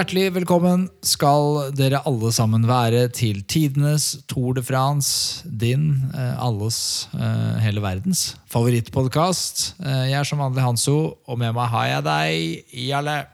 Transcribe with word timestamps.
Hjertelig 0.00 0.30
velkommen 0.32 0.86
skal 1.04 1.74
dere 1.76 1.98
alle 2.08 2.30
sammen 2.32 2.62
være 2.64 3.02
til 3.12 3.42
tidenes 3.44 4.22
Tour 4.32 4.54
de 4.56 4.62
France. 4.64 5.42
Din, 5.44 6.06
eh, 6.16 6.38
alles, 6.40 7.06
eh, 7.12 7.58
hele 7.60 7.82
verdens 7.84 8.34
favorittpodkast. 8.48 9.74
Eh, 9.84 10.08
jeg 10.08 10.16
er 10.16 10.24
som 10.24 10.38
vanlig 10.40 10.64
Hanso, 10.64 11.18
og 11.28 11.38
med 11.38 11.52
meg 11.52 11.68
har 11.68 11.84
jeg 11.84 12.04
deg, 12.06 12.64
Jarle. 12.88 13.26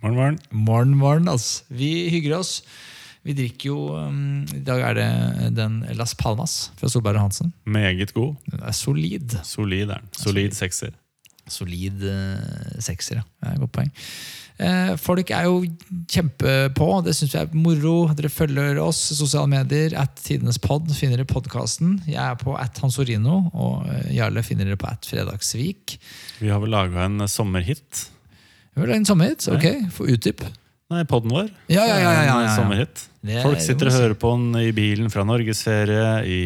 Morgen, 0.00 0.14
morgen. 0.14 0.38
Morgen, 0.52 0.94
morgen. 0.94 1.28
Altså. 1.28 1.64
Vi 1.68 2.08
hygger 2.08 2.38
oss. 2.38 2.62
Vi 3.24 3.34
drikker 3.34 3.66
jo 3.66 3.98
I 4.54 4.62
dag 4.62 4.80
er 4.80 4.94
det 4.94 5.56
den 5.56 5.84
Las 5.96 6.14
Palmas 6.14 6.70
fra 6.76 6.86
Solberg 6.86 7.16
og 7.16 7.22
Hansen. 7.22 7.52
Meget 7.66 8.14
god. 8.14 8.36
Den 8.48 8.62
er 8.62 8.70
solid. 8.70 9.40
Solid 9.42 9.90
er 9.90 9.98
den. 9.98 10.08
Solid 10.12 10.52
sekser. 10.52 10.90
Solid 11.48 11.98
sekser, 12.78 13.16
ja. 13.16 13.22
Er 13.42 13.58
godt 13.58 13.72
poeng. 13.72 13.90
Eh, 14.62 14.92
folk 15.00 15.30
er 15.34 15.48
jo 15.48 15.56
kjempepå. 16.12 16.88
Det 17.06 17.14
syns 17.18 17.34
vi 17.34 17.40
er 17.42 17.52
moro. 17.56 17.94
Dere 18.18 18.30
følger 18.32 18.78
oss 18.82 19.00
i 19.14 19.18
sosiale 19.18 19.50
medier. 19.50 19.96
At 19.98 20.16
Tidenes 20.22 20.60
pod 20.62 20.88
finner 20.96 21.18
dere 21.20 21.28
podkasten. 21.30 21.98
Jeg 22.06 22.20
er 22.22 22.38
på 22.40 22.54
at 22.58 22.78
Hansorino, 22.84 23.40
og 23.52 23.86
eh, 23.90 24.12
Jarle 24.18 24.44
finner 24.46 24.68
dere 24.70 24.80
på 24.80 24.90
at 24.90 25.08
Fredagsvik. 25.10 25.98
Vi 26.42 26.50
har 26.52 26.62
vel 26.62 26.72
laga 26.74 27.06
en 27.08 27.26
sommerhit. 27.30 28.06
Vi 28.72 28.80
har 28.84 28.92
ha 28.94 29.00
en 29.02 29.08
sommerhit. 29.08 29.48
Ok, 29.52 29.68
få 29.92 30.08
utdyp. 30.14 30.44
Nei, 30.92 31.06
poden 31.08 31.32
vår. 31.32 31.46
Ja, 31.72 31.86
ja, 31.88 31.96
ja, 32.02 32.10
ja. 32.28 32.34
En 32.44 32.52
sommerhit. 32.56 33.06
Er- 33.24 33.44
Folk 33.46 33.60
sitter 33.62 33.86
og 33.88 33.94
hører 33.94 34.14
på 34.18 34.32
den 34.34 34.56
i 34.60 34.72
bilen 34.76 35.06
fra 35.12 35.22
norgesferie, 35.24 36.08
i 36.26 36.40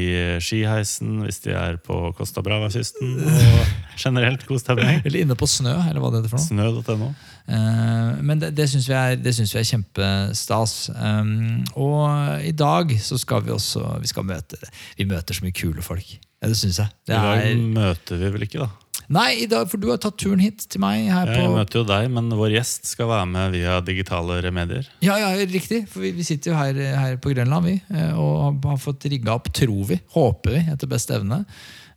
skiheisen 0.45 1.23
hvis 1.25 1.41
de 1.47 1.55
er 1.57 1.79
på 1.83 2.13
Costa 2.19 2.43
Brava-kysten. 2.45 3.15
Og 3.25 3.73
generelt 4.05 4.45
god 4.47 4.61
stemning. 4.63 5.01
Eller 5.03 5.25
inne 5.25 5.35
på 5.41 5.49
Snø, 5.51 5.73
eller 5.89 6.03
hva 6.05 6.13
det 6.13 6.21
heter 6.21 6.35
for 6.37 6.43
noe. 6.61 6.83
Snø.no. 6.85 7.09
Eh, 7.49 8.23
men 8.27 8.41
det, 8.43 8.53
det 8.59 8.67
syns 8.71 8.89
vi, 8.91 8.95
er- 8.99 9.21
vi 9.23 9.31
er 9.61 9.69
kjempestas. 9.71 10.75
Um, 10.97 11.63
og 11.79 12.43
i 12.47 12.53
dag 12.57 12.91
så 13.03 13.19
skal 13.23 13.45
vi 13.47 13.55
også 13.55 13.85
vi 14.03 14.11
skal 14.11 14.27
møte 14.27 14.59
Vi 14.99 15.07
møter 15.07 15.37
så 15.37 15.45
mye 15.47 15.55
kule 15.57 15.83
folk. 15.85 16.17
Ja, 16.43 16.51
det 16.51 16.59
syns 16.59 16.81
jeg. 16.83 16.91
I 17.09 17.15
dag 17.15 17.45
er, 17.47 17.63
møter 17.77 18.19
vi 18.21 18.33
vel 18.35 18.45
ikke, 18.49 18.67
da. 18.67 18.69
nei, 19.15 19.29
i 19.45 19.47
dag, 19.49 19.69
for 19.71 19.79
du 19.81 19.87
har 19.93 20.01
tatt 20.03 20.19
turen 20.21 20.43
hit 20.43 20.67
til 20.69 20.83
meg. 20.83 21.07
her 21.13 21.31
Jeg 21.33 21.49
møter 21.55 21.81
jo 21.81 21.87
deg, 21.89 22.11
men 22.13 22.29
vår 22.37 22.57
gjest 22.59 22.91
skal 22.91 23.09
være 23.09 23.27
med 23.31 23.55
via 23.55 23.79
digitale 23.87 24.41
remedier. 24.45 24.89
Ja, 25.05 25.17
ja, 25.23 25.31
riktig. 25.47 25.85
For 25.89 26.03
vi, 26.05 26.11
vi 26.19 26.27
sitter 26.27 26.53
jo 26.53 26.59
her, 26.59 26.83
her 26.99 27.17
på 27.23 27.33
Grønland 27.33 27.71
vi, 27.71 27.77
eh, 27.95 28.13
og 28.19 28.61
har 28.67 28.83
fått 28.83 29.07
rigga 29.13 29.39
opp, 29.39 29.49
tror 29.55 29.87
vi, 29.95 30.01
håper 30.19 30.59
vi, 30.59 30.65
etter 30.75 30.91
beste 30.91 31.17
evne. 31.17 31.45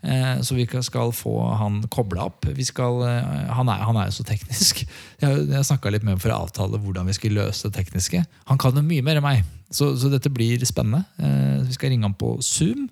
Eh, 0.01 0.41
Så 0.41 0.55
vi 0.55 0.65
skal 0.81 1.11
få 1.11 1.33
han 1.59 1.81
kobla 1.91 2.25
opp. 2.29 2.47
Skal, 2.63 3.01
eh, 3.03 3.53
han, 3.53 3.69
er, 3.69 4.05
jo 4.07 4.11
så 4.11 4.23
teknisk. 4.23 4.85
Jeg, 5.19 5.47
jeg 5.51 5.65
snakka 5.67 5.91
litt 5.91 6.03
med 6.03 6.15
ham 6.15 6.19
for 6.23 6.31
å 6.31 6.43
avtale 6.45 6.79
hvordan 6.79 7.09
vi 7.09 7.13
skulle 7.17 7.43
løse 7.43 7.67
det 7.67 7.75
tekniske. 7.75 8.21
Han 8.47 8.57
kan 8.61 8.77
jo 8.77 8.83
mye 8.85 9.03
mer 9.03 9.19
enn 9.19 9.25
meg, 9.25 9.41
så, 9.67 9.91
så 9.99 10.07
dette 10.07 10.31
blir 10.31 10.63
spennende. 10.63 11.03
Eh, 11.19 11.65
Vi 11.67 11.75
skal 11.75 11.91
ringe 11.91 12.07
ham 12.07 12.15
på 12.15 12.37
Zoom, 12.39 12.87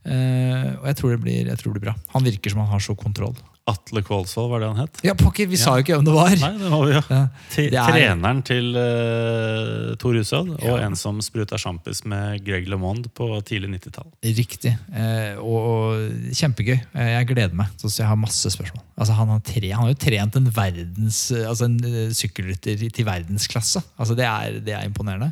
og 0.00 0.84
jeg 0.88 0.96
tror, 0.96 1.16
blir, 1.20 1.48
jeg 1.48 1.58
tror 1.60 1.72
det 1.72 1.80
blir 1.80 1.90
bra. 1.90 1.96
Han 2.14 2.24
virker 2.24 2.52
som 2.52 2.62
han 2.62 2.70
har 2.72 2.80
så 2.80 2.94
kontroll. 2.96 3.34
Atle 3.68 4.00
Kvålsvold, 4.02 4.48
var 4.50 4.62
det 4.62 4.68
han 4.70 4.78
het? 4.80 5.00
Ja, 5.04 5.12
pokker, 5.14 5.46
vi 5.46 5.58
sa 5.60 5.76
jo 5.76 5.84
ikke 5.84 5.94
hvem 5.98 6.06
det 6.08 6.14
var! 6.16 6.32
Nei, 6.40 6.50
det 6.58 6.70
var 6.72 6.84
vi. 6.88 6.94
Ja. 6.96 7.18
Er- 7.60 7.92
Treneren 7.92 8.40
til 8.46 8.70
uh, 8.74 9.92
Tor 10.00 10.16
Hushovd, 10.16 10.54
og 10.56 10.64
Ja. 10.64 10.78
en 10.88 10.96
som 10.98 11.20
spruta 11.22 11.58
sjampis 11.60 12.00
med 12.08 12.42
Greg 12.46 12.66
LeMond 12.72 13.10
på 13.14 13.28
tidlig 13.46 13.70
90-tall. 13.76 14.08
Riktig. 14.40 14.72
Eh, 14.90 15.38
og, 15.38 15.70
og 15.70 16.34
kjempegøy. 16.34 16.78
Eh, 16.94 17.12
jeg 17.18 17.30
gleder 17.30 17.54
meg. 17.60 17.70
Så 17.78 17.92
jeg 18.00 18.08
har 18.10 18.18
masse 18.18 18.50
spørsmål. 18.56 18.82
Altså, 18.96 19.14
han, 19.20 19.28
har 19.36 19.42
tre, 19.46 19.70
han 19.70 19.84
har 19.86 19.92
jo 19.94 20.00
trent 20.08 20.40
en, 20.40 20.50
verdens, 20.56 21.22
altså 21.44 21.68
en 21.70 21.78
eh, 21.86 22.14
sykkelrytter 22.16 22.86
til 22.90 23.06
verdensklasse. 23.06 23.84
Altså, 24.00 24.16
det, 24.18 24.26
er, 24.26 24.58
det 24.66 24.74
er 24.80 24.88
imponerende. 24.88 25.30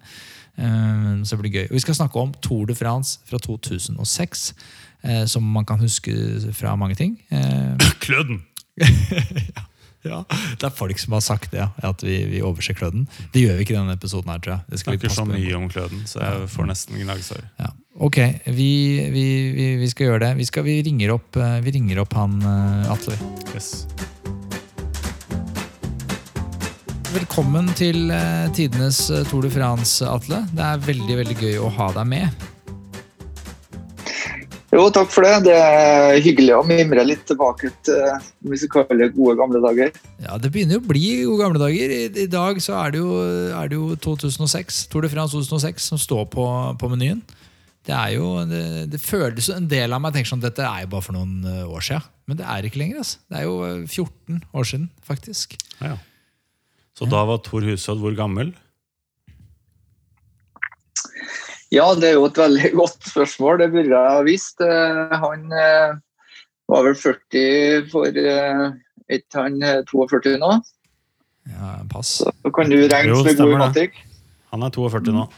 Um, 0.59 1.21
så 1.23 1.37
det 1.37 1.45
blir 1.45 1.53
gøy. 1.55 1.67
Og 1.71 1.77
vi 1.77 1.85
skal 1.85 1.95
snakke 1.95 2.19
om 2.19 2.33
Tour 2.43 2.65
de 2.67 2.75
France 2.75 3.21
fra 3.31 3.39
2006. 3.39 4.49
eh, 5.03 5.25
som 5.31 5.45
man 5.45 5.67
kan 5.69 5.81
huske 5.83 6.15
fra 6.57 6.77
mange 6.77 6.99
ting. 6.99 7.19
Eh, 7.31 7.89
Kløden! 8.05 8.43
ja, 10.07 10.23
det 10.29 10.67
er 10.69 10.75
folk 10.75 10.99
som 11.01 11.17
har 11.17 11.23
sagt 11.25 11.53
det, 11.53 11.65
at 11.85 12.03
vi, 12.05 12.21
vi 12.31 12.43
overser 12.45 12.77
kløden. 12.79 13.09
Det 13.35 13.43
gjør 13.43 13.59
vi 13.59 13.67
ikke 13.67 13.75
i 13.75 13.79
denne 13.79 13.97
episoden. 13.99 14.31
her, 14.31 14.39
tror 14.39 14.55
jeg. 14.55 14.65
Det 14.71 14.81
skal 14.81 14.95
vi 14.95 14.99
Snakker 14.99 15.09
passe 15.09 15.25
så 15.25 15.29
mye 15.31 15.57
om 15.59 15.69
Kløden, 15.73 16.05
så 16.07 16.23
jeg 16.23 16.51
får 16.55 16.69
nesten 16.71 17.01
gnagsår. 17.03 17.45
Ja. 17.59 17.73
Ok, 17.99 18.19
vi, 18.45 18.71
vi, 19.11 19.25
vi, 19.81 19.89
skal 19.91 20.13
gjøre 20.13 20.23
det. 20.29 20.35
Vi, 20.39 20.47
skal, 20.47 20.67
vi, 20.69 20.79
ringer, 20.87 21.17
opp, 21.17 21.37
eh, 21.37 21.59
vi 21.65 21.75
ringer 21.75 22.05
opp 22.05 22.15
han 22.15 22.39
eh, 22.39 22.93
Atle. 22.93 23.19
Yes. 23.55 23.89
Velkommen 27.11 27.73
til 27.75 28.13
eh, 28.15 28.47
tidenes 28.55 29.09
Tour 29.33 29.43
de 29.43 29.51
France, 29.51 30.07
Atle. 30.07 30.45
Det 30.55 30.63
er 30.63 30.87
veldig 30.87 31.19
veldig 31.25 31.41
gøy 31.43 31.59
å 31.59 31.73
ha 31.81 31.91
deg 31.99 32.15
med. 32.15 32.47
Jo, 34.69 34.83
takk 34.93 35.09
for 35.09 35.25
det. 35.25 35.47
Det 35.47 35.55
er 35.57 36.19
hyggelig 36.21 36.53
å 36.59 36.65
mimre 36.67 37.05
litt 37.07 37.23
tilbake 37.29 37.71
til 37.87 38.19
musikale 38.45 38.85
vi 38.93 38.99
skal 38.99 39.01
det 39.01 39.09
gode 39.17 39.37
gamle 39.39 39.63
dager. 39.65 39.95
Ja, 40.21 40.37
Det 40.37 40.51
begynner 40.53 40.77
jo 40.77 40.83
å 40.83 40.89
bli 40.91 41.05
gode 41.25 41.41
gamle 41.41 41.63
dager. 41.63 41.95
I, 41.95 42.03
i 42.25 42.29
dag 42.29 42.61
så 42.61 42.77
er 42.83 42.93
det, 42.93 43.01
jo, 43.01 43.15
er 43.57 43.71
det 43.71 43.79
jo 43.79 43.97
2006, 44.05 44.83
Tour 44.93 45.07
de 45.07 45.13
France 45.13 45.33
2006 45.33 45.89
som 45.95 46.01
står 46.01 46.29
på, 46.35 46.45
på 46.81 46.93
menyen. 46.93 47.25
Det 47.89 47.97
er 47.97 48.19
jo, 48.19 48.35
det, 48.45 48.63
det 48.93 49.01
føles 49.01 49.49
En 49.55 49.65
del 49.71 49.95
av 49.97 50.03
meg 50.05 50.13
tenker 50.13 50.29
sånn 50.35 50.43
dette 50.45 50.61
er 50.61 50.85
jo 50.85 50.91
bare 50.93 51.07
for 51.07 51.17
noen 51.17 51.39
eh, 51.49 51.65
år 51.65 51.87
siden. 51.87 52.05
Men 52.29 52.37
det 52.43 52.45
er 52.53 52.69
ikke 52.69 52.83
lenger. 52.83 53.01
altså. 53.01 53.23
Det 53.25 53.41
er 53.41 53.47
jo 53.49 53.57
eh, 53.65 53.79
14 53.89 54.43
år 54.53 54.69
siden, 54.69 54.89
faktisk. 55.09 55.57
Ja, 55.81 55.95
ja. 55.95 55.99
Så 56.99 57.07
da 57.09 57.23
var 57.25 57.39
Tor 57.47 57.63
Hushovd 57.63 58.03
hvor 58.03 58.17
gammel? 58.19 58.51
Ja, 61.75 61.87
det 61.99 62.11
er 62.11 62.17
jo 62.17 62.29
et 62.29 62.39
veldig 62.41 62.71
godt 62.81 63.09
spørsmål. 63.11 63.61
Det 63.63 63.71
burde 63.75 63.93
jeg 63.93 64.15
ha 64.17 64.23
visst. 64.27 64.63
Eh, 64.65 65.17
Han 65.25 65.45
eh, 65.53 65.99
var 66.69 66.87
vel 66.87 66.97
40 66.97 67.91
for 67.93 68.09
eh, 68.09 68.65
Er 69.09 69.23
han 69.37 69.61
eh, 69.63 69.83
42 69.89 70.39
nå? 70.41 70.55
Ja, 71.49 71.75
pass. 71.93 72.19
Så 72.25 72.53
kan 72.55 72.69
du 72.73 72.77
regne 72.81 73.15
som 73.17 73.29
god 73.29 73.55
matematikk. 73.57 74.01
Han 74.53 74.65
er 74.65 74.73
42 74.75 75.15
nå. 75.17 75.29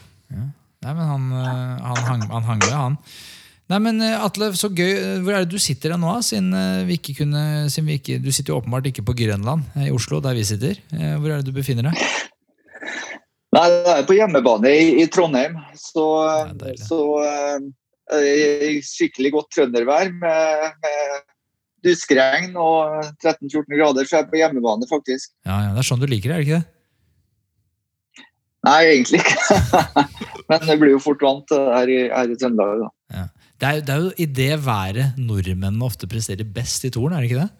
Nei, 0.80 0.94
men 0.96 1.04
han, 1.04 1.24
han, 1.34 1.98
hang, 2.06 2.22
han 2.30 2.46
hang 2.46 2.60
med, 2.62 2.72
han. 2.72 2.94
Nei, 3.70 3.78
men 3.84 4.00
Atle, 4.02 4.48
så 4.58 4.70
gøy. 4.72 5.20
Hvor 5.22 5.36
er 5.36 5.44
det 5.44 5.52
du 5.52 5.60
sitter 5.62 5.92
nå? 6.00 6.14
Siden 6.26 6.54
vi 6.88 6.96
ikke 6.98 7.14
kunne, 7.20 7.42
siden 7.70 7.90
vi 7.90 7.98
ikke, 8.00 8.16
du 8.22 8.30
sitter 8.34 8.54
jo 8.54 8.58
åpenbart 8.62 8.88
ikke 8.90 9.04
på 9.06 9.14
Grønland, 9.18 9.66
i 9.78 9.90
Oslo, 9.94 10.22
der 10.24 10.34
vi 10.38 10.46
sitter. 10.46 10.80
Eh, 10.96 11.14
Hvor 11.20 11.30
er 11.30 11.42
det 11.42 11.50
du 11.50 11.54
befinner 11.54 11.90
deg? 11.90 12.00
Nei, 13.50 13.66
det 13.66 13.92
er 13.96 14.06
på 14.06 14.14
hjemmebane 14.14 14.70
i, 14.70 14.90
i 15.02 15.06
Trondheim. 15.10 15.56
Så, 15.74 16.04
Ja, 16.22 16.52
deilig. 16.54 16.84
så 16.86 17.00
eh, 17.26 18.76
skikkelig 18.86 19.32
godt 19.34 19.50
trøndervær 19.56 20.12
med, 20.14 20.76
med 20.84 21.24
duskregn 21.86 22.54
og 22.60 23.00
13-14 23.18 23.74
grader, 23.74 24.06
så 24.06 24.18
jeg 24.20 24.26
er 24.26 24.30
på 24.30 24.38
hjemmebane, 24.38 24.86
faktisk. 24.90 25.32
Ja, 25.48 25.64
ja, 25.66 25.72
Det 25.74 25.82
er 25.82 25.88
sånn 25.90 26.02
du 26.02 26.06
liker 26.10 26.30
det, 26.30 26.36
er 26.36 26.44
det 26.44 26.46
ikke 26.46 26.60
det? 26.60 26.68
Nei, 28.68 28.80
egentlig 28.92 29.22
ikke. 29.24 29.36
Men 30.52 30.64
det 30.68 30.76
blir 30.82 30.92
jo 30.92 31.00
fort 31.02 31.22
vant 31.24 31.54
her 31.54 31.90
i, 31.90 32.00
her 32.12 32.30
i 32.30 32.36
Trøndelag. 32.38 32.84
Da. 32.84 33.24
Det 33.60 33.68
er, 33.70 33.82
det 33.84 33.94
er 33.94 34.04
jo 34.04 34.10
i 34.20 34.26
det 34.40 34.52
været 34.64 35.18
nordmennene 35.20 35.84
ofte 35.86 36.08
presterer 36.10 36.46
best 36.48 36.84
i 36.86 36.92
toren, 36.92 37.16
er 37.16 37.24
det 37.24 37.30
ikke 37.30 37.42
det? 37.42 37.50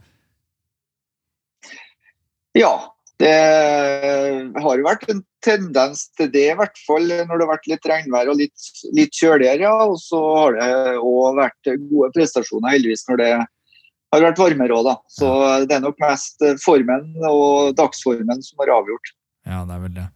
Ja, 2.60 2.72
det 3.20 4.62
har 4.64 4.80
jo 4.80 4.86
vært 4.86 5.06
en 5.12 5.20
tendens 5.44 6.06
til 6.16 6.30
det, 6.32 6.46
i 6.52 6.56
hvert 6.56 6.78
fall 6.86 7.04
når 7.04 7.30
det 7.34 7.44
har 7.44 7.50
vært 7.52 7.68
litt 7.68 7.88
regnvær 7.90 8.30
og 8.32 8.38
litt, 8.40 8.68
litt 8.96 9.16
kjøligere. 9.16 9.66
Ja. 9.66 9.74
Og 9.90 9.98
så 10.00 10.20
har 10.38 10.56
det 10.56 10.70
òg 10.96 11.40
vært 11.40 11.72
gode 11.90 12.12
prestasjoner, 12.16 12.72
heldigvis, 12.76 13.04
når 13.10 13.20
det 13.20 13.30
har 13.36 14.24
vært 14.24 14.40
varmere 14.40 14.78
òg, 14.78 14.88
da. 14.88 14.96
Så 15.12 15.32
det 15.68 15.76
er 15.76 15.84
nok 15.84 16.00
mest 16.02 16.46
formen 16.64 17.12
og 17.28 17.76
dagsformen 17.78 18.40
som 18.46 18.64
har 18.64 18.72
avgjort. 18.80 19.12
Ja, 19.48 19.62
det 19.68 19.76
er 19.76 19.84
vel 19.84 19.94
det. 19.98 20.08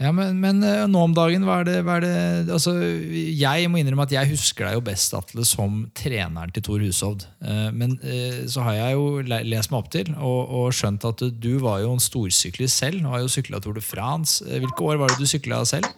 Ja, 0.00 0.10
men, 0.14 0.38
men 0.40 0.62
eh, 0.64 0.86
nå 0.88 1.02
om 1.04 1.12
dagen, 1.14 1.44
hva 1.46 1.58
er 1.60 1.68
det, 1.68 1.74
hva 1.84 1.98
er 1.98 2.04
det 2.06 2.52
altså, 2.54 2.72
Jeg 2.80 3.68
må 3.70 3.78
innrømme 3.78 4.06
at 4.06 4.14
jeg 4.14 4.30
husker 4.32 4.66
deg 4.66 4.78
jo 4.78 4.84
best, 4.86 5.12
Atle, 5.14 5.44
som 5.46 5.82
treneren 5.98 6.52
til 6.54 6.64
Tor 6.64 6.82
Hushovd. 6.82 7.26
Eh, 7.44 7.68
Men 7.76 7.98
eh, 8.00 8.42
så 8.50 8.64
har 8.66 8.78
jeg 8.78 8.96
jo 8.96 9.20
lest 9.28 9.72
meg 9.72 9.82
opp 9.82 9.90
til 9.92 10.08
og, 10.16 10.40
og 10.48 10.76
skjønt 10.76 11.04
at 11.10 11.26
du 11.44 11.52
var 11.62 11.82
jo 11.84 11.92
en 11.92 12.02
storsyklist 12.02 12.82
selv. 12.82 13.02
Du 13.04 13.10
har 13.12 13.22
jo 13.22 13.30
sykla 13.30 13.60
Tour 13.60 13.76
de 13.76 13.84
France. 13.84 14.40
Hvilke 14.48 14.88
år 14.88 15.02
var 15.02 15.12
det 15.12 15.20
du 15.20 15.28
sykla 15.28 15.60
selv? 15.68 15.90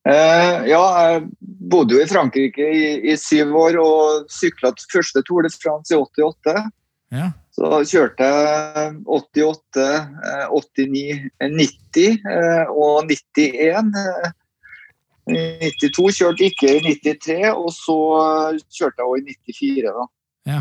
Uh, 0.00 0.64
ja, 0.64 0.80
jeg 0.96 1.24
bodde 1.70 1.94
jo 1.94 2.02
i 2.02 2.08
Frankrike 2.08 2.64
i, 2.72 2.84
i 3.12 3.16
syv 3.20 3.52
år 3.60 3.76
og 3.78 4.30
sykla 4.32 4.72
første 4.90 5.22
Tour 5.28 5.44
de 5.44 5.52
France 5.54 5.92
i 5.92 5.98
88. 6.00 6.56
Ja. 7.10 7.30
Så 7.50 7.68
kjørte 7.90 8.26
jeg 8.26 8.92
88, 9.04 9.86
eh, 9.86 10.44
89, 10.54 11.30
eh, 11.40 11.50
90 11.50 12.28
eh, 12.34 12.70
og 12.70 13.10
91. 13.10 13.90
eh, 14.00 14.36
92 15.30 16.20
kjørte 16.20 16.46
ikke 16.46 16.76
i 16.76 16.82
93, 16.86 17.40
og 17.52 17.72
så 17.74 17.96
eh, 18.24 18.60
kjørte 18.70 19.02
jeg 19.02 19.10
også 19.10 19.20
i 19.20 19.38
94. 19.58 19.96
da. 19.96 20.06
Ja. 20.50 20.60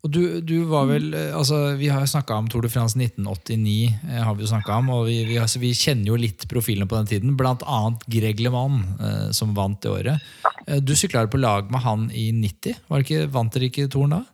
Og 0.00 0.08
du, 0.14 0.22
du 0.40 0.54
var 0.70 0.86
vel 0.88 1.10
eh, 1.12 1.34
altså 1.36 1.74
Vi 1.76 1.90
har 1.92 2.06
snakka 2.08 2.38
om 2.40 2.48
Tour 2.48 2.64
de 2.64 2.70
France 2.72 2.96
1989, 2.96 3.92
eh, 4.08 4.22
har 4.24 4.34
vi 4.38 4.46
jo 4.46 4.60
om, 4.72 4.90
og 4.96 5.06
vi, 5.10 5.18
vi, 5.28 5.36
altså, 5.38 5.60
vi 5.60 5.74
kjenner 5.76 6.08
jo 6.08 6.16
litt 6.20 6.48
profilene 6.48 6.88
på 6.88 6.96
den 6.96 7.10
tiden. 7.10 7.36
Blant 7.36 7.62
annet 7.68 8.06
Greg 8.08 8.40
LeMann, 8.40 8.80
eh, 8.96 9.28
som 9.36 9.52
vant 9.56 9.80
det 9.84 9.92
året. 9.92 10.28
Eh, 10.66 10.80
du 10.80 10.96
sykla 10.96 11.26
på 11.28 11.40
lag 11.40 11.70
med 11.70 11.84
han 11.84 12.08
i 12.16 12.30
90? 12.32 12.80
Var 12.88 13.02
det 13.02 13.08
ikke, 13.08 13.32
vant 13.36 13.52
dere 13.52 13.68
ikke 13.68 13.88
Touren 13.92 14.16
da? 14.16 14.24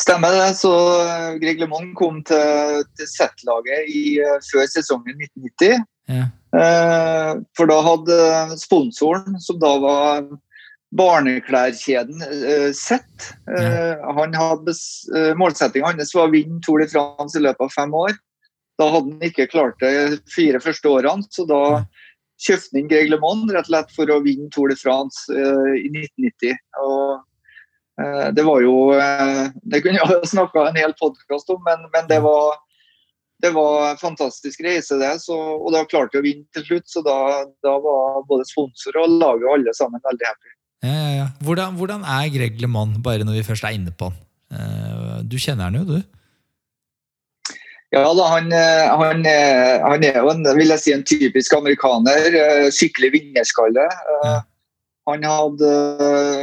Stemmer 0.00 0.32
det. 0.36 0.48
Så 0.60 0.72
Grieg 1.40 1.56
Greg 1.56 1.62
LeMond 1.64 1.94
kom 1.96 2.22
til, 2.28 2.82
til 2.98 3.08
Z-laget 3.08 3.88
eh, 3.88 4.40
før 4.50 4.66
sesongen 4.68 5.16
1990. 5.16 5.86
Ja. 6.12 6.26
Eh, 6.56 7.30
For 7.56 7.70
da 7.70 7.78
hadde 7.84 8.18
sponsoren, 8.60 9.38
som 9.42 9.58
da 9.62 9.72
var 9.82 10.28
barneklærkjeden 10.96 12.22
eh, 12.22 12.70
Z, 12.76 13.00
eh, 13.50 14.04
han 14.16 14.36
hadde 14.36 14.72
målsettingen. 14.72 15.32
eh, 15.32 15.34
målsettinga 15.40 15.90
hans 15.90 16.14
var 16.14 16.28
å 16.28 16.34
vinne 16.34 16.60
Tour 16.64 16.84
de 16.84 16.88
France 16.92 17.38
i 17.38 17.42
løpet 17.42 17.66
av 17.66 17.74
fem 17.74 17.94
år. 17.96 18.16
Da 18.76 18.90
hadde 18.92 19.16
han 19.16 19.30
ikke 19.30 19.48
klart 19.50 19.80
det 19.80 20.20
fire 20.28 20.60
første 20.60 20.92
årene, 20.92 21.24
så 21.32 21.46
da 21.48 21.62
kjøpte 22.44 22.74
han 22.74 22.82
inn 22.82 22.90
Greg 22.92 23.08
LeMond 23.10 23.50
rett 23.50 23.64
og 23.66 23.72
slett 23.72 23.96
for 23.96 24.12
å 24.12 24.20
vinne 24.24 24.50
Tour 24.52 24.68
de 24.72 24.76
France 24.78 25.24
eh, 25.32 25.72
i 25.80 25.88
1990. 25.88 26.60
Og 26.84 27.00
eh, 27.16 27.24
det 28.36 28.42
var 28.44 28.60
jo 28.60 28.92
eh, 28.92 29.46
Det 29.64 29.78
kunne 29.80 29.96
jeg 29.96 30.08
ha 30.10 30.18
snakka 30.28 30.66
en 30.68 30.76
hel 30.76 30.92
podkast 31.00 31.48
om, 31.54 31.62
men, 31.64 31.86
men 31.94 32.08
det 32.10 32.18
var 32.24 32.58
det 33.44 33.50
var 33.52 33.90
en 33.90 33.98
fantastisk 34.00 34.62
reise, 34.64 34.96
det. 34.96 35.10
Så, 35.20 35.34
og 35.36 35.68
da 35.74 35.82
klarte 35.84 36.16
vi 36.16 36.20
å 36.22 36.24
vinne 36.24 36.46
til 36.56 36.64
slutt. 36.64 36.86
Så 36.88 37.02
da, 37.04 37.16
da 37.64 37.74
var 37.84 38.22
både 38.28 38.46
sponsor 38.48 38.96
og 39.02 39.12
laget 39.20 39.44
og 39.44 39.54
alle 39.58 39.74
sammen 39.76 40.00
veldig 40.06 40.24
happy. 40.28 40.52
Ja, 40.86 40.92
ja, 40.94 41.10
ja. 41.18 41.26
Hvordan, 41.44 41.76
hvordan 41.76 42.06
er 42.16 42.30
Greg 42.32 42.56
LeMond, 42.64 43.02
bare 43.04 43.26
når 43.28 43.36
vi 43.36 43.44
først 43.44 43.66
er 43.68 43.76
inne 43.76 43.92
på 43.92 44.08
han? 44.08 44.16
Eh, 44.56 45.18
Du 45.28 45.36
kjenner 45.36 45.68
han 45.68 45.76
jo, 45.76 45.84
du? 45.84 46.00
Ja 47.94 48.02
da, 48.16 48.24
han, 48.32 48.48
eh, 48.52 48.88
han, 49.04 49.22
eh, 49.28 49.84
han 49.84 50.04
er 50.08 50.16
jo 50.20 50.32
en, 50.32 50.42
vil 50.56 50.72
jeg 50.72 50.82
si, 50.82 50.92
en 50.96 51.04
typisk 51.06 51.54
amerikaner. 51.60 52.32
eh, 52.40 52.66
Skikkelig 52.72 53.12
vinnerskalle. 53.20 53.84
Eh, 53.84 54.28
Ja. 54.32 54.40
Han 55.06 55.22
hadde, 55.22 55.70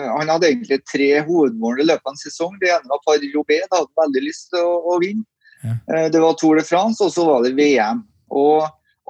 han 0.08 0.30
hadde 0.32 0.48
egentlig 0.48 0.80
tre 0.88 1.10
hovedmål 1.28 1.82
i 1.84 1.88
løpet 1.90 2.08
av 2.08 2.14
en 2.14 2.22
sesong. 2.22 2.56
Det 2.62 2.70
ene 2.72 2.88
var 2.92 3.02
Paris-Roubais, 3.08 3.68
da 3.72 3.82
hadde 3.82 4.02
veldig 4.04 4.24
lyst 4.24 4.50
til 4.54 4.64
å, 4.64 4.78
å 4.94 4.98
vinne. 5.04 5.26
Ja. 5.64 5.76
Eh, 5.92 6.08
Det 6.14 6.22
var 6.24 6.38
Tour 6.40 6.60
de 6.60 6.64
France, 6.68 7.04
og 7.04 7.12
så 7.12 7.28
var 7.28 7.44
det 7.44 7.56
VM. 7.60 8.06
Og 8.32 8.64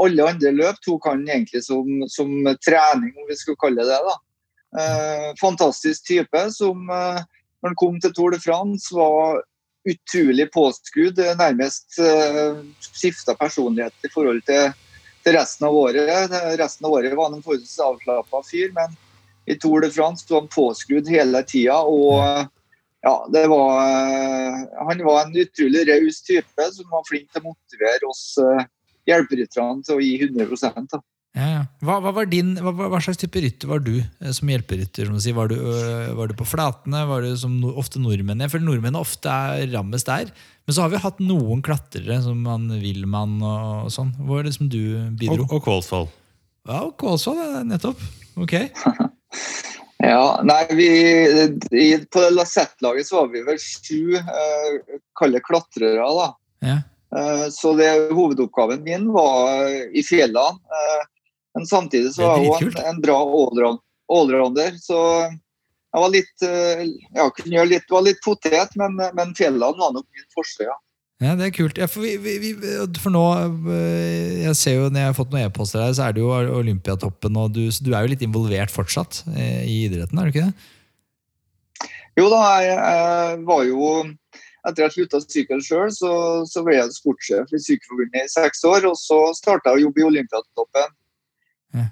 alle 0.04 0.26
andre 0.26 0.52
løp 0.58 0.82
tok 0.82 1.06
han 1.12 1.22
egentlig 1.30 1.62
som, 1.68 1.86
som 2.10 2.34
trening, 2.66 3.14
om 3.14 3.30
vi 3.30 3.38
skulle 3.38 3.62
kalle 3.62 3.86
det 3.86 4.02
det. 4.10 4.18
Eh, 4.82 5.30
fantastisk 5.38 6.08
type 6.10 6.48
som 6.50 6.90
eh, 6.90 7.22
når 7.62 7.70
han 7.70 7.78
kom 7.80 8.00
til 8.02 8.14
Tour 8.18 8.34
de 8.34 8.40
France, 8.42 8.90
var 8.92 9.44
utrolig 9.86 10.50
påskrudd. 10.52 11.20
eh, 11.20 11.36
Nærmest 11.38 12.00
uh, 12.00 12.58
skifta 12.82 13.36
personlighet 13.40 13.94
i 14.08 14.10
forhold 14.12 14.42
til, 14.48 14.74
til 15.24 15.38
resten 15.38 15.68
av 15.70 15.78
året. 15.78 16.34
Resten 16.60 16.88
av 16.88 16.98
året 16.98 17.16
var 17.16 17.30
han 17.30 17.38
en 17.38 17.46
forholdsvis 17.46 17.80
avslappa 17.86 18.42
fyr, 18.50 18.74
men 18.76 18.98
i 19.46 19.56
Tour 19.60 19.84
de 19.84 19.92
France 19.92 20.26
var 20.30 20.44
han 20.44 20.52
påskrudd 20.52 21.10
hele 21.12 21.44
tida. 21.48 21.80
Og 21.84 22.20
eh, 22.24 22.44
ja, 23.04 23.16
det 23.34 23.48
var 23.52 23.80
eh, 23.84 24.62
Han 24.88 25.06
var 25.06 25.26
en 25.26 25.40
utrolig 25.44 25.88
raus 25.90 26.22
type 26.24 26.70
som 26.76 26.94
var 26.94 27.08
flink 27.10 27.32
til 27.32 27.44
å 27.44 27.50
motivere 27.52 28.08
oss 28.10 28.28
uh, 28.40 28.64
hjelperytterne 29.10 29.84
til 29.84 29.98
å 29.98 30.04
gi 30.04 30.14
100 30.24 30.88
da. 30.94 31.02
Ja, 31.34 31.46
ja. 31.50 31.62
Hva, 31.82 31.98
hva, 32.06 32.12
var 32.14 32.28
din, 32.30 32.52
hva, 32.62 32.72
hva 32.78 33.00
slags 33.02 33.18
type 33.18 33.42
rytter 33.42 33.68
var 33.72 33.82
du 33.84 33.96
eh, 33.98 34.34
som 34.38 34.52
hjelperytter? 34.54 35.10
Som 35.10 35.18
du 35.18 35.24
sier? 35.24 35.36
Var, 35.36 35.50
du, 35.50 35.58
øh, 35.58 36.12
var 36.16 36.30
du 36.30 36.36
på 36.38 36.46
flatene? 36.48 37.02
Var 37.10 37.26
du 37.26 37.32
som 37.42 37.58
ofte 37.74 38.00
nordmenn? 38.00 38.44
Jeg 38.46 38.54
føler 38.54 38.68
nordmenn 38.70 39.00
ofte 39.00 39.34
er 39.34 39.66
rammest 39.74 40.12
der. 40.12 40.30
Men 40.64 40.78
så 40.78 40.86
har 40.86 40.94
vi 40.94 41.02
hatt 41.04 41.20
noen 41.20 41.64
klatrere, 41.66 42.22
som 42.24 42.46
han 42.48 42.70
Wilman 42.78 43.42
og 43.42 43.90
sånn. 43.92 44.14
Hvor 44.22 44.40
er 44.40 44.48
det 44.48 44.56
som 44.60 44.70
du 44.72 44.80
bidro? 45.20 45.50
Og, 45.50 45.68
og. 45.68 46.14
Ja, 46.70 46.86
og 46.86 46.94
Kålsvoll, 47.02 47.42
nettopp. 47.68 48.00
Ok. 48.40 48.56
Ja, 50.04 50.42
nei, 50.44 50.66
vi, 50.76 52.06
På 52.12 52.24
Lasett-laget 52.30 53.08
så 53.08 53.22
var 53.22 53.30
vi 53.32 53.44
vel 53.48 53.60
sju 53.62 54.16
eh, 54.20 54.98
kalle 55.20 55.40
klatrere. 55.40 56.04
da. 56.04 56.28
Ja. 56.60 56.80
Eh, 57.16 57.48
så 57.52 57.74
det, 57.74 57.90
hovedoppgaven 58.12 58.84
min 58.84 59.12
var 59.14 59.70
i 59.96 60.04
fjellene. 60.04 60.60
Eh, 60.80 61.02
men 61.54 61.66
samtidig 61.66 62.14
så 62.14 62.26
var 62.28 62.42
jeg 62.42 62.52
òg 62.52 62.80
en, 62.82 63.02
bra 63.02 63.18
allround, 63.22 63.80
allrounder. 64.12 64.76
Så 64.82 64.98
jeg 65.94 66.02
var 66.02 66.14
litt 66.14 66.48
eh, 66.48 66.86
ja, 67.14 67.30
kunne 67.30 67.56
gjøre 67.60 67.72
litt, 67.76 67.92
var 67.94 68.08
litt 68.08 68.22
potet, 68.26 68.76
men, 68.80 68.98
men 68.98 69.36
fjellene 69.38 69.78
var 69.78 69.94
nok 69.94 70.08
min 70.10 70.30
forse. 70.34 70.66
Ja. 70.66 70.80
Ja, 71.24 71.34
det 71.40 71.46
er 71.48 71.54
kult. 71.56 71.78
Ja, 71.80 71.88
for, 71.88 72.04
vi, 72.04 72.36
vi, 72.42 72.52
for 73.00 73.14
nå 73.14 73.24
øh, 73.72 74.44
Jeg 74.44 74.56
ser 74.60 74.76
jo 74.76 74.90
Når 74.90 75.00
jeg 75.00 75.10
har 75.12 75.16
fått 75.18 75.32
noen 75.32 75.46
e-poster 75.48 75.84
her, 75.84 75.94
så 75.96 76.08
er 76.08 76.16
det 76.16 76.24
jo 76.24 76.32
Olympiatoppen, 76.60 77.38
og 77.40 77.54
du, 77.56 77.64
du 77.70 77.94
er 77.94 78.04
jo 78.04 78.12
litt 78.12 78.26
involvert 78.26 78.74
fortsatt 78.74 79.24
eh, 79.32 79.64
i 79.64 79.84
idretten, 79.88 80.20
er 80.20 80.28
du 80.28 80.34
ikke 80.34 80.50
det? 80.50 80.70
Jo 82.20 82.28
da, 82.30 82.42
jeg, 82.62 83.40
var 83.48 83.64
jo 83.66 83.94
Etter 84.64 84.70
at 84.70 84.80
jeg 84.80 84.94
slutta 84.96 85.20
å 85.20 85.24
sykle 85.24 85.60
sjøl, 85.64 85.90
så, 85.92 86.12
så 86.48 86.62
ble 86.64 86.78
jeg 86.78 86.92
sportssjef 86.96 87.50
i 87.52 87.60
Sykeforbundet 87.60 88.30
i 88.30 88.32
seks 88.32 88.62
år. 88.64 88.86
Og 88.88 88.96
så 88.96 89.18
starta 89.36 89.74
jeg 89.74 89.82
å 89.82 89.84
jobbe 89.90 90.00
i 90.00 90.06
Olympiatoppen. 90.08 90.94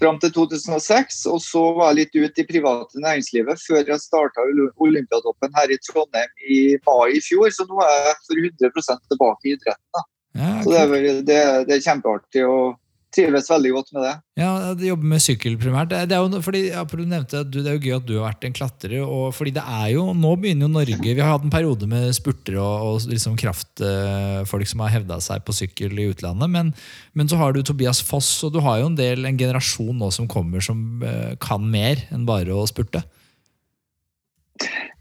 Fram 0.01 0.19
til 0.21 0.33
2006. 0.35 1.25
Og 1.31 1.41
så 1.43 1.63
var 1.77 1.91
jeg 1.91 1.99
litt 2.01 2.17
ute 2.19 2.43
i 2.43 2.47
private 2.49 3.03
næringslivet 3.03 3.63
før 3.65 3.81
jeg 3.81 4.03
starta 4.03 4.45
Olympiatoppen 4.81 5.57
her 5.57 5.73
i 5.73 5.79
Trondheim 5.87 6.45
i 6.47 6.61
mai 6.87 7.17
i 7.17 7.23
fjor. 7.23 7.49
Så 7.53 7.67
nå 7.69 7.81
er 7.85 8.09
jeg 8.09 8.17
for 8.27 8.45
100 8.69 8.99
tilbake 9.11 9.49
i 9.49 9.55
idretten. 9.57 10.07
Ja, 10.37 10.51
Så 10.63 10.71
det 10.71 10.79
er, 10.79 11.21
det, 11.27 11.39
det 11.67 11.75
er 11.75 11.85
kjempeartig 11.89 12.45
og 12.47 12.77
trives 13.11 13.49
veldig 13.51 13.71
godt 13.75 13.91
med 13.95 14.05
det. 14.05 14.13
Ja, 14.39 14.49
du 14.77 14.83
jobber 14.85 15.09
med 15.11 15.23
sykkel 15.23 15.57
primært. 15.59 15.91
Det, 15.91 16.15
er 16.15 16.23
jo, 16.23 16.41
fordi, 16.43 16.61
ja, 16.69 16.83
du 16.87 17.03
nevnte 17.03 17.41
at 17.43 17.51
du, 17.51 17.59
det 17.59 17.71
er 17.71 17.77
jo 17.77 17.83
gøy 17.83 17.95
at 17.97 18.07
du 18.07 18.13
har 18.17 18.29
vært 18.29 18.47
en 18.47 18.55
klatrer. 18.55 18.97
Og 19.03 19.35
fordi 19.35 19.53
det 19.57 19.63
er 19.63 19.89
jo, 19.95 20.05
Nå 20.17 20.33
begynner 20.39 20.67
jo 20.67 20.71
Norge 20.71 20.97
Vi 21.01 21.19
har 21.19 21.33
hatt 21.33 21.45
en 21.47 21.53
periode 21.53 21.89
med 21.91 22.11
spurtere 22.17 22.61
og, 22.61 22.87
og 22.87 23.11
liksom 23.11 23.37
kraftfolk 23.39 24.71
som 24.71 24.85
har 24.85 24.95
hevda 24.95 25.19
seg 25.23 25.43
på 25.47 25.55
sykkel 25.55 25.99
i 25.99 26.09
utlandet. 26.13 26.51
Men, 26.51 26.73
men 27.17 27.31
så 27.31 27.39
har 27.41 27.55
du 27.55 27.61
Tobias 27.63 28.01
Foss, 28.05 28.33
og 28.47 28.55
du 28.55 28.61
har 28.63 28.81
jo 28.81 28.91
en 28.91 28.99
del, 28.99 29.25
en 29.27 29.39
generasjon 29.39 29.97
nå 30.01 30.11
som 30.15 30.29
kommer 30.31 30.63
som 30.63 31.03
eh, 31.05 31.33
kan 31.41 31.63
mer 31.67 32.05
enn 32.11 32.27
bare 32.29 32.55
å 32.55 32.67
spurte. 32.69 33.03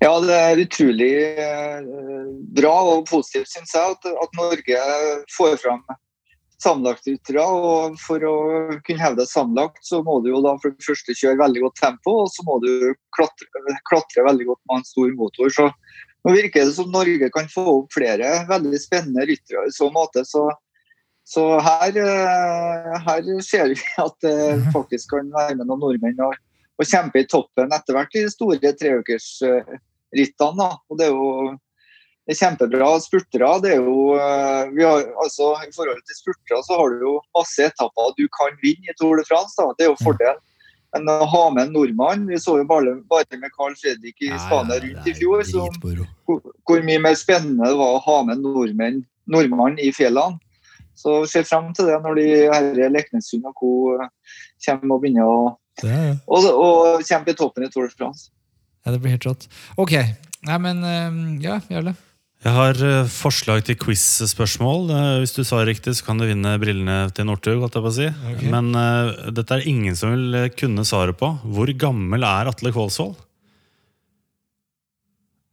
Ja, 0.01 0.15
det 0.25 0.37
er 0.37 0.63
utrolig 0.63 1.13
eh, 1.37 1.89
bra 2.57 2.73
og 2.95 3.09
positivt, 3.11 3.51
syns 3.53 3.75
jeg, 3.77 3.97
at, 3.97 4.07
at 4.25 4.39
Norge 4.39 4.85
får 5.37 5.59
fram 5.61 5.83
sammenlagtryttere. 6.63 7.43
Og 7.43 7.97
for 8.01 8.25
å 8.27 8.37
kunne 8.87 9.03
hevde 9.03 9.27
sammenlagt, 9.29 9.83
så 9.87 10.03
må 10.07 10.21
du 10.25 10.31
jo 10.33 10.43
da 10.45 10.57
for 10.63 10.75
det 10.75 10.87
første 10.87 11.17
kjøre 11.17 11.41
veldig 11.43 11.65
godt 11.67 11.83
tempo, 11.83 12.17
og 12.25 12.33
så 12.35 12.45
må 12.49 12.59
du 12.65 12.71
klatre, 13.17 13.47
klatre 13.91 14.27
veldig 14.29 14.51
godt 14.51 14.63
med 14.71 14.81
en 14.81 14.89
stor 14.89 15.15
motor. 15.19 15.55
Så 15.57 15.69
nå 16.25 16.35
virker 16.37 16.67
det 16.67 16.77
som 16.77 16.91
Norge 16.93 17.31
kan 17.33 17.49
få 17.53 17.65
opp 17.79 17.95
flere 17.97 18.43
veldig 18.51 18.81
spennende 18.81 19.27
ryttere 19.31 19.69
i 19.69 19.75
så 19.75 19.89
måte. 19.95 20.25
Så, 20.29 20.45
så 21.29 21.47
her, 21.65 21.97
eh, 21.97 22.93
her 23.07 23.33
ser 23.47 23.73
vi 23.73 23.81
at 24.07 24.17
det 24.27 24.39
faktisk 24.75 25.17
kan 25.17 25.33
være 25.33 25.57
med 25.61 25.67
noen 25.67 25.85
nordmenn 25.87 26.27
og, 26.27 26.37
og 26.81 26.89
kjempe 26.89 27.25
i 27.25 27.31
toppen 27.31 27.73
etter 27.77 27.97
hvert 27.97 28.15
i 28.17 28.27
de 28.27 28.33
store 28.33 28.77
treukersrittene. 28.85 30.71
Og 30.91 31.01
det 31.01 31.09
er 31.09 31.17
jo 31.17 31.57
det 32.31 32.37
er 32.37 32.45
kjempebra 32.45 32.89
spurtere. 33.03 33.47
Det 33.59 33.71
er 33.75 33.81
jo, 33.83 34.15
eh, 34.15 34.69
vi 34.71 34.85
har, 34.87 35.01
altså, 35.19 35.49
I 35.67 35.73
forhold 35.75 35.99
til 36.07 36.15
spurtere 36.15 36.61
så 36.63 36.77
har 36.79 36.93
du 36.93 37.01
jo 37.03 37.15
masse 37.35 37.65
etapper 37.67 38.13
du 38.15 38.29
kan 38.37 38.55
vinne 38.63 38.87
i 38.87 38.95
Tour 39.01 39.19
de 39.19 39.25
France. 39.27 39.57
Da. 39.59 39.73
Det 39.75 39.89
er 39.89 39.89
jo 39.91 39.97
fordel. 39.99 40.37
Men 40.95 41.11
å 41.11 41.27
ha 41.27 41.41
med 41.55 41.69
en 41.69 41.73
nordmann 41.75 42.25
Vi 42.27 42.39
så 42.43 42.57
jo 42.59 42.65
bare, 42.67 42.97
bare 43.11 43.39
med 43.39 43.51
Carl 43.55 43.75
Fredrik 43.79 44.23
i 44.27 44.31
Spania 44.43 44.79
rundt 44.83 45.09
i 45.11 45.15
fjor. 45.19 45.43
Så, 45.49 45.67
hvor, 45.83 46.39
hvor 46.67 46.85
mye 46.87 47.03
mer 47.03 47.17
spennende 47.19 47.67
det 47.67 47.81
var 47.81 47.97
å 47.97 48.05
ha 48.05 48.17
med 48.29 48.39
en 48.39 48.47
nordmenn, 48.47 49.01
nordmann 49.27 49.81
i 49.83 49.91
fjellene. 49.95 50.39
Så 50.95 51.25
ser 51.33 51.49
frem 51.49 51.73
til 51.75 51.89
det 51.91 51.97
når 52.05 52.21
de 52.21 52.27
herre 52.53 52.91
Leknessund 52.95 53.49
og 53.49 53.57
co. 53.59 53.73
kommer 54.67 54.95
og 54.95 55.03
begynner 55.03 55.27
å 55.27 55.41
Det 55.81 55.97
og, 56.29 56.47
og 56.47 57.03
kjempe 57.09 57.35
i 57.35 57.39
toppen 57.43 57.67
i 57.67 57.73
Tour 57.75 57.89
de 57.89 57.97
France. 57.97 58.31
Ja, 58.85 58.95
det 58.95 59.03
blir 59.03 59.17
helt 59.17 59.27
rått. 59.27 59.49
Ok. 59.81 59.97
Nei, 60.47 60.61
men 60.63 60.87
eh, 60.87 61.19
ja, 61.43 61.59
Jarle. 61.73 61.97
Jeg 62.41 62.57
har 62.57 62.79
eh, 62.81 63.09
forslag 63.13 63.61
til 63.69 63.77
quiz-spørsmål. 63.77 64.87
Eh, 64.97 65.17
Hvis 65.21 65.35
du 65.37 65.43
svarer 65.45 65.69
riktig, 65.69 65.93
så 65.99 66.07
kan 66.07 66.21
du 66.21 66.25
vinne 66.25 66.55
brillene 66.63 67.11
til 67.13 67.27
Northug. 67.29 67.67
si. 67.93 68.07
Okay. 68.09 68.49
Men 68.49 68.73
uh, 68.73 69.29
dette 69.31 69.59
er 69.59 69.67
ingen 69.69 69.97
som 69.97 70.15
vil 70.15 70.49
kunne 70.57 70.87
svaret 70.89 71.19
på. 71.21 71.35
Hvor 71.45 71.69
gammel 71.77 72.25
er 72.25 72.49
Atle 72.49 72.73
Kvålsvold? 72.73 73.17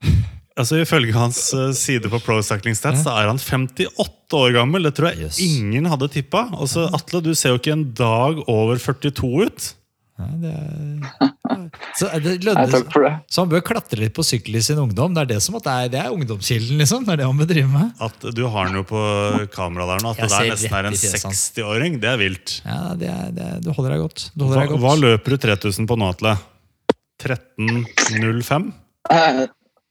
Altså 0.57 0.79
Ifølge 0.81 1.13
hans 1.13 1.37
uh, 1.53 1.69
side 1.75 2.09
på 2.09 2.17
Pro 2.25 2.39
Cycling 2.41 2.73
Stats 2.73 3.03
så 3.05 3.11
er 3.13 3.27
han 3.29 3.37
58 3.37 4.33
år 4.39 4.55
gammel. 4.55 4.87
Det 4.87 4.95
tror 4.97 5.11
jeg 5.11 5.27
Yes. 5.27 5.37
ingen 5.43 5.85
hadde 5.85 6.07
tippa. 6.09 6.47
Og 6.55 6.71
Atle, 6.95 7.21
du 7.21 7.35
ser 7.37 7.51
jo 7.53 7.59
ikke 7.59 7.75
en 7.75 7.91
dag 7.93 8.39
over 8.49 8.79
42 8.81 9.43
ut. 9.45 9.67
Ja, 10.17 10.27
det 10.41 10.51
er... 10.51 11.31
Så, 11.97 12.07
er 12.13 12.21
det 12.21 12.33
lønner, 12.45 12.69
takk 12.69 12.89
for 12.93 13.03
det. 13.05 13.09
så 13.31 13.41
han 13.43 13.49
bør 13.51 13.61
klatre 13.65 13.97
litt 14.01 14.13
på 14.15 14.23
sykkel 14.25 14.55
i 14.59 14.61
sin 14.63 14.77
ungdom. 14.79 15.13
Det 15.15 15.23
er 15.23 15.29
det 15.31 15.37
som 15.43 15.55
at 15.57 15.65
det 15.65 15.73
er, 15.73 15.89
det 15.93 15.99
er 16.03 16.13
ungdomskilden, 16.13 16.77
liksom. 16.81 17.05
Det 17.07 17.15
er 17.15 17.21
det 17.21 17.27
han 17.27 17.39
bør 17.39 17.49
drive 17.49 17.69
med. 17.71 17.89
At 18.07 18.27
Du 18.37 18.43
har 18.53 18.69
den 18.69 18.77
jo 18.79 18.83
på 18.87 19.01
kamera 19.55 19.87
der 19.89 20.03
nå. 20.05 20.11
At 20.13 20.21
Jeg 20.21 20.29
det 20.29 20.37
der 20.37 20.51
nesten 20.53 20.75
er 20.77 20.89
en 20.89 20.97
i 20.97 20.99
fjeset 21.01 21.25
hans. 21.27 21.41
60-åring. 21.57 21.97
Det 22.03 22.11
er 22.11 22.21
vilt. 22.21 22.53
Ja, 22.67 22.79
det 22.99 23.09
er, 23.13 23.31
det 23.35 23.47
er, 23.47 23.57
Du 23.65 23.71
holder 23.73 23.95
deg 23.95 24.03
godt. 24.05 24.25
Du 24.35 24.45
holder 24.45 24.57
Hva, 24.59 24.63
deg 24.63 24.73
godt. 24.75 24.83
hva 24.85 24.93
løper 25.01 25.35
du 25.35 25.37
3000 25.47 25.89
på 25.89 25.97
nå, 26.03 26.11
Atle? 26.15 26.35
13.05? 27.25 28.67
Eh, 29.09 29.43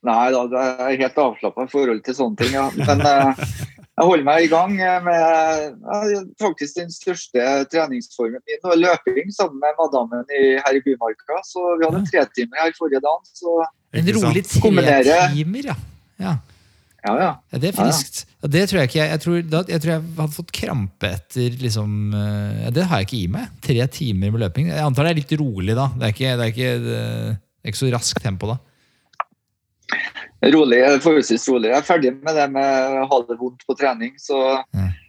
Nei 0.06 0.26
da, 0.30 0.42
det 0.52 0.60
er 0.62 1.00
helt 1.00 1.16
avslappa 1.18 1.64
i 1.66 1.70
forhold 1.72 2.02
til 2.06 2.14
sånne 2.14 2.38
ting. 2.38 2.52
Ja. 2.54 2.68
Men 2.78 3.02
eh, 3.02 3.46
jeg 3.96 4.04
holder 4.10 4.24
meg 4.28 4.44
i 4.44 4.48
gang 4.52 4.72
eh, 4.76 4.98
med 5.06 6.32
faktisk 6.42 6.76
den 6.76 6.90
største 6.92 7.44
treningsformen 7.72 8.42
min. 8.44 8.60
Og 8.68 8.76
løping 8.82 9.30
sammen 9.32 9.62
med 9.62 9.72
madammen 9.78 10.26
i, 10.36 10.42
her 10.60 10.76
i 10.76 10.82
Bymarka. 10.84 11.38
Så 11.48 11.62
vi 11.80 11.86
hadde 11.88 12.02
tre 12.10 12.26
timer 12.36 12.60
her 12.66 12.74
forrige 12.76 13.00
dag. 13.06 13.22
Så 13.32 13.54
En 13.96 14.10
rolig 14.18 14.42
tre 14.44 14.60
Kombinere- 14.66 15.22
timer, 15.32 15.70
ja. 15.72 15.76
ja. 16.20 16.34
ja, 17.06 17.14
ja. 17.22 17.30
Ja, 17.54 17.58
det 17.62 17.70
er 17.70 17.78
friskt. 17.78 18.26
Ja, 18.42 18.50
det 18.52 18.66
tror 18.68 18.82
jeg 18.82 18.90
ikke. 18.90 19.08
Jeg 19.14 19.20
tror, 19.24 19.40
da, 19.56 19.62
jeg 19.72 19.80
tror 19.86 19.94
jeg 19.94 20.04
hadde 20.20 20.36
fått 20.36 20.52
krampe 20.60 21.12
etter 21.16 21.56
liksom, 21.64 21.96
eh, 22.20 22.68
Det 22.76 22.84
har 22.90 23.00
jeg 23.00 23.08
ikke 23.08 23.22
i 23.22 23.32
meg. 23.32 23.48
Tre 23.64 23.88
timer 23.96 24.34
med 24.36 24.44
løping. 24.44 24.68
Jeg 24.74 24.84
antar 24.84 25.08
det 25.08 25.14
er 25.14 25.20
litt 25.22 25.36
rolig 25.40 25.74
da. 25.78 25.88
Det 25.96 26.10
er 26.10 26.14
ikke, 26.18 26.36
det 26.36 26.44
er 26.44 26.52
ikke, 26.52 26.72
det 26.84 27.00
er 27.64 27.72
ikke 27.72 27.80
så 27.80 27.92
raskt 27.96 28.20
tempo 28.28 28.52
da. 28.52 28.60
Rolig, 30.52 30.78
forholdsvis 31.02 31.48
rolig. 31.50 31.70
Jeg 31.72 31.78
er 31.80 31.86
ferdig 31.88 32.12
med 32.22 32.36
det 32.38 32.44
med 32.54 32.98
å 33.02 33.06
ha 33.10 33.18
det 33.28 33.38
vondt 33.40 33.64
på 33.66 33.74
trening. 33.78 34.12
Så 34.20 34.36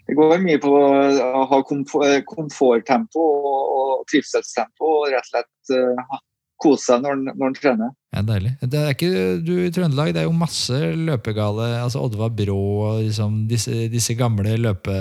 det 0.08 0.16
går 0.18 0.40
mye 0.42 0.60
på 0.64 0.72
å 0.72 1.44
ha 1.52 1.60
komforttempo 1.68 3.26
og, 3.26 4.06
trivselstempo. 4.12 4.94
Og 5.02 5.12
rett 5.14 5.28
og 5.28 5.32
slett 5.34 5.76
eh, 5.78 6.18
kose 6.64 6.88
seg 6.90 7.04
når 7.04 7.12
en- 7.20 7.34
når 7.38 7.48
en 7.52 7.54
trener. 7.58 7.90
Ja, 8.16 8.22
deilig. 8.26 8.54
Det 8.62 8.80
er 8.82 8.94
ikke, 8.96 9.10
du 9.46 9.52
I 9.68 9.70
Trøndelag 9.76 10.14
det 10.16 10.22
er 10.24 10.30
jo 10.30 10.32
masse 10.34 10.74
løpegale. 10.96 11.68
altså 11.84 12.02
Oddvar 12.02 12.32
Brå 12.34 12.56
og 12.88 13.04
liksom 13.04 13.48
disse, 13.48 13.90
disse 13.92 14.16
gamle 14.18 14.56
løpe, 14.58 14.96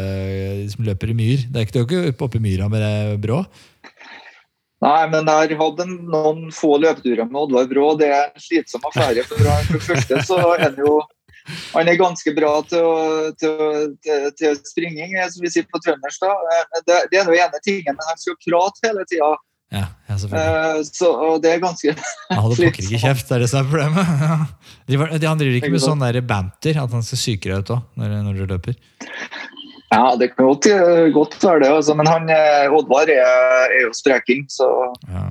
som 0.68 0.84
løper 0.84 1.10
i 1.14 1.16
myr. 1.16 1.46
Det 1.48 1.56
er 1.56 1.64
ikke, 1.64 1.72
du 1.72 1.80
er 1.80 1.86
ikke 1.86 2.12
oppe 2.12 2.24
oppe 2.28 2.36
i 2.36 2.44
myra 2.44 2.68
med 2.68 2.82
det 2.84 3.20
Brå? 3.24 3.44
Nei, 4.84 5.02
men 5.08 5.24
jeg 5.24 5.56
har 5.56 5.60
hatt 5.62 5.78
noen 5.88 6.50
få 6.52 6.76
løpeturer 6.82 7.24
med 7.30 7.38
Oddvar 7.46 7.68
Brå. 7.70 7.86
Det 7.96 8.10
er 8.12 8.26
en 8.28 8.42
slitsom 8.44 8.84
affære. 8.90 9.24
For, 9.24 9.40
for 9.70 9.86
første 9.90 10.18
så 10.28 10.40
er 10.52 10.66
han 10.68 10.80
jo 10.82 10.98
han 11.72 11.86
er 11.86 11.94
ganske 11.98 12.32
bra 12.34 12.52
til, 12.66 12.82
å- 12.82 13.32
til, 13.38 13.92
til, 14.02 14.24
til 14.38 14.56
springing, 14.66 15.14
eh, 15.14 15.28
som 15.30 15.44
vi 15.44 15.52
sier 15.54 15.66
på 15.70 15.78
trøndersk. 15.84 16.24
Eh, 16.26 16.80
Det, 16.86 16.96
det 17.12 17.20
er 17.20 17.28
den 17.28 17.38
ene 17.38 17.60
tingen, 17.64 17.94
men 17.94 18.08
han 18.08 18.18
skal 18.18 18.34
prate 18.42 18.82
hele 18.88 19.04
tida. 19.08 19.30
Ja, 19.74 19.84
ja 20.06 20.14
uh, 20.14 20.82
Så, 20.86 21.08
og 21.10 21.40
det 21.42 21.56
er 21.56 21.62
ganske 21.62 21.90
Han 22.30 22.38
hadde 22.38 22.54
pokker 22.54 22.84
ikke 22.84 23.00
kjeft, 23.02 23.26
det 23.26 23.34
er 23.34 23.42
det 23.42 23.48
som 23.50 23.64
er 23.64 23.70
problemet. 23.72 24.06
Han 25.26 25.40
driver 25.40 25.56
ikke 25.58 25.72
med 25.74 25.82
sånn 25.82 26.04
der 26.04 26.20
banter, 26.22 26.78
at 26.78 26.92
han 26.94 27.02
skal 27.02 27.18
psyke 27.18 27.50
deg 27.50 27.64
ut 27.64 27.72
òg, 27.74 27.80
når, 27.98 28.14
når 28.28 28.38
du 28.38 28.44
løper. 28.52 28.76
Ja, 29.96 30.06
det 30.20 30.32
kan 30.34 30.46
godt, 30.46 30.68
godt 31.14 31.36
være 31.42 31.64
det. 31.64 31.72
Altså. 31.72 31.96
Men 31.96 32.08
han, 32.10 32.30
eh, 32.32 32.72
Oddvar 32.76 33.10
er, 33.12 33.68
er 33.72 33.84
jo 33.86 33.92
spreking, 33.96 34.46
så 34.52 34.68
Ja. 35.08 35.26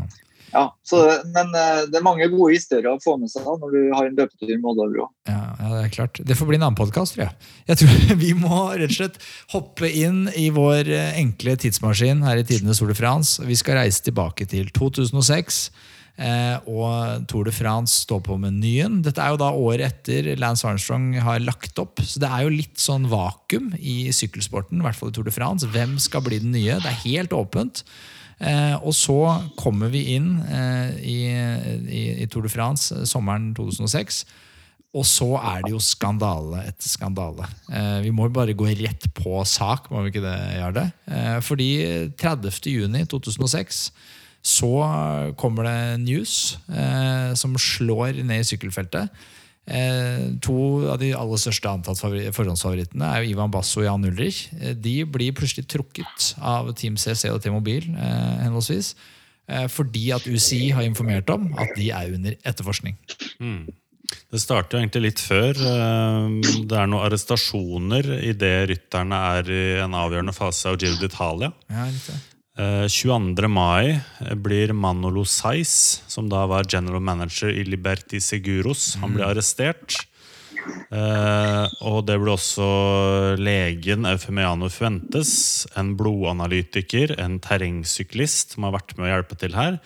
ja. 0.55 0.63
Så, 0.87 1.01
men 1.35 1.53
eh, 1.53 1.85
det 1.91 1.99
er 1.99 2.05
mange 2.05 2.27
gode 2.33 2.55
historier 2.55 2.89
å 2.95 3.01
få 3.03 3.17
med 3.21 3.29
seg 3.31 3.45
da, 3.45 3.55
når 3.61 3.75
du 3.75 3.81
har 3.93 4.09
en 4.09 4.17
løpetur 4.17 4.53
med 4.55 4.69
Oddvar 4.73 4.93
Brå. 4.95 5.07
Ja, 5.29 5.41
ja, 5.59 5.71
det 5.75 5.81
er 5.83 5.95
klart. 5.99 6.21
Det 6.25 6.37
får 6.39 6.49
bli 6.49 6.59
en 6.59 6.67
annen 6.69 6.79
podkast, 6.79 7.15
tror 7.15 7.27
jeg. 7.27 7.49
Jeg 7.69 7.81
tror 7.83 8.15
Vi 8.25 8.31
må 8.41 8.61
rett 8.73 8.93
og 8.93 8.99
slett 8.99 9.19
hoppe 9.53 9.91
inn 9.91 10.25
i 10.33 10.49
vår 10.55 10.89
eh, 10.89 11.19
enkle 11.21 11.57
tidsmaskin 11.61 12.25
her 12.25 12.41
i 12.41 12.47
Tidenes 12.47 12.81
Ole 12.81 12.95
de 12.95 13.01
France. 13.01 13.43
Vi 13.45 13.59
skal 13.59 13.83
reise 13.83 14.07
tilbake 14.07 14.49
til 14.49 14.71
2006. 14.73 15.67
Eh, 16.15 16.55
og 16.71 17.25
Tour 17.27 17.47
de 17.47 17.51
France 17.51 18.05
står 18.05 18.21
på 18.23 18.37
menyen. 18.39 19.01
Dette 19.03 19.19
er 19.19 19.33
jo 19.33 19.39
da 19.41 19.49
året 19.51 19.83
etter 19.89 20.31
Lance 20.39 20.67
Armstrong 20.67 21.11
har 21.25 21.43
lagt 21.43 21.79
opp. 21.81 21.99
Så 21.99 22.21
det 22.23 22.29
er 22.31 22.45
jo 22.45 22.53
litt 22.55 22.79
sånn 22.79 23.09
vakuum 23.11 23.73
i 23.75 24.13
sykkelsporten, 24.15 24.79
i 24.79 24.85
hvert 24.85 24.99
fall 24.99 25.11
i 25.11 25.15
Tour 25.15 25.27
de 25.27 25.35
France. 25.35 25.67
Hvem 25.73 25.97
skal 25.99 26.23
bli 26.25 26.39
den 26.43 26.55
nye? 26.55 26.79
Det 26.79 26.91
er 26.91 27.03
helt 27.03 27.35
åpent. 27.35 27.83
Eh, 28.39 28.75
og 28.79 28.95
så 28.95 29.19
kommer 29.59 29.91
vi 29.91 30.05
inn 30.15 30.33
eh, 30.43 30.95
i, 31.03 31.19
i, 31.31 32.07
i 32.23 32.31
Tour 32.31 32.47
de 32.47 32.51
France 32.51 33.05
sommeren 33.11 33.51
2006. 33.57 34.23
Og 34.95 35.03
så 35.03 35.27
er 35.35 35.65
det 35.65 35.73
jo 35.73 35.81
skandale 35.83 36.61
etter 36.69 36.87
skandale. 36.87 37.49
Vi 37.99 38.13
må 38.15 38.29
bare 38.31 38.55
gå 38.55 38.69
rett 38.79 39.09
på 39.11 39.41
sak, 39.43 39.89
må 39.91 40.05
vi 40.05 40.13
ikke 40.13 40.23
det 40.23 40.37
Jarle? 40.55 40.85
Eh, 41.11 41.39
fordi 41.43 41.67
30. 42.15 42.47
juni 44.45 44.51
2006 44.51 44.51
så 44.55 45.33
kommer 45.37 45.65
det 45.65 46.03
news 46.03 46.57
eh, 46.69 47.33
som 47.33 47.55
slår 47.57 48.21
ned 48.23 48.43
i 48.43 48.45
sykkelfeltet. 48.45 49.09
Eh, 49.65 50.37
to 50.45 50.85
av 50.91 50.99
de 51.01 51.09
aller 51.17 51.39
største 51.41 51.71
antatt 51.71 51.97
forhåndsfavorittene 51.97 53.07
er 53.09 53.23
jo 53.23 53.31
Ivan 53.31 53.49
Basso 53.49 53.81
og 53.81 53.87
Jan 53.87 54.05
Ulrich. 54.05 54.51
Eh, 54.59 54.75
de 54.77 54.99
blir 55.09 55.33
plutselig 55.33 55.65
trukket 55.65 56.35
av 56.37 56.69
Team 56.77 56.99
CC 57.01 57.31
og 57.33 57.41
T-Mobil, 57.41 57.89
eh, 57.97 58.43
henholdsvis. 58.43 58.93
Eh, 59.47 59.65
fordi 59.67 60.11
at 60.13 60.27
UCI 60.29 60.69
har 60.77 60.85
informert 60.85 61.29
om 61.33 61.49
at 61.57 61.73
de 61.77 61.89
er 61.89 62.13
under 62.13 62.37
etterforskning. 62.45 62.97
Det 64.29 64.39
starter 64.41 64.77
jo 64.77 64.83
egentlig 64.83 65.01
litt 65.07 65.21
før. 65.21 65.57
Det 65.57 66.77
er 66.77 66.85
noen 66.85 67.07
arrestasjoner 67.07 68.05
idet 68.21 68.69
rytterne 68.69 69.17
er 69.39 69.49
i 69.49 69.63
en 69.81 69.97
avgjørende 69.97 70.33
fase 70.37 70.69
av 70.69 70.77
Giro 70.77 71.01
d'Italia. 71.01 71.49
Ja, 71.73 71.89
22. 72.55 73.47
mai 73.51 73.99
blir 74.39 74.71
Manolo 74.73 75.25
Saiz, 75.27 76.01
som 76.07 76.29
da 76.31 76.45
var 76.47 76.63
general 76.71 77.01
manager 77.03 77.51
i 77.51 77.65
Liberti 77.67 78.21
Seguros, 78.23 78.95
han 79.01 79.11
blir 79.15 79.27
arrestert. 79.27 79.97
Eh, 80.65 81.65
og 81.85 82.05
det 82.07 82.15
ble 82.21 82.31
også 82.33 82.67
legen 83.37 84.07
Eufemiano 84.07 84.69
Fuentes, 84.71 85.67
en 85.75 85.93
blodanalytiker, 85.99 87.17
en 87.21 87.37
terrengsyklist 87.43 88.55
som 88.55 88.65
har 88.69 88.77
vært 88.79 88.95
med 88.97 89.09
å 89.09 89.13
hjelpe 89.13 89.39
til 89.41 89.57
her. 89.57 89.79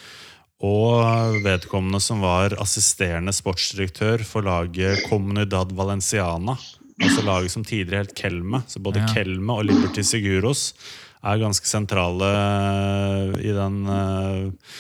Og 0.62 1.40
vedkommende 1.42 2.02
som 2.04 2.22
var 2.22 2.54
assisterende 2.62 3.34
sportsdirektør 3.34 4.26
for 4.28 4.46
laget 4.46 5.06
Comunidad 5.10 5.72
Valenciana. 5.74 6.58
Altså 7.00 7.24
laget 7.24 7.54
som 7.54 7.64
tidligere 7.64 8.06
het 8.10 8.18
Kelme. 8.20 8.62
Så 8.68 8.84
både 8.84 9.00
Ja. 9.00 9.08
Kelme 9.08 9.56
og 9.56 9.66
Liberty 9.66 10.04
Seguros 10.04 10.74
er 11.20 11.42
ganske 11.42 11.68
sentrale 11.68 12.28
eh, 12.32 13.40
i 13.50 13.56
den 13.56 13.80
eh, 13.92 14.76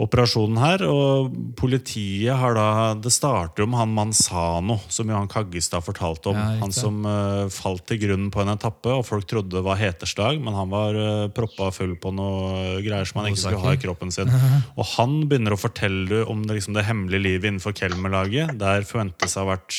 operasjonen 0.00 0.58
her. 0.60 0.84
Og 0.88 1.30
politiet 1.58 2.36
har 2.40 2.56
da 2.56 2.66
Det 3.00 3.12
starter 3.12 3.64
jo 3.64 3.68
med 3.70 3.80
han 3.80 3.94
Manzano, 3.96 4.78
som 4.92 5.10
Johan 5.10 5.30
Kaggestad 5.30 5.84
fortalte 5.84 6.32
om. 6.32 6.40
Ja, 6.40 6.58
han 6.62 6.74
som 6.74 7.04
eh, 7.08 7.46
falt 7.54 7.86
til 7.88 8.02
grunnen 8.04 8.30
på 8.32 8.42
en 8.44 8.52
etappe, 8.54 8.92
og 8.92 9.06
folk 9.08 9.28
trodde 9.30 9.56
det 9.56 9.64
var 9.66 9.80
heterslag, 9.80 10.40
men 10.40 10.56
han 10.56 10.72
var 10.72 10.96
uh, 10.96 11.28
proppa 11.34 11.70
full 11.74 11.96
på 12.00 12.12
noe 12.16 12.80
greier 12.84 13.08
som 13.08 13.20
han 13.20 13.30
ikke 13.30 13.44
skulle 13.44 13.64
ha 13.64 13.76
i 13.76 13.80
kroppen 13.80 14.12
sin. 14.14 14.30
Og 14.78 14.84
han 14.96 15.22
begynner 15.28 15.56
å 15.56 15.60
fortelle 15.60 16.24
om 16.30 16.44
det, 16.46 16.58
liksom, 16.58 16.76
det 16.76 16.86
hemmelige 16.88 17.24
livet 17.24 17.50
innenfor 17.50 17.74
Kelmer-laget, 17.76 18.54
der 18.60 18.84
å 18.84 19.04
ha 19.04 19.46
vært 19.48 19.78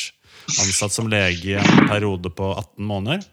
ansatt 0.62 0.94
som 0.94 1.10
lege 1.12 1.54
i 1.54 1.58
en 1.60 1.90
periode 1.90 2.32
på 2.34 2.54
18 2.54 2.88
måneder. 2.90 3.26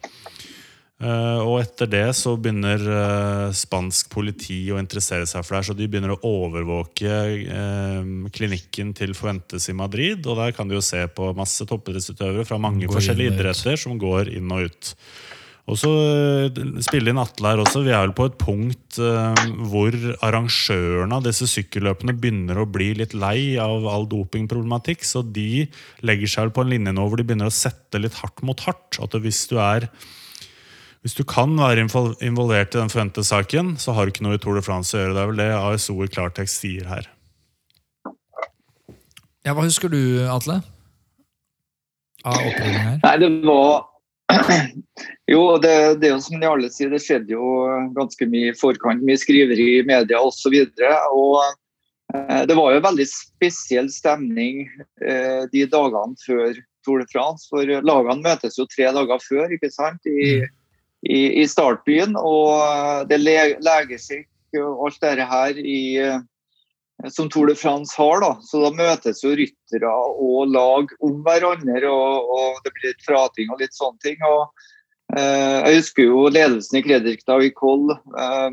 Eh, 0.98 1.40
og 1.46 1.60
etter 1.60 1.86
det 1.86 2.06
så 2.18 2.32
begynner 2.34 2.82
uh, 2.82 3.54
spansk 3.54 4.08
politi 4.10 4.64
å 4.74 4.80
interessere 4.82 5.28
seg 5.30 5.44
for 5.46 5.54
det. 5.54 5.60
her, 5.60 5.66
Så 5.68 5.76
de 5.78 5.86
begynner 5.86 6.16
å 6.16 6.20
overvåke 6.26 7.20
uh, 7.46 8.26
klinikken 8.34 8.90
til 8.98 9.14
Fuentes 9.14 9.70
i 9.70 9.76
Madrid. 9.78 10.26
Og 10.26 10.40
der 10.40 10.56
kan 10.56 10.66
du 10.66 10.74
jo 10.74 10.82
se 10.82 11.04
på 11.06 11.30
masse 11.38 11.62
toppidrettsutøvere 11.70 12.46
fra 12.48 12.58
mange 12.58 12.88
Går 12.88 12.98
forskjellige 12.98 13.36
idretter 13.36 13.78
som 13.78 13.94
går 14.00 14.32
inn 14.34 14.50
og 14.50 14.66
ut. 14.66 14.92
Og 15.68 15.76
så 15.76 15.90
spiller 16.80 17.12
inn 17.12 17.20
Atle 17.20 17.50
her 17.52 17.60
også. 17.60 17.84
Vi 17.84 17.92
er 17.92 18.00
vel 18.00 18.14
på 18.16 18.24
et 18.24 18.38
punkt 18.40 18.96
hvor 18.96 19.92
arrangørene 20.24 21.18
av 21.18 21.26
disse 21.26 21.44
sykkelløpene 21.52 22.14
begynner 22.16 22.62
å 22.62 22.64
bli 22.64 22.94
litt 22.96 23.12
lei 23.12 23.58
av 23.60 23.84
all 23.92 24.08
dopingproblematikk. 24.08 25.04
Så 25.04 25.20
de 25.20 25.66
legger 26.00 26.32
seg 26.32 26.46
vel 26.46 26.54
på 26.56 26.64
en 26.64 26.72
linje 26.72 26.96
nå 26.96 27.04
hvor 27.04 27.20
de 27.20 27.28
begynner 27.28 27.52
å 27.52 27.54
sette 27.54 28.00
litt 28.00 28.16
hardt 28.22 28.40
mot 28.48 28.64
hardt. 28.64 28.96
At 28.96 29.18
hvis 29.20 29.44
du 29.52 29.58
er 29.60 29.90
hvis 31.02 31.14
du 31.14 31.22
kan 31.28 31.52
være 31.58 31.84
involvert 32.24 32.74
i 32.74 32.80
den 32.80 32.90
forventede 32.90 33.26
saken, 33.26 33.76
så 33.78 33.94
har 33.94 34.04
du 34.04 34.12
ikke 34.14 34.26
noe 34.26 34.38
i 34.38 34.42
Tour 34.42 34.58
de 34.58 34.64
France 34.66 34.96
å 34.96 35.02
gjøre. 35.02 35.14
Det 35.14 35.22
er 35.22 35.30
vel 35.30 35.42
det 35.42 35.52
ASO 35.58 35.94
i 36.02 36.10
klartekst 36.10 36.64
sier 36.64 36.88
her. 36.90 37.06
Ja, 39.46 39.54
Hva 39.54 39.62
husker 39.64 39.92
du, 39.92 40.00
Atle? 40.28 40.58
av 42.26 42.34
opprydding 42.34 42.82
her? 42.82 42.98
Nei, 43.04 43.14
det 43.22 43.30
var 43.46 43.86
Jo, 45.32 45.42
det, 45.62 45.74
det 46.00 46.10
er 46.10 46.14
jo 46.16 46.24
som 46.24 46.40
de 46.40 46.48
alle 46.48 46.70
sier, 46.72 46.90
det 46.92 47.00
skjedde 47.04 47.34
jo 47.34 47.52
ganske 47.96 48.28
mye 48.28 48.52
i 48.52 48.56
forkant. 48.56 49.04
Mye 49.04 49.20
skriveri 49.20 49.68
i 49.78 49.86
media 49.88 50.20
osv. 50.24 50.52
Og, 50.52 50.72
så 50.76 50.92
og 51.12 52.16
eh, 52.16 52.42
det 52.48 52.56
var 52.58 52.74
jo 52.74 52.84
veldig 52.84 53.06
spesiell 53.08 53.90
stemning 53.92 54.66
eh, 55.04 55.44
de 55.52 55.64
dagene 55.70 56.18
før 56.24 56.56
Tour 56.86 57.04
de 57.04 57.08
France. 57.12 57.48
For 57.52 57.68
lagene 57.68 58.24
møtes 58.24 58.58
jo 58.60 58.68
tre 58.72 58.90
dager 58.96 59.24
før 59.24 59.54
ikke 59.56 59.72
sant, 59.72 60.00
i, 60.08 60.40
mm. 60.42 60.57
I, 61.06 61.42
i 61.42 61.46
startbyen. 61.48 62.16
Og 62.16 63.06
det 63.10 63.20
er 63.20 63.54
legeskikk 63.62 64.28
og 64.58 64.88
alt 64.88 65.02
dette 65.04 65.28
her 65.28 65.58
i 65.60 65.80
som 67.06 67.28
Tour 67.30 67.46
de 67.46 67.54
France 67.54 67.94
har. 67.96 68.20
da, 68.20 68.38
så 68.42 68.62
Da 68.64 68.70
møtes 68.74 69.22
jo 69.24 69.34
ryttere 69.36 69.90
og 69.90 70.50
lag 70.50 70.90
om 71.00 71.22
hverandre, 71.22 71.90
og, 71.90 72.32
og 72.34 72.60
det 72.64 72.74
blir 72.74 72.90
litt 72.90 73.06
prating 73.06 73.52
og 73.52 73.62
litt 73.62 73.76
sånne 73.76 73.98
ting. 74.02 74.18
og 74.26 74.48
eh, 75.16 75.68
Jeg 75.68 75.82
husker 75.82 76.08
jo 76.08 76.28
ledelsen 76.28 76.80
i 76.80 76.84
Kredrikstad 76.86 77.46
i 77.46 77.54
Koll 77.54 77.92
eh, 77.94 78.50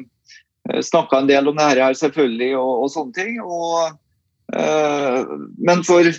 snakka 0.82 1.22
en 1.22 1.30
del 1.30 1.50
om 1.50 1.58
det 1.58 1.70
her 1.74 1.94
selvfølgelig, 1.94 2.54
og, 2.58 2.86
og 2.86 2.94
sånne 2.94 3.18
ting. 3.18 3.42
og 3.42 3.98
eh, 4.54 5.34
Men 5.58 5.84
for, 5.88 6.12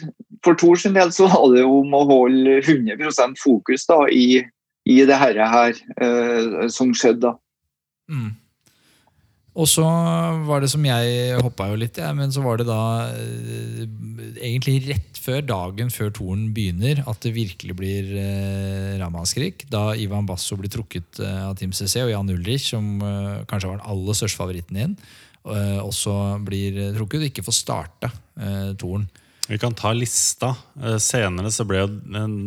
for 0.45 0.59
Tor 0.59 0.83
sin 0.83 0.99
del 0.99 1.15
så 1.15 1.31
var 1.31 1.49
det 1.55 1.65
om 1.65 1.95
å 1.95 2.05
holde 2.11 2.61
100% 2.65 3.39
fokus 3.43 3.87
da, 3.87 4.03
i, 4.11 4.43
i 4.87 5.01
det 5.09 5.19
herre 5.19 5.47
her 5.51 5.79
eh, 5.99 6.67
som 6.73 6.95
skjedde. 6.95 7.33
da. 7.33 7.37
Mm. 8.13 8.35
Og 9.57 9.65
så 9.71 9.85
var 10.45 10.61
det 10.61 10.69
som 10.69 10.85
jeg 10.85 11.37
hoppa 11.41 11.71
jo 11.71 11.79
litt 11.81 11.97
ja, 11.97 12.11
men 12.13 12.33
så 12.33 12.43
var 12.45 12.61
det 12.61 12.67
da 12.69 13.09
eh, 13.09 13.87
egentlig 14.37 14.83
rett 14.91 15.21
før 15.27 15.41
dagen 15.49 15.89
før 15.93 16.13
toren 16.15 16.51
begynner, 16.55 17.01
at 17.09 17.23
det 17.25 17.33
virkelig 17.39 17.77
blir 17.79 18.11
eh, 18.21 18.93
ramaskrik. 19.01 19.65
Da 19.73 19.95
Ivan 19.97 20.29
Basso 20.29 20.59
blir 20.61 20.73
trukket 20.73 21.23
eh, 21.25 21.47
av 21.49 21.57
Team 21.57 21.73
CC, 21.73 22.03
og 22.05 22.13
Jan 22.13 22.35
Ulrich, 22.35 22.69
som 22.75 23.01
eh, 23.01 23.47
kanskje 23.49 23.73
var 23.73 23.81
den 23.81 23.89
aller 23.95 24.19
største 24.21 24.43
favoritten 24.43 24.81
din, 24.83 24.99
eh, 25.49 25.81
også 25.81 26.19
blir 26.45 26.77
trukket 26.99 27.25
og 27.25 27.31
ikke 27.31 27.47
får 27.49 27.61
starte 27.63 28.13
eh, 28.13 28.75
toren. 28.77 29.09
Vi 29.47 29.59
kan 29.59 29.75
ta 29.75 29.93
lista. 29.95 30.55
Eh, 30.83 30.97
senere 31.03 31.53
så 31.55 31.67
ble 31.69 31.85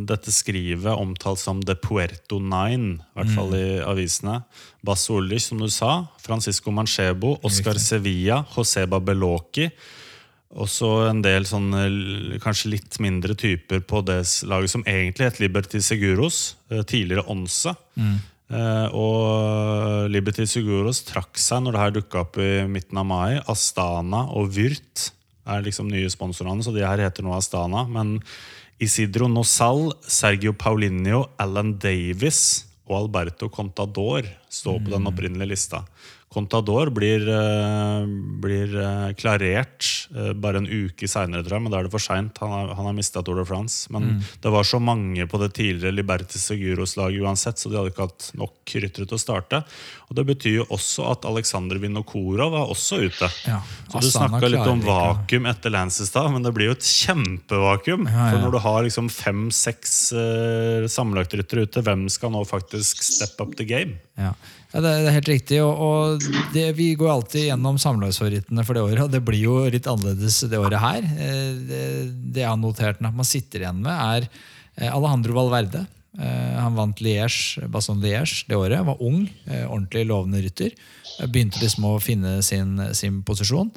dette 0.08 0.34
skrivet 0.36 0.92
omtalt 0.92 1.40
som 1.40 1.62
The 1.64 1.78
Puerto 1.80 2.42
Nine. 2.44 3.00
I 3.00 3.20
hvert 3.20 3.36
fall 3.38 3.56
i 3.56 3.68
mm. 3.80 3.86
avisene. 3.88 4.42
Basso 4.86 5.20
Ulrich, 5.20 5.48
som 5.48 5.62
du 5.64 5.70
sa. 5.72 5.94
Francisco 6.24 6.74
Manchebo. 6.76 7.38
Oscar 7.48 7.80
Sevilla. 7.80 8.42
Joseba 8.56 9.00
Beloki. 9.00 9.70
Og 10.60 10.66
så 10.72 10.90
en 11.06 11.22
del 11.22 11.46
sånne 11.46 12.40
kanskje 12.42 12.74
litt 12.74 12.98
mindre 13.04 13.36
typer 13.38 13.84
på 13.86 14.02
det 14.08 14.24
laget 14.50 14.74
som 14.74 14.84
egentlig 14.88 15.30
het 15.30 15.40
Liberty 15.44 15.82
Seguros. 15.86 16.58
Eh, 16.72 16.84
tidligere 16.84 17.28
Onse. 17.32 17.76
Mm. 17.96 18.18
Eh, 18.50 18.88
og 18.98 20.10
Liberty 20.10 20.48
Seguros 20.50 21.04
trakk 21.08 21.38
seg 21.40 21.64
når 21.64 21.76
det 21.76 21.84
her 21.86 21.96
dukka 22.00 22.26
opp 22.26 22.42
i 22.42 22.52
midten 22.68 23.00
av 23.00 23.08
mai. 23.08 23.40
Astana 23.48 24.26
og 24.36 24.52
Vyrt 24.58 25.12
er 25.50 25.66
liksom 25.66 25.90
nye 25.92 26.10
sponsorene, 26.12 26.64
så 26.64 26.74
de 26.76 26.86
her 26.86 27.02
heter 27.02 27.26
nå 27.26 27.34
Astana. 27.36 27.86
Men 27.90 28.18
Isidro 28.80 29.28
Nosal, 29.32 29.90
Sergio 30.08 30.54
Paulinho, 30.56 31.26
Alan 31.42 31.76
Davis 31.82 32.70
og 32.90 33.04
Alberto 33.04 33.50
Contador 33.54 34.28
står 34.50 34.80
på 34.80 34.94
den 34.94 35.04
mm. 35.04 35.10
opprinnelige 35.12 35.52
lista. 35.52 35.84
Contador 36.30 36.92
blir, 36.94 37.24
uh, 37.26 38.06
blir 38.42 38.76
uh, 38.78 39.10
klarert 39.18 39.86
uh, 40.14 40.30
bare 40.38 40.62
en 40.62 40.68
uke 40.70 41.08
seinere, 41.10 41.42
tror 41.42 41.58
jeg, 41.58 41.64
men 41.66 41.74
da 41.74 41.80
er 41.80 41.88
det 41.88 41.94
for 41.96 42.04
seint. 42.04 42.38
Han 42.44 42.52
har, 42.54 42.74
han 42.78 42.86
har 42.86 42.94
mista 42.94 43.24
Tour 43.26 43.40
de 43.42 43.46
France. 43.50 43.90
Men 43.90 44.06
mm. 44.12 44.20
det 44.44 44.52
var 44.54 44.68
så 44.70 44.78
mange 44.78 45.26
på 45.26 45.40
det 45.42 45.56
tidligere 45.58 45.96
Libertis 45.98 46.46
Seguros-laget 46.52 47.26
uansett, 47.26 47.58
så 47.58 47.72
de 47.72 47.80
hadde 47.80 47.94
ikke 47.96 48.06
hatt 48.06 48.30
nok 48.38 48.76
ryttere 48.76 49.10
til 49.10 49.18
å 49.18 49.22
starte. 49.22 49.64
Og 50.10 50.20
Det 50.20 50.28
betyr 50.30 50.60
jo 50.60 50.68
også 50.70 51.08
at 51.10 51.26
Aleksandr 51.30 51.82
Vinokorov 51.82 52.54
var 52.54 52.70
også 52.76 53.02
ute. 53.10 53.32
Ja, 53.50 53.64
så 53.90 54.04
Du 54.06 54.12
snakka 54.14 54.54
litt 54.54 54.70
om 54.70 54.86
vakuum 54.86 55.50
etter 55.50 55.74
Lance 55.74 56.06
i 56.06 56.12
stad, 56.12 56.30
men 56.34 56.46
det 56.46 56.54
blir 56.54 56.70
jo 56.70 56.78
et 56.78 56.86
kjempevakuum. 56.86 58.06
Ja, 58.06 58.14
ja. 58.20 58.30
For 58.36 58.46
når 58.46 58.54
du 58.54 58.62
har 58.68 58.86
liksom 58.86 59.10
fem-seks 59.14 59.98
uh, 60.14 60.86
sammenlagtryttere 60.86 61.66
ute, 61.66 61.82
hvem 61.90 62.06
skal 62.14 62.38
nå 62.38 62.46
faktisk 62.46 63.02
step 63.06 63.42
up 63.42 63.58
the 63.58 63.66
game? 63.66 63.98
Ja. 64.20 64.36
Ja, 64.70 64.82
det, 64.86 64.90
er 64.94 65.16
helt 65.16 65.30
riktig. 65.32 65.60
og, 65.66 65.80
og 65.82 66.26
det, 66.54 66.68
Vi 66.78 66.92
går 66.98 67.10
alltid 67.10 67.48
gjennom 67.48 67.80
samlagsfavorittene 67.82 68.66
for 68.66 68.78
det 68.78 68.84
året, 68.86 69.02
og 69.08 69.14
det 69.14 69.24
blir 69.26 69.42
jo 69.42 69.56
litt 69.66 69.90
annerledes 69.90 70.44
det 70.52 70.60
året 70.62 70.82
her. 70.84 71.06
Eh, 71.10 71.56
det, 71.66 72.44
jeg 72.44 72.50
har 72.50 72.60
notert 72.60 73.02
at 73.02 73.16
man 73.16 73.28
sitter 73.28 73.66
igjen 73.66 73.80
med, 73.82 73.94
er 73.94 74.28
eh, 74.78 74.92
Alejandro 74.92 75.34
Valverde. 75.40 75.88
Eh, 76.20 76.58
han 76.60 76.78
vant 76.78 77.02
Liège, 77.02 77.66
Basson 77.74 78.04
Liège 78.04 78.44
det 78.50 78.60
året. 78.60 78.86
Var 78.86 79.02
ung, 79.02 79.24
ordentlig 79.64 80.06
lovende 80.12 80.44
rytter. 80.46 80.76
Begynte 81.26 81.64
liksom 81.64 81.90
å 81.90 81.96
finne 82.04 82.38
sin, 82.46 82.78
sin 82.94 83.24
posisjon. 83.26 83.74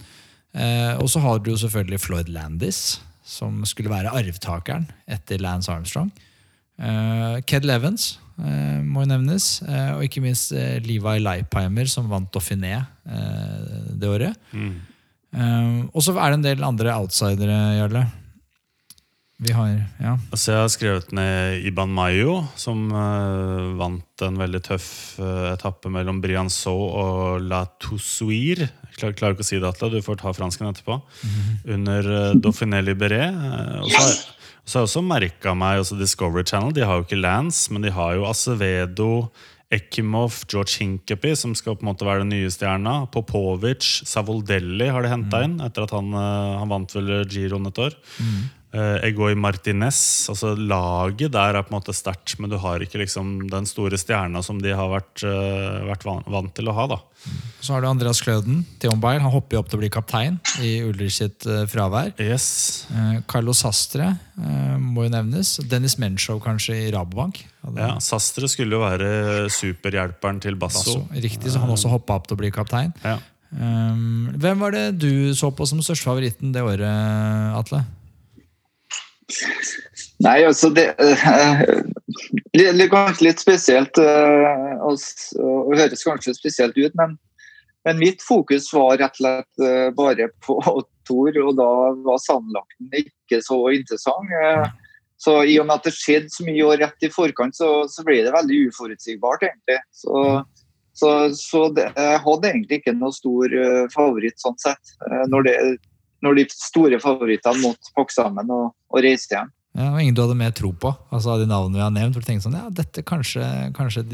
Og 1.01 1.07
så 1.09 1.23
har 1.25 1.39
du 1.41 1.49
jo 1.49 1.57
selvfølgelig 1.57 2.03
Floyd 2.05 2.29
Landis, 2.29 3.01
som 3.25 3.63
skulle 3.65 3.89
være 3.89 4.13
arvtakeren 4.13 4.85
etter 5.09 5.41
Lance 5.41 5.73
Armstrong. 5.73 6.11
Ked 7.49 7.65
Levens 7.65 8.11
må 8.83 9.05
jo 9.05 9.11
nevnes. 9.11 9.51
Eh, 9.67 9.91
og 9.97 10.07
ikke 10.07 10.23
minst 10.25 10.55
eh, 10.57 10.81
Levi 10.85 11.19
Leipheimer, 11.23 11.91
som 11.91 12.11
vant 12.11 12.31
Dauphiné 12.33 12.81
det 13.03 14.09
året. 14.09 14.39
Mm. 14.55 15.89
og 15.91 16.03
så 16.05 16.13
er 16.15 16.31
det 16.31 16.37
en 16.37 16.45
del 16.45 16.65
andre 16.67 16.93
outsidere, 16.95 17.57
Jarle. 17.81 18.05
Vi 19.43 19.51
har, 19.57 19.71
ja. 19.99 20.13
Altså 20.31 20.53
jeg 20.53 20.61
har 20.61 20.69
skrevet 20.71 21.09
ned 21.17 21.65
Iban 21.67 21.91
Mayo, 21.91 22.45
som 22.55 22.85
uh, 22.95 23.73
vant 23.75 24.23
en 24.23 24.37
veldig 24.39 24.61
tøff 24.69 24.87
uh, 25.19 25.49
etappe 25.51 25.91
mellom 25.91 26.21
Briançon 26.23 26.79
og 26.79 27.49
La 27.51 27.65
Toussuire. 27.83 28.69
Jeg 28.93 29.01
klarer, 29.01 29.17
klarer, 29.19 29.35
ikke 29.35 29.43
å 29.43 29.49
si 29.49 29.59
det, 29.59 29.67
Atle. 29.67 29.91
Du 29.97 30.07
får 30.07 30.21
ta 30.21 30.31
fransken 30.37 30.69
etterpå. 30.69 31.01
Mm 31.01 31.35
-hmm. 31.35 31.75
Under 31.75 32.11
uh, 32.13 32.35
Dauphiné 32.39 32.83
Libéré. 32.87 33.33
Uh, 33.35 33.83
og 33.83 33.91
så 33.91 34.03
har, 34.03 34.15
så 34.63 34.79
har 34.79 34.85
jeg 34.85 34.91
også 34.91 35.03
merka 35.05 35.55
meg 35.59 35.81
også 35.83 35.99
Discovery 35.99 36.45
Channel. 36.47 36.75
De 36.75 36.85
har 36.87 36.99
jo 36.99 37.07
ikke 37.07 37.19
Lance, 37.19 37.73
men 37.75 37.83
de 37.83 37.91
har 37.95 38.15
jo 38.15 38.29
Acevedo, 38.29 39.11
Ekimov, 39.73 40.43
George 40.53 40.77
Hinkepi, 40.79 41.33
som 41.39 41.55
skal 41.57 41.79
på 41.79 41.87
en 41.87 41.91
måte 41.91 42.07
være 42.07 42.23
den 42.23 42.35
nye 42.35 42.51
stjerna. 42.53 43.07
Popovic, 43.13 43.89
Savoldelli 44.09 44.91
har 44.93 45.03
de 45.03 45.11
henta 45.11 45.41
mm. 45.41 45.45
inn 45.49 45.57
etter 45.65 45.87
at 45.87 45.95
han, 45.97 46.13
eh, 46.13 46.59
han 46.61 46.71
vant 46.71 46.95
vel 46.99 47.15
Giroen 47.25 47.71
et 47.71 47.81
år. 47.81 47.97
Mm. 48.21 48.43
Uh, 48.73 48.97
Egoy 49.05 49.35
Martinez. 49.37 49.99
altså 50.33 50.55
Laget 50.57 51.35
der 51.35 51.59
er 51.59 51.65
på 51.65 51.75
en 51.75 51.77
måte 51.77 51.93
sterkt, 51.93 52.39
men 52.41 52.49
du 52.49 52.57
har 52.57 52.81
ikke 52.81 53.03
liksom 53.03 53.51
den 53.53 53.69
store 53.69 53.99
stjerna 54.01 54.41
som 54.41 54.63
de 54.65 54.73
har 54.73 54.89
vært, 54.89 55.25
uh, 55.29 55.85
vært 55.91 56.07
vant, 56.09 56.49
til 56.57 56.71
å 56.73 56.77
ha. 56.79 56.87
da. 56.95 56.99
Så 57.61 57.75
har 57.75 57.85
du 57.85 57.91
Andreas 57.91 58.23
Kløden, 58.25 58.63
Theon 58.81 59.03
Beyer. 59.03 59.21
Han 59.21 59.35
hopper 59.35 59.59
jo 59.59 59.61
opp 59.61 59.69
til 59.69 59.77
å 59.77 59.83
bli 59.83 59.93
kaptein 59.93 60.41
i 60.65 60.73
Ulrich 60.89 61.21
sitt 61.21 61.45
uh, 61.45 61.67
fravær. 61.69 62.15
Yes. 62.17 62.89
Carlos 63.29 63.61
Sastre 63.61 64.15
må 64.81 65.05
jo 65.05 65.13
nevnes. 65.13 65.59
Dennis 65.69 65.99
Menchow 66.01 66.41
kanskje 66.43 66.79
i 66.87 66.91
Rabobank. 66.95 67.45
Ja, 67.77 67.99
Sastre 68.01 68.49
skulle 68.49 68.79
jo 68.79 68.83
være 68.83 69.51
superhjelperen 69.53 70.41
til 70.43 70.57
Basso. 70.57 71.03
Basso. 71.03 71.23
Riktig, 71.29 71.53
så 71.53 71.61
han 71.61 71.71
også 71.71 71.93
hoppa 71.93 72.17
opp 72.17 72.31
til 72.31 72.41
å 72.41 72.43
bli 72.43 72.51
kaptein. 72.55 72.97
Ja. 73.05 73.19
Um, 73.53 74.31
hvem 74.41 74.65
var 74.65 74.73
det 74.73 74.87
du 74.97 75.35
så 75.37 75.53
på 75.53 75.69
som 75.69 75.85
største 75.85 76.09
favoritten 76.09 76.57
det 76.57 76.65
året, 76.65 76.89
Atle? 77.61 77.85
Nei, 80.23 80.39
altså 80.47 80.71
det 80.75 80.93
litt, 82.57 82.89
Kanskje 82.93 83.29
litt 83.29 83.43
spesielt 83.43 83.99
uh, 84.01 84.79
og, 84.85 85.75
høres 85.77 86.07
kanskje 86.07 86.37
spesielt 86.37 86.79
ut, 86.79 86.95
men, 86.99 87.17
men, 87.87 88.01
mitt 88.01 88.25
fokus 88.25 88.69
var 88.75 89.01
rett 89.01 89.17
og 89.17 89.23
slett 89.23 89.65
uh, 89.65 89.91
bare 89.97 90.31
på 90.45 90.59
Tor, 91.09 91.35
og 91.43 91.57
da 91.59 91.69
var 92.07 92.21
sandlakten 92.23 92.93
ikke 92.95 93.41
så 93.43 93.57
interessant. 93.75 94.31
Uh, 94.31 94.69
så 95.19 95.41
i 95.47 95.57
og 95.59 95.67
med 95.67 95.81
at 95.81 95.89
det 95.89 95.95
skjedde 95.97 96.31
så 96.31 96.47
mye 96.47 96.67
år 96.67 96.79
rett 96.83 97.07
i 97.07 97.11
forkant, 97.11 97.57
så, 97.59 97.83
så 97.91 98.05
ble 98.07 98.21
det 98.23 98.35
veldig 98.35 98.61
uforutsigbart, 98.69 99.43
egentlig. 99.49 99.79
Så, 99.95 100.23
så, 100.99 101.11
så 101.35 101.65
det, 101.75 101.89
jeg 101.95 102.23
hadde 102.23 102.51
egentlig 102.51 102.81
ikke 102.81 102.95
noe 102.99 103.15
stor 103.15 103.55
favoritt 103.95 104.43
sånn 104.43 104.59
sett. 104.63 104.95
når 105.31 105.47
det 105.47 105.55
når 106.23 106.39
de 106.39 106.47
store 106.55 107.01
favorittene 107.03 107.63
måtte 107.63 107.93
pakke 107.97 108.15
sammen 108.15 108.51
og, 108.55 108.71
og 108.93 109.05
reise 109.05 109.33
hjem. 109.33 109.51
Ja, 109.73 109.89
og 109.89 110.03
ingen 110.03 110.17
du 110.17 110.21
hadde 110.21 110.37
mer 110.37 110.53
tro 110.53 110.69
på 110.77 110.91
altså 111.09 111.33
av 111.33 111.41
de 111.41 111.49
navnene 111.49 111.79
vi 111.79 111.85
har 111.85 111.93
nevnt? 111.95 112.13
hvor 112.13 112.25
du 112.25 112.29
tenkte 112.29 112.45
sånn, 112.45 112.59
ja, 112.61 112.69
dette 112.69 113.05
Kanskje, 113.09 113.47
kanskje, 113.73 114.05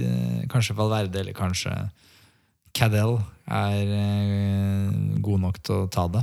kanskje 0.53 0.77
Valverde 0.79 1.18
eller 1.18 1.35
kanskje 1.35 1.73
Cadell 2.79 3.16
er 3.51 3.90
eh, 3.97 4.92
god 5.25 5.42
nok 5.42 5.59
til 5.66 5.81
å 5.83 5.88
ta 5.90 6.05
det? 6.14 6.23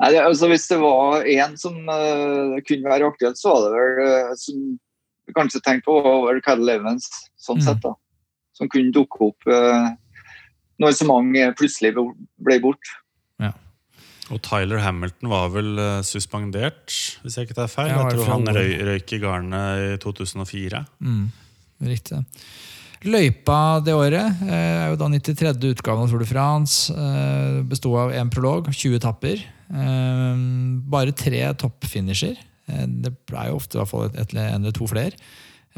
Nei, 0.00 0.14
altså 0.18 0.48
Hvis 0.50 0.68
det 0.70 0.78
var 0.80 1.26
én 1.28 1.56
som 1.60 1.76
uh, 1.84 2.56
kunne 2.66 2.90
være 2.90 3.10
aktuelt, 3.10 3.38
så 3.38 3.52
var 3.52 3.66
det 3.66 3.72
vel 3.74 4.00
uh, 4.06 4.32
som 4.40 4.62
vi 5.28 5.34
kanskje 5.36 5.62
tenkte 5.62 5.90
på, 5.90 5.98
var 6.24 6.40
Cadell 6.46 6.72
Evans. 6.78 7.10
sånn 7.38 7.60
mm. 7.60 7.66
sett 7.68 7.82
da, 7.84 7.94
Som 8.56 8.70
kunne 8.72 8.94
dukke 8.94 9.30
opp 9.30 9.50
uh, 9.50 9.92
når 10.80 10.96
så 10.96 11.06
mange 11.06 11.44
plutselig 11.60 11.92
ble 11.92 12.56
borte. 12.64 12.96
Og 14.30 14.40
Tyler 14.46 14.82
Hamilton 14.84 15.30
var 15.32 15.50
vel 15.54 15.74
uh, 15.80 16.00
suspendert, 16.06 16.94
hvis 17.22 17.36
jeg 17.36 17.48
ikke 17.48 17.58
tar 17.58 17.70
feil. 17.72 17.90
Ja, 17.90 18.04
jeg 18.06 18.18
tror 18.20 18.32
han 18.36 18.50
røy, 18.54 18.74
røyk 18.86 19.14
i 19.16 19.20
garnet 19.22 19.86
i 19.86 19.94
2004. 20.02 20.84
Mm, 21.02 21.24
riktig. 21.90 22.20
Løypa 23.08 23.80
det 23.80 23.94
året 23.96 24.42
eh, 24.44 24.52
er 24.52 24.90
jo 24.92 24.98
da 25.00 25.06
93. 25.08 25.54
utgaven 25.70 26.04
av 26.04 26.10
Tour 26.12 26.20
de 26.20 26.28
France. 26.28 26.92
Eh, 26.92 27.60
Besto 27.68 27.94
av 27.96 28.12
én 28.12 28.28
prolog, 28.32 28.68
20 28.68 28.98
etapper. 28.98 29.40
Eh, 29.72 30.42
bare 30.92 31.16
tre 31.16 31.40
toppfinisher. 31.62 32.36
Eh, 32.68 32.84
det 33.00 33.14
ble 33.28 33.46
jo 33.48 33.56
ofte 33.56 33.78
i 33.78 33.80
hvert 33.80 33.92
fall 33.92 34.10
et, 34.10 34.34
en 34.36 34.60
eller 34.60 34.76
to 34.76 34.88
flere. 34.90 35.16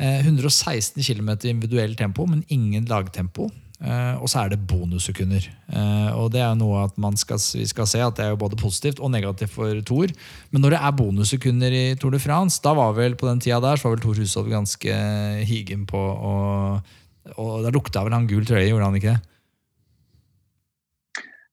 Eh, 0.00 0.24
116 0.24 0.98
km 0.98 1.36
individuell 1.52 1.94
tempo, 1.94 2.26
men 2.26 2.42
ingen 2.50 2.90
lagtempo. 2.90 3.50
Eh, 3.82 4.14
og 4.22 4.30
så 4.30 4.44
er 4.44 4.52
det 4.52 4.60
bonussekunder. 4.70 5.42
Eh, 5.74 6.10
og 6.14 6.30
det 6.34 6.42
er 6.44 6.54
noe 6.58 6.84
at 6.84 6.98
man 7.02 7.16
skal, 7.18 7.40
vi 7.58 7.66
skal 7.66 7.88
se 7.90 8.02
at 8.04 8.14
det 8.14 8.28
er 8.28 8.30
jo 8.30 8.38
både 8.38 8.58
positivt 8.60 9.02
og 9.02 9.10
negativt 9.10 9.50
for 9.56 9.80
Thor. 9.88 10.12
Men 10.54 10.62
når 10.62 10.76
det 10.76 10.80
er 10.86 10.96
bonussekunder 11.00 11.74
i 11.74 11.84
Tour 11.98 12.14
de 12.14 12.20
France, 12.22 12.60
da 12.62 12.76
var 12.78 12.94
vel 12.98 13.18
på 13.18 13.26
den 13.26 13.42
tida 13.42 13.58
der 13.64 13.80
så 13.80 13.88
var 13.88 13.96
vel 13.96 14.04
Thor 14.04 14.22
Hushovd 14.22 14.52
ganske 14.52 14.98
higen 15.48 15.86
på 15.90 15.98
å 15.98 16.34
Og 17.38 17.62
da 17.62 17.70
lukta 17.70 18.02
vel 18.02 18.14
han 18.16 18.26
gul 18.26 18.42
trøye, 18.42 18.66
gjorde 18.66 18.86
han 18.88 18.96
ikke 18.98 19.12
det? 19.12 19.20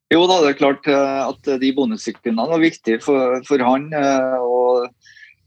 Jo 0.09 0.23
da, 0.25 0.39
det 0.41 0.49
er 0.49 0.57
klart 0.57 0.87
eh, 0.89 1.19
at 1.21 1.49
de 1.61 1.69
bonussekundene 1.77 2.49
var 2.49 2.61
viktige 2.61 3.01
for, 3.03 3.37
for 3.45 3.61
han. 3.61 3.89
eh, 3.93 4.37
og 4.41 4.89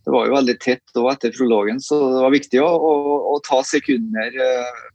Det 0.03 0.15
var 0.15 0.27
jo 0.27 0.35
veldig 0.35 0.55
tett 0.63 0.95
da 0.95 1.07
etter 1.11 1.35
prologen, 1.35 1.79
så 1.83 1.99
det 2.11 2.23
var 2.23 2.35
viktig 2.35 2.63
å, 2.63 2.71
å, 2.71 2.95
å 3.35 3.41
ta 3.47 3.61
sekunder 3.67 4.39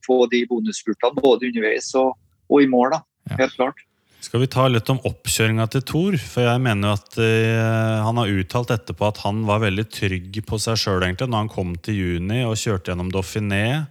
eh, 0.08 0.16
på 0.16 0.22
de 0.32 0.46
bonusspurtene. 0.50 1.22
Både 1.24 1.52
underveis 1.52 1.92
og, 2.00 2.16
og 2.50 2.64
i 2.64 2.72
mål. 2.72 2.98
da, 2.98 3.04
Ja. 3.30 3.44
Helt 3.44 3.60
klart. 3.60 3.84
Skal 4.24 4.42
vi 4.42 4.48
ta 4.50 4.66
litt 4.68 4.90
om 4.90 4.98
oppkjøringa 5.06 5.68
til 5.72 5.84
Thor? 5.86 6.16
For 6.18 6.48
jeg 6.48 6.62
mener 6.64 6.90
jo 6.90 6.96
at 6.98 7.18
eh, 7.22 8.00
Han 8.04 8.18
har 8.18 8.32
uttalt 8.34 8.74
etterpå 8.74 9.12
at 9.12 9.22
han 9.24 9.44
var 9.46 9.62
veldig 9.62 9.86
trygg 9.94 10.40
på 10.48 10.58
seg 10.60 10.80
sjøl 10.82 11.06
når 11.06 11.38
han 11.38 11.52
kom 11.52 11.76
til 11.78 12.00
juni 12.02 12.42
og 12.44 12.58
kjørte 12.58 12.92
gjennom 12.92 13.12
Dauphiné. 13.14 13.86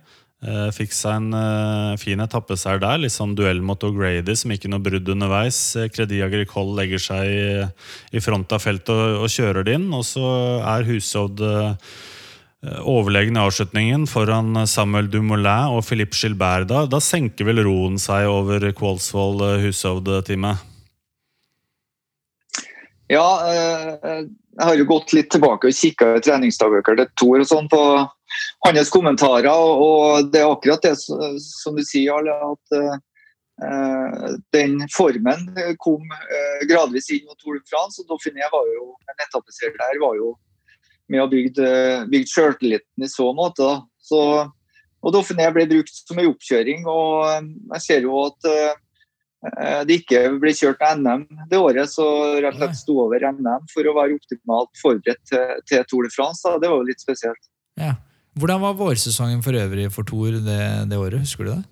Eh, 0.44 0.66
fikk 0.74 0.92
seg 0.92 1.16
en 1.16 1.36
eh, 1.36 1.94
fin 1.98 2.20
etappeseier 2.20 2.82
der. 2.82 3.00
Litt 3.00 3.14
sånn 3.14 3.36
duell 3.38 3.62
mot 3.64 3.82
O'Grady, 3.86 4.34
som 4.36 4.52
ikke 4.52 4.68
noe 4.68 4.84
brudd 4.84 5.08
underveis. 5.14 5.58
Eh, 5.78 5.88
Credit 5.88 6.26
Agricole 6.26 6.76
legger 6.76 7.02
seg 7.02 7.30
i, 7.30 7.46
i 8.12 8.22
front 8.22 8.52
av 8.52 8.60
feltet 8.62 8.92
og, 8.92 9.22
og 9.24 9.32
kjører 9.32 9.66
det 9.66 9.78
inn. 9.78 9.88
Og 9.96 10.04
så 10.06 10.26
er 10.60 10.86
Hushovd 10.90 11.40
eh, 12.66 12.80
overlegen 12.82 13.38
i 13.38 13.44
avslutningen 13.46 14.06
foran 14.10 14.66
Samuel 14.66 15.10
Dumoulin 15.10 15.72
og 15.72 15.84
Philippe 15.86 16.18
Gilbert. 16.18 16.68
Da, 16.72 16.84
da 16.90 17.00
senker 17.00 17.48
vel 17.48 17.62
roen 17.66 17.96
seg 18.02 18.28
over 18.30 18.66
Kvålsvoll-Hushovd-teamet? 18.76 20.72
Ja, 23.08 23.26
eh, 23.52 24.26
jeg 24.56 24.64
har 24.66 24.78
jo 24.78 24.86
gått 24.88 25.12
litt 25.14 25.28
tilbake 25.30 25.68
og 25.68 25.78
kikka 25.78 26.16
i 26.16 26.22
treningsdagbøker 26.26 26.98
til 26.98 27.10
Tor 27.20 27.42
og 27.42 27.48
sånn 27.48 27.68
på 27.70 27.82
hans 28.66 28.90
kommentarer, 28.90 29.52
og, 29.52 30.32
det 30.32 30.42
er 30.42 30.50
akkurat 30.50 30.82
det 30.82 30.96
som 30.98 31.76
du 31.76 31.84
sier, 31.86 32.10
Jarle, 32.10 32.34
at 32.34 32.78
eh, 32.80 34.32
den 34.56 34.80
formen 34.92 35.46
kom 35.82 36.02
eh, 36.10 36.66
gradvis 36.68 37.12
inn 37.14 37.24
mot 37.28 37.38
Tour 37.38 37.60
de 37.60 37.62
France, 37.70 38.02
og 38.02 38.10
Dauphiné 38.10 38.50
var 38.52 38.66
jo 38.74 38.90
en 39.06 39.24
etappeseier 39.28 39.76
der 39.78 40.02
var 40.02 40.18
jo 40.18 40.34
med 41.12 41.22
å 41.22 41.28
bygge 41.30 41.68
bygd 42.10 42.32
sjøltilliten 42.32 43.06
i 43.06 43.10
så 43.10 43.30
måte. 43.36 43.62
Da. 43.62 43.76
Så, 44.02 44.20
og 45.02 45.14
Dauphiné 45.14 45.48
ble 45.54 45.68
brukt 45.70 46.02
som 46.02 46.18
en 46.18 46.32
oppkjøring, 46.32 46.86
og 46.90 47.28
eh, 47.30 47.52
jeg 47.76 47.86
ser 47.86 48.08
jo 48.08 48.18
at 48.24 48.50
eh, 48.50 48.74
Eh, 49.44 49.82
det 49.86 50.00
ikke 50.00 50.22
ble 50.40 50.52
kjørt 50.56 50.82
NM 50.96 51.26
det 51.50 51.60
året, 51.60 51.90
så 51.92 52.06
rett 52.40 52.56
og 52.56 52.62
slett 52.62 52.78
sto 52.78 52.96
over 53.04 53.26
NM 53.28 53.68
for 53.72 53.86
å 53.86 53.94
være 53.98 54.16
optimalt 54.16 54.72
forberedt 54.80 55.22
til, 55.30 55.54
til 55.68 55.84
Tour 55.90 56.08
de 56.08 56.12
France. 56.14 56.42
Da. 56.46 56.58
Det 56.62 56.70
var 56.72 56.82
jo 56.82 56.88
litt 56.88 57.04
spesielt. 57.04 57.42
Ja. 57.78 57.94
Hvordan 58.36 58.62
var 58.64 58.76
vårsesongen 58.76 59.42
for 59.44 59.56
øvrig 59.56 59.88
for 59.92 60.08
Tour 60.08 60.40
det, 60.44 60.62
det 60.90 61.00
året? 61.00 61.22
Husker 61.24 61.46
du 61.46 61.52
det? 61.54 61.62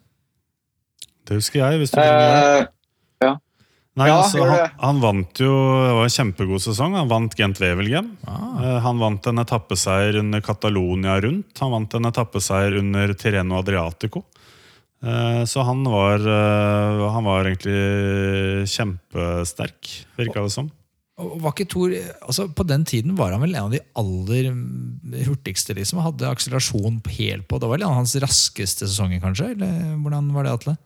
Det 1.25 1.41
husker 1.41 1.61
jeg. 1.61 1.81
hvis 1.81 1.93
du 1.93 1.99
trenger 1.99 2.21
det. 2.21 2.69
Eh, 3.25 3.37
Nei, 3.95 4.09
ja, 4.11 4.17
altså, 4.25 4.43
han, 4.43 4.73
han 4.83 4.97
vant 4.99 5.39
jo 5.39 5.53
Det 5.55 5.91
var 5.95 6.03
en 6.09 6.15
kjempegod 6.17 6.63
sesong. 6.65 6.97
Han 6.99 7.11
vant 7.13 7.37
Gent 7.39 7.61
Wevelgem. 7.63 8.09
Ah, 8.27 8.41
Eh, 8.65 8.79
Han 8.83 8.99
vant 8.99 9.27
en 9.31 9.39
etappeseier 9.43 10.17
under 10.19 10.41
Catalonia 10.43 11.21
rundt. 11.23 11.59
Han 11.63 11.71
vant 11.75 11.95
en 11.95 12.09
etappeseier 12.11 12.79
under 12.81 13.13
Tireno 13.15 13.59
Adriatico. 13.61 14.25
Eh, 15.05 15.45
Så 15.47 15.63
han 15.65 15.85
var, 15.85 16.19
eh, 16.19 17.11
han 17.15 17.25
var 17.25 17.45
egentlig 17.45 18.67
kjempesterk, 18.71 20.07
virka 20.19 20.43
det 20.43 20.53
som. 20.55 20.71
Thor, 21.71 21.93
altså 22.27 22.49
På 22.53 22.67
den 22.67 22.85
tiden 22.85 23.15
var 23.17 23.31
han 23.31 23.41
vel 23.43 23.55
en 23.55 23.65
av 23.69 23.71
de 23.71 23.81
aller 23.95 24.51
hurtigste. 25.25 25.75
liksom, 25.75 26.01
Hadde 26.03 26.27
akselerasjon 26.27 27.01
helt 27.07 27.47
på. 27.47 27.61
Det 27.61 27.69
var 27.69 27.77
vel 27.79 27.83
en 27.87 27.91
av 27.93 28.01
hans 28.03 28.17
raskeste 28.17 28.89
sesonger, 28.89 29.21
kanskje? 29.23 29.53
Eller 29.55 29.95
hvordan 30.03 30.33
var 30.35 30.43
det, 30.45 30.53
Atle? 30.53 30.77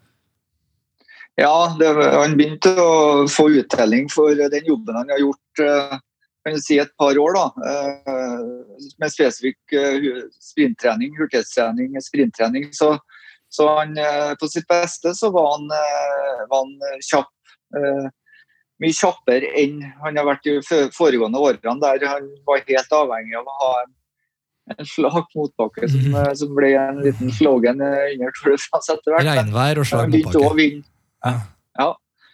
Ja, 1.38 1.76
det, 1.78 1.88
han 1.94 2.34
begynte 2.38 2.72
å 2.82 3.26
få 3.30 3.46
uttelling 3.60 4.08
for 4.10 4.34
den 4.34 4.64
jobben 4.66 4.96
han 4.98 5.12
har 5.12 5.20
gjort 5.22 5.62
eh, 5.62 5.98
kan 6.42 6.56
du 6.56 6.62
si 6.64 6.80
et 6.82 6.90
par 6.98 7.18
år. 7.20 7.36
da, 7.36 7.46
eh, 7.70 8.40
Med 8.98 9.12
spesifikk 9.14 9.76
eh, 9.76 10.08
sprinttrening, 10.42 11.14
hurtighetstrening, 11.18 11.94
sprinttrening. 12.02 12.72
Så, 12.74 12.96
så 13.48 13.68
han, 13.76 13.94
på 14.40 14.50
sitt 14.50 14.66
beste 14.68 15.14
så 15.14 15.30
var 15.34 15.54
han, 15.54 15.70
var 16.50 16.64
han 16.66 17.00
kjapp. 17.06 17.30
Mye 18.78 18.94
kjappere 18.94 19.48
enn 19.58 19.80
han 20.04 20.18
har 20.18 20.26
vært 20.28 20.46
i 20.46 20.58
foregående 20.94 21.40
årene, 21.42 21.78
der 21.82 22.04
han 22.06 22.28
var 22.46 22.66
helt 22.66 22.92
avhengig 22.94 23.38
av 23.38 23.48
å 23.50 23.56
ha 23.62 23.72
en, 23.80 23.90
en 24.74 24.86
slak 24.86 25.32
motbakke, 25.38 25.88
som, 25.90 26.12
eh, 26.12 26.30
som 26.42 26.54
ble 26.54 26.74
en 26.78 27.02
liten 27.06 27.32
slogan 27.34 27.82
under 27.82 28.38
Tour 28.38 28.54
de 28.54 28.62
France 28.66 28.94
etter 28.94 29.16
hvert. 29.16 29.34
Regnvær 29.38 29.82
og 29.82 29.90
slag 29.90 30.14
motbakke. 30.14 30.70
Ja. 31.24 31.90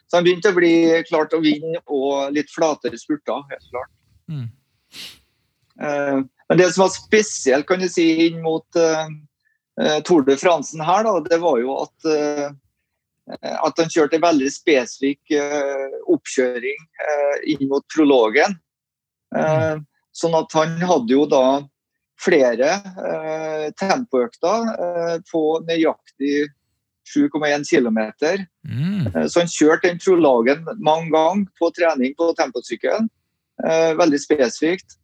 Så 0.06 0.18
han 0.18 0.26
begynte 0.26 0.52
å 0.52 0.56
bli 0.56 1.02
klart 1.08 1.32
å 1.34 1.40
vinne 1.42 1.80
og 1.90 2.34
litt 2.36 2.50
flatere 2.52 2.98
spurter. 3.00 3.40
helt 3.50 3.70
klart. 3.72 3.90
Mm. 4.30 4.48
Eh, 5.80 6.18
Men 6.48 6.58
det 6.60 6.68
som 6.72 6.84
var 6.84 6.92
spesielt 6.92 7.66
kan 7.66 7.80
du 7.80 7.88
si, 7.88 8.04
inn 8.26 8.42
mot 8.44 8.76
uh, 8.76 9.08
Tour 10.04 10.22
de 10.22 10.36
Fransen 10.36 10.84
her, 10.84 11.02
da, 11.02 11.14
det 11.24 11.38
var 11.42 11.56
jo 11.58 11.72
at, 11.80 12.06
at 13.42 13.80
han 13.80 13.90
kjørte 13.90 14.20
en 14.20 14.26
veldig 14.26 14.50
spesifikk 14.52 15.32
oppkjøring 16.12 16.84
inn 17.56 17.64
mot 17.72 17.82
prologen. 17.90 18.58
Eh, 19.34 19.80
Sånn 20.14 20.36
at 20.38 20.52
han 20.54 20.76
hadde 20.78 21.10
jo 21.10 21.24
da 21.26 21.64
flere 22.22 22.76
tempoøkter 23.80 24.68
på 25.26 25.42
nøyaktig 25.66 26.44
7,1 27.04 27.64
km. 27.68 27.98
Mm. 28.68 29.06
Eh, 29.06 29.26
Så 29.26 29.40
han 29.40 29.50
kjørte 29.50 29.88
den 29.90 30.00
prologen 30.00 30.64
mange 30.78 31.10
ganger 31.12 31.46
på 31.60 31.70
trening 31.76 32.14
på 32.18 32.32
temposykkelen. 32.38 33.08
Eh, 33.64 33.94
veldig 33.98 34.20
spesifikt. 34.20 34.96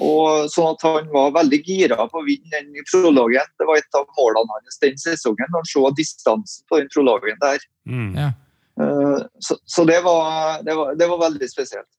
Og 0.00 0.48
sånn 0.48 0.72
at 0.72 0.82
han 0.86 1.08
var 1.12 1.34
veldig 1.34 1.60
gira 1.66 1.96
på 2.08 2.22
å 2.22 2.24
vinne 2.24 2.48
den 2.54 2.86
prologen. 2.88 3.44
Det 3.58 3.66
var 3.68 3.76
et 3.76 3.98
av 3.98 4.06
målene 4.16 4.54
hans 4.54 4.78
den 4.80 4.96
sesongen, 4.96 5.50
når 5.50 5.60
han 5.60 5.72
så 5.72 5.90
distansen 5.98 6.64
på 6.70 6.80
den 6.80 6.88
prologen 6.94 7.40
der. 7.42 7.66
Mm. 7.84 8.14
Ja. 8.16 8.30
Eh, 8.80 9.26
Så, 9.40 9.58
så 9.66 9.84
det, 9.84 10.00
var, 10.06 10.62
det, 10.62 10.74
var, 10.74 10.94
det 10.94 11.08
var 11.10 11.18
veldig 11.28 11.50
spesielt. 11.50 11.90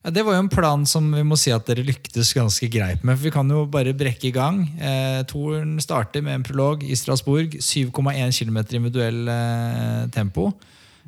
Ja, 0.00 0.10
Det 0.10 0.22
var 0.24 0.32
jo 0.32 0.44
en 0.46 0.48
plan 0.52 0.86
som 0.88 1.10
vi 1.12 1.22
må 1.28 1.36
si 1.36 1.52
at 1.52 1.66
dere 1.68 1.84
lyktes 1.84 2.32
ganske 2.32 2.70
greit 2.72 3.02
med. 3.04 3.18
for 3.18 3.24
Vi 3.26 3.32
kan 3.34 3.50
jo 3.52 3.66
bare 3.68 3.92
brekke 3.92 4.30
i 4.30 4.32
gang. 4.32 4.62
Eh, 4.80 5.20
Toren 5.28 5.76
starter 5.80 6.22
med 6.24 6.38
en 6.38 6.42
prolog 6.46 6.82
i 6.82 6.96
Strasbourg. 6.96 7.58
7,1 7.60 8.32
km 8.32 8.58
individuell 8.64 9.28
eh, 9.28 10.08
tempo. 10.08 10.54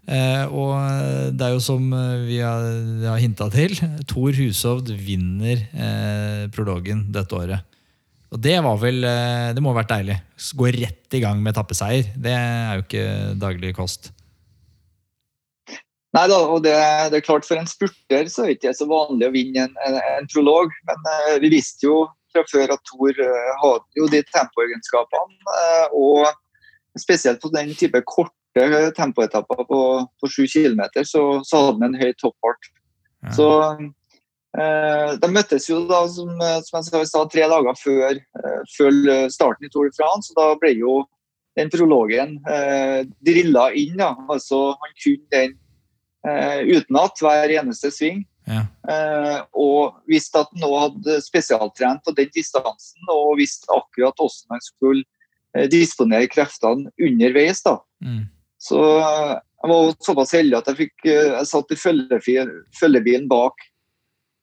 Eh, 0.05 0.45
og 0.51 0.77
det 1.33 1.47
er 1.47 1.55
jo 1.55 1.63
som 1.63 1.89
eh, 1.95 2.25
vi 2.27 2.39
har, 2.43 2.69
har 3.07 3.21
hinta 3.23 3.49
til, 3.55 3.79
Tor 4.11 4.33
Hushovd 4.37 4.91
vinner 4.93 5.63
eh, 5.73 6.49
prologen 6.53 7.07
dette 7.15 7.39
året. 7.39 7.65
Og 8.33 8.41
det 8.41 8.57
var 8.65 8.79
vel 8.81 9.05
eh, 9.05 9.53
Det 9.53 9.63
må 9.63 9.73
ha 9.73 9.81
vært 9.81 9.93
deilig. 9.93 10.19
Gå 10.57 10.69
rett 10.69 11.17
i 11.17 11.21
gang 11.23 11.41
med 11.41 11.55
etappeseier. 11.55 12.13
Det 12.17 12.33
er 12.37 12.77
jo 12.77 12.85
ikke 12.85 13.07
daglig 13.41 13.73
kost. 13.79 14.13
Nei 16.13 16.27
da, 16.29 16.39
og 16.45 16.61
det, 16.65 16.75
det 17.13 17.19
er 17.19 17.25
klart 17.25 17.47
For 17.49 17.57
en 17.57 17.69
spurter 17.69 18.29
så 18.29 18.45
er 18.45 18.51
det 18.51 18.59
ikke 18.59 18.75
så 18.77 18.89
vanlig 18.91 19.29
å 19.29 19.33
vinne 19.33 19.65
en, 19.65 19.79
en, 19.87 19.97
en 20.19 20.29
prolog, 20.33 20.75
men 20.89 21.09
eh, 21.15 21.39
vi 21.45 21.53
visste 21.55 21.89
jo 21.89 22.03
fra 22.33 22.45
før 22.49 22.75
at 22.75 22.85
Thor 22.89 23.17
eh, 23.17 23.51
hadde 23.63 24.01
jo 24.01 24.09
de 24.13 24.21
tempoegenskapene. 24.29 25.57
eh, 25.63 25.97
og 25.97 27.01
spesielt 27.01 27.41
på 27.41 27.49
den 27.55 27.73
type 27.79 28.03
korte 28.05 28.93
tempoetapper 28.97 29.65
på, 29.65 29.81
på 30.21 30.29
7 30.29 30.45
km, 30.53 30.83
så, 31.09 31.25
så 31.49 31.63
hadde 31.63 31.79
han 31.79 31.87
en 31.89 32.01
høy 32.03 32.13
toppfart. 32.21 32.69
Ja. 33.23 33.33
Så 33.37 33.49
eh, 34.61 35.15
De 35.23 35.33
møttes 35.33 35.71
jo 35.71 35.81
da, 35.89 36.03
som, 36.13 36.37
som 36.67 36.81
jeg 37.01 37.09
sa, 37.09 37.25
tre 37.33 37.49
dager 37.49 37.81
før, 37.81 38.21
eh, 38.21 38.61
før 38.77 39.01
starten 39.33 39.69
i 39.69 39.73
Tour 39.73 39.89
de 39.89 39.97
France. 39.97 40.35
og 40.35 40.41
Da 40.43 40.61
ble 40.61 40.75
jo 40.77 41.01
den 41.57 41.73
prologen 41.73 42.37
eh, 42.49 43.01
drilla 43.25 43.71
inn. 43.77 43.97
Da. 44.01 44.13
Altså, 44.29 44.73
han 44.77 44.97
kunne 45.01 45.33
den 45.33 45.57
eh, 46.29 46.61
utenat 46.77 47.23
hver 47.23 47.55
eneste 47.61 47.91
sving. 47.95 48.23
Ja. 48.49 48.65
Eh, 48.91 49.39
og 49.55 50.03
visste 50.11 50.43
at 50.43 50.51
han 50.51 50.65
nå 50.65 50.71
hadde 50.75 51.21
spesialtrent 51.23 52.03
på 52.07 52.15
den 52.17 52.31
distansen 52.35 53.13
og 53.13 53.37
visste 53.39 53.71
akkurat 53.71 54.19
hvordan 54.19 54.57
han 54.57 54.65
skulle 54.65 55.05
eh, 55.55 55.69
disponere 55.71 56.31
kreftene 56.31 56.91
underveis. 56.99 57.63
da. 57.63 57.79
Mm. 58.03 58.25
Så 58.63 58.79
jeg 59.63 59.71
var 59.71 59.95
såpass 60.03 60.35
heldig 60.35 60.59
at 60.59 60.71
jeg, 60.71 60.79
fikk, 60.85 61.07
eh, 61.07 61.33
jeg 61.37 61.51
satt 61.51 61.75
i 61.75 61.81
følgebilen 62.81 63.29
bak 63.31 63.67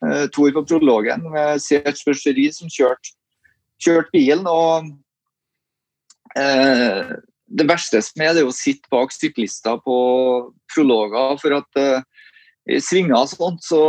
eh, 0.05 0.25
Tor 0.35 0.51
på 0.55 0.65
prologen 0.67 1.27
med 1.33 1.59
Serge 1.63 1.97
spørseri 1.99 2.47
som 2.55 2.71
kjørte 2.71 3.15
kjørt 3.79 4.11
bilen. 4.11 4.47
og 4.47 4.89
eh, 6.39 7.15
Det 7.49 7.65
verste 7.69 8.01
som 8.05 8.21
er, 8.21 8.35
det 8.35 8.43
er 8.43 8.49
å 8.49 8.55
sitte 8.55 8.91
bak 8.93 9.13
syklister 9.15 9.79
på 9.85 9.97
prologer. 10.69 11.39
For 11.41 11.57
at 11.57 11.81
uh, 11.81 12.27
i 12.69 12.77
svinger 12.83 13.17
og 13.17 13.31
sånt, 13.31 13.65
så 13.65 13.81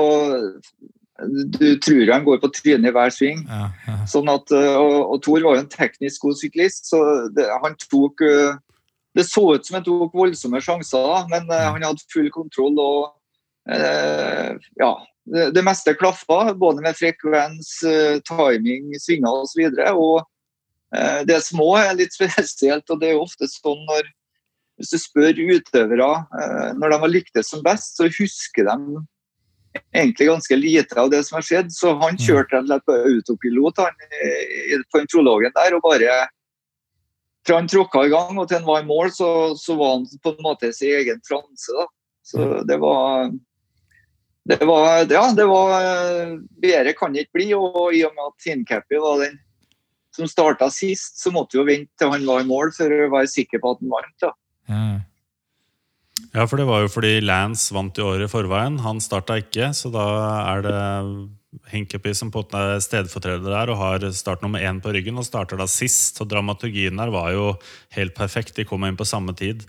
du 1.52 1.74
tror 1.84 2.08
han 2.14 2.24
går 2.24 2.40
på 2.40 2.48
trynet 2.56 2.88
i 2.88 2.94
hver 2.96 3.12
sving. 3.12 3.42
Ja, 3.44 3.68
ja. 3.84 3.98
Sånn 4.08 4.30
at, 4.32 4.48
eh, 4.56 4.76
og, 4.80 5.12
og 5.12 5.22
Thor 5.24 5.42
var 5.44 5.58
jo 5.58 5.64
en 5.66 5.72
teknisk 5.72 6.24
god 6.24 6.38
syklist, 6.40 6.88
så 6.88 7.00
det, 7.36 7.44
han 7.60 7.76
tok 7.82 8.24
uh, 8.24 8.56
Det 9.18 9.26
så 9.26 9.42
ut 9.52 9.66
som 9.66 9.76
han 9.76 9.84
tok 9.84 10.14
voldsomme 10.16 10.62
sjanser, 10.64 11.26
men 11.28 11.48
uh, 11.50 11.72
han 11.74 11.84
hadde 11.84 12.08
full 12.12 12.30
kontroll. 12.32 12.78
og 12.78 13.72
eh, 13.74 14.56
ja, 14.80 14.92
det, 15.24 15.50
det 15.54 15.64
meste 15.66 15.94
klaffa, 15.98 16.54
både 16.54 16.84
med 16.84 16.96
frekvens, 16.98 17.72
eh, 17.86 18.20
timing, 18.26 18.94
svinger 19.02 19.42
osv. 19.44 19.64
Og, 19.66 19.76
så 19.76 19.94
og 19.94 20.26
eh, 20.96 21.20
det 21.28 21.40
små 21.46 21.74
er 21.80 21.94
litt 21.98 22.14
spesielt, 22.18 22.88
og 22.90 23.00
det 23.00 23.10
er 23.10 23.18
jo 23.18 23.26
ofte 23.26 23.50
sånn 23.50 23.84
når 23.88 24.10
hvis 24.80 24.94
du 24.94 24.96
spør 24.96 25.36
utøvere 25.36 26.10
eh, 26.40 26.68
når 26.80 26.92
de 26.92 26.98
har 27.02 27.12
lyktes 27.12 27.50
som 27.52 27.64
best, 27.64 27.98
så 27.98 28.08
husker 28.08 28.64
de 28.64 29.02
egentlig 29.92 30.26
ganske 30.30 30.56
lite 30.56 30.96
av 31.00 31.10
det 31.12 31.20
som 31.26 31.36
har 31.36 31.44
skjedd. 31.46 31.68
Så 31.74 31.92
han 32.00 32.16
kjørte 32.16 32.56
rett 32.56 32.64
og 32.64 32.70
slett 32.70 32.86
på 32.88 32.96
autopilot 33.10 33.82
han, 33.84 34.00
på 34.88 35.02
den 35.02 35.10
prologen 35.12 35.52
der. 35.54 35.76
og 35.76 35.84
bare 35.84 36.16
Fra 37.46 37.60
han 37.60 37.68
tråkka 37.68 38.06
i 38.06 38.12
gang 38.12 38.40
og 38.40 38.48
til 38.48 38.62
han 38.62 38.66
var 38.66 38.80
i 38.80 38.88
mål, 38.88 39.12
så, 39.12 39.30
så 39.60 39.76
var 39.76 39.98
han 39.98 40.08
på 40.24 40.32
en 40.32 40.42
måte 40.48 40.72
i 40.72 40.76
sin 40.76 40.96
egen 41.02 41.20
transe. 41.28 41.76
da. 41.76 41.86
Så 42.24 42.48
det 42.64 42.80
var 42.80 43.30
det 44.50 44.64
var, 44.64 45.04
ja, 45.12 45.32
det 45.36 45.46
var 45.46 45.72
eh, 45.84 46.38
Bedre 46.62 46.92
kan 46.96 47.12
det 47.12 47.26
ikke 47.26 47.38
bli. 47.38 47.48
Og 47.54 47.94
i 47.94 48.02
og 48.08 48.16
med 48.16 48.32
at 48.32 48.48
Hincappy 48.48 48.98
var 49.02 49.20
den 49.26 49.38
som 50.20 50.30
starta 50.30 50.70
sist, 50.72 51.18
så 51.22 51.32
måtte 51.34 51.56
vi 51.56 51.62
jo 51.62 51.68
vente 51.68 51.92
til 51.98 52.12
han 52.12 52.26
var 52.28 52.44
i 52.44 52.48
mål 52.48 52.74
for 52.76 52.92
å 52.92 53.10
være 53.12 53.32
sikker 53.32 53.62
på 53.62 53.74
at 53.74 53.82
han 53.82 53.94
vant. 53.96 54.16
da. 54.22 54.34
Ja. 54.70 54.82
Ja, 56.30 56.44
for 56.46 56.60
det 56.60 56.68
var 56.68 56.84
jo 56.84 56.90
fordi 56.92 57.16
Lance 57.24 57.74
vant 57.74 57.96
i 57.98 58.04
året 58.04 58.28
i 58.28 58.30
forveien. 58.30 58.78
Han 58.84 59.00
starta 59.02 59.40
ikke, 59.40 59.72
så 59.74 59.90
da 59.90 60.06
er 60.52 60.66
det 60.66 60.80
Hinkepy 61.72 62.12
som 62.14 62.30
på 62.30 62.44
er 62.54 62.76
stedfortreder 62.82 63.50
der 63.50 63.72
og 63.72 63.80
har 63.80 64.04
start 64.14 64.44
nummer 64.44 64.62
én 64.62 64.78
på 64.82 64.92
ryggen 64.94 65.18
og 65.18 65.26
starter 65.26 65.58
da 65.58 65.66
sist. 65.66 66.20
Og 66.22 66.28
dramaturgien 66.30 67.00
der 67.00 67.10
var 67.10 67.32
jo 67.34 67.48
helt 67.96 68.14
perfekt. 68.14 68.54
De 68.54 68.66
kom 68.68 68.86
inn 68.86 68.98
på 68.98 69.08
samme 69.08 69.34
tid. 69.34 69.66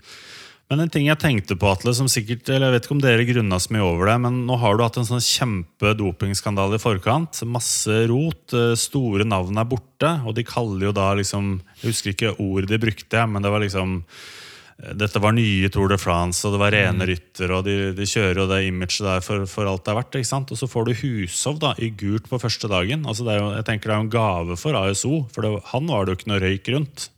Men 0.72 0.86
en 0.86 0.88
ting 0.88 1.04
jeg 1.04 1.20
tenkte 1.20 1.52
på, 1.60 1.68
Atle, 1.68 1.92
som 1.92 2.06
sikkert, 2.08 2.48
eller 2.48 2.70
jeg 2.70 2.72
vet 2.72 2.86
ikke 2.86 2.94
om 2.94 3.00
dere 3.02 3.24
grunna 3.28 3.58
så 3.60 3.74
mye 3.74 3.84
over 3.84 4.08
det, 4.08 4.14
men 4.24 4.38
nå 4.48 4.56
har 4.56 4.78
du 4.78 4.80
hatt 4.80 4.94
en 5.02 5.04
sånn 5.04 5.20
kjempe 5.20 5.90
dopingskandale 5.98 6.78
i 6.78 6.80
forkant. 6.80 7.42
Masse 7.44 8.06
rot. 8.08 8.54
eh, 8.56 8.72
Store 8.80 9.26
navn 9.28 9.60
er 9.60 9.68
borte. 9.68 10.14
Og 10.24 10.32
de 10.32 10.46
kaller 10.48 10.86
jo 10.88 10.94
da 10.96 11.10
liksom 11.18 11.60
Jeg 11.82 11.90
husker 11.90 12.14
ikke 12.14 12.32
ord 12.40 12.70
de 12.70 12.80
brukte, 12.80 13.26
men 13.28 13.44
det 13.44 13.52
var 13.52 13.60
liksom 13.60 13.98
eh, 14.00 14.96
dette 14.96 15.20
var 15.20 15.36
nye 15.36 15.68
Tour 15.68 15.92
de 15.92 16.00
France, 16.00 16.40
og 16.48 16.56
det 16.56 16.64
var 16.64 16.72
rene 16.72 17.12
ryttere, 17.12 17.52
og 17.52 17.68
de, 17.68 17.92
de 17.92 18.08
kjører 18.08 18.40
jo 18.40 18.48
det 18.48 18.64
imaget 18.72 19.04
der 19.04 19.20
for, 19.20 19.44
for 19.44 19.68
alt 19.68 19.84
det 19.84 19.92
er 19.92 20.00
verdt. 20.00 20.22
ikke 20.22 20.32
sant? 20.32 20.56
Og 20.56 20.56
så 20.56 20.72
får 20.72 20.88
du 20.88 20.98
Hushov 21.04 21.60
da, 21.60 21.76
i 21.76 21.92
gult 21.92 22.32
på 22.32 22.40
første 22.40 22.72
dagen. 22.72 23.04
altså 23.04 23.28
det 23.28 23.36
er 23.36 23.44
jo, 23.44 23.52
Jeg 23.60 23.68
tenker 23.68 23.92
det 23.92 23.98
er 23.98 24.00
jo 24.00 24.08
en 24.08 24.16
gave 24.16 24.56
for 24.56 24.86
ASO, 24.86 25.26
for 25.36 25.44
det, 25.44 25.58
han 25.76 25.92
var 25.92 26.08
det 26.08 26.14
jo 26.14 26.22
ikke 26.22 26.32
noe 26.32 26.46
røyk 26.48 26.72
rundt. 26.72 27.12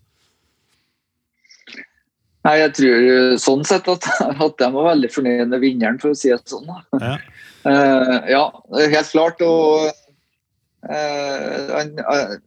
Nei, 2.44 2.58
jeg 2.60 2.72
tror 2.76 3.36
sånn 3.40 3.64
sett 3.64 3.86
at, 3.88 4.06
at 4.28 4.56
de 4.60 4.70
var 4.74 4.90
veldig 4.90 5.10
fornøyd 5.12 5.52
med 5.52 5.62
vinneren, 5.64 6.00
for 6.02 6.12
å 6.12 6.18
si 6.18 6.32
det 6.32 6.42
sånn. 6.50 6.68
Ja. 7.00 7.16
Uh, 7.64 8.18
ja, 8.28 8.44
helt 8.76 9.12
klart. 9.14 9.40
Og 9.44 9.88
uh, 9.88 9.94
eh, 10.92 11.94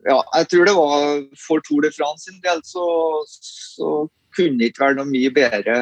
ja, 0.05 0.19
jeg 0.21 0.49
tror 0.51 0.69
det 0.69 0.75
var 0.77 1.07
for 1.41 1.65
Tour 1.65 1.87
de 1.87 1.91
France 1.95 2.27
sin 2.27 2.37
del, 2.45 2.61
så, 2.67 2.85
så 3.25 4.05
kunne 4.37 4.61
det 4.61 4.71
ikke 4.71 4.85
være 4.85 4.99
noe 4.99 5.09
mye 5.09 5.33
bedre 5.33 5.79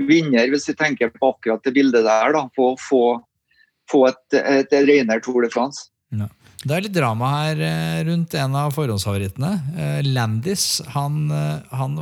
vinner, 0.00 0.46
hvis 0.52 0.68
vi 0.70 0.76
tenker 0.78 1.10
på 1.12 1.32
akkurat 1.34 1.66
det 1.66 1.74
bildet 1.76 2.06
der, 2.06 2.36
da, 2.36 2.46
på 2.56 2.70
å 2.70 2.78
få, 2.80 3.04
få 3.90 4.06
et, 4.12 4.38
et, 4.38 4.78
renere 4.86 5.20
Tour 5.24 5.42
de 5.44 5.50
France. 5.52 5.90
Det 6.60 6.74
er 6.76 6.82
litt 6.84 6.92
drama 6.92 7.28
her 7.38 7.60
eh, 7.64 7.98
rundt 8.04 8.34
en 8.36 8.56
av 8.60 8.74
forhåndsfavorittene. 8.76 9.50
Eh, 9.80 10.00
Landis 10.04 10.82
han, 10.92 11.22
eh, 11.32 11.70
han 11.72 11.96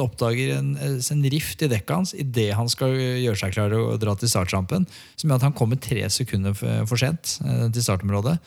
oppdager 0.00 0.54
en, 0.54 0.70
en 0.80 1.24
rift 1.34 1.60
i 1.60 1.68
dekket 1.68 1.92
hans 1.92 2.14
idet 2.16 2.54
han 2.56 2.72
skal 2.72 2.96
gjøre 2.96 3.36
seg 3.36 3.52
klar 3.52 3.76
og 3.76 3.98
dra 4.00 4.16
til 4.16 4.32
startrampen. 4.32 4.88
Som 5.20 5.28
gjør 5.28 5.42
at 5.42 5.46
han 5.50 5.56
kommer 5.58 5.76
tre 5.76 6.08
sekunder 6.08 6.56
for, 6.56 6.96
sent 6.96 7.36
til 7.44 7.84
startområdet. 7.84 8.38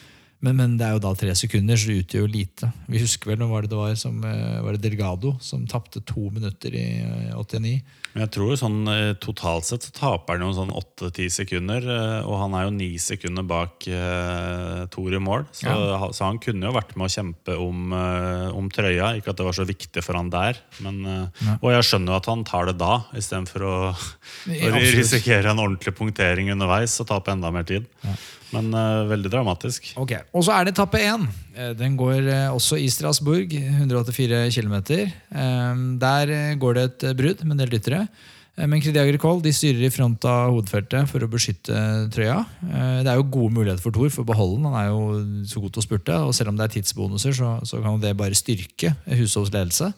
Men, 0.43 0.57
men 0.59 0.73
det 0.77 0.85
er 0.85 0.93
jo 0.97 1.01
da 1.01 1.13
tre 1.17 1.31
sekunder, 1.37 1.77
så 1.79 1.87
det 1.89 2.01
utgjør 2.03 2.25
jo 2.25 2.31
lite. 2.33 2.67
Vi 2.91 2.99
husker 3.01 3.31
vel 3.31 3.39
når 3.41 3.47
var 3.49 3.61
det 3.65 3.69
det 3.71 3.77
var, 3.79 3.93
som, 3.97 4.17
eh, 4.27 4.57
var 4.61 4.75
det 4.75 4.81
Delgado 4.83 5.35
som 5.41 5.63
tapte 5.65 6.01
to 6.05 6.27
minutter 6.29 6.75
i 6.75 6.83
eh, 7.01 7.31
89. 7.39 7.79
Men 8.15 8.23
jeg 8.23 8.31
tror 8.35 8.51
jo 8.51 8.57
sånn 8.59 8.77
eh, 8.91 9.13
totalt 9.19 9.65
sett 9.67 9.87
så 9.87 9.93
taper 9.95 10.37
han 10.37 10.45
jo 10.45 10.51
sånn 10.55 10.73
8-10 10.75 11.31
sekunder, 11.39 11.87
eh, 11.87 12.27
og 12.27 12.37
han 12.43 12.53
er 12.59 12.67
jo 12.67 12.75
9 12.75 12.99
sekunder 13.07 13.47
bak 13.47 13.87
eh, 13.91 14.83
Tor 14.93 15.15
i 15.17 15.21
mål. 15.23 15.47
Så, 15.55 15.65
Ja. 15.71 16.11
så 16.13 16.27
han 16.29 16.37
kunne 16.43 16.67
jo 16.69 16.75
vært 16.75 16.93
med 16.99 17.07
å 17.07 17.13
kjempe 17.15 17.57
om, 17.59 17.91
eh, 17.95 18.47
om 18.55 18.69
trøya. 18.69 19.15
Ikke 19.17 19.33
at 19.33 19.39
det 19.41 19.47
var 19.47 19.57
så 19.57 19.65
viktig 19.67 20.03
for 20.05 20.19
han 20.19 20.29
der, 20.29 20.59
men, 20.85 21.01
eh, 21.09 21.57
og 21.61 21.71
jeg 21.73 21.89
skjønner 21.89 22.13
jo 22.13 22.19
at 22.21 22.29
han 22.31 22.43
tar 22.47 22.69
det 22.69 22.77
da, 22.77 22.93
istedenfor 23.17 23.65
å, 23.65 23.75
å 24.69 24.85
risikere 24.99 25.51
en 25.55 25.63
ordentlig 25.63 25.95
punktering 25.97 26.51
underveis 26.53 26.99
og 27.01 27.09
tape 27.09 27.33
enda 27.33 27.51
mer 27.55 27.63
tid. 27.67 27.87
Men 28.53 28.69
uh, 28.77 29.07
veldig 29.09 29.31
dramatisk. 29.33 29.87
Ok, 29.97 30.11
Og 30.33 30.43
så 30.45 30.53
er 30.53 30.65
det 30.67 30.75
etappe 30.75 30.99
én. 31.01 31.25
Eh, 31.55 31.73
Den 31.73 31.95
går 31.97 32.27
eh, 32.29 32.53
også 32.53 32.77
i 32.77 32.87
Strasbourg, 32.93 33.51
184 33.51 34.51
km. 34.53 34.75
Der 35.99 36.31
eh, 36.31 36.55
går 36.61 36.73
det 36.77 36.83
et 36.85 37.05
brudd 37.17 37.43
med 37.43 37.55
en 37.55 37.61
del 37.63 37.71
ryttere. 37.73 38.07
Eh, 38.55 38.67
Men 38.67 38.79
Crédit 38.81 39.01
Agricole 39.01 39.41
de 39.43 39.51
styrer 39.53 39.87
i 39.87 39.91
front 39.91 40.23
av 40.29 40.53
hovedfeltet 40.53 41.09
for 41.11 41.25
å 41.25 41.29
beskytte 41.31 41.75
trøya. 42.13 42.37
Det 43.03 43.09
er 43.11 43.17
jo 43.19 43.25
gode 43.33 43.53
muligheter 43.57 43.83
for 43.83 43.91
Thor 43.95 44.09
for 44.13 44.23
å 44.23 44.29
beholde 44.29 44.59
den. 44.61 44.69
Han 44.71 44.79
er 44.79 44.91
jo 44.91 45.45
så 45.49 45.63
god 45.63 45.73
til 45.75 45.81
å 45.83 45.87
spurte. 45.87 46.19
Og 46.27 46.35
selv 46.37 46.53
om 46.53 46.59
det 46.59 46.67
er 46.69 46.75
tidsbonuser, 46.77 47.33
så, 47.35 47.55
så 47.67 47.81
kan 47.83 47.97
det 48.03 48.13
bare 48.19 48.37
styrke 48.37 48.93
Hushovs 49.09 49.51
ledelse. 49.55 49.89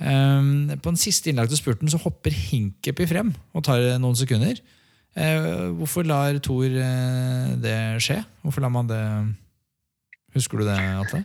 Eh, 0.00 0.76
På 0.80 0.92
den 0.92 1.00
siste 1.00 1.32
innlagte 1.32 1.58
spurten 1.58 1.90
så 1.90 1.98
hopper 2.04 2.30
Hinkepy 2.36 3.08
frem 3.10 3.32
og 3.56 3.64
tar 3.66 3.82
noen 3.98 4.18
sekunder. 4.20 4.60
Eh, 5.18 5.68
Hvorfor 5.78 6.06
lar 6.06 6.38
Thor 6.42 6.66
eh, 6.70 7.52
det 7.58 7.76
skje? 8.04 8.20
Hvorfor 8.44 8.62
lar 8.62 8.72
man 8.74 8.90
det 8.90 9.02
Husker 10.36 10.60
du 10.60 10.68
det, 10.68 10.78
Atle? 10.78 11.24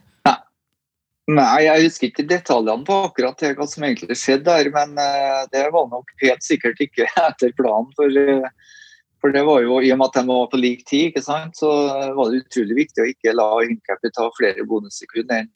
Nei, 1.26 1.66
jeg 1.66 1.88
husker 1.88 2.10
ikke 2.12 2.26
detaljene 2.30 2.86
på 2.86 2.96
akkurat 3.08 3.40
det, 3.42 3.56
hva 3.58 3.66
som 3.70 3.86
egentlig 3.86 4.14
skjedde 4.18 4.46
der, 4.46 4.70
men 4.74 4.94
eh, 5.02 5.44
det 5.54 5.64
var 5.74 5.88
nok 5.90 6.10
helt 6.22 6.46
sikkert 6.46 6.82
ikke 6.82 7.08
etter 7.28 7.54
planen. 7.58 7.90
For, 7.98 8.18
for 9.22 9.34
det 9.34 9.42
var 9.46 9.62
jo, 9.66 9.80
i 9.82 9.90
og 9.94 10.02
med 10.02 10.12
at 10.12 10.20
de 10.20 10.26
var 10.30 10.50
på 10.52 10.62
lik 10.62 10.84
tid, 10.90 11.12
ikke 11.12 11.26
sant, 11.26 11.58
så 11.58 11.72
var 12.18 12.30
det 12.30 12.44
utrolig 12.44 12.78
viktig 12.82 13.02
å 13.02 13.10
ikke 13.10 13.34
la 13.38 13.48
Incapi 13.66 14.14
ta 14.14 14.28
flere 14.38 14.66
bonussekunder 14.70 15.46
enn 15.46 15.52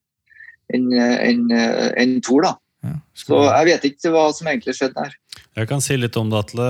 en, 0.69 0.89
en, 0.93 1.45
en, 1.53 1.93
en 1.97 2.17
Thor, 2.25 2.45
da. 2.45 2.55
Ja, 2.85 2.95
Så 3.17 3.39
jeg 3.43 3.69
vet 3.69 3.87
ikke 3.89 4.13
hva 4.13 4.27
som 4.33 4.49
egentlig 4.49 4.77
skjedde 4.77 5.01
der. 5.01 5.17
Jeg 5.57 5.67
kan 5.67 5.81
si 5.83 5.97
litt 5.97 6.15
om 6.19 6.29
det, 6.29 6.39
Atle. 6.39 6.67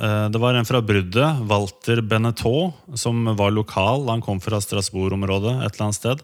Eh, 0.00 0.28
Det 0.32 0.40
var 0.40 0.54
en 0.54 0.64
fra 0.64 0.80
bruddet, 0.82 1.42
Walter 1.46 2.00
Benetot, 2.02 2.74
som 2.94 3.24
var 3.36 3.50
lokal. 3.52 4.08
Han 4.08 4.22
kom 4.24 4.40
fra 4.40 4.58
Strasbourg-området 4.60 5.60
et 5.62 5.74
eller 5.76 5.84
annet 5.86 6.00
sted. 6.00 6.22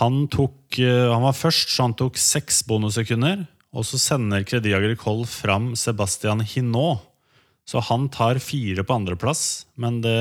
Han, 0.00 0.26
tok, 0.28 0.78
eh, 0.78 1.06
han 1.12 1.22
var 1.22 1.36
først, 1.36 1.68
så 1.68 1.82
han 1.86 1.94
tok 1.94 2.16
seks 2.16 2.64
bonussekunder. 2.66 3.46
Og 3.76 3.84
så 3.84 4.00
sender 4.00 4.42
Crédit 4.48 4.74
Agricole 4.74 5.26
fram 5.28 5.74
Sebastian 5.76 6.40
Hinot. 6.40 7.04
Så 7.68 7.82
han 7.84 8.06
tar 8.08 8.38
fire 8.40 8.80
på 8.80 8.94
andreplass, 8.96 9.66
men 9.76 9.98
det 10.00 10.16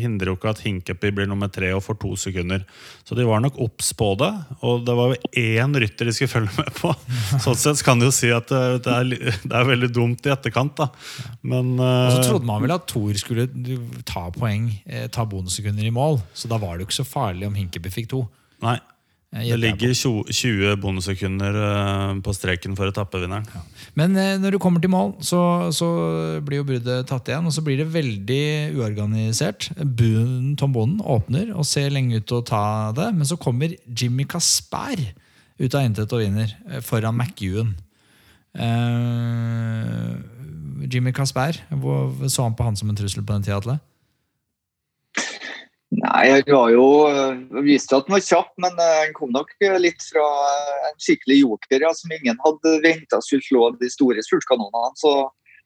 hindrer 0.00 0.32
jo 0.32 0.34
ikke 0.34 0.50
at 0.50 0.62
Hinkepy 0.64 1.12
blir 1.14 1.28
nummer 1.30 1.46
tre 1.46 1.70
og 1.76 1.84
får 1.84 1.98
to 2.02 2.16
sekunder. 2.18 2.64
Så 3.06 3.14
de 3.14 3.26
var 3.28 3.44
nok 3.44 3.60
obs 3.62 3.92
på 3.94 4.08
det, 4.18 4.32
og 4.66 4.82
det 4.82 4.96
var 4.98 5.12
jo 5.12 5.30
én 5.38 5.78
rytter 5.78 6.10
de 6.10 6.16
skulle 6.16 6.32
følge 6.32 6.56
med 6.58 6.72
på. 6.80 6.90
Sånn 7.44 7.60
sett 7.60 7.84
kan 7.86 8.02
du 8.02 8.08
jo 8.08 8.16
si 8.16 8.32
at 8.34 8.50
det 8.50 8.82
det 8.82 8.96
er, 8.96 9.38
det 9.44 9.54
er 9.60 9.70
veldig 9.70 9.92
dumt 9.94 10.26
i 10.26 10.34
etterkant, 10.34 10.74
da. 10.82 10.90
Men 11.46 11.76
Og 11.78 12.16
så 12.16 12.18
eh, 12.18 12.26
trodde 12.32 12.50
man 12.50 12.66
vel 12.66 12.74
at 12.74 12.90
Thor 12.90 13.22
skulle 13.22 13.46
ta 14.02 14.26
poeng, 14.34 14.66
eh, 14.90 15.06
ta 15.06 15.22
bonussekunder 15.22 15.86
i 15.86 15.94
mål. 15.94 16.18
Så 16.34 16.50
da 16.50 16.58
var 16.58 16.74
det 16.74 16.82
jo 16.82 16.90
ikke 16.90 17.02
så 17.04 17.06
farlig 17.06 17.46
om 17.46 17.54
Hinkepi 17.54 17.94
fikk 17.94 18.10
to. 18.16 18.26
Nei. 18.66 18.80
Eh, 19.36 19.44
det 19.44 19.58
ligger 19.60 19.92
20 19.92 20.76
bonussekunder 20.80 21.56
eh, 21.60 22.12
på 22.24 22.32
streken 22.32 22.76
for 22.78 22.88
etappevinneren. 22.88 23.44
Ja. 23.52 23.62
Men 23.98 24.16
eh, 24.16 24.36
når 24.40 24.56
du 24.56 24.58
kommer 24.62 24.80
til 24.80 24.92
mål, 24.92 25.18
så, 25.20 25.68
så, 25.74 25.88
blir 26.44 26.62
jo 26.62 26.68
bruddet 26.70 27.08
tatt 27.10 27.28
igjen. 27.28 27.48
Og 27.48 27.52
så 27.52 27.64
blir 27.64 27.82
det 27.82 27.90
veldig 27.92 28.44
uorganisert. 28.78 29.70
Bunnen, 29.76 30.54
Tom 30.56 30.72
Bonden 30.72 31.04
åpner 31.04 31.52
og 31.52 31.68
ser 31.68 31.92
lenge 31.92 32.22
ut 32.22 32.28
til 32.28 32.40
å 32.40 32.46
ta 32.48 32.64
det. 32.96 33.10
Men 33.18 33.28
så 33.28 33.36
kommer 33.40 33.76
Jimmy 33.84 34.24
Casper 34.28 35.10
ut 35.58 35.74
av 35.74 35.84
intet 35.84 36.14
og 36.14 36.22
vinner 36.22 36.54
foran 36.86 37.18
McEwan. 37.18 37.74
Jimmy 40.88 41.12
Casper, 41.12 41.58
så 42.30 42.46
han 42.46 42.54
på 42.56 42.64
han 42.64 42.78
som 42.78 42.88
en 42.90 42.96
trussel 42.96 43.26
på 43.26 43.34
den 43.34 43.44
tida? 43.44 43.76
Nei, 45.88 46.24
han 46.28 46.42
var 46.44 46.68
jo 46.68 46.86
eh, 47.08 47.62
viste 47.64 47.96
at 47.96 48.08
han 48.08 48.18
var 48.18 48.24
kjapp, 48.24 48.50
men 48.60 48.74
den 48.76 48.90
han 48.92 49.14
kom 49.16 49.30
nok 49.32 49.54
litt 49.80 50.04
fra 50.04 50.26
en 50.90 50.98
skikkelig 51.00 51.40
joker 51.40 51.84
ja, 51.86 51.92
som 51.96 52.12
ingen 52.12 52.36
hadde 52.44 52.74
venta 52.84 53.22
skulle 53.24 53.46
slå 53.46 53.70
de 53.80 53.88
store 53.92 54.24
spurtkanonene. 54.26 54.92
Så 55.00 55.14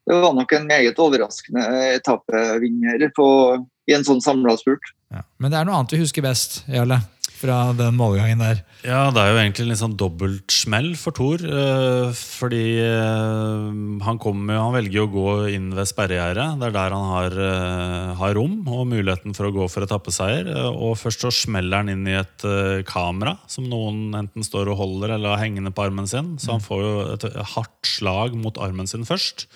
det 0.06 0.20
var 0.22 0.36
nok 0.38 0.54
en 0.54 0.68
meget 0.70 0.98
overraskende 1.02 1.64
etappevinner 1.96 3.02
i 3.02 3.96
en 3.96 4.06
sånn 4.06 4.22
samla 4.22 4.54
spurt. 4.60 4.94
Ja, 5.12 5.26
men 5.42 5.52
det 5.52 5.58
er 5.58 5.66
noe 5.66 5.80
annet 5.80 5.94
vi 5.96 6.02
husker 6.04 6.24
best, 6.24 6.62
Jarle? 6.70 7.02
Fra 7.42 7.56
den 7.76 7.96
målgangen 7.98 8.42
der. 8.42 8.62
Ja, 8.86 9.10
det 9.14 9.22
er 9.22 9.32
jo 9.32 9.40
egentlig 9.40 9.64
en 9.64 9.70
litt 9.72 9.80
sånn 9.80 9.96
dobbeltsmell 9.98 10.92
for 10.98 11.14
Thor. 11.16 11.42
Øh, 11.42 12.12
fordi 12.14 12.62
øh, 12.82 13.66
han, 14.06 14.20
kommer, 14.22 14.60
han 14.60 14.76
velger 14.76 15.00
jo 15.00 15.06
å 15.08 15.12
gå 15.12 15.34
inn 15.56 15.68
ved 15.76 15.90
sperregjerdet. 15.90 16.46
Det 16.60 16.68
er 16.68 16.76
der 16.76 16.96
han 16.96 17.08
har, 17.10 17.36
øh, 17.48 18.08
har, 18.20 18.34
rom 18.38 18.56
og 18.66 18.86
muligheten 18.90 19.36
for 19.36 19.48
å 19.48 19.54
gå 19.54 19.68
for 19.72 19.86
etappeseier. 19.86 20.50
Og 20.72 20.96
først 21.00 21.26
så 21.26 21.34
smeller 21.42 21.82
han 21.82 21.92
inn 21.92 22.06
i 22.08 22.18
et 22.20 22.46
kamera 22.88 23.36
som 23.50 23.68
noen 23.70 24.16
enten 24.18 24.46
står 24.46 24.72
og 24.72 24.80
holder 24.80 25.16
eller 25.16 25.34
har 25.36 25.44
hengende 25.44 25.74
på 25.74 25.86
armen 25.86 26.08
sin. 26.10 26.36
Så 26.42 26.54
han 26.54 26.64
får 26.64 26.82
jo 26.86 26.96
et 27.16 27.30
hardt 27.56 27.94
slag 27.94 28.38
mot 28.38 28.58
armen 28.62 28.90
sin 28.90 29.06
først. 29.08 29.48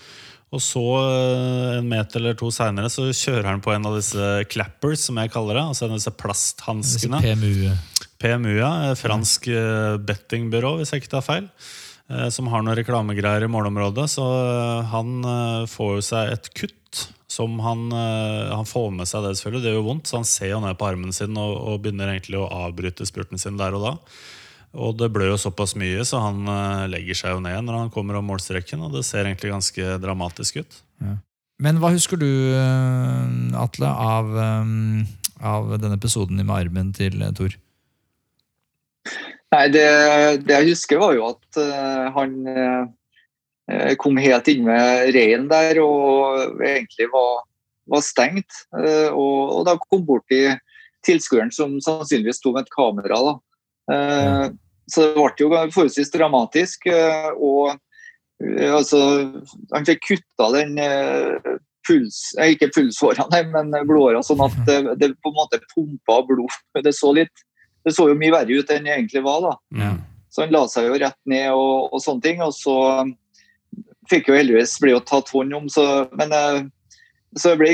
Og 0.54 0.62
så, 0.62 0.82
en 1.80 1.88
meter 1.90 2.20
eller 2.20 2.36
to 2.38 2.52
seinere, 2.54 2.90
så 2.92 3.08
kjører 3.10 3.48
han 3.50 3.62
på 3.64 3.72
en 3.74 3.88
av 3.88 3.96
disse 3.98 4.44
clappers, 4.52 5.02
som 5.08 5.18
jeg 5.18 5.32
kaller 5.34 5.58
det. 5.58 5.64
Altså 5.72 5.88
disse 5.90 6.12
plasthanskene. 6.14 7.18
PMU. 7.24 7.72
PMU, 8.22 8.52
ja. 8.54 8.70
Fransk 8.98 9.48
eh, 9.50 9.96
bettingbyrå, 10.06 10.76
hvis 10.78 10.94
jeg 10.94 11.02
ikke 11.02 11.16
tar 11.16 11.26
feil. 11.26 11.50
Eh, 12.06 12.28
som 12.30 12.46
har 12.52 12.62
noen 12.62 12.78
reklamegreier 12.78 13.48
i 13.48 13.50
målområdet. 13.50 14.06
Så 14.14 14.22
eh, 14.22 14.94
han 14.94 15.28
får 15.72 15.92
jo 15.98 16.06
seg 16.12 16.32
et 16.36 16.50
kutt 16.54 17.04
som 17.36 17.58
han, 17.60 17.90
han, 17.90 18.64
får 18.64 18.92
med 18.94 19.08
seg 19.10 19.24
det, 19.26 19.34
selvfølgelig. 19.36 19.64
Det 19.64 19.72
gjør 19.74 19.82
vondt, 19.84 20.06
så 20.08 20.20
han 20.20 20.28
ser 20.30 20.52
jo 20.54 20.60
ned 20.62 20.78
på 20.78 20.86
armen 20.86 21.12
sin 21.12 21.36
og, 21.36 21.56
og 21.58 21.82
begynner 21.84 22.14
egentlig 22.14 22.38
å 22.38 22.46
avbryte 22.62 23.04
spurten 23.04 23.42
sin 23.42 23.58
der 23.58 23.74
og 23.76 23.82
da. 23.82 23.92
Og 24.76 24.96
det 25.00 25.08
blør 25.14 25.32
jo 25.32 25.40
såpass 25.40 25.74
mye, 25.78 26.04
så 26.04 26.20
han 26.20 26.42
uh, 26.48 26.84
legger 26.90 27.16
seg 27.16 27.36
jo 27.36 27.42
ned 27.44 27.64
når 27.64 27.80
han 27.80 27.92
kommer 27.92 28.18
om 28.18 28.26
målstreken. 28.28 28.82
Og 28.84 28.96
det 28.96 29.06
ser 29.08 29.24
egentlig 29.24 29.54
ganske 29.54 29.96
dramatisk 30.02 30.60
ut. 30.60 30.80
Ja. 31.00 31.16
Men 31.64 31.80
hva 31.80 31.92
husker 31.94 32.20
du, 32.20 32.28
uh, 32.52 33.62
Atle, 33.62 33.88
av, 33.88 34.28
um, 34.36 35.06
av 35.40 35.72
denne 35.80 35.96
episoden 35.96 36.42
med 36.42 36.52
armen 36.58 36.92
til 36.96 37.24
Thor? 37.38 37.56
Nei, 39.54 39.64
det, 39.72 39.86
det, 40.44 40.52
jeg 40.52 40.74
husker, 40.74 41.00
var 41.00 41.14
jo 41.14 41.28
at 41.30 41.58
han 42.12 42.32
kom 44.02 44.18
helt 44.20 44.48
inn 44.50 44.64
med 44.66 45.12
reinen 45.14 45.46
der 45.48 45.78
og 45.80 46.58
egentlig 46.66 47.06
var, 47.12 47.46
var 47.94 48.02
stengt. 48.04 48.58
Og, 48.74 49.14
og, 49.54 49.60
da 49.70 49.76
kom 49.86 50.02
bort 50.04 50.26
til 50.28 50.58
tilskueren 51.06 51.54
som 51.54 51.78
sannsynligvis 51.80 52.42
sto 52.42 52.52
med 52.52 52.66
et 52.66 52.74
kamera. 52.74 53.22
da. 53.22 53.34
Ja. 53.94 54.50
Så 54.90 55.02
det 55.02 55.14
ble 55.18 55.32
jo 55.40 55.50
forholdsvis 55.74 56.12
dramatisk. 56.14 56.86
Eh, 56.90 57.30
og 57.34 57.72
eh, 58.42 58.70
altså, 58.70 59.00
han 59.72 59.88
fikk 59.88 60.04
kutta 60.06 60.50
den 60.54 60.78
eh, 60.82 61.56
puls, 61.86 62.20
ikke 62.42 62.70
pulsårene, 62.74 63.42
men 63.52 63.74
blodåra, 63.86 64.22
sånn 64.26 64.44
at 64.46 64.56
det, 64.66 64.78
det, 65.02 65.12
på 65.22 65.32
en 65.32 65.38
måte 65.38 65.62
pumpa 65.74 66.20
blod. 66.28 66.54
Det 66.82 66.94
så, 66.94 67.12
litt, 67.18 67.46
det 67.86 67.94
så 67.94 68.08
jo 68.10 68.18
mye 68.18 68.34
verre 68.34 68.60
ut 68.60 68.72
enn 68.74 68.86
det 68.86 68.94
egentlig 68.94 69.22
var. 69.26 69.42
da. 69.48 69.54
Ja. 69.82 69.92
Så 70.30 70.44
han 70.44 70.54
la 70.54 70.66
seg 70.70 70.90
jo 70.90 70.98
rett 71.00 71.20
ned 71.30 71.52
og, 71.54 71.92
og, 71.92 72.00
sånne 72.02 72.26
ting. 72.26 72.42
Og 72.44 72.54
så 72.54 72.76
fikk 74.10 74.30
jo 74.30 74.38
heldigvis 74.38 74.76
bli 74.82 74.94
tatt 75.06 75.30
hånd 75.34 75.54
om. 75.56 75.70
Så, 75.72 75.84
men 76.18 76.34
så 77.36 77.52
det 77.52 77.60
ble, 77.60 77.72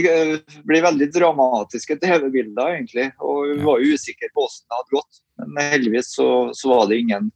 ble 0.68 0.82
veldig 0.84 1.08
dramatiske 1.14 1.96
TV-bilder, 2.02 2.76
egentlig. 2.76 3.08
Og 3.24 3.50
vi 3.50 3.66
var 3.66 3.82
jo 3.82 3.96
usikker 3.96 4.32
på 4.32 4.44
hvordan 4.44 4.62
det 4.62 4.78
hadde 4.78 4.96
gått. 4.96 5.22
Men 5.46 5.74
heldigvis 5.74 6.14
så, 6.16 6.28
så 6.56 6.72
var 6.72 6.88
det 6.90 7.02
ingen 7.02 7.30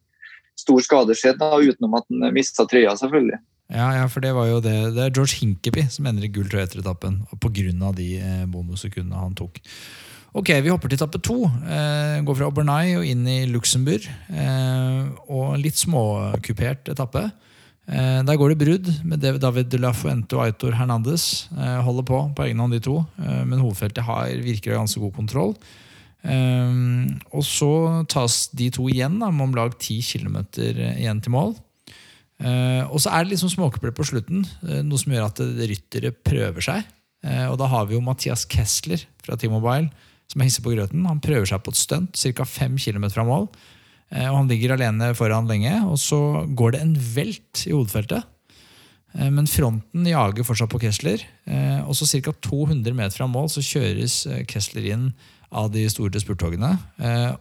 stor 0.57 0.81
skade 0.85 1.17
skjedd, 1.19 1.43
utenom 1.43 1.99
at 1.99 2.09
han 2.09 2.33
mista 2.35 2.67
trøya, 2.69 2.97
selvfølgelig. 2.99 3.39
Ja, 3.67 3.89
ja, 3.99 4.07
for 4.07 4.23
det 4.23 4.33
var 4.37 4.47
jo 4.47 4.61
det. 4.63 4.75
Det 4.95 5.03
er 5.03 5.15
George 5.15 5.41
Hinkeby 5.41 5.89
som 5.91 6.07
endrer 6.07 6.31
gull 6.33 6.47
trøye 6.51 6.67
etter 6.69 6.83
etappen. 6.85 7.25
Pga. 7.43 7.93
de 7.99 8.11
eh, 8.21 8.45
bonussekundene 8.47 9.19
han 9.19 9.35
tok. 9.39 9.59
Ok, 10.37 10.53
Vi 10.63 10.71
hopper 10.71 10.93
til 10.93 10.99
etappe 11.01 11.19
to. 11.25 11.39
Eh, 11.65 12.21
går 12.23 12.37
fra 12.37 12.51
Obernai 12.51 12.97
og 12.99 13.07
inn 13.09 13.27
i 13.27 13.47
Luxembourg. 13.51 14.07
Eh, 14.31 15.03
og 15.33 15.57
litt 15.59 15.81
småkupert 15.81 16.93
etappe. 16.93 17.25
Eh, 17.87 18.21
der 18.27 18.37
går 18.37 18.53
det 18.53 18.59
brudd 18.61 18.91
med 19.07 19.23
David 19.23 19.71
de 19.71 19.79
la 19.79 19.93
Fuente 19.95 20.37
og 20.37 20.45
Aitor 20.45 20.77
Hernandez. 20.77 21.49
Eh, 21.57 21.81
holder 21.87 22.07
på 22.07 22.21
på 22.37 22.47
egen 22.47 22.61
hånd, 22.63 22.75
de 22.77 22.83
to. 22.85 23.01
Eh, 23.19 23.43
men 23.47 23.63
hovedfeltet 23.63 24.05
har, 24.05 24.29
virker 24.45 24.77
ganske 24.77 25.01
god 25.01 25.15
kontroll. 25.15 25.57
Og 26.27 27.43
så 27.47 27.71
tas 28.11 28.49
de 28.57 28.67
to 28.75 28.89
igjen 28.91 29.21
da, 29.21 29.29
med 29.31 29.45
om 29.45 29.53
lag 29.55 29.77
10 29.77 30.01
km 30.03 30.39
igjen 30.59 31.21
til 31.23 31.31
mål. 31.31 31.53
og 32.89 32.97
så 32.99 33.13
er 33.13 33.23
det 33.23 33.35
liksom 33.35 33.53
småkupler 33.53 33.95
på 33.95 34.09
slutten, 34.09 34.43
noe 34.89 34.99
som 34.99 35.15
gjør 35.15 35.29
at 35.29 35.43
ryttere 35.71 36.11
prøver 36.11 36.67
seg. 36.67 36.83
og 37.47 37.55
da 37.61 37.69
har 37.71 37.87
vi 37.87 37.95
jo 37.95 38.03
Mathias 38.03 38.43
Kessler 38.49 39.05
fra 39.23 39.39
T-Mobile 39.39 39.93
som 40.31 40.43
er 40.43 40.51
hisse 40.51 40.63
på 40.65 40.75
grøten. 40.75 41.07
Han 41.09 41.23
prøver 41.23 41.49
seg 41.49 41.63
på 41.65 41.73
et 41.73 41.81
stunt 41.81 42.19
ca. 42.19 42.47
5 42.47 42.79
km 42.83 43.09
fra 43.15 43.27
mål. 43.27 43.49
Eh, 44.11 44.27
og 44.29 44.43
Han 44.43 44.51
ligger 44.51 44.75
alene 44.75 45.15
foran 45.19 45.49
lenge, 45.51 45.75
og 45.87 45.99
så 45.99 46.47
går 46.47 46.75
det 46.75 46.83
en 46.83 46.97
velt 47.17 47.67
i 47.67 47.75
hovedfeltet. 47.75 48.27
Eh, 49.17 49.31
men 49.31 49.47
fronten 49.51 50.07
jager 50.07 50.47
fortsatt 50.47 50.73
på 50.73 50.83
Kessler. 50.83 51.23
Eh, 51.47 51.81
og 51.87 51.95
så 51.95 52.09
ca. 52.11 52.33
200 52.33 52.95
meter 52.95 53.17
fra 53.17 53.31
mål 53.31 53.51
så 53.55 53.65
kjøres 53.65 54.25
Kessler 54.51 54.91
inn 54.93 55.11
av 55.57 55.71
de 55.73 55.87
store 55.91 56.21
spurttogene. 56.21 56.75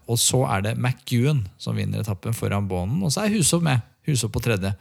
Og 0.08 0.20
så 0.22 0.40
er 0.48 0.64
det 0.66 0.78
McEwan 0.80 1.44
som 1.62 1.76
vinner 1.76 2.04
etappen 2.04 2.36
foran 2.36 2.70
Bonen. 2.70 3.02
Og 3.04 3.12
så 3.12 3.26
er 3.26 3.34
Husov 3.36 3.64
med. 3.66 3.84
Husov 4.08 4.32
på 4.32 4.44
tredje. 4.46 4.72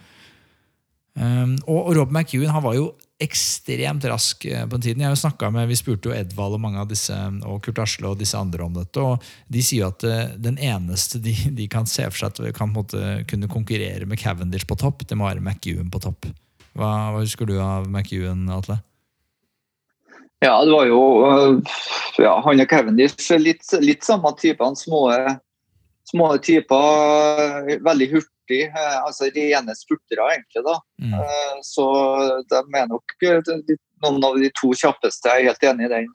Og 1.66 1.90
Rob 1.98 2.14
McEwan 2.14 2.54
han 2.54 2.64
var 2.64 2.78
jo 2.78 2.92
ekstremt 3.22 4.04
rask 4.10 4.44
eh, 4.44 4.64
på 4.66 4.76
den 4.76 4.82
tiden. 4.82 5.02
Jeg 5.02 5.12
har 5.12 5.30
jo 5.30 5.50
med, 5.50 5.68
Vi 5.68 5.76
spurte 5.78 6.08
jo 6.08 6.14
Edvald 6.14 6.56
og 6.56 6.60
mange 6.60 6.80
av 6.80 6.88
disse, 6.90 7.14
og 7.46 7.62
Kurt 7.62 7.78
Asle 7.78 8.10
og 8.10 8.18
disse 8.18 8.38
andre 8.38 8.64
om 8.64 8.74
dette. 8.74 9.00
og 9.00 9.22
De 9.48 9.62
sier 9.62 9.84
jo 9.84 9.90
at 9.92 10.04
eh, 10.08 10.34
den 10.36 10.58
eneste 10.58 11.20
de, 11.22 11.34
de 11.50 11.68
kan 11.68 11.86
se 11.86 12.06
for 12.10 12.18
seg 12.18 12.34
at 12.34 12.56
kan 12.56 12.72
måte, 12.74 13.24
kunne 13.30 13.50
konkurrere 13.50 14.06
med 14.06 14.18
Cavendish 14.18 14.66
på 14.66 14.78
topp, 14.80 15.06
det 15.06 15.18
må 15.18 15.28
være 15.28 15.44
McEwan 15.44 15.90
på 15.90 16.02
topp. 16.02 16.26
Hva, 16.74 16.90
hva 17.14 17.22
husker 17.22 17.46
du 17.46 17.58
av 17.62 17.86
McEwan, 17.86 18.48
Atle? 18.50 18.80
Ja, 20.44 20.58
det 20.64 20.74
var 20.74 20.86
jo 20.90 21.00
eh, 21.24 21.74
ja, 22.20 22.34
Han 22.44 22.60
og 22.60 22.68
Cavendish 22.68 23.32
litt, 23.40 23.64
litt 23.80 24.04
samme 24.04 24.34
typene. 24.40 24.76
Små, 24.76 25.06
små 26.10 26.30
typer, 26.44 27.74
veldig 27.86 28.10
hurtig. 28.12 28.62
Eh, 28.68 28.98
altså 29.00 29.30
rene 29.32 29.76
spurtere, 29.78 30.28
egentlig. 30.36 30.64
da. 30.66 30.76
Mm. 31.00 31.64
Så 31.64 31.86
de 32.50 32.60
er 32.60 32.90
nok 32.90 33.16
noen 34.04 34.28
av 34.28 34.38
de 34.40 34.52
to 34.60 34.74
kjappeste. 34.76 35.32
Jeg 35.32 35.46
er 35.46 35.52
helt 35.52 35.68
enig 35.72 35.88
i 35.88 35.92
den, 35.94 36.10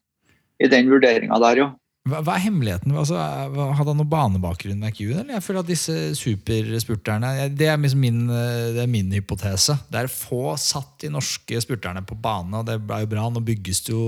i 0.62 0.72
den 0.72 0.92
vurderinga 0.94 1.42
der, 1.42 1.64
jo. 1.64 1.70
Hva, 2.10 2.20
hva, 2.26 2.36
er 2.36 2.44
hemmeligheten? 2.44 2.94
Altså, 2.98 3.18
hadde 3.18 3.92
han 3.92 4.00
noen 4.00 4.12
banebakgrunn 4.12 4.82
McEwan? 4.82 5.32
Jeg 5.34 5.46
føler 5.46 5.64
at 5.64 5.70
disse 5.70 5.96
superspurterne 6.18 7.50
Det 7.54 7.70
er 7.70 7.80
liksom 7.80 8.04
min, 8.04 8.22
det 8.30 8.84
er 8.84 8.92
min 8.92 9.12
hypotese. 9.16 9.78
Det 9.92 10.04
er 10.04 10.12
få 10.12 10.56
satt 10.60 10.98
de 11.04 11.12
norske 11.14 11.62
spurterne 11.66 12.04
på 12.06 12.18
bane, 12.20 12.62
og 12.62 12.68
det 12.68 12.78
er 12.80 13.04
jo 13.06 13.12
bra. 13.12 13.28
Nå 13.30 13.44
bygges 13.46 13.84
det 13.88 13.96
jo 13.96 14.06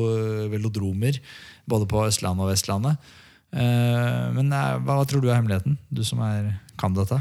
velodromer 0.54 1.20
både 1.70 1.90
på 1.90 2.06
Østlandet 2.08 2.48
og 2.48 2.52
Vestlandet. 2.52 3.12
Men 3.52 4.52
hva, 4.52 5.02
tror 5.06 5.22
du 5.22 5.30
er 5.30 5.38
hemmeligheten, 5.38 5.78
du 5.92 6.04
som 6.08 6.24
er, 6.26 6.54
kan 6.80 6.96
dette? 6.96 7.20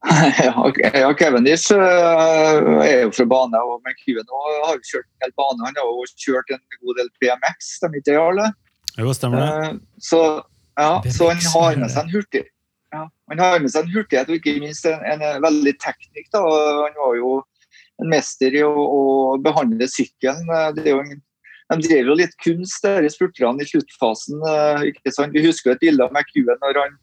ja, 1.02 1.12
Cavendish 1.12 1.72
uh, 1.72 2.80
er 2.80 3.02
jo 3.04 3.12
fra 3.12 3.26
bane, 3.28 3.60
og 3.60 3.82
McEwen 3.84 4.24
har 4.32 4.78
jo 4.78 4.80
kjørt 4.88 5.06
en 5.06 5.26
hel 5.26 5.34
bane. 5.36 5.66
Han 5.66 5.76
har 5.76 5.88
jo 5.90 6.06
kjørt 6.16 6.52
en 6.56 6.62
god 6.80 7.00
del 7.00 7.10
BMX, 7.20 7.74
stemmer 7.76 8.00
ikke 8.00 8.08
det, 8.08 8.16
Jarle? 8.16 8.48
Jo, 8.98 9.12
stemmer 9.14 9.42
det. 9.42 9.50
Uh, 9.50 10.00
så, 10.02 10.22
ja, 10.80 10.90
så, 11.06 11.30
han 11.30 11.44
har 11.54 11.78
med 11.84 11.92
seg 11.92 12.06
en 12.06 12.14
hurtig 12.14 12.46
ja, 12.90 13.04
han 13.30 13.38
har 13.38 13.60
med 13.62 13.70
seg 13.70 13.86
en 13.86 13.92
hurtighet 13.94 14.30
og 14.30 14.40
ikke 14.40 14.56
minst 14.58 14.86
en, 14.88 15.02
en, 15.06 15.20
en 15.22 15.42
veldig 15.44 15.76
teknikk. 15.78 16.26
Da. 16.34 16.40
Han 16.42 16.96
var 16.98 17.18
jo 17.20 17.36
en 18.02 18.08
mester 18.10 18.56
i 18.56 18.64
å, 18.66 18.72
å 18.74 19.02
behandle 19.44 19.86
sykkelen. 19.86 20.48
Det 20.74 20.88
er 20.88 20.96
jo 20.96 21.04
en 21.04 21.20
de 21.70 21.86
drev 21.86 22.08
jo 22.10 22.16
litt 22.18 22.32
kunst, 22.42 22.80
der 22.82 23.04
i 23.06 23.12
spurterne 23.12 23.62
i 23.62 23.68
sluttfasen. 23.68 24.42
ikke 24.88 25.12
sant? 25.14 25.36
Vi 25.36 25.44
husker 25.44 25.76
et 25.76 25.82
bilde 25.84 26.02
av 26.02 26.10
McEwen 26.10 26.58
når 26.64 26.80
han 26.80 26.96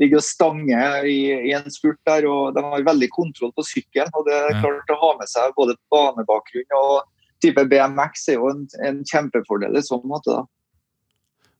ligger 0.00 0.20
og 0.20 0.26
stanger 0.26 1.06
i, 1.08 1.16
i, 1.48 1.52
en 1.56 1.72
spurt 1.72 2.00
der. 2.08 2.26
og 2.28 2.52
De 2.56 2.64
har 2.64 2.84
veldig 2.84 3.08
kontroll 3.14 3.54
på 3.56 3.64
sykkelen. 3.64 4.12
og 4.12 4.28
Det 4.28 4.36
er 4.36 4.60
klart 4.60 4.92
å 4.92 5.00
ha 5.00 5.12
med 5.20 5.32
seg 5.32 5.56
både 5.56 5.78
banebakgrunn 5.92 6.76
og 6.82 7.08
type 7.42 7.64
BMX 7.72 8.28
er 8.30 8.36
jo 8.36 8.50
en, 8.52 8.66
en 8.86 9.00
kjempefordel 9.08 9.80
i 9.80 9.84
sånn 9.86 10.04
måte. 10.08 10.36
da. 10.36 10.44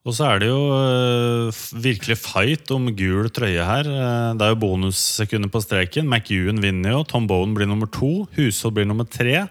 Og 0.02 0.16
så 0.16 0.26
er 0.26 0.40
det 0.42 0.48
jo 0.48 0.62
uh, 0.74 1.58
virkelig 1.78 2.16
fight 2.18 2.70
om 2.74 2.88
gul 2.98 3.28
trøye 3.30 3.62
her. 3.62 3.86
Uh, 3.86 4.32
det 4.34 4.48
er 4.48 4.50
jo 4.50 4.58
bonussekunder 4.64 5.50
på 5.52 5.62
streken. 5.62 6.08
McEwan 6.10 6.58
vinner 6.62 6.96
jo. 6.96 7.04
Tom 7.06 7.28
Bowen 7.30 7.54
blir 7.54 7.70
nummer 7.70 7.86
to. 7.86 8.26
Hushold 8.34 8.74
blir 8.74 8.88
nummer 8.90 9.06
tre. 9.06 9.44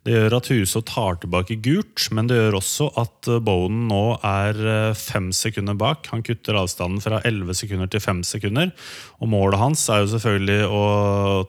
Det 0.00 0.14
gjør 0.14 0.38
at 0.38 0.48
Hushold 0.48 0.86
tar 0.88 1.18
tilbake 1.20 1.58
gult, 1.60 2.06
men 2.16 2.30
det 2.30 2.38
gjør 2.38 2.56
også 2.62 2.88
at 3.02 3.28
uh, 3.28 3.42
Bowen 3.44 3.82
nå 3.90 4.00
er 4.24 4.62
fem 4.96 5.28
sekunder 5.36 5.76
bak. 5.76 6.08
Han 6.14 6.24
kutter 6.24 6.56
avstanden 6.62 7.04
fra 7.04 7.20
elleve 7.28 7.58
sekunder 7.58 7.92
til 7.92 8.00
fem 8.00 8.24
sekunder. 8.24 8.72
Og 9.20 9.28
målet 9.28 9.60
hans 9.60 9.84
er 9.92 10.00
jo 10.06 10.14
selvfølgelig 10.14 10.64
å 10.64 10.82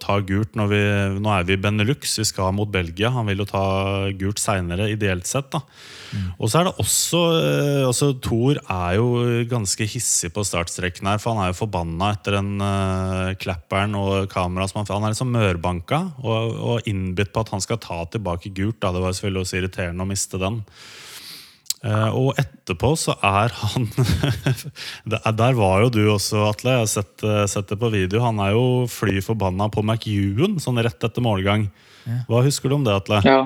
ta 0.04 0.20
gult 0.28 0.60
når 0.60 0.74
vi 0.74 0.82
Nå 1.22 1.30
er 1.32 1.48
vi 1.48 1.56
i 1.56 1.62
Benelux, 1.62 2.18
vi 2.20 2.28
skal 2.28 2.52
mot 2.58 2.68
Belgia. 2.72 3.14
Han 3.16 3.32
vil 3.32 3.46
jo 3.46 3.48
ta 3.48 3.64
gult 4.20 4.44
seinere, 4.44 4.92
ideelt 4.92 5.30
sett. 5.30 5.48
da. 5.56 5.64
Mm. 6.12 6.30
Og 6.36 6.52
så 6.52 6.60
er 6.60 6.68
det 6.68 6.78
også 6.84 7.20
også 7.88 8.12
to 8.20 8.41
Thor 8.42 8.58
er 8.74 8.96
jo 8.98 9.10
ganske 9.50 9.86
hissig 9.86 10.32
på 10.34 10.44
startstreken 10.46 11.10
her, 11.12 11.20
for 11.22 11.36
han 11.36 11.44
er 11.44 11.52
jo 11.52 11.60
forbanna 11.60 12.12
etter 12.16 12.40
den 12.40 12.56
uh, 12.58 13.34
klapperen 13.38 13.94
og 13.98 14.32
kameraet. 14.32 14.74
Han 14.90 15.06
er 15.06 15.14
liksom 15.14 15.34
mørbanka 15.36 16.00
og, 16.24 16.56
og 16.58 16.90
innbitt 16.90 17.34
på 17.34 17.44
at 17.44 17.52
han 17.54 17.62
skal 17.62 17.78
ta 17.84 18.00
tilbake 18.10 18.54
gult. 18.56 18.80
Da. 18.82 18.94
Det 18.96 19.04
var 19.04 19.14
selvfølgelig 19.14 19.46
også 19.46 19.60
irriterende 19.60 20.08
å 20.08 20.10
miste 20.10 20.42
den. 20.42 20.58
Uh, 21.86 22.10
og 22.18 22.42
etterpå 22.42 22.92
så 22.98 23.16
er 23.26 23.54
han 23.58 23.88
Der 25.42 25.56
var 25.58 25.82
jo 25.86 25.94
du 25.94 26.02
også, 26.14 26.44
Atle. 26.50 26.76
Jeg 26.76 26.86
har 26.86 26.92
sett, 26.96 27.16
uh, 27.26 27.46
sett, 27.50 27.70
det 27.70 27.78
på 27.82 27.94
video. 27.94 28.26
Han 28.26 28.42
er 28.42 28.56
jo 28.58 28.66
fly 28.90 29.22
forbanna 29.26 29.70
på 29.74 29.86
McEwan 29.86 30.58
sånn 30.62 30.82
rett 30.82 31.10
etter 31.10 31.26
målgang. 31.26 31.70
Hva 32.26 32.42
husker 32.42 32.72
du 32.72 32.80
om 32.80 32.86
det, 32.88 32.98
Atle? 33.04 33.22
Ja. 33.22 33.42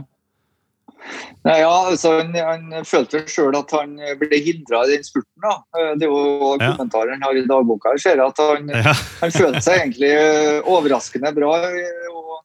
Nei, 1.46 1.60
ja, 1.62 1.74
altså, 1.92 2.16
han, 2.20 2.34
han 2.74 2.88
følte 2.88 3.22
sjøl 3.30 3.56
at 3.58 3.70
han 3.76 3.94
ble 4.20 4.40
hindra 4.42 4.82
i 4.86 4.96
den 4.96 5.06
spurten. 5.06 5.44
da. 5.44 5.60
Eh, 5.78 5.92
det 6.00 6.08
er 6.08 6.12
jo 6.14 6.56
ja. 6.58 6.72
kommentaren 6.74 7.14
han 7.16 7.26
har 7.28 7.38
i 7.38 7.46
dagboka. 7.46 7.94
Jeg 7.96 8.06
ser 8.06 8.24
at 8.24 8.42
han, 8.42 8.72
ja. 8.74 8.96
han 9.22 9.36
følte 9.36 9.62
seg 9.66 9.84
egentlig 9.84 10.12
eh, 10.16 10.72
overraskende 10.74 11.34
bra. 11.38 11.54
Eh, 11.70 12.10
og, 12.10 12.40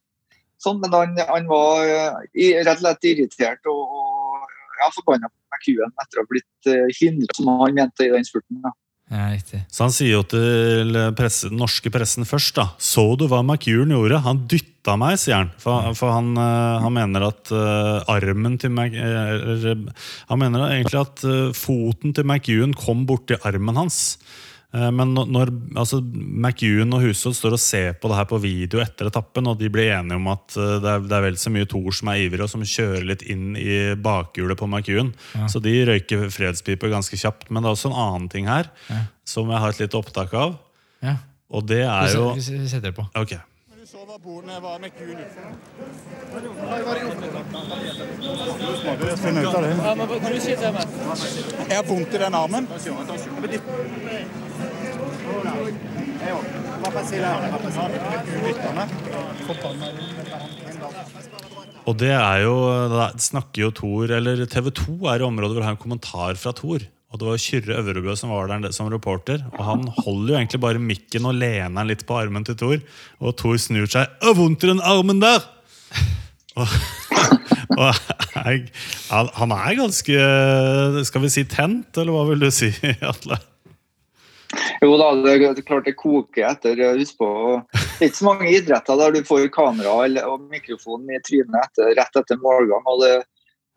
sånn, 0.60 0.82
men 0.82 0.92
han, 0.92 1.16
han 1.30 1.48
var 1.48 1.86
rett 2.36 2.74
og 2.76 2.82
slett 2.82 3.08
irritert 3.08 3.72
og, 3.72 3.80
og 3.80 4.58
ja, 4.82 4.90
forbanna 4.92 5.30
på 5.32 5.56
McEwan 5.56 5.96
etter 6.04 6.20
å 6.20 6.24
ha 6.26 6.30
blitt 6.30 6.98
hindra, 7.00 7.32
som 7.36 7.48
han 7.62 7.76
mente, 7.78 8.04
i 8.04 8.12
den 8.12 8.28
spurten. 8.28 8.60
da. 8.64 8.74
Ja, 9.10 9.32
så 9.66 9.88
han 9.88 9.94
sier 9.94 10.20
jo 10.20 10.26
til 10.30 10.94
presse, 11.18 11.48
den 11.50 11.58
norske 11.58 11.90
pressen 11.90 12.26
først 12.28 12.54
da, 12.60 12.68
Så 12.78 13.02
du 13.18 13.24
hva 13.26 13.40
McEwan 13.42 13.90
gjorde? 13.90 14.20
Han 14.22 14.44
dytta 14.46 14.94
meg, 15.00 15.16
sier 15.18 15.40
han. 15.40 15.50
For, 15.58 15.88
for 15.98 16.14
han, 16.14 16.28
uh, 16.38 16.78
han, 16.84 16.94
mener 16.94 17.26
at 17.26 17.50
uh, 17.50 18.06
armen 18.12 18.54
til 18.62 18.70
Mac, 18.70 18.94
uh, 18.94 19.74
Han 20.30 20.42
mener 20.44 20.68
egentlig 20.68 21.00
at 21.02 21.24
foten 21.58 22.14
til 22.14 22.28
McEwan 22.28 22.76
kom 22.78 23.02
borti 23.08 23.40
armen 23.42 23.82
hans. 23.82 23.98
Eh, 24.70 24.90
men 24.94 25.14
når 25.14 25.50
altså, 25.74 25.98
McEwan 26.00 26.94
og 26.94 27.02
Hushovd 27.02 27.34
står 27.34 27.56
og 27.56 27.62
ser 27.62 27.96
på 27.98 28.10
det 28.10 28.18
her 28.20 28.28
på 28.30 28.38
video 28.42 28.82
etter 28.82 29.10
etappen, 29.10 29.48
og 29.50 29.58
de 29.58 29.70
blir 29.72 29.90
enige 29.96 30.18
om 30.20 30.30
at 30.30 30.56
eh, 30.56 30.76
det 30.82 30.92
er, 30.92 31.06
det 31.10 31.16
er 31.16 31.26
vel 31.26 31.40
så 31.42 31.52
mye 31.54 31.68
Thor 31.70 31.96
som 31.96 32.12
er 32.12 32.22
ivrig, 32.26 32.44
og 32.46 32.52
som 32.52 32.62
kjører 32.62 33.08
litt 33.10 33.26
inn 33.26 33.56
i 33.58 33.80
bakhjulet 33.98 34.60
på 34.60 34.70
McEwan. 34.70 35.12
Ja. 35.34 35.50
Så 35.50 35.62
de 35.64 35.74
røyker 35.90 36.28
fredspiper 36.34 36.92
ganske 36.94 37.18
kjapt. 37.18 37.48
Men 37.50 37.62
det 37.64 37.70
er 37.70 37.78
også 37.78 37.90
en 37.90 38.00
annen 38.06 38.30
ting 38.32 38.50
her 38.50 38.70
ja. 38.88 39.04
som 39.26 39.50
jeg 39.50 39.64
har 39.64 39.74
et 39.74 39.82
lite 39.82 39.98
opptak 39.98 40.34
av. 40.38 40.58
Ja. 41.02 41.18
Og 41.50 41.66
det 41.66 41.82
er 41.82 42.12
jo 42.14 42.34
Vi 42.36 42.42
setter 42.70 42.90
det 42.90 42.94
på. 42.94 43.08
Ok. 43.18 43.34
Jeg 51.70 51.76
har 51.76 51.84
vondt 51.88 52.14
i 52.14 52.18
den 52.22 52.34
armen. 52.34 52.68
Og 61.88 61.96
det 61.98 62.12
er 62.14 62.44
jo 62.44 62.54
det 62.92 63.10
snakker 63.24 63.64
jo 63.64 63.74
Thor, 63.74 64.12
eller 64.18 64.44
TV 64.50 64.70
2 64.76 64.96
er 65.10 65.22
i 65.22 65.26
området 65.26 65.54
hvor 65.54 65.62
det 65.62 65.68
har 65.68 65.76
en 65.76 65.84
kommentar 65.84 66.38
fra 66.40 66.52
Thor. 66.56 66.84
Og 67.10 67.18
det 67.18 67.26
var 67.26 67.40
Kyrre 67.42 67.78
Øvrebø 67.80 68.14
som 68.14 68.30
var 68.30 68.50
der 68.52 68.70
som 68.74 68.90
reporter. 68.92 69.42
Og 69.58 69.64
han 69.66 69.88
holder 69.96 70.34
jo 70.34 70.38
egentlig 70.38 70.60
bare 70.62 70.82
mikken 70.82 71.26
og 71.26 71.38
lener 71.40 71.88
litt 71.88 72.04
på 72.06 72.18
armen 72.20 72.46
til 72.46 72.58
Thor. 72.60 72.78
Og 73.18 73.34
Thor 73.40 73.58
snur 73.58 73.90
seg. 73.90 74.06
'Å, 74.22 74.34
vondt 74.38 74.64
i 74.64 74.70
den 74.70 74.84
armen 74.84 75.22
der!' 75.22 75.48
og, 76.60 76.66
og 77.80 77.90
jeg, 78.34 78.70
han 79.10 79.52
er 79.54 79.76
ganske 79.78 80.22
Skal 81.06 81.22
vi 81.22 81.30
si 81.30 81.44
tent, 81.50 81.90
eller 81.98 82.14
hva 82.14 82.24
vil 82.30 82.46
du 82.46 82.50
si, 82.54 82.70
Atle? 83.12 83.38
Jo 84.84 84.94
da, 85.00 85.10
det 85.24 85.34
er 85.36 85.62
klart 85.66 85.88
det 85.88 85.96
koker 85.98 86.46
etter. 86.50 86.80
Husk 86.98 87.18
på, 87.20 87.30
Det 87.72 88.06
er 88.06 88.08
ikke 88.10 88.20
så 88.20 88.28
mange 88.28 88.52
idretter 88.52 89.00
der 89.00 89.16
du 89.16 89.26
får 89.26 89.48
kamera 89.54 89.96
og 90.28 90.46
mikrofon 90.52 91.08
i 91.10 91.20
trynet 91.26 91.58
etter, 91.64 91.94
rett 91.98 92.20
etter 92.20 92.40
målgang. 92.42 92.86
og 92.86 93.02
det, 93.04 93.14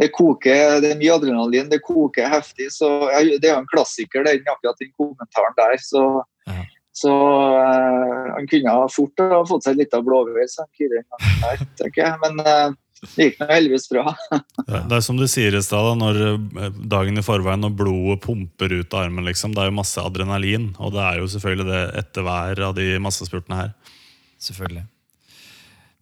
det 0.01 0.11
koker, 0.15 0.79
det 0.83 0.93
er 0.93 0.99
mye 0.99 1.15
adrenalin, 1.15 1.69
det 1.71 1.83
koker 1.85 2.29
heftig. 2.31 2.71
så 2.73 3.09
Det 3.09 3.49
er 3.49 3.53
jo 3.53 3.61
en 3.61 3.73
klassiker, 3.73 4.25
den, 4.25 4.45
akkurat 4.47 4.79
den 4.79 4.93
kommentaren 4.97 5.57
der. 5.59 5.75
Så, 5.81 6.03
ja. 6.49 6.63
så 6.93 7.13
uh, 7.13 8.31
han 8.37 8.47
kunne 8.49 8.77
ha 8.79 8.87
fort 8.91 9.23
ha 9.23 9.43
fått 9.49 9.67
seg 9.67 9.79
litt 9.79 9.93
av 9.93 10.05
blåveis, 10.07 10.57
Men 12.25 12.41
uh, 12.41 12.73
det 13.03 13.27
gikk 13.27 13.41
nå 13.41 13.47
heldigvis 13.49 13.89
bra. 13.91 14.13
det 14.89 14.97
er 14.97 15.03
som 15.03 15.19
du 15.19 15.25
sier 15.29 15.55
i 15.55 15.61
stad, 15.63 15.91
når 15.99 16.21
eh, 16.31 16.79
dagen 16.93 17.19
i 17.19 17.25
forveien 17.25 17.63
når 17.63 17.75
blodet 17.79 18.21
pumper 18.23 18.73
ut 18.79 18.95
av 18.95 19.05
armen. 19.05 19.27
Liksom, 19.27 19.53
det 19.55 19.63
er 19.63 19.71
jo 19.71 19.77
masse 19.81 20.01
adrenalin, 20.01 20.71
og 20.79 20.95
det 20.95 21.03
er 21.03 21.21
jo 21.21 21.29
selvfølgelig 21.35 21.69
det 21.69 21.83
etter 22.03 22.27
hver 22.27 22.65
av 22.69 22.75
de 22.79 22.89
massespurtene 23.03 23.59
her. 23.59 23.71
Selvfølgelig. 24.43 24.85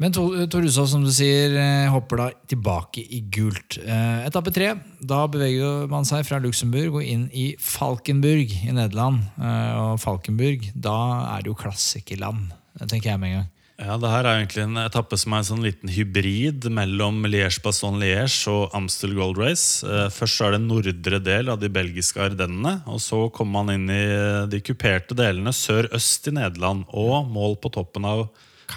Men 0.01 0.15
Tor 0.15 0.63
Hushovd, 0.65 0.89
som 0.89 1.03
du 1.05 1.11
sier, 1.13 1.53
eh, 1.61 1.89
hopper 1.93 2.17
da 2.17 2.27
tilbake 2.49 3.03
i 3.05 3.19
gult. 3.33 3.77
Eh, 3.77 4.25
etappe 4.25 4.53
tre. 4.53 4.71
Da 4.97 5.27
beveger 5.29 5.85
man 5.91 6.07
seg 6.09 6.25
fra 6.25 6.39
Luxembourg 6.41 6.97
og 7.01 7.05
inn 7.05 7.27
i 7.37 7.51
Falkenburg 7.61 8.49
i 8.49 8.73
Nederland. 8.73 9.27
Og 9.37 10.01
Falkenburg, 10.01 10.71
da 10.73 10.97
er 11.35 11.43
det 11.43 11.53
jo 11.53 11.59
klassikerland, 11.59 12.49
tenker 12.87 13.13
jeg 13.13 13.21
med 13.21 13.29
en 13.29 13.41
gang. 13.41 13.49
Ja, 13.82 13.95
det 13.97 14.11
her 14.11 14.27
er 14.27 14.38
egentlig 14.38 14.61
en 14.67 14.77
etappe 14.77 15.17
som 15.17 15.34
er 15.34 15.41
en 15.41 15.47
sånn 15.47 15.63
liten 15.65 15.89
hybrid 15.89 16.67
mellom 16.69 17.23
Liège-Basson-Liège 17.25 18.51
og 18.51 18.75
Amstel 18.77 19.15
Gold 19.17 19.39
Race. 19.41 19.82
Eh, 19.82 20.05
først 20.13 20.38
så 20.38 20.47
er 20.47 20.55
det 20.55 20.61
nordre 20.67 21.17
del 21.23 21.49
av 21.49 21.57
de 21.63 21.71
belgiske 21.73 22.21
Ardennene. 22.21 22.75
Og 22.86 23.01
så 23.01 23.23
kommer 23.34 23.63
man 23.65 23.73
inn 23.73 23.89
i 23.89 24.03
de 24.53 24.61
kuperte 24.61 25.17
delene 25.17 25.53
sør-øst 25.55 26.29
i 26.29 26.36
Nederland. 26.38 26.86
Og 26.93 27.25
mål 27.34 27.57
på 27.63 27.73
toppen 27.73 28.05
av 28.05 28.27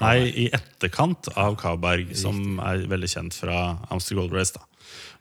Nei, 0.01 0.17
i 0.27 0.47
etterkant 0.57 1.29
av 1.39 1.59
Kaberg, 1.61 2.17
som 2.19 2.59
er 2.65 2.87
veldig 2.91 3.11
kjent 3.13 3.37
fra 3.37 3.61
Amstel 3.93 4.19
Gold 4.19 4.35
Race. 4.35 4.57
da. 4.57 4.65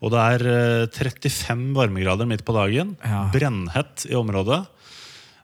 Og 0.04 0.12
det 0.12 0.24
er 0.24 0.46
35 0.92 1.52
eh, 1.52 1.76
varmegrader 1.78 2.28
midt 2.30 2.44
på 2.48 2.56
dagen. 2.56 2.96
Ja. 3.04 3.28
Brennhett 3.34 4.08
i 4.10 4.16
området. 4.20 4.64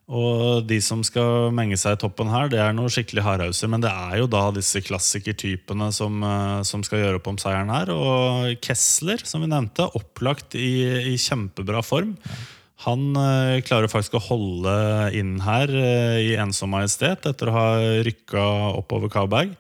Og 0.10 0.66
de 0.66 0.80
som 0.82 1.03
skal 1.05 1.51
menge 1.53 1.78
seg 1.78 1.93
i 1.93 1.99
toppen 2.01 2.32
her, 2.34 2.47
det 2.49 2.57
er 2.64 2.74
noe 2.74 2.89
skikkelig 2.89 3.22
hardhauser. 3.26 3.70
Men 3.70 3.84
det 3.84 3.91
er 3.93 4.16
jo 4.24 4.30
da 4.32 4.47
disse 4.55 4.82
klassikertypene 4.82 5.91
som, 5.93 6.24
eh, 6.26 6.62
som 6.66 6.82
skal 6.86 7.03
gjøre 7.03 7.20
opp 7.22 7.30
om 7.30 7.38
seieren 7.38 7.70
her. 7.70 7.91
Og 7.93 8.55
Kessler, 8.66 9.22
som 9.24 9.45
vi 9.45 9.51
nevnte, 9.51 9.86
opplagt 9.99 10.57
i, 10.57 11.14
i 11.14 11.18
kjempebra 11.22 11.84
form. 11.86 12.16
Han 12.86 13.12
ø, 13.12 13.60
klarer 13.68 13.91
faktisk 13.91 14.16
å 14.16 14.24
holde 14.24 14.74
inn 15.20 15.36
her 15.43 15.68
ø, 15.68 15.89
i 16.24 16.30
ensom 16.39 16.72
majestet 16.72 17.28
etter 17.28 17.51
å 17.51 17.55
ha 17.57 17.68
rykka 18.07 18.45
oppover 18.80 19.12
Kalberg. 19.12 19.51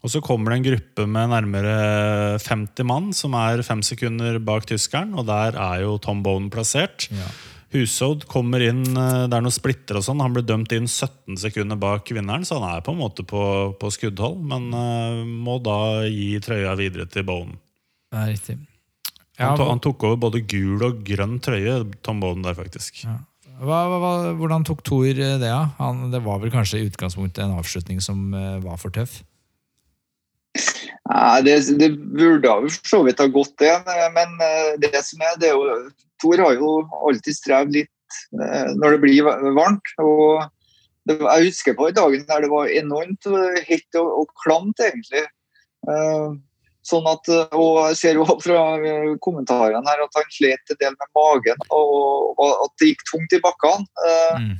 Og 0.00 0.12
så 0.14 0.22
kommer 0.24 0.54
det 0.54 0.60
en 0.60 0.68
gruppe 0.68 1.04
med 1.10 1.32
nærmere 1.32 2.38
50 2.40 2.86
mann, 2.88 3.10
som 3.12 3.34
er 3.36 3.60
fem 3.66 3.82
sekunder 3.84 4.38
bak 4.40 4.70
tyskeren. 4.70 5.12
Og 5.18 5.26
der 5.28 5.58
er 5.60 5.82
jo 5.82 5.98
Tom 6.00 6.22
Bone 6.24 6.48
plassert. 6.52 7.10
Ja. 7.12 7.28
Hushovd 7.70 8.24
kommer 8.26 8.64
inn, 8.66 8.82
eh, 8.82 9.26
det 9.30 9.36
er 9.36 9.44
noen 9.44 9.54
splitter 9.54 10.00
og 10.00 10.02
sånn. 10.02 10.22
Han 10.24 10.34
ble 10.34 10.42
dømt 10.42 10.72
inn 10.74 10.88
17 10.90 11.38
sekunder 11.38 11.78
bak 11.78 12.08
vinneren, 12.10 12.42
så 12.46 12.58
han 12.58 12.66
er 12.72 12.82
på 12.82 12.94
en 12.94 12.98
måte 12.98 13.22
på, 13.22 13.42
på 13.78 13.92
skuddhold. 13.94 14.40
Men 14.50 14.72
uh, 14.74 15.22
må 15.22 15.60
da 15.62 16.02
gi 16.10 16.34
trøya 16.42 16.74
videre 16.80 17.06
til 17.10 17.28
Bowen. 17.28 17.54
Det 18.10 18.18
er 18.18 18.32
riktig. 18.32 18.58
Ja, 19.38 19.52
han, 19.52 19.60
to, 19.60 19.68
han, 19.70 19.82
tok 19.84 20.02
over 20.08 20.18
både 20.26 20.42
gul 20.50 20.82
og 20.82 21.04
grønn 21.06 21.38
trøye, 21.42 21.78
Tom 22.02 22.18
Bowen 22.20 22.42
der, 22.42 22.58
faktisk. 22.58 23.04
Ja. 23.06 23.20
Hva, 23.60 23.80
hva, 23.92 24.12
hvordan 24.40 24.66
tok 24.66 24.82
Thor 24.88 25.06
det? 25.14 25.38
Ja? 25.46 25.62
Han, 25.78 26.08
det 26.10 26.24
var 26.26 26.42
vel 26.42 26.50
kanskje 26.50 26.80
i 26.80 26.90
utgangspunktet 26.90 27.44
en 27.44 27.58
avslutning 27.60 28.02
som 28.02 28.32
uh, 28.34 28.58
var 28.66 28.82
for 28.82 28.90
tøff? 28.98 29.20
Ja, 31.06 31.38
det, 31.44 31.60
det 31.78 31.94
burde 31.94 32.50
for 32.50 32.90
så 32.96 33.04
vidt 33.06 33.22
ha 33.22 33.30
gått, 33.30 33.54
det. 33.62 33.70
Men 34.14 34.34
det 34.82 34.90
som 35.06 35.22
er, 35.22 35.38
det 35.38 35.52
er 35.52 35.58
jo 35.58 35.90
Tor 36.22 36.42
har 36.44 36.56
jo 36.58 36.74
alltid 37.08 37.36
strevd 37.36 37.74
litt 37.78 38.20
eh, 38.36 38.70
når 38.76 38.96
det 38.96 39.00
blir 39.04 39.28
varmt. 39.56 39.92
og 40.02 40.46
det, 41.08 41.18
Jeg 41.18 41.50
husker 41.50 41.76
på 41.78 41.90
dagen 41.96 42.26
der 42.28 42.44
det 42.44 42.52
var 42.52 42.70
enormt 42.70 43.28
hett 43.66 44.00
og, 44.00 44.22
og 44.22 44.32
klamt, 44.44 44.82
egentlig. 44.84 45.26
Uh, 45.88 46.36
sånn 46.84 47.06
at, 47.08 47.28
og 47.56 47.78
Jeg 47.88 47.96
ser 47.96 48.18
jo 48.20 48.26
fra 48.44 48.64
kommentarene 49.24 49.88
her 49.88 50.02
at 50.04 50.18
han 50.18 50.32
slet 50.34 50.74
en 50.74 50.80
del 50.82 50.96
med 50.96 51.12
magen, 51.16 51.68
og, 51.72 52.34
og 52.36 52.66
at 52.66 52.74
det 52.80 52.92
gikk 52.92 53.06
tungt 53.08 53.36
i 53.36 53.42
bakkene. 53.44 54.10
Mm. 54.40 54.56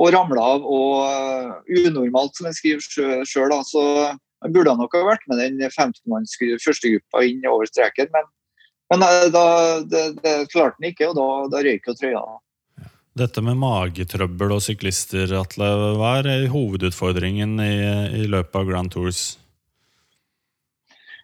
Og 0.00 0.12
ramla 0.14 0.44
av, 0.54 0.62
og 0.64 1.68
unormalt, 1.68 2.38
som 2.38 2.48
jeg 2.48 2.56
skriver 2.56 3.24
sjøl. 3.28 3.52
Så 3.68 3.82
han 4.42 4.54
burde 4.54 4.74
nok 4.78 4.94
ha 4.96 5.02
vært 5.06 5.26
med 5.30 5.42
den 5.42 5.60
15-manns 5.68 6.38
førstegruppa 6.64 7.22
inn 7.28 7.44
over 7.50 7.68
streken, 7.68 8.08
men 8.14 8.24
men 8.92 9.02
eh, 9.02 9.28
da, 9.32 9.44
det, 9.88 10.06
det 10.20 10.38
klarte 10.52 10.76
han 10.76 10.90
ikke, 10.92 11.10
og 11.10 11.16
da, 11.16 11.28
da 11.52 11.62
røyk 11.64 11.88
jo 11.88 11.96
trøya. 11.96 12.24
Dette 13.16 13.44
med 13.44 13.58
magetrøbbel 13.60 14.54
og 14.54 14.62
syklister, 14.64 15.32
Atle, 15.36 15.68
hva 16.00 16.18
er 16.22 16.48
hovedutfordringen 16.52 17.58
i, 17.60 17.74
i 18.22 18.28
løpet 18.28 18.56
av 18.60 18.68
Grand 18.68 18.92
Tours? 18.92 19.24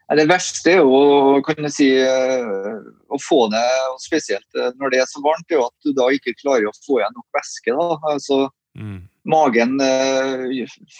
Det 0.08 0.24
verste 0.28 0.72
er 0.72 0.78
jo 0.80 1.40
kan 1.44 1.68
si, 1.72 1.90
eh, 2.00 2.76
å 3.12 3.18
få 3.20 3.42
det, 3.52 3.64
spesielt 4.00 4.56
eh, 4.56 4.72
når 4.80 4.94
det 4.94 5.02
er 5.02 5.08
så 5.08 5.20
varmt, 5.24 5.52
er 5.52 5.66
at 5.66 5.84
du 5.84 5.92
da 5.96 6.08
ikke 6.12 6.36
klarer 6.40 6.68
å 6.68 6.76
få 6.86 7.02
igjen 7.02 7.16
nok 7.16 7.36
væske. 7.36 7.76
Altså, 8.12 8.38
mm. 8.80 9.00
Magen 9.28 9.74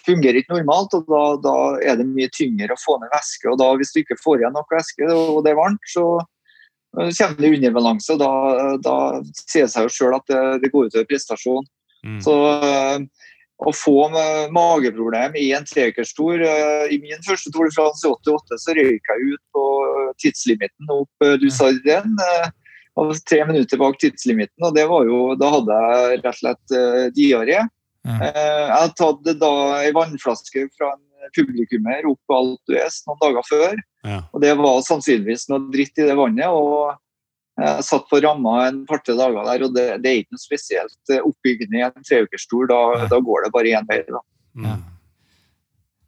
fungerer 0.05 0.43
ikke 0.43 0.59
normalt, 0.59 0.93
og 0.93 1.09
da, 1.09 1.23
da, 1.41 1.55
er 1.81 1.97
det 1.97 2.05
mye 2.11 2.29
tyngre 2.37 2.75
å 2.75 2.81
få 2.83 2.99
ned 3.01 3.09
væske. 3.15 3.49
og 3.49 3.57
da 3.61 3.71
Hvis 3.81 3.95
du 3.95 4.03
ikke 4.03 4.21
får 4.21 4.43
igjen 4.43 4.57
nok 4.57 4.77
væske 4.77 5.09
og 5.09 5.41
det 5.47 5.55
er 5.55 5.63
varmt, 5.63 5.89
så, 5.89 6.05
kommer 6.97 7.43
det 7.43 7.55
underbalanse. 7.57 8.15
og 8.15 8.21
Da, 8.21 8.77
da 8.83 8.97
sier 9.47 9.67
det 9.67 9.73
seg 9.73 9.89
jo 9.89 9.95
sjøl 9.95 10.19
at 10.19 10.27
det, 10.31 10.45
det, 10.65 10.73
går 10.73 10.89
utover 10.89 11.09
prestasjon. 11.09 11.67
Mm. 12.07 12.21
Så 12.25 12.35
uh, 12.35 13.03
å 13.59 13.73
få 13.75 13.97
mageproblem 14.55 15.35
i 15.35 15.49
en 15.57 15.67
trekersstor 15.67 16.45
uh, 16.47 16.85
I 16.95 17.01
min 17.03 17.25
første 17.27 17.51
Tour 17.51 17.67
de 17.67 17.75
France 17.75 18.07
i 18.07 18.13
88 18.13 18.61
så 18.63 18.77
røyk 18.79 19.11
jeg 19.11 19.33
ut 19.33 19.43
på 19.57 19.65
tidslimiten 20.23 20.93
opp, 20.95 21.11
uh, 21.25 21.35
du 21.41 21.49
sa 21.51 21.73
den. 21.85 22.15
Uh, 22.23 23.13
tre 23.27 23.43
minutter 23.47 23.79
bak 23.79 23.99
tidslimiten, 24.03 24.59
og 24.67 24.75
det 24.75 24.89
var 24.91 25.05
jo, 25.07 25.35
da 25.39 25.51
hadde 25.55 25.75
jeg 25.83 26.15
rett 26.17 26.31
og 26.33 26.39
slett 26.41 26.79
diaré. 27.15 27.61
Mm. 28.09 28.23
jeg 28.25 28.73
hadde 28.73 28.95
tatt 28.99 29.29
da 29.39 29.51
ei 29.83 29.91
vannflaske 29.95 30.65
fra 30.79 30.95
en 30.95 31.03
publikummer 31.37 32.07
opp 32.11 32.21
på 32.29 32.39
alt 32.39 32.73
US 32.75 33.03
noen 33.07 33.21
dager 33.23 33.47
før. 33.49 33.77
Ja. 34.07 34.23
Og 34.33 34.43
Det 34.45 34.55
var 34.61 34.81
sannsynligvis 34.87 35.49
noe 35.53 35.69
dritt 35.73 36.01
i 36.01 36.09
det 36.09 36.17
vannet. 36.19 36.49
og 36.49 36.95
Jeg 37.59 37.87
satt 37.87 38.07
på 38.11 38.21
ramma 38.23 38.69
en 38.69 38.85
par-tre 38.87 39.17
dager 39.19 39.43
der, 39.51 39.65
og 39.67 39.75
det, 39.75 39.87
det, 40.05 40.11
er 40.11 40.23
ikke 40.23 40.37
noe 40.37 40.45
spesielt 40.45 41.17
oppbyggende 41.19 41.81
i 41.81 41.87
en 41.89 42.07
treukersstol. 42.07 42.69
Da, 42.71 43.09
da, 43.11 43.19
går 43.19 43.47
det 43.47 43.55
bare 43.57 43.75
én 43.81 43.89
vei. 43.89 44.03
Da. 44.07 44.23
Ja. 44.67 44.77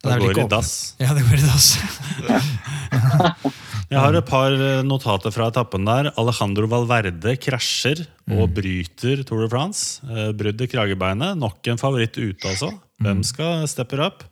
Det, 0.01 0.15
det 0.15 0.21
går 0.23 0.45
i 0.47 0.49
dass. 0.49 0.75
Ja, 1.01 1.13
det 1.17 1.27
går 1.29 1.37
i 1.37 1.45
dass. 1.45 1.75
Jeg 3.91 3.99
har 3.99 4.15
et 4.15 4.27
par 4.29 4.55
notater 4.87 5.33
fra 5.35 5.49
etappen 5.51 5.83
der. 5.89 6.13
Alejandro 6.21 6.69
Valverde 6.71 7.35
krasjer 7.43 8.05
og 8.31 8.45
mm. 8.47 8.53
bryter 8.55 9.25
Tour 9.27 9.43
de 9.43 9.49
France. 9.51 9.99
Eh, 10.07 10.31
brudd 10.31 10.63
i 10.63 10.69
kragebeinet. 10.71 11.35
Nok 11.41 11.73
en 11.73 11.81
favoritt 11.81 12.15
ute, 12.15 12.39
altså. 12.47 12.71
Hvem 13.03 13.19
mm. 13.19 13.27
skal 13.27 13.67
steppe 13.71 13.99
up? 13.99 14.23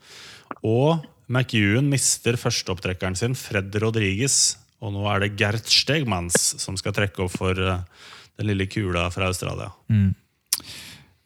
Og 0.67 1.05
McEwan 1.29 1.91
mister 1.93 2.39
førsteopptrekkeren 2.41 3.19
sin, 3.19 3.37
Fred 3.39 3.75
Rodriguez. 3.83 4.57
Og 4.81 4.95
nå 4.95 5.05
er 5.11 5.25
det 5.25 5.35
Gert 5.41 5.69
Stegmans 5.71 6.37
som 6.63 6.79
skal 6.79 6.95
trekke 6.97 7.25
opp 7.25 7.35
for 7.35 7.59
eh, 7.59 7.85
den 8.39 8.51
lille 8.53 8.69
kula 8.71 9.09
fra 9.13 9.29
Australia. 9.29 9.73
Mm. 9.91 10.13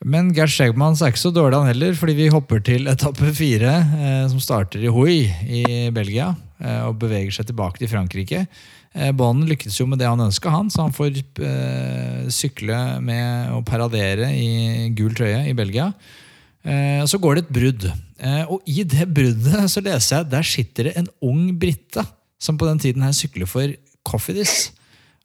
Men 0.02 0.32
Gert 0.34 0.50
Stegmans 0.50 1.02
er 1.02 1.12
ikke 1.12 1.22
så 1.22 1.30
dårlig, 1.34 1.60
han 1.60 1.70
heller, 1.70 1.94
fordi 1.98 2.16
vi 2.18 2.30
hopper 2.32 2.62
til 2.64 2.90
etappe 2.90 3.30
fire, 3.36 3.74
eh, 4.02 4.24
som 4.32 4.40
starter 4.42 4.82
i 4.82 4.90
Hoi 4.90 5.18
i 5.46 5.64
Belgia, 5.94 6.32
eh, 6.58 6.80
og 6.88 6.98
beveger 7.02 7.36
seg 7.36 7.52
tilbake 7.52 7.78
til 7.82 7.92
Frankrike. 7.92 8.46
Eh, 8.92 9.12
Bonden 9.16 9.48
lyktes 9.48 9.78
jo 9.78 9.86
med 9.88 10.02
det 10.02 10.10
han 10.10 10.20
ønska, 10.20 10.50
han, 10.52 10.72
så 10.72 10.88
han 10.88 10.96
får 10.96 11.20
eh, 11.44 12.26
sykle 12.32 12.80
med 13.04 13.54
å 13.54 13.62
paradere 13.68 14.32
i 14.34 14.90
gul 14.96 15.14
trøye 15.16 15.46
i 15.48 15.54
Belgia. 15.56 15.92
Eh, 16.62 17.04
så 17.08 17.20
går 17.22 17.38
det 17.38 17.44
et 17.44 17.54
brudd. 17.60 17.86
Eh, 18.22 18.44
og 18.46 18.62
i 18.70 18.84
det 18.86 19.08
bruddet 19.10 19.64
så 19.70 19.82
leser 19.82 20.20
jeg 20.20 20.30
der 20.30 20.46
sitter 20.46 20.88
det 20.88 20.94
en 20.98 21.08
ung 21.26 21.48
brite 21.58 22.04
som 22.42 22.58
på 22.58 22.68
den 22.68 22.78
tiden 22.82 23.02
her 23.02 23.14
sykler 23.16 23.50
for 23.50 23.74
Coffeedis. 24.06 24.70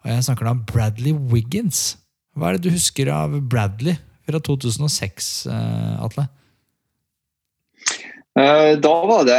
Og 0.04 0.12
jeg 0.12 0.26
snakker 0.26 0.48
da 0.48 0.56
om 0.56 0.64
Bradley 0.66 1.14
Wiggins. 1.14 1.98
Hva 2.38 2.50
er 2.50 2.58
det 2.58 2.68
du 2.68 2.74
husker 2.74 3.10
av 3.14 3.34
Bradley 3.50 3.98
fra 4.28 4.42
2006, 4.44 5.30
eh, 5.52 5.94
Atle? 6.06 6.28
Da 8.38 8.92
var 9.10 9.24
det 9.26 9.38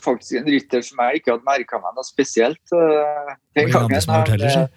faktisk 0.00 0.38
en 0.38 0.46
rytter 0.48 0.80
som 0.86 1.02
jeg 1.04 1.20
ikke 1.20 1.34
hadde 1.34 1.44
merka 1.44 1.76
meg 1.82 1.98
noe 1.98 2.06
spesielt. 2.06 2.62
Den 3.52 3.68
gangen. 3.68 4.70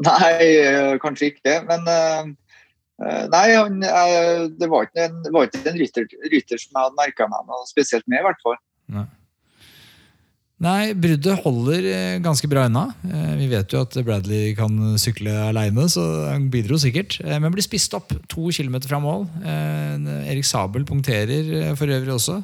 Nei, 0.00 0.46
kanskje 1.02 1.34
ikke. 1.34 1.58
Men 1.68 1.84
Eh, 1.90 2.30
nei, 3.00 3.46
han, 3.56 3.80
eh, 3.86 4.42
det 4.60 4.68
var 4.68 4.88
ikke 4.88 5.06
en, 5.08 5.22
var 5.32 5.48
ikke 5.48 5.64
en 5.70 5.80
rytter, 5.80 6.10
rytter, 6.28 6.60
som 6.60 6.74
jeg 6.74 6.82
hadde 6.82 7.00
merka 7.00 7.30
meg 7.30 7.48
noe 7.48 7.64
spesielt 7.70 8.04
med, 8.06 8.20
i 8.20 8.28
hvert 8.28 8.44
fall. 8.44 8.60
Nei. 8.92 9.06
Nei, 10.60 10.90
bruddet 10.92 11.40
holder 11.40 11.86
eh, 11.88 12.18
ganske 12.20 12.44
bra 12.52 12.66
unna. 12.68 12.82
Vi 13.38 13.46
vet 13.48 13.72
jo 13.72 13.80
at 13.80 13.94
Bradley 14.04 14.50
kan 14.58 14.74
sykle 15.00 15.32
aleine, 15.46 15.86
så 15.88 16.02
han 16.26 16.50
bidro 16.52 16.76
sikkert. 16.82 17.16
Men 17.24 17.48
blir 17.54 17.64
spist 17.64 17.96
opp 17.96 18.12
to 18.28 18.50
kilometer 18.52 18.90
fra 18.90 19.00
mål. 19.00 19.24
Erik 19.40 20.44
Sabel 20.44 20.84
punkterer 20.84 21.72
for 21.80 21.88
øvrig 21.88 22.12
også. 22.12 22.36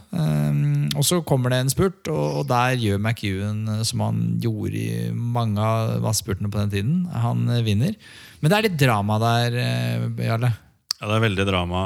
Og 0.96 1.04
så 1.04 1.20
kommer 1.28 1.52
det 1.52 1.58
en 1.60 1.74
spurt, 1.74 2.08
og 2.08 2.46
der 2.48 2.80
gjør 2.80 3.02
McEwan 3.02 3.84
som 3.84 4.06
han 4.06 4.24
gjorde 4.40 4.80
i 4.80 5.12
mange 5.12 5.60
av 5.60 6.08
spurtene 6.16 6.48
på 6.48 6.62
den 6.62 6.72
tiden. 6.72 7.04
Han 7.12 7.44
vinner. 7.68 8.00
Men 8.40 8.52
det 8.52 8.56
er 8.56 8.66
litt 8.68 8.80
drama 8.80 9.18
der, 9.22 9.58
eh, 9.60 10.06
Jarle? 10.26 10.52
Ja, 10.96 11.08
det 11.10 11.14
er 11.16 11.24
veldig 11.26 11.44
drama. 11.44 11.80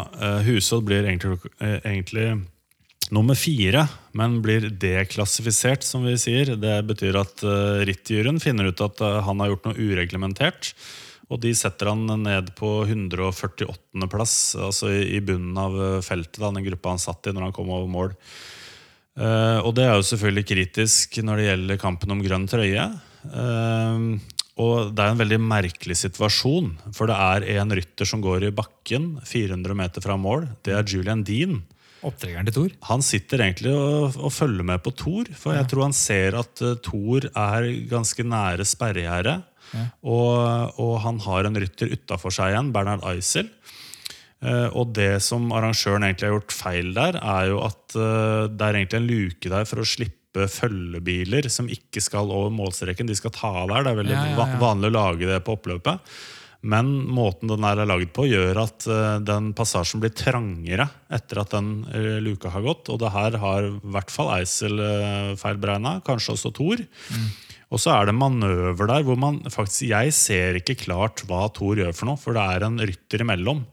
Husodd 0.46 0.84
blir 0.86 1.03
egentlig, 1.03 1.40
uh, 1.59 1.78
egentlig, 1.82 2.28
nummer 3.11 3.34
fire, 3.34 3.88
men 4.14 4.36
blir 4.44 4.68
deklassifisert, 4.70 5.82
som 5.82 6.05
vi 6.07 6.14
sier. 6.14 6.53
Det 6.55 6.76
betyr 6.86 7.18
at 7.18 7.42
uh, 7.42 7.82
rittjuryen 7.88 8.38
finner 8.42 8.70
ut 8.70 8.84
at 8.86 9.03
han 9.26 9.42
har 9.42 9.51
gjort 9.51 9.66
noe 9.66 9.88
ureglementert. 9.90 10.70
Og 11.30 11.42
de 11.42 11.51
setter 11.55 11.90
han 11.90 12.07
ned 12.22 12.55
på 12.59 12.70
148.-plass, 12.86 14.36
altså 14.62 14.94
i, 14.94 15.18
bunnen 15.22 15.59
av 15.59 15.76
feltet, 16.07 16.42
den 16.42 16.66
gruppa 16.66 16.94
han 16.94 17.03
satt 17.03 17.30
i 17.30 17.34
når 17.34 17.48
han 17.48 17.55
kom 17.55 17.70
over 17.70 17.90
mål. 17.90 18.16
Uh, 19.18 19.59
og 19.66 19.74
det 19.76 19.84
er 19.84 19.96
jo 19.98 20.07
selvfølgelig 20.07 20.46
kritisk 20.48 21.18
når 21.26 21.40
det 21.40 21.46
gjelder 21.48 21.80
kampen 21.82 22.14
om 22.14 22.22
grønn 22.24 22.46
trøye. 22.51 22.86
Uh, 23.26 24.16
og 24.59 24.94
det 24.96 25.05
er 25.05 25.12
en 25.12 25.20
veldig 25.20 25.38
merkelig 25.42 25.96
situasjon, 26.03 26.72
for 26.96 27.11
det 27.11 27.16
er 27.16 27.46
en 27.61 27.74
rytter 27.76 28.09
som 28.09 28.22
går 28.24 28.48
i 28.48 28.55
bakken 28.55 29.12
400 29.26 29.76
meter 29.78 30.05
fra 30.05 30.16
mål. 30.20 30.48
Det 30.66 30.74
er 30.74 30.88
Julian 30.90 31.22
Dean. 31.26 31.61
Opptrekkeren 32.07 32.48
til 32.48 32.57
Thor? 32.57 32.74
Han 32.88 33.05
sitter 33.05 33.42
egentlig 33.44 33.72
og, 33.76 34.16
og, 34.16 34.32
følger 34.32 34.64
med 34.66 34.80
på 34.84 34.92
Thor. 34.96 35.28
For 35.36 35.57
jeg 35.57 35.68
tror 35.68 35.86
han 35.88 35.96
ser 35.96 36.36
at 36.40 36.62
uh, 36.64 36.76
Thor 36.80 37.28
er 37.28 37.68
ganske 37.90 38.24
nære 38.24 38.66
sperregjerdet. 38.68 39.36
Ja. 39.70 39.84
Og, 40.03 40.78
og, 40.80 40.94
han 41.05 41.20
har 41.26 41.46
en 41.46 41.61
rytter 41.61 41.92
utafor 41.92 42.34
seg 42.34 42.55
igjen, 42.55 42.72
Bernhard 42.74 43.05
Eisel. 43.12 43.51
Uh, 44.40 44.72
og 44.72 44.94
det 44.96 45.20
som 45.24 45.51
arrangøren 45.53 46.07
egentlig 46.09 46.30
har 46.30 46.38
gjort 46.38 46.57
feil 46.57 46.94
der, 46.96 47.20
er 47.20 47.51
jo 47.53 47.61
at 47.66 47.84
uh, 48.01 48.48
det 48.48 48.64
er 48.64 48.80
egentlig 48.80 49.03
en 49.03 49.11
luke 49.11 49.53
der 49.53 49.68
for 49.68 49.84
å 49.84 49.88
slippe 49.88 50.20
type 50.31 50.49
følgebiler 50.49 51.49
som 51.51 51.68
ikke 51.68 52.01
skal 52.01 52.31
over 52.31 52.51
målstreken. 52.51 53.07
De 53.07 53.16
skal 53.16 53.33
ta 53.35 53.49
av 53.64 53.68
der. 53.70 53.85
Det 53.85 53.91
er 53.91 54.01
veldig 54.01 54.14
ja, 54.14 54.26
ja, 54.35 54.47
ja. 54.47 54.61
vanlig 54.61 54.91
å 54.91 54.95
lage 54.95 55.26
det 55.26 55.41
på 55.45 55.57
oppløpet. 55.57 56.01
Men 56.62 56.91
måten 57.09 57.49
den 57.49 57.64
er 57.64 57.87
lagd 57.89 58.11
på, 58.12 58.26
gjør 58.28 58.59
at 58.66 58.85
uh, 58.87 59.18
den 59.24 59.55
passasjen 59.57 60.01
blir 60.03 60.12
trangere 60.12 60.91
etter 61.09 61.41
at 61.41 61.55
den 61.55 61.87
uh, 61.89 62.18
luka 62.20 62.53
har 62.53 62.62
gått. 62.66 62.91
Og 62.93 63.01
det 63.01 63.14
her 63.14 63.39
har 63.41 63.64
i 63.64 63.72
hvert 63.95 64.12
fall 64.12 64.35
Eisel 64.37 64.76
uh, 64.76 65.39
feilberegna, 65.41 66.03
kanskje 66.05 66.37
også 66.37 66.53
Thor. 66.59 66.83
Mm. 66.85 67.31
Og 67.70 67.81
så 67.81 67.95
er 67.95 68.11
det 68.11 68.18
manøver 68.18 68.91
der 68.91 69.05
hvor 69.07 69.16
man 69.16 69.39
faktisk 69.47 69.87
Jeg 69.93 70.12
ser 70.12 70.59
ikke 70.59 70.76
klart 70.83 71.22
hva 71.31 71.47
Thor 71.55 71.81
gjør 71.81 71.97
for 71.97 72.11
noe, 72.11 72.20
for 72.20 72.37
det 72.37 72.45
er 72.45 72.66
en 72.66 72.81
rytter 72.83 73.24
imellom. 73.24 73.64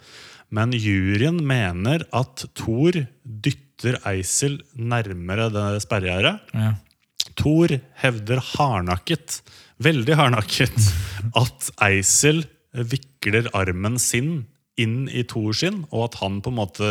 Men 0.56 0.72
juryen 0.72 1.42
mener 1.44 2.08
at 2.16 2.48
Thor 2.56 2.96
dytter 3.28 3.67
dytter 3.78 4.00
Eisel 4.10 4.60
nærmere 4.74 5.50
det 5.54 5.82
sperregjerdet. 5.86 6.54
Ja. 6.54 6.74
Thor 7.38 7.70
hevder 8.02 8.42
hardnakket, 8.42 9.42
veldig 9.84 10.18
hardnakket, 10.18 10.78
at 11.42 11.72
Eisel 11.86 12.46
vikler 12.74 13.50
armen 13.54 13.98
sin 14.02 14.48
inn 14.78 15.08
i 15.10 15.24
Thor 15.26 15.56
sin, 15.58 15.80
og 15.90 16.04
at 16.06 16.18
han 16.20 16.36
på 16.46 16.52
en 16.52 16.58
måte 16.60 16.90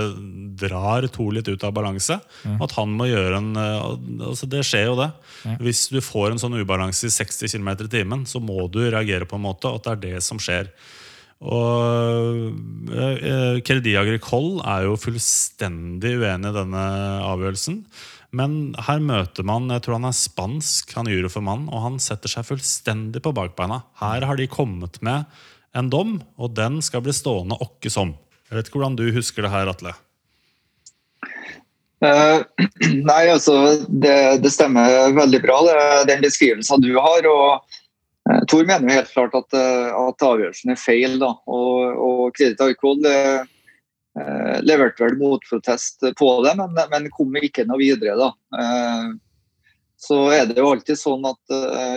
drar 0.59 1.07
Thor 1.15 1.31
litt 1.35 1.47
ut 1.47 1.63
av 1.67 1.75
balanse. 1.75 2.19
Ja. 2.43 2.57
At 2.63 2.75
han 2.79 2.95
må 2.99 3.07
gjøre 3.07 3.39
en 3.39 3.53
altså 4.27 4.49
Det 4.51 4.65
skjer 4.67 4.89
jo, 4.89 4.97
det. 4.99 5.11
Ja. 5.47 5.55
Hvis 5.63 5.85
du 5.95 6.01
får 6.03 6.33
en 6.33 6.43
sånn 6.43 6.59
ubalanse 6.59 7.07
i 7.07 7.15
60 7.15 7.55
km 7.55 7.71
i 7.77 7.91
timen, 7.93 8.25
så 8.27 8.43
må 8.43 8.67
du 8.67 8.81
reagere 8.83 9.29
på 9.31 9.39
en 9.39 9.47
måte, 9.47 9.71
og 9.71 9.79
at 9.79 9.87
det 9.87 9.95
er 9.95 10.03
det 10.19 10.25
som 10.27 10.43
skjer. 10.43 10.73
Og 11.45 12.93
eh, 12.97 13.59
Credit 13.67 13.99
Agricole 14.01 14.63
er 14.65 14.87
jo 14.87 14.97
fullstendig 15.01 16.15
uenig 16.23 16.53
i 16.53 16.57
denne 16.57 16.85
avgjørelsen. 17.27 17.83
Men 18.37 18.75
her 18.89 19.03
møter 19.05 19.47
man 19.47 19.69
jeg 19.73 19.85
tror 19.85 19.99
han 19.99 20.09
er 20.09 20.17
spansk, 20.17 20.95
han 20.97 21.11
juroformann, 21.11 21.69
og 21.69 21.85
han 21.85 22.01
setter 22.03 22.33
seg 22.33 22.49
fullstendig 22.49 23.23
på 23.25 23.35
bakbeina. 23.37 23.83
Her 24.01 24.27
har 24.29 24.41
de 24.41 24.49
kommet 24.51 24.99
med 25.05 25.29
en 25.77 25.93
dom, 25.93 26.19
og 26.41 26.57
den 26.57 26.81
skal 26.85 27.05
bli 27.05 27.15
stående 27.17 27.59
åkke 27.61 27.93
som. 27.93 28.15
Jeg 28.49 28.59
vet 28.59 28.69
ikke 28.69 28.81
hvordan 28.81 28.99
du 28.99 29.07
husker 29.15 29.45
det 29.45 29.53
her, 29.53 29.71
Atle? 29.71 29.93
Uh, 32.05 32.45
nei, 33.11 33.23
altså 33.33 33.77
det, 33.89 34.17
det, 34.45 34.53
stemmer 34.53 35.13
veldig 35.17 35.41
bra, 35.45 35.61
det, 35.69 35.79
den 36.13 36.25
beskrivelsen 36.25 36.85
du 36.85 36.95
har. 36.97 37.29
og 37.29 37.77
Tor 38.51 38.65
mener 38.67 38.89
jo 38.89 38.97
helt 38.97 39.13
klart 39.13 39.37
at, 39.39 39.55
uh, 39.55 40.09
at 40.09 40.25
avgjørelsen 40.27 40.73
er 40.75 40.81
feil. 40.81 41.19
da, 41.23 41.33
og, 41.47 42.01
og 42.03 42.23
Kreditt 42.37 42.83
eh, 43.07 44.59
leverte 44.65 45.05
vel 45.05 45.19
motprotest 45.21 46.09
på 46.19 46.29
det, 46.47 46.57
men, 46.59 46.75
men 46.91 47.09
kom 47.15 47.37
ikke 47.39 47.67
noe 47.69 47.79
videre. 47.79 48.17
da. 48.19 48.31
så 50.01 50.17
er 50.33 50.47
det 50.49 50.57
jo 50.59 50.71
alltid 50.73 50.99
sånn 50.99 51.25
at 51.29 51.55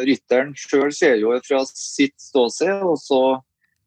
rytteren 0.07 0.51
sjøl 0.55 0.91
ser 0.95 1.17
jo 1.19 1.33
fra 1.47 1.63
sitt 1.67 2.15
ståsted, 2.19 2.83
og 2.83 2.99
så 2.99 3.21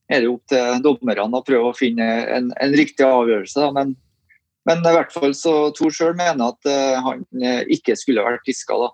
er 0.09 0.25
det 0.25 0.33
opp 0.33 0.49
til 0.49 0.81
dommerne 0.85 1.39
å 1.39 1.45
prøve 1.45 1.71
å 1.71 1.77
finne 1.77 2.09
en, 2.33 2.51
en 2.57 2.75
riktig 2.77 3.05
avgjørelse. 3.07 3.61
Da. 3.61 3.71
Men 3.77 3.95
men 4.69 4.83
i 4.87 4.95
hvert 4.95 5.15
fall 5.15 5.33
så 5.35 5.55
Tor 5.75 5.95
sjøl 5.95 6.15
mener 6.19 6.53
at 6.53 6.69
uh, 6.71 6.99
han 7.03 7.25
eh, 7.43 7.63
ikke 7.75 7.97
skulle 7.99 8.25
vært 8.25 8.45
piska. 8.47 8.79
da. 8.79 8.91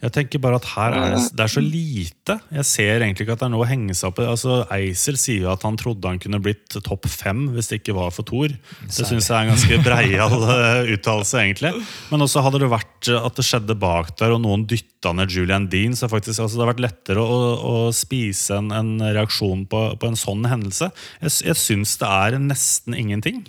Jeg 0.00 0.14
tenker 0.14 0.40
bare 0.40 0.56
at 0.56 0.68
her 0.72 0.94
er 0.96 1.10
det, 1.12 1.20
det, 1.36 1.44
er 1.44 1.52
så 1.52 1.60
lite. 1.60 2.36
Jeg 2.56 2.66
ser 2.68 3.02
egentlig 3.04 3.26
ikke 3.26 3.34
at 3.36 3.42
det 3.42 3.46
er 3.50 3.52
noe 3.52 3.66
å 3.66 3.68
henge 3.68 3.96
seg 3.96 4.08
opp 4.08 4.22
i. 4.22 4.28
Altså, 4.32 4.62
Eisel 4.72 5.18
sier 5.20 5.44
jo 5.44 5.50
at 5.52 5.66
han 5.66 5.76
trodde 5.80 6.08
han 6.08 6.20
kunne 6.22 6.40
blitt 6.40 6.78
topp 6.86 7.08
fem 7.10 7.50
hvis 7.52 7.68
det 7.68 7.80
ikke 7.82 7.96
var 7.98 8.14
for 8.16 8.24
Thor. 8.28 8.54
Det 8.86 8.96
syns 8.96 9.28
jeg 9.28 9.36
er 9.36 9.44
en 9.44 9.52
ganske 9.52 9.80
breial 9.84 10.36
eh, 10.56 10.94
uttalelse, 10.96 11.42
egentlig. 11.42 11.74
Men 12.08 12.24
også 12.24 12.46
hadde 12.46 12.62
det 12.64 12.72
vært 12.72 13.12
at 13.12 13.36
det 13.36 13.46
skjedde 13.46 13.76
bak 13.80 14.14
der, 14.20 14.32
og 14.36 14.42
noen 14.46 14.64
dytta 14.70 15.12
ned 15.16 15.36
Julian 15.36 15.68
Dean, 15.72 15.96
så 15.98 16.08
faktisk, 16.08 16.38
altså, 16.38 16.56
det 16.56 16.64
hadde 16.64 16.72
vært 16.72 16.84
lettere 16.88 17.24
å, 17.24 17.38
å 17.60 17.76
spise 17.96 18.56
en, 18.56 18.72
en 18.72 18.96
reaksjon 19.04 19.68
på, 19.68 19.84
på, 20.00 20.10
en 20.10 20.20
sånn 20.20 20.48
hendelse. 20.48 20.88
Jeg, 21.20 21.40
jeg 21.52 21.60
syns 21.60 21.98
det 22.00 22.08
er 22.08 22.40
nesten 22.40 22.96
ingenting. 22.96 23.44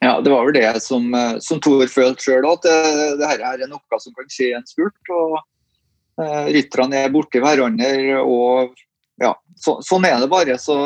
Ja, 0.00 0.20
Det 0.20 0.30
var 0.32 0.46
vel 0.46 0.56
det 0.56 0.82
som, 0.82 1.14
eh, 1.14 1.38
som 1.44 1.60
Tor 1.60 1.86
følte 1.92 2.24
sjøl, 2.24 2.46
at 2.48 2.64
det, 2.64 2.76
det, 3.20 3.26
her 3.28 3.42
er 3.44 3.68
noe 3.68 4.00
som 4.00 4.14
kan 4.16 4.30
skje 4.32 4.48
i 4.48 4.56
en 4.56 4.68
spurt. 4.68 5.12
og 5.12 5.36
eh, 6.22 6.46
Rytterne 6.56 7.02
er 7.04 7.12
borti 7.12 7.42
hverandre, 7.42 8.20
og 8.24 8.72
ja, 9.20 9.34
så, 9.60 9.76
sånn 9.84 10.08
er 10.08 10.22
det 10.22 10.30
bare. 10.32 10.56
Så, 10.60 10.76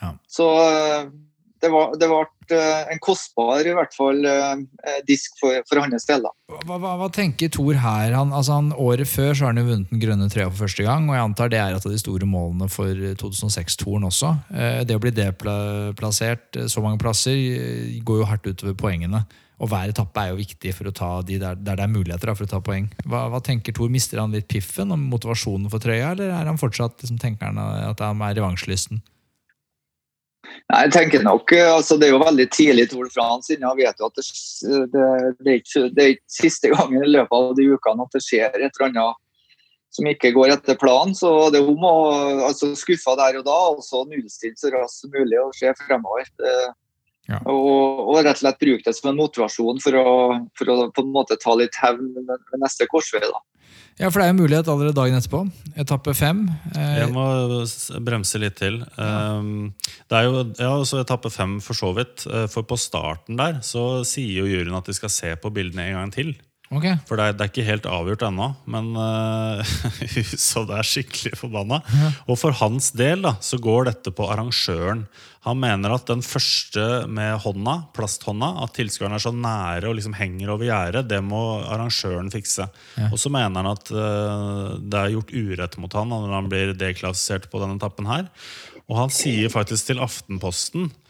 ja. 0.00 0.10
så 0.26 0.48
uh, 0.58 1.12
det, 1.60 1.70
var, 1.72 1.96
det 2.00 2.08
ble 2.10 2.24
Eh, 2.50 2.92
en 2.92 3.00
kostbar 3.02 3.66
i 3.66 3.74
hvert 3.74 3.92
fall 3.94 4.24
eh, 4.26 5.00
disk 5.06 5.36
for, 5.40 5.60
for 5.68 5.82
hans 5.82 6.06
del. 6.08 6.26
Hva, 6.50 6.78
hva, 6.78 6.94
hva, 6.98 7.08
tenker 7.14 7.50
Thor 7.52 7.78
her? 7.78 8.14
Han, 8.16 8.32
altså 8.36 8.58
han, 8.58 8.72
året 8.74 9.10
før 9.10 9.32
så 9.34 9.46
har 9.46 9.54
han 9.54 9.62
jo 9.62 9.68
vunnet 9.68 9.92
den 9.92 10.02
grønne 10.02 10.30
trøya 10.32 10.48
for 10.50 10.64
første 10.64 10.86
gang. 10.86 11.08
og 11.08 11.16
jeg 11.16 11.26
antar 11.28 11.52
Det 11.52 11.60
er 11.60 11.76
et 11.76 11.86
av 11.86 11.94
de 11.94 12.00
store 12.00 12.28
målene 12.28 12.70
for 12.72 13.04
2006-toren 13.22 14.08
også. 14.08 14.32
Eh, 14.54 14.80
det 14.88 14.96
å 14.96 15.02
bli 15.02 15.14
deplassert 15.14 16.58
så 16.70 16.82
mange 16.84 17.00
plasser 17.02 17.38
går 18.06 18.22
jo 18.22 18.28
hardt 18.30 18.50
utover 18.50 18.76
poengene. 18.78 19.22
Og 19.60 19.68
hver 19.68 19.92
etappe 19.92 20.22
er 20.22 20.32
jo 20.32 20.40
viktig 20.40 20.72
for 20.72 20.88
å 20.88 20.94
ta 20.96 21.10
de 21.26 21.36
der, 21.38 21.58
der 21.60 21.76
det 21.76 21.84
er 21.84 21.92
muligheter 21.92 22.32
for 22.32 22.48
å 22.48 22.50
ta 22.50 22.62
poeng. 22.64 22.88
Hva, 23.04 23.26
hva 23.28 23.42
tenker 23.44 23.76
Thor? 23.76 23.92
Mister 23.92 24.22
han 24.22 24.32
litt 24.32 24.48
piffen 24.48 24.90
og 24.94 25.02
motivasjonen 25.04 25.68
for 25.70 25.82
trøya, 25.84 26.14
eller 26.14 26.32
er 26.32 26.48
han 26.48 26.60
fortsatt 26.60 27.04
liksom, 27.04 27.20
tenker 27.20 27.52
han 27.52 27.60
at 27.60 28.00
han 28.02 28.24
er 28.24 28.38
revansjelysten? 28.40 29.04
Nei, 30.70 30.82
jeg 30.86 30.92
tenker 30.94 31.24
nok, 31.26 31.52
eh, 31.56 31.66
altså 31.66 31.96
Det 31.98 32.08
er 32.08 32.14
jo 32.14 32.20
veldig 32.22 32.46
tidlig 32.54 32.86
Tour 32.90 33.08
de 33.08 33.14
France. 33.14 33.50
Jeg 33.54 33.78
vet 33.80 34.02
jo 34.02 34.10
at 34.10 34.20
det, 34.20 34.26
det, 34.92 35.08
det, 35.40 35.48
er 35.48 35.58
ikke, 35.58 35.82
det, 35.88 36.04
er 36.04 36.14
ikke, 36.14 36.36
siste 36.36 36.70
gangen 36.74 37.06
i 37.06 37.10
løpet 37.10 37.36
av 37.36 37.56
de 37.58 37.66
ukene 37.74 38.06
at 38.06 38.16
det 38.16 38.22
skjer 38.26 38.54
et 38.54 38.68
eller 38.68 38.88
annet 38.90 39.26
som 39.90 40.06
ikke 40.06 40.30
går 40.36 40.54
etter 40.54 40.78
planen. 40.78 41.16
Så 41.18 41.32
det 41.50 41.58
er 41.60 41.70
om 41.70 41.86
å 41.86 41.96
altså, 42.46 42.70
skuffe 42.78 43.16
der 43.18 43.40
og 43.40 43.48
da, 43.48 43.58
og 43.74 43.82
så 43.82 44.04
nullstille 44.06 44.58
så 44.58 44.70
raskt 44.76 45.02
som 45.02 45.14
mulig 45.16 45.40
og 45.42 45.56
se 45.58 45.72
fremover. 45.82 46.30
Ja. 47.30 47.40
Og, 47.46 48.06
og, 48.08 48.16
rett 48.24 48.38
og 48.38 48.42
slett 48.44 48.62
bruke 48.62 48.86
det 48.86 48.94
som 48.96 49.10
en 49.10 49.18
motivasjon 49.20 49.82
for 49.82 49.98
å, 49.98 50.12
for 50.58 50.72
å 50.72 50.76
på 50.94 51.04
en 51.04 51.12
måte 51.14 51.38
ta 51.42 51.54
litt 51.58 51.76
hevn 51.78 52.12
ved 52.16 52.62
neste 52.62 52.86
korsvei. 52.90 53.22
da. 53.26 53.42
Ja, 54.00 54.08
for 54.08 54.22
det 54.22 54.26
er 54.26 54.32
jo 54.32 54.38
mulighet 54.38 54.68
allerede 54.72 54.96
dagen 54.96 55.18
etterpå. 55.18 55.42
Etappe 55.80 56.14
fem. 56.16 56.46
Eh, 56.72 56.94
jeg 57.02 57.10
må 57.12 57.24
bremse 58.06 58.40
litt 58.40 58.56
til. 58.56 58.78
Ja. 58.96 59.36
Um, 59.36 59.74
det 60.08 60.16
er 60.16 60.28
jo 60.28 60.44
ja, 60.56 60.70
også 60.72 61.02
etappe 61.02 61.28
fem 61.32 61.58
for 61.64 61.76
så 61.76 61.92
vidt. 61.98 62.24
Eh, 62.24 62.46
for 62.48 62.64
på 62.64 62.78
starten 62.80 63.36
der 63.40 63.60
så 63.66 64.00
sier 64.08 64.40
jo 64.40 64.48
juryen 64.48 64.78
at 64.78 64.88
de 64.88 64.96
skal 64.96 65.12
se 65.12 65.34
på 65.36 65.52
bildene 65.52 65.90
en 65.90 65.98
gang 66.00 66.14
til. 66.16 66.32
Okay. 66.70 67.00
For 67.02 67.18
det 67.18 67.24
er, 67.24 67.34
det 67.34 67.42
er, 67.42 67.50
ikke 67.50 67.66
helt 67.66 67.86
avgjort 67.90 68.22
ennå, 68.28 68.46
men 68.70 68.92
uh, 69.00 69.72
så 70.38 70.62
det 70.68 70.76
er 70.78 70.86
skikkelig 70.86 71.32
forbanna. 71.40 71.80
Ja. 71.90 72.10
Og 72.30 72.38
for 72.38 72.54
hans 72.60 72.92
del 72.94 73.26
da, 73.26 73.34
så 73.42 73.58
går 73.58 73.88
dette 73.88 74.12
på 74.14 74.28
arrangøren. 74.30 75.02
Han 75.48 75.58
mener 75.58 75.96
at 75.96 76.06
den 76.06 76.22
første 76.22 76.84
med 77.10 77.40
hånda, 77.42 77.74
plasthånda, 77.96 78.52
at 78.62 78.76
tilskueren 78.76 79.16
er 79.16 79.24
så 79.24 79.32
nære 79.34 79.90
og 79.90 79.98
liksom 79.98 80.14
henger 80.14 80.54
over 80.54 80.68
gjerdet, 80.68 81.08
det 81.10 81.20
må 81.26 81.42
arrangøren 81.64 82.30
fikse. 82.30 82.68
Ja. 83.00 83.10
Og 83.10 83.18
så 83.18 83.34
mener 83.34 83.64
han 83.64 83.72
at 83.72 83.90
uh, 83.90 84.78
det 84.78 85.02
er 85.02 85.14
gjort 85.16 85.34
urett 85.34 85.78
mot 85.82 85.98
han 85.98 86.14
når 86.14 86.38
han 86.38 86.54
blir 86.54 86.74
deklassifisert 86.78 87.50
på 87.50 87.64
denne 87.64 87.80
etappen 87.80 88.06
her. 88.12 88.30
Og 88.86 88.98
han 88.98 89.14
sier 89.14 89.50
faktisk 89.50 89.90
til 89.90 90.02
Aftenposten 90.02 90.90
Eh, 90.90 91.09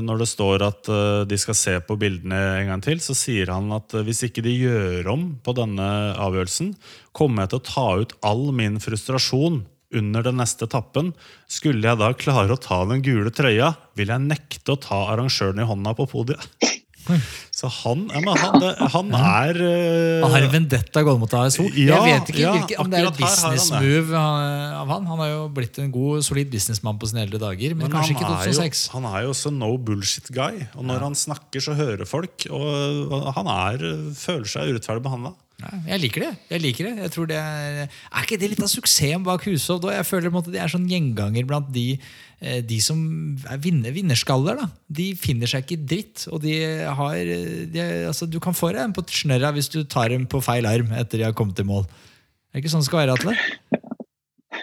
når 0.00 0.22
det 0.22 0.28
står 0.30 0.62
at 0.64 0.88
eh, 0.88 1.22
de 1.28 1.38
skal 1.40 1.56
se 1.58 1.74
på 1.84 1.96
bildene 2.00 2.38
en 2.62 2.70
gang 2.72 2.84
til, 2.84 3.02
så 3.04 3.16
sier 3.16 3.52
han 3.52 3.68
at 3.76 3.92
eh, 3.92 4.04
hvis 4.06 4.24
ikke 4.26 4.44
de 4.46 4.54
gjør 4.54 5.10
om 5.12 5.26
på 5.44 5.54
denne 5.58 5.88
avgjørelsen, 6.16 6.72
kommer 7.16 7.44
jeg 7.44 7.52
til 7.52 7.60
å 7.60 7.68
ta 7.68 7.86
ut 8.00 8.16
all 8.24 8.46
min 8.56 8.80
frustrasjon 8.80 9.60
under 10.00 10.24
den 10.24 10.38
neste 10.40 10.64
etappen. 10.64 11.12
Skulle 11.50 11.84
jeg 11.84 12.00
da 12.00 12.12
klare 12.16 12.56
å 12.56 12.62
ta 12.62 12.80
den 12.88 13.04
gule 13.04 13.32
trøya, 13.34 13.74
vil 13.98 14.12
jeg 14.14 14.24
nekte 14.24 14.76
å 14.76 14.80
ta 14.80 15.02
arrangøren 15.12 15.60
i 15.60 15.68
hånda 15.68 15.96
på 15.98 16.08
podiet. 16.14 16.46
Så 17.60 17.68
han, 17.68 18.06
ja, 18.08 18.20
han, 18.40 18.62
han 18.94 19.10
er 19.12 19.58
uh, 19.60 20.22
Han 20.24 20.32
har 20.32 20.46
en 20.46 20.52
vendetta 20.54 21.02
gående 21.04 21.20
mot 21.26 21.34
ASO. 21.42 21.66
Ja, 21.76 21.98
jeg 22.08 22.20
vet 22.22 22.30
ikke 22.32 22.40
ja, 22.40 22.52
hvilke, 22.56 22.78
om 22.80 22.88
det 22.88 23.02
er 23.02 23.08
et 23.10 23.20
business 23.20 23.68
move 23.74 24.22
av 24.22 24.94
han. 24.94 25.10
Han 25.10 25.20
har 25.20 25.28
jo 25.34 25.42
blitt 25.58 25.76
en 25.82 25.90
god, 25.92 26.24
solid 26.24 26.48
businessmann 26.52 26.96
på 27.00 27.10
sine 27.10 27.26
eldre 27.26 27.42
dager. 27.42 27.76
Men, 27.76 27.84
men 27.84 27.92
kanskje 27.98 28.16
ikke 28.16 28.30
2006. 28.30 28.86
Jo, 28.86 28.94
han 28.96 29.10
er 29.10 29.26
jo 29.26 29.34
også 29.34 29.52
no 29.52 29.74
bullshit 29.76 30.32
guy. 30.32 30.64
Og 30.72 30.88
når 30.88 31.04
han 31.10 31.18
snakker, 31.26 31.60
så 31.66 31.76
hører 31.76 32.08
folk. 32.08 32.48
Og 32.48 33.20
han 33.36 33.52
er, 33.52 33.86
føler 34.16 34.48
seg 34.48 34.72
urettferdig 34.72 35.04
behandla. 35.04 35.36
Jeg 35.86 36.00
liker 36.00 36.24
det. 36.24 36.30
jeg 36.50 36.62
liker 36.64 36.88
det. 36.88 36.94
Jeg 37.04 37.12
tror 37.14 37.28
det 37.28 37.36
Er, 37.36 37.86
er 37.90 38.24
ikke 38.24 38.38
det 38.40 38.50
litt 38.54 38.64
av 38.64 38.70
suksessen 38.72 39.24
bak 39.26 39.44
Hushovd? 39.44 39.90
Jeg 39.92 40.06
føler 40.08 40.32
at 40.40 40.50
det 40.52 40.60
er 40.62 40.72
sånn 40.72 40.88
gjenganger 40.88 41.46
blant 41.48 41.68
de, 41.74 41.86
eh, 41.96 42.29
de 42.40 42.78
som 42.80 43.00
er 43.52 43.58
vinner, 43.60 43.92
vinnerskaller. 43.92 44.56
da. 44.56 44.68
De 44.88 45.10
finner 45.18 45.50
seg 45.50 45.64
ikke 45.64 45.76
i 45.76 45.88
dritt. 45.92 46.24
Og 46.32 46.40
de 46.40 46.54
har 46.88 47.18
de, 47.20 47.82
altså, 48.08 48.26
Du 48.30 48.38
kan 48.40 48.56
få 48.56 48.72
dem 48.72 48.94
på 48.96 49.04
snørra 49.12 49.52
hvis 49.52 49.68
du 49.68 49.82
tar 49.84 50.08
dem 50.08 50.24
på 50.30 50.40
feil 50.44 50.68
arm 50.68 50.94
etter 50.96 51.20
de 51.20 51.28
har 51.28 51.36
kommet 51.36 51.58
til 51.58 51.68
mål. 51.68 51.84
Er 52.50 52.58
det 52.58 52.64
ikke 52.64 52.72
sånn 52.72 52.84
det 52.84 52.88
skal 52.88 53.02
være, 53.02 53.18
Atle? 53.18 53.36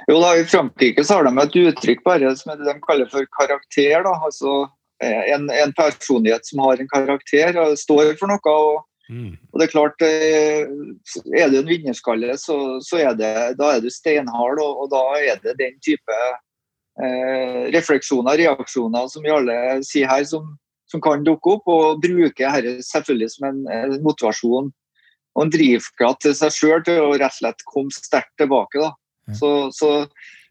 Jo 0.08 0.18
da, 0.24 0.34
I 0.40 0.48
Frankrike 0.48 1.04
så 1.06 1.20
har 1.20 1.28
de 1.28 1.44
et 1.44 1.56
uttrykk 1.68 2.04
bare 2.06 2.34
som 2.40 2.58
de 2.58 2.76
kaller 2.88 3.10
for 3.12 3.28
karakter. 3.38 4.02
da, 4.04 4.14
altså 4.26 4.66
en, 5.04 5.50
en 5.52 5.74
personlighet 5.78 6.48
som 6.48 6.64
har 6.66 6.82
en 6.82 6.90
karakter, 6.90 7.58
og 7.62 7.78
står 7.78 8.16
for 8.20 8.32
noe. 8.32 8.42
og 8.58 8.86
Mm. 9.08 9.38
Og 9.54 9.60
det 9.60 9.68
Er 9.68 9.72
klart, 9.72 10.02
eh, 10.04 10.68
er 11.40 11.48
du 11.50 11.60
en 11.60 11.70
vinnerskalle, 11.70 12.38
så, 12.38 12.80
så 12.84 13.00
er 13.00 13.14
det, 13.16 13.58
da 13.60 13.76
er 13.76 13.80
du 13.80 13.90
steinhard, 13.90 14.60
og, 14.60 14.82
og, 14.84 14.90
da 14.92 15.04
er 15.22 15.40
det 15.44 15.54
den 15.62 15.78
type 15.80 16.18
eh, 17.04 17.68
refleksjoner 17.76 18.40
reaksjoner 18.42 19.10
som 19.12 19.26
vi 19.26 19.34
alle 19.34 19.58
sier 19.88 20.10
her, 20.10 20.26
som, 20.28 20.56
som 20.92 21.04
kan 21.04 21.26
dukke 21.26 21.58
opp. 21.58 21.70
Og 21.72 22.02
bruke 22.04 22.54
dette 22.56 22.88
selvfølgelig 22.88 23.34
som 23.36 23.50
en, 23.52 23.62
en, 23.74 23.98
motivasjon 24.06 24.72
og 25.38 25.44
en 25.44 25.54
drivkraft 25.54 26.24
til 26.26 26.36
seg 26.38 26.56
sjøl 26.56 26.84
til 26.88 27.04
å 27.04 27.14
rett 27.14 27.30
og 27.30 27.40
slett 27.40 27.64
komme 27.70 27.94
sterkt 27.94 28.34
tilbake. 28.42 28.82
da. 28.82 28.92
Mm. 29.30 29.38
Så, 29.38 29.54
så, 29.76 29.94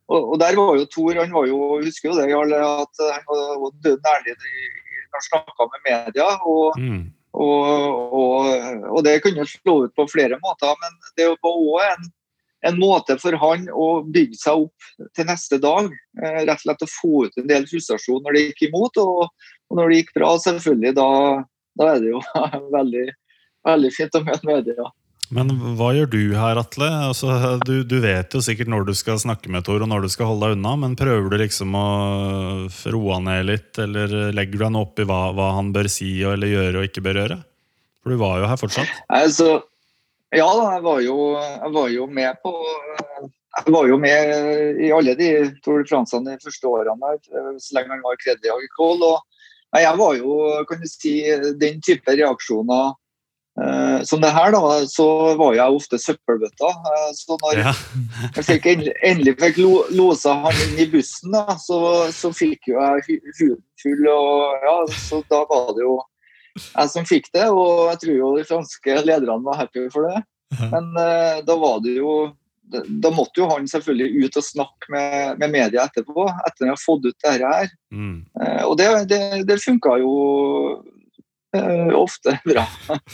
og, 0.07 0.21
og, 0.21 0.39
der 0.43 0.59
var 0.59 0.77
jo 0.79 0.89
Tor, 0.93 1.19
han 1.19 1.35
var 1.35 1.49
jo, 1.51 1.61
husker 1.83 2.13
jo 2.13 2.19
det, 2.21 2.31
at 2.63 3.05
han 3.11 3.29
var 3.31 3.79
død 3.83 4.11
ærlig 4.15 4.37
når 4.39 5.19
han 5.19 5.29
snakka 5.31 5.71
med 5.73 5.87
media. 5.91 6.33
og 6.47 6.81
mm 6.81 7.05
og, 7.37 8.13
og, 8.17 8.47
og, 8.89 9.01
det 9.05 9.21
kunne 9.25 9.45
slå 9.49 9.83
ut 9.85 9.97
på 9.97 10.07
flere 10.09 10.39
måter, 10.41 10.73
men 10.81 10.95
det 11.19 11.29
var 11.29 11.51
òg 11.51 11.83
en, 11.85 12.09
en, 12.65 12.79
måte 12.81 13.19
for 13.21 13.37
han 13.41 13.67
å 13.73 13.89
bygge 14.03 14.39
seg 14.41 14.67
opp 14.67 15.11
til 15.17 15.29
neste 15.29 15.59
dag. 15.63 15.91
Eh, 16.23 16.43
rett 16.45 16.57
og 16.57 16.65
slett 16.65 16.87
å 16.87 16.91
få 16.91 17.15
ut 17.27 17.41
en 17.41 17.51
del 17.51 17.67
frustrasjon 17.71 18.23
når 18.25 18.37
det 18.37 18.45
gikk 18.47 18.69
imot, 18.71 19.01
og, 19.03 19.27
og 19.71 19.81
når 19.81 19.91
det 19.91 20.03
gikk 20.03 20.15
bra, 20.19 20.35
selvfølgelig, 20.45 20.95
da, 20.99 21.09
da 21.81 21.91
er 21.95 22.05
det 22.05 22.15
jo 22.15 22.23
veldig, 22.79 23.09
veldig 23.69 23.93
fint 23.97 24.21
å 24.21 24.25
møte 24.27 24.53
media. 24.53 24.93
Men 25.35 25.51
hva 25.75 25.89
gjør 25.97 26.11
du 26.13 26.21
her, 26.39 26.59
Atle? 26.61 26.87
Altså, 27.09 27.57
du, 27.67 27.81
du, 27.83 27.97
vet 28.05 28.35
jo 28.35 28.43
sikkert 28.45 28.71
når 28.71 28.87
du 28.87 28.93
skal 28.95 29.19
snakke 29.19 29.51
med 29.51 29.65
Tor, 29.67 29.83
og 29.83 29.91
når 29.91 30.07
du 30.07 30.13
skal 30.13 30.31
holde 30.31 30.53
deg 30.53 30.59
unna, 30.59 30.75
men 30.85 30.95
prøver 30.99 31.33
du 31.33 31.39
liksom 31.41 31.75
å 31.75 31.87
roe 32.95 33.19
ned 33.25 33.49
litt, 33.49 33.73
eller 33.83 34.31
legger 34.37 34.61
du 34.61 34.67
han 34.69 34.79
opp 34.79 35.03
i 35.03 35.07
hva, 35.09 35.33
hva, 35.35 35.51
han 35.59 35.73
bør 35.75 35.91
si 35.91 36.13
eller 36.23 36.53
gjøre 36.53 36.79
og 36.79 36.91
ikke 36.91 37.03
bør 37.09 37.21
gjøre? 37.25 37.41
For 38.03 38.15
du 38.15 38.21
var 38.23 38.39
jo 38.39 38.51
her 38.53 38.61
fortsatt. 38.61 38.93
Altså, 39.11 39.51
ja, 40.37 40.51
jeg 40.75 40.85
var, 40.85 41.01
jo, 41.05 41.17
jeg 41.41 41.73
var 41.75 41.89
jo 41.93 42.07
med 42.19 42.43
på 42.45 42.53
jeg 43.57 43.73
var 43.73 43.89
jo 43.89 43.97
med 43.97 44.83
i 44.85 44.91
alle 44.93 45.15
de 45.17 45.31
Tour 45.65 45.81
de 45.81 45.89
France-ene 45.89 46.37
de 46.37 46.45
første 46.45 46.69
årene 46.69 47.15
så 47.63 47.77
lenge 47.77 47.95
han 47.95 48.05
var 48.05 48.19
Credit 48.21 48.51
Agricole. 48.53 49.17
Og 49.73 49.83
jeg 49.83 49.99
var 49.99 50.15
jo, 50.19 50.37
kan 50.69 50.81
du 50.81 50.89
si, 50.89 51.15
den 51.61 51.81
type 51.85 52.17
reaksjoner 52.19 52.93
eh, 53.61 54.03
som 54.09 54.21
det 54.23 54.33
her, 54.33 54.53
da, 54.55 54.83
så 54.89 55.07
var 55.41 55.57
jeg 55.57 55.79
ofte 55.79 56.01
søppelbøtta. 56.01 56.71
Uh, 56.85 57.09
så 57.17 57.39
når 57.43 57.63
ja. 57.63 57.73
jeg 58.37 58.47
fikk 58.51 58.69
endelig, 58.73 58.95
endelig 59.11 59.37
fikk 59.41 59.63
lo, 59.65 59.73
losa 59.97 60.37
han 60.45 60.61
inn 60.67 60.85
i 60.85 60.89
bussen, 60.93 61.35
da, 61.35 61.57
så, 61.61 61.81
så 62.15 62.33
fikk 62.37 62.71
jo 62.73 62.79
jeg 62.81 63.21
huden 63.41 63.63
full. 63.83 64.05
Og, 64.13 64.69
ja, 64.69 64.77
så 65.09 65.23
da 65.33 65.43
var 65.51 65.73
det 65.77 65.85
jo 65.85 65.99
jeg 66.57 66.93
som 66.93 67.07
fikk 67.09 67.31
det, 67.37 67.47
og 67.53 67.93
jeg 67.93 68.03
tror 68.03 68.17
jo 68.17 68.33
de 68.39 68.49
franske 68.49 68.99
lederne 69.05 69.47
var 69.47 69.63
happy 69.63 69.87
for 69.93 70.09
det. 70.09 70.25
Men 70.73 70.91
uh, 70.95 71.39
da 71.47 71.57
var 71.61 71.81
det 71.85 71.97
jo 71.99 72.19
da 72.67 73.13
måtte 73.15 73.39
jo 73.39 73.47
han 73.47 73.69
selvfølgelig 73.71 74.25
ut 74.27 74.37
og 74.41 74.43
snakke 74.43 74.91
med, 74.91 75.37
med 75.39 75.53
media 75.55 75.85
etterpå, 75.87 76.25
etter 76.27 76.49
at 76.51 76.65
han 76.65 76.73
har 76.73 76.81
fått 76.83 77.05
ut 77.05 77.15
dette 77.15 77.51
her. 77.53 77.69
Mm. 77.95 78.17
og 78.67 78.73
det, 78.81 78.89
det, 79.13 79.21
det 79.47 79.61
funka 79.63 79.93
jo 80.03 80.15
ofte 81.95 82.35
bra. 82.43 82.67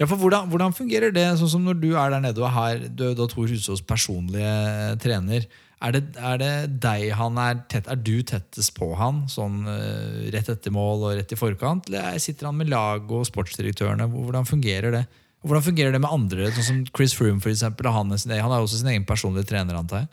Ja, 0.00 0.08
for 0.10 0.18
hvordan, 0.18 0.48
hvordan, 0.50 0.74
fungerer 0.74 1.12
det, 1.14 1.26
sånn 1.38 1.52
som 1.52 1.66
når 1.66 1.76
du 1.78 1.92
er 1.94 2.10
der 2.10 2.22
nede 2.24 2.42
og 2.42 2.48
er 2.48 2.54
her, 2.56 2.80
du 2.90 3.04
er 3.06 3.12
da 3.18 3.28
Tor 3.30 3.46
Husås 3.46 3.82
personlige 3.86 4.54
trener? 5.02 5.46
Er 5.82 5.96
det, 5.96 6.02
er 6.16 6.38
det, 6.40 6.52
deg 6.84 7.10
han 7.18 7.38
er 7.40 7.58
tett, 7.70 7.88
er 7.90 7.98
du 8.00 8.22
tettest 8.26 8.72
på 8.76 8.92
han, 8.98 9.24
sånn 9.28 9.64
uh, 9.66 10.30
rett 10.32 10.48
etter 10.52 10.72
mål 10.74 11.08
og 11.08 11.16
rett 11.18 11.34
i 11.34 11.38
forkant? 11.38 11.90
Eller 11.90 12.18
sitter 12.22 12.48
han 12.48 12.58
med 12.60 12.70
lag 12.72 13.10
og 13.10 13.26
sportsdirektørene? 13.28 14.06
Hvordan 14.12 14.48
fungerer 14.48 14.94
det? 14.94 15.04
Hvordan 15.44 15.66
fungerer 15.66 15.92
det 15.92 16.00
med 16.00 16.12
andre, 16.14 16.48
sånn 16.56 16.68
som 16.68 16.84
Chris 16.96 17.12
Froome 17.16 17.42
for 17.44 17.52
eksempel, 17.52 17.90
han, 17.92 18.14
han 18.14 18.52
er 18.54 18.60
også 18.62 18.80
sin 18.80 18.92
egen 18.94 19.04
personlige 19.08 19.50
trener, 19.50 19.76
antar 19.76 20.04
jeg? 20.04 20.12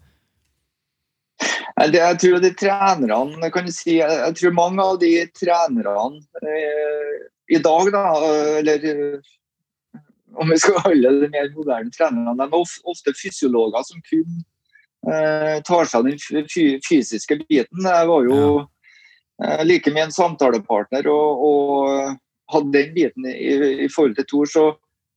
Jeg 1.82 2.18
tror 2.20 2.42
de 2.44 2.52
trenerne 2.54 3.50
kan 3.54 3.66
du 3.66 3.72
si, 3.74 3.96
jeg 4.02 4.34
tror 4.38 4.54
mange 4.54 4.84
av 4.84 5.00
de 5.02 5.14
trenerne 5.38 6.20
eh, 6.44 7.14
i 7.56 7.62
dag, 7.64 7.88
da, 7.96 8.04
eller 8.60 8.84
om 10.36 10.52
vi 10.52 10.60
skal 10.62 10.84
holde 10.86 11.14
det 11.24 11.32
mer 11.32 11.50
moderne 11.56 11.92
trenerne, 11.96 12.36
de 12.38 12.46
er 12.46 12.92
ofte 12.92 13.16
fysiologer 13.18 13.88
som 13.88 14.04
kun 14.08 14.28
eh, 14.28 14.51
tar 15.66 15.90
seg 15.90 16.00
av 16.00 16.10
den 16.10 16.80
fysiske 16.86 17.40
biten. 17.48 17.88
Jeg 17.88 18.10
var 18.12 18.28
jo 18.28 18.38
ja. 18.38 18.68
eh, 19.46 19.64
like 19.66 19.94
med 19.94 20.10
en 20.10 20.16
samtalepartner 20.16 21.10
og, 21.10 21.42
og 21.48 22.54
hadde 22.54 22.72
den 22.76 22.94
biten 22.96 23.28
i, 23.32 23.52
i, 23.86 23.90
forhold 23.90 24.18
til 24.20 24.28
Tor. 24.30 24.52
Så 24.52 24.66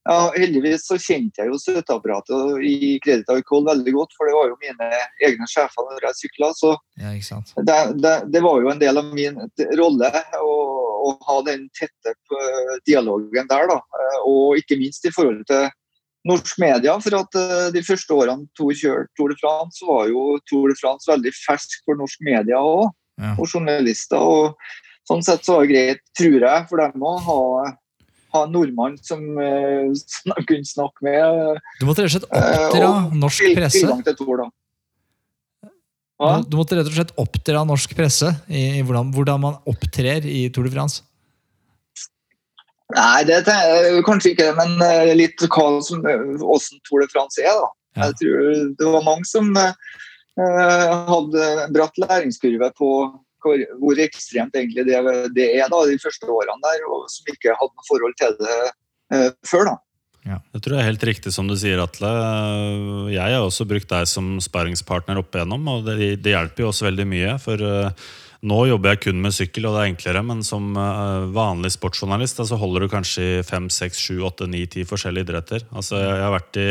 ja, 0.05 0.19
heldigvis 0.37 0.87
så 0.89 0.99
kjente 1.01 1.41
jeg 1.41 1.49
jo 1.49 1.61
støtteapparatet 1.61 2.65
i 2.69 2.97
Credit 3.05 3.31
Alcohol 3.33 3.65
veldig 3.71 3.95
godt, 3.97 4.17
for 4.17 4.29
det 4.29 4.35
var 4.37 4.51
jo 4.51 4.59
mine 4.61 4.89
egne 5.25 5.49
sjefer 5.49 5.87
når 5.89 6.09
jeg 6.11 6.19
sykla. 6.19 6.51
Så 6.57 6.75
ja, 7.01 7.15
det, 7.15 7.79
det, 8.05 8.17
det, 8.35 8.43
var 8.45 8.61
jo 8.61 8.73
en 8.73 8.83
del 8.83 9.01
av 9.01 9.15
min 9.17 9.41
rolle. 9.81 10.11
å, 10.41 10.59
å 11.05 11.15
ha 11.29 11.39
den 11.49 11.67
tette 11.77 12.13
eh, 12.13 12.75
dialogen 12.89 13.49
der. 13.51 13.71
Da. 13.73 13.81
Eh, 13.81 14.21
og 14.29 14.61
ikke 14.61 14.79
minst 14.81 15.09
i 15.09 15.13
forhold 15.15 15.45
til 15.51 15.69
norsk 16.29 16.59
media. 16.63 16.97
For 17.03 17.19
at 17.19 17.39
eh, 17.41 17.69
de 17.75 17.83
første 17.87 18.17
årene 18.17 18.49
to 18.59 18.71
kjørte 18.73 19.13
Tour 19.19 19.35
de 19.35 19.39
France, 19.41 19.81
så 19.81 19.89
var 19.91 20.09
jo 20.11 20.25
Tour 20.51 20.73
de 20.73 20.79
France 20.81 21.11
veldig 21.11 21.35
fersk 21.37 21.85
for 21.85 22.01
norsk 22.01 22.25
media 22.27 22.61
òg. 22.61 22.91
Ja. 23.21 23.37
Og 23.39 23.47
journalister. 23.47 24.19
og 24.19 24.59
Sånn 25.05 25.21
sett 25.21 25.45
så 25.45 25.59
var 25.59 25.67
det 25.67 25.75
greit, 25.75 25.99
tror 26.17 26.39
jeg, 26.41 26.67
for 26.71 26.81
dem 26.81 27.03
å 27.05 27.11
ha, 27.27 27.41
ha 28.33 28.45
en 28.47 28.55
nordmann 28.55 28.97
som, 29.05 29.21
som 30.01 30.33
de 30.33 30.45
kunne 30.49 30.69
snakke 30.69 31.05
med. 31.05 31.63
Du 31.81 31.85
måtte 31.89 32.07
rett 32.07 32.15
og 32.15 32.17
slett 32.17 32.31
oppdra 32.33 32.93
norsk 33.13 33.51
presse? 33.59 33.85
Tour. 34.17 34.47
Du, 36.15 36.47
du, 36.49 36.57
måtte 36.57 36.79
rett 36.79 36.89
og 36.89 36.97
slett 36.97 37.13
oppdra 37.21 37.67
norsk 37.69 37.93
presse 37.99 38.33
i, 38.49 38.79
i 38.79 38.83
hvordan, 38.87 39.13
hvordan, 39.13 39.45
man 39.45 39.61
opptrer 39.69 40.25
i 40.25 40.47
Tour 40.55 40.71
de 40.71 40.73
France? 40.73 41.03
Nei, 42.93 43.25
det 43.25 43.41
tenker 43.47 43.87
jeg 43.89 44.05
kanskje 44.05 44.33
ikke 44.35 44.51
men 44.59 44.77
eh, 44.85 45.15
litt 45.17 45.41
hva 45.49 45.69
som, 45.85 46.03
hvordan 46.05 46.83
Tour 46.85 47.05
de 47.05 47.09
France 47.13 47.41
er. 47.41 47.57
da. 47.57 47.71
Ja. 47.95 48.09
Jeg 48.11 48.19
tror 48.21 48.49
Det 48.79 48.91
var 48.97 49.07
mange 49.07 49.29
som 49.29 49.53
uh, 49.55 49.71
hadde 51.09 51.45
bratt 51.75 52.01
læringskurve 52.03 52.73
på 52.77 52.91
hvor, 53.45 53.61
hvor 53.81 54.01
ekstremt 54.01 54.57
egentlig 54.57 54.87
det, 54.89 54.99
det, 55.37 55.49
er 55.61 55.69
da, 55.71 55.81
de 55.87 56.01
første 56.01 56.29
årene 56.33 56.65
der, 56.65 56.85
og 56.89 57.05
som 57.13 57.33
ikke 57.33 57.57
hadde 57.57 57.73
noe 57.73 57.89
forhold 57.89 58.17
til 58.21 58.37
det 58.41 58.61
uh, 59.15 59.31
før. 59.49 59.71
da. 59.73 59.77
Ja. 60.25 60.39
Det 60.55 60.63
tror 60.65 60.77
jeg 60.77 60.83
er 60.83 60.89
helt 60.89 61.09
riktig 61.09 61.33
som 61.37 61.49
du 61.49 61.57
sier, 61.61 61.81
Atle. 61.83 62.11
Jeg 63.13 63.37
har 63.37 63.45
også 63.45 63.67
brukt 63.69 63.91
deg 63.91 64.09
som 64.09 64.37
sparringspartner 64.41 65.21
opp 65.21 65.37
igjennom, 65.37 65.67
og 65.69 65.89
det, 65.89 66.15
det 66.25 66.33
hjelper 66.33 66.65
jo 66.65 66.71
også 66.73 66.89
veldig 66.89 67.09
mye. 67.11 67.35
For 67.45 67.61
uh, 67.61 68.07
nå 68.45 68.61
jobber 68.69 68.95
jeg 68.95 69.03
kun 69.07 69.21
med 69.25 69.35
sykkel, 69.35 69.69
og 69.69 69.77
det 69.77 69.83
er 69.83 69.91
enklere, 69.93 70.23
men 70.27 70.43
som 70.47 70.75
uh, 70.77 71.25
vanlig 71.33 71.73
sportsjournalist 71.75 72.43
så 72.45 72.59
holder 72.61 72.85
du 72.85 72.93
kanskje 72.93 73.27
i 73.27 73.45
fem, 73.47 73.71
seks, 73.73 74.03
sju, 74.05 74.19
åtte, 74.27 74.49
ni, 74.51 74.67
ti 74.71 74.85
forskjellige 74.89 75.29
idretter. 75.29 75.65
Altså, 75.73 76.01
jeg 76.03 76.25
har 76.27 76.35
vært 76.35 76.61
i 76.61 76.69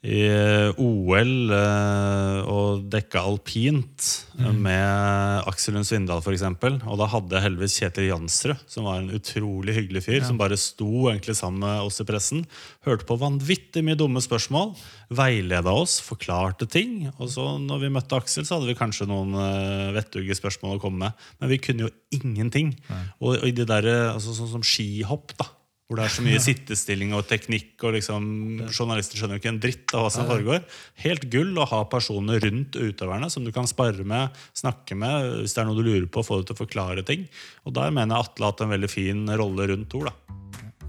i 0.00 0.20
eh, 0.32 0.78
OL 0.80 1.52
eh, 1.52 2.38
og 2.48 2.86
dekka 2.88 3.20
alpint 3.20 4.06
mm. 4.38 4.46
med 4.64 5.48
Aksel 5.50 5.76
Lund 5.76 5.84
Svindal 5.84 6.22
f.eks. 6.24 6.46
Og 6.88 6.96
da 6.96 7.08
hadde 7.12 7.36
jeg 7.36 7.44
heldigvis 7.44 7.76
Kjetil 7.82 8.08
Jansrud, 8.08 8.62
som 8.70 8.88
var 8.88 9.02
en 9.02 9.12
utrolig 9.12 9.76
hyggelig 9.76 10.06
fyr. 10.06 10.22
Ja. 10.22 10.30
Som 10.30 10.40
bare 10.40 10.56
sto 10.60 11.10
egentlig 11.10 11.36
sammen 11.36 11.66
med 11.66 11.84
oss 11.84 12.00
i 12.00 12.08
pressen. 12.08 12.46
Hørte 12.88 13.04
på 13.10 13.18
vanvittig 13.20 13.84
mye 13.84 13.98
dumme 14.00 14.24
spørsmål. 14.24 14.72
Veileda 15.12 15.76
oss, 15.76 15.98
forklarte 16.00 16.70
ting. 16.70 17.10
Og 17.18 17.28
så 17.36 17.44
når 17.60 17.84
vi 17.84 17.94
møtte 17.98 18.16
Aksel, 18.16 18.48
så 18.48 18.56
hadde 18.56 18.72
vi 18.72 18.80
kanskje 18.80 19.10
noen 19.10 19.36
uh, 19.36 19.92
vettuge 19.98 20.38
spørsmål 20.38 20.78
å 20.78 20.82
komme 20.82 21.10
med. 21.10 21.30
Men 21.42 21.52
vi 21.52 21.60
kunne 21.60 21.90
jo 21.90 21.94
ingenting. 22.16 22.72
Og, 23.20 23.34
og 23.36 23.48
i 23.50 23.52
det 23.52 23.68
der, 23.68 23.92
altså, 24.14 24.32
sånn 24.32 24.54
som 24.56 24.64
skihopp, 24.64 25.36
da 25.36 25.52
hvor 25.90 25.98
det 25.98 26.06
er 26.06 26.12
så 26.14 26.22
mye 26.22 26.38
sittestilling 26.48 27.16
og 27.18 27.24
teknikk, 27.26 27.72
og 27.82 27.96
liksom, 27.96 28.24
journalister 28.70 29.18
skjønner 29.18 29.36
jo 29.36 29.42
ikke 29.42 29.50
en 29.50 29.62
dritt 29.64 29.94
av 29.98 30.06
hva 30.06 30.12
som 30.14 30.28
foregår. 30.30 30.62
Helt 31.02 31.26
gull 31.32 31.50
å 31.58 31.66
ha 31.66 31.80
personer 31.90 32.38
rundt 32.46 32.78
utøverne 32.78 33.26
som 33.34 33.42
du 33.42 33.50
kan 33.54 33.66
spare 33.66 34.06
med, 34.06 34.30
snakke 34.54 34.94
med 34.94 35.40
hvis 35.40 35.56
det 35.56 35.64
er 35.64 35.66
noe 35.66 35.80
du 35.80 35.82
lurer 35.82 36.06
på, 36.06 36.22
få 36.22 36.38
det 36.38 36.52
til 36.52 36.58
å 36.60 36.62
forklare 36.62 37.02
ting. 37.08 37.26
Og 37.66 37.74
der 37.74 37.90
mener 37.90 38.14
jeg 38.14 38.30
Atle 38.30 38.46
har 38.46 38.54
hatt 38.54 38.62
en 38.62 38.76
veldig 38.76 38.92
fin 38.92 39.26
rolle 39.34 39.66
rundt 39.72 39.90
Tor. 39.90 40.12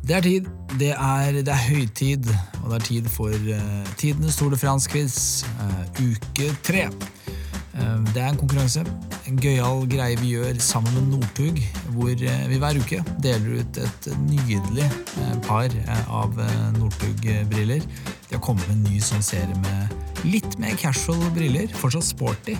Det 0.05 0.15
er 0.17 0.21
tid. 0.25 0.47
Det 0.77 0.91
er, 0.93 1.41
det 1.41 1.49
er 1.49 1.65
høytid, 1.65 2.29
og 2.61 2.69
det 2.69 2.77
er 2.77 2.85
tid 2.85 3.09
for 3.09 3.33
uh, 3.33 3.91
tidenes 3.97 4.37
Tour 4.37 4.53
de 4.53 4.61
France-quiz, 4.61 5.17
uh, 5.61 5.83
uke 5.97 6.53
tre. 6.65 6.85
Eh, 7.73 8.13
det 8.13 8.21
er 8.21 8.27
en 8.31 8.37
konkurranse. 8.39 8.83
En 9.29 9.37
gøyal 9.39 9.85
greie 9.89 10.17
vi 10.19 10.27
gjør 10.35 10.59
sammen 10.63 10.93
med 10.97 11.03
Northug, 11.13 11.57
hvor 11.95 12.11
eh, 12.11 12.47
vi 12.51 12.57
hver 12.59 12.79
uke 12.81 12.99
deler 13.23 13.49
ut 13.61 13.73
et 13.79 14.01
nydelig 14.25 14.87
eh, 14.87 15.37
par 15.45 15.69
av 16.11 16.29
Northug-briller. 16.79 17.81
De 18.27 18.33
har 18.35 18.43
kommet 18.43 18.67
med 18.69 18.77
en 18.77 18.85
ny 18.89 18.97
sånn 19.03 19.23
serie 19.25 19.55
med 19.63 19.81
litt 20.27 20.53
mer 20.61 20.75
casual 20.79 21.23
briller. 21.35 21.67
Fortsatt 21.79 22.07
sporty, 22.11 22.55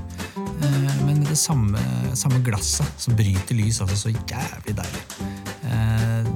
men 1.06 1.16
med 1.20 1.28
det 1.30 1.40
samme, 1.40 1.80
samme 2.18 2.40
glasset 2.46 2.92
som 3.02 3.16
bryter 3.18 3.56
lys. 3.58 3.82
Altså 3.84 3.98
så 4.06 4.10
jævlig 4.16 4.74
deilig. 4.80 5.04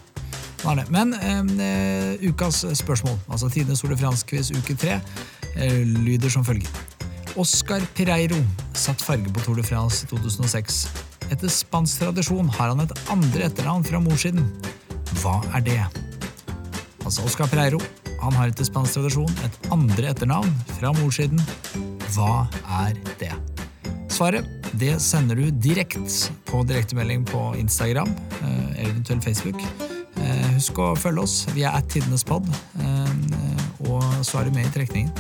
Men 0.91 1.15
eh, 1.61 2.19
ukas 2.29 2.65
spørsmål, 2.81 3.19
altså 3.31 3.51
tidenes 3.53 3.85
Ole 3.87 3.97
Frans-quiz 3.99 4.51
uke 4.57 4.75
tre, 4.75 4.99
eh, 5.55 5.83
lyder 5.87 6.33
som 6.33 6.45
følger. 6.45 6.69
Oscar 7.39 7.85
Pireiro 7.95 8.41
satt 8.75 9.03
farge 9.03 9.31
på 9.31 9.45
Tour 9.45 9.61
de 9.61 9.63
France 9.63 10.05
i 10.05 10.11
2006. 10.11 10.89
Etter 11.31 11.53
spansk 11.53 12.03
tradisjon 12.03 12.49
har 12.57 12.73
han 12.73 12.83
et 12.83 12.95
andre 13.13 13.47
etternavn 13.47 13.87
fra 13.87 14.01
morssiden. 14.03 14.49
Hva 15.23 15.39
er 15.55 15.65
det? 15.67 15.81
Altså 17.05 17.25
Oscar 17.25 17.47
Pireiro 17.51 17.81
han 18.19 18.35
har 18.35 18.51
etter 18.51 18.67
spansk 18.67 18.99
tradisjon 18.99 19.43
et 19.47 19.59
andre 19.75 20.11
etternavn 20.11 20.51
fra 20.79 20.91
morssiden. 20.99 21.39
Hva 22.17 22.49
er 22.81 22.99
det? 23.21 23.35
Svaret 24.11 24.49
det 24.79 24.97
sender 25.03 25.39
du 25.39 25.53
direkte 25.63 26.33
på 26.49 26.65
direktemelding 26.67 27.25
på 27.29 27.53
Instagram, 27.61 28.11
eh, 28.43 28.89
eventuelt 28.89 29.25
Facebook. 29.25 29.63
Eh, 30.59 30.61
husk 30.61 30.79
å 30.83 30.93
følge 30.99 31.23
oss. 31.23 31.47
Vi 31.55 31.63
er 31.63 31.77
at 31.77 31.87
Tidenes 31.93 32.25
pod, 32.27 32.47
og 33.87 34.03
så 34.27 34.41
er 34.41 34.49
du 34.49 34.57
med 34.57 34.67
i 34.67 34.73
trekningen. 34.75 35.13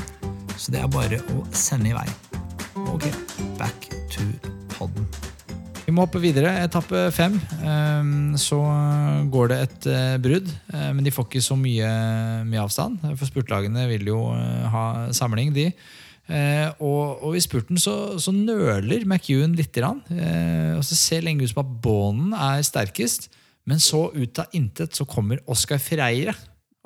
Så 0.59 0.72
det 0.74 0.80
er 0.82 0.91
bare 0.91 1.20
å 1.30 1.45
sende 1.55 1.93
i 1.93 1.95
vei. 1.95 2.07
Ok, 2.91 3.07
back 3.59 3.86
to 4.11 4.24
podden. 4.74 5.07
Vi 5.86 5.95
må 5.95 6.03
hoppe 6.05 6.18
videre. 6.20 6.51
Etappe 6.64 7.07
fem. 7.14 7.39
Ehm, 7.62 8.34
så 8.36 8.59
går 9.30 9.49
det 9.53 9.61
et 9.62 9.86
eh, 9.89 10.18
brudd, 10.18 10.51
eh, 10.74 10.91
men 10.93 11.07
de 11.07 11.14
får 11.14 11.28
ikke 11.28 11.45
så 11.47 11.57
mye, 11.57 11.89
mye 12.45 12.64
avstand. 12.64 12.99
For 13.14 13.30
spurtlagene 13.30 13.86
vil 13.89 14.11
jo 14.11 14.20
eh, 14.34 14.66
ha 14.74 14.84
samling, 15.14 15.55
de. 15.55 15.70
Og, 16.28 17.22
og 17.24 17.39
i 17.39 17.41
spurten 17.41 17.78
så, 17.80 18.18
så 18.20 18.34
nøler 18.34 19.07
McEwan 19.07 19.55
litt. 19.57 19.78
Og 19.80 20.82
så 20.84 20.99
ser 20.99 21.24
lenge 21.24 21.47
ut 21.47 21.55
som 21.55 21.62
at 21.62 21.70
Bonen 21.80 22.34
er 22.36 22.61
sterkest, 22.66 23.30
men 23.68 23.82
så 23.84 24.08
ut 24.14 24.40
av 24.40 24.56
intet 24.56 24.96
så 24.96 25.04
kommer 25.08 25.42
Oscar 25.50 25.80
Freire 25.82 26.34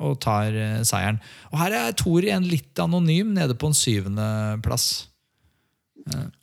og 0.03 0.17
tar 0.25 0.57
seieren. 0.89 1.21
Og 1.53 1.61
her 1.61 1.75
er 1.79 1.95
Tor 1.95 2.25
igjen 2.25 2.49
litt 2.51 2.79
anonym, 2.83 3.37
nede 3.37 3.55
på 3.55 3.71
en 3.71 3.77
syvendeplass. 3.77 4.89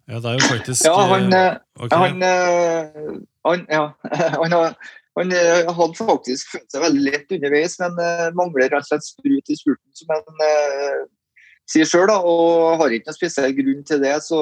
Ja, 0.09 0.19
det 0.19 0.29
er 0.29 0.37
jo 0.37 0.47
faktisk 0.47 0.85
Ja, 0.87 0.95
han, 1.11 1.33
eh, 1.33 1.45
eh, 1.45 1.83
okay. 1.83 1.99
han, 1.99 2.23
eh, 2.23 3.19
han, 3.45 3.65
ja, 3.69 3.83
han, 4.41 4.55
har, 4.55 4.75
han 5.19 5.33
hadde 5.33 5.99
faktisk 5.99 6.53
funnet 6.53 6.73
seg 6.73 6.83
veldig 6.85 7.03
lett 7.05 7.35
underveis, 7.37 7.77
men 7.81 7.99
mangler 8.37 8.69
rett 8.69 8.79
og 8.79 8.89
slett 8.89 9.07
sprut 9.07 9.51
i 9.51 9.57
spurten, 9.59 9.91
som 9.97 10.13
han 10.15 10.43
uh, 10.45 11.01
sier 11.69 11.89
sjøl. 11.89 12.13
Og 12.15 12.79
har 12.81 12.95
ikke 12.95 13.11
noen 13.11 13.19
spesiell 13.19 13.55
grunn 13.57 13.83
til 13.87 14.01
det. 14.05 14.15
Så 14.25 14.39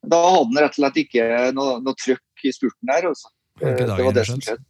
da 0.00 0.22
hadde 0.36 0.46
han 0.46 0.62
rett 0.62 0.76
og 0.76 0.80
slett 0.80 1.00
ikke 1.02 1.28
noe, 1.56 1.78
noe 1.84 1.98
trøkk 1.98 2.46
i 2.46 2.54
spurten 2.54 2.94
her. 2.94 3.10
Også. 3.10 3.32
Altså. 3.60 3.88
Det 3.90 4.04
var 4.06 4.16
det 4.16 4.26
som 4.30 4.44
skjedde. 4.44 4.64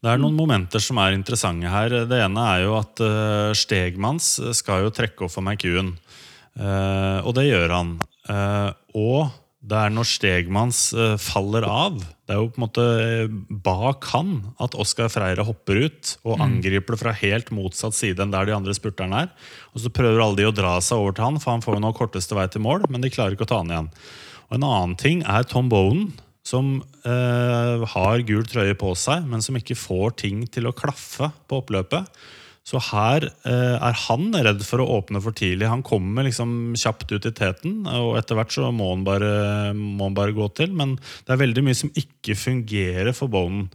Det 0.00 0.08
er 0.08 0.20
noen 0.20 0.36
momenter 0.36 0.80
som 0.80 0.96
er 1.02 1.12
interessante 1.12 1.68
her. 1.68 1.92
Det 2.08 2.22
ene 2.24 2.46
er 2.54 2.64
jo 2.64 2.78
at 2.78 3.02
uh, 3.04 3.50
Stegmanns 3.56 4.38
skal 4.56 4.86
jo 4.86 4.94
trekke 4.96 5.26
opp 5.26 5.34
for 5.34 5.44
McEwan. 5.44 5.92
Uh, 6.56 7.20
og 7.20 7.34
det 7.36 7.50
gjør 7.50 7.76
han. 7.76 7.92
Og 8.96 9.28
det 9.60 9.76
er 9.76 9.92
når 9.92 10.06
Stegmanns 10.08 10.78
faller 11.20 11.64
av 11.66 11.96
Det 11.98 12.32
er 12.32 12.38
jo 12.38 12.48
på 12.52 12.60
en 12.60 12.64
måte 12.64 12.84
bak 13.64 14.06
han 14.12 14.30
at 14.62 14.76
Oskar 14.78 15.10
Freire 15.12 15.44
hopper 15.44 15.82
ut 15.84 16.12
og 16.22 16.38
mm. 16.38 16.44
angriper 16.46 16.94
det 16.94 17.00
fra 17.02 17.14
helt 17.16 17.50
motsatt 17.52 17.96
side 17.96 18.22
enn 18.22 18.32
der 18.32 18.48
de 18.48 18.54
andre 18.56 18.76
spurterne 18.76 19.24
er. 19.26 19.34
Og 19.74 19.82
så 19.82 19.92
prøver 19.92 20.22
alle 20.22 20.38
de 20.40 20.48
å 20.48 20.54
dra 20.54 20.76
seg 20.84 21.02
over 21.02 21.16
til 21.16 21.26
han, 21.26 21.40
for 21.42 21.56
han 21.56 21.64
får 21.64 21.76
jo 21.76 21.84
nå 21.84 21.92
korteste 21.98 22.38
vei 22.38 22.46
til 22.52 22.64
mål, 22.64 22.86
men 22.88 23.04
de 23.04 23.12
klarer 23.12 23.36
ikke 23.36 23.48
å 23.48 23.52
ta 23.52 23.60
han 23.60 23.74
igjen. 23.74 23.92
Og 24.48 24.58
En 24.58 24.68
annen 24.70 24.96
ting 25.00 25.24
er 25.28 25.48
Tom 25.50 25.68
Bowen, 25.72 26.08
som 26.50 26.76
eh, 27.06 27.86
har 27.94 28.26
gul 28.26 28.44
trøye 28.48 28.76
på 28.78 28.92
seg, 28.98 29.26
men 29.30 29.44
som 29.44 29.56
ikke 29.58 29.78
får 29.78 30.18
ting 30.24 30.44
til 30.50 30.68
å 30.68 30.76
klaffe 30.76 31.30
på 31.46 31.62
oppløpet. 31.62 32.10
Så 32.66 32.78
her 32.90 33.24
eh, 33.48 33.76
er 33.80 33.96
han 34.04 34.28
redd 34.34 34.62
for 34.66 34.82
å 34.82 34.88
åpne 34.98 35.22
for 35.24 35.34
tidlig. 35.36 35.70
Han 35.70 35.84
kommer 35.86 36.26
liksom 36.26 36.76
kjapt 36.78 37.10
ut 37.14 37.26
i 37.26 37.32
teten, 37.34 37.80
og 37.88 38.18
etter 38.20 38.38
hvert 38.38 38.54
så 38.54 38.68
må 38.74 38.92
han, 38.92 39.04
bare, 39.06 39.72
må 39.74 40.10
han 40.10 40.18
bare 40.18 40.36
gå 40.36 40.50
til. 40.58 40.74
Men 40.76 40.94
det 40.98 41.34
er 41.34 41.42
veldig 41.42 41.64
mye 41.66 41.78
som 41.78 41.92
ikke 41.98 42.36
fungerer 42.38 43.14
for 43.16 43.32
Bonen. 43.32 43.68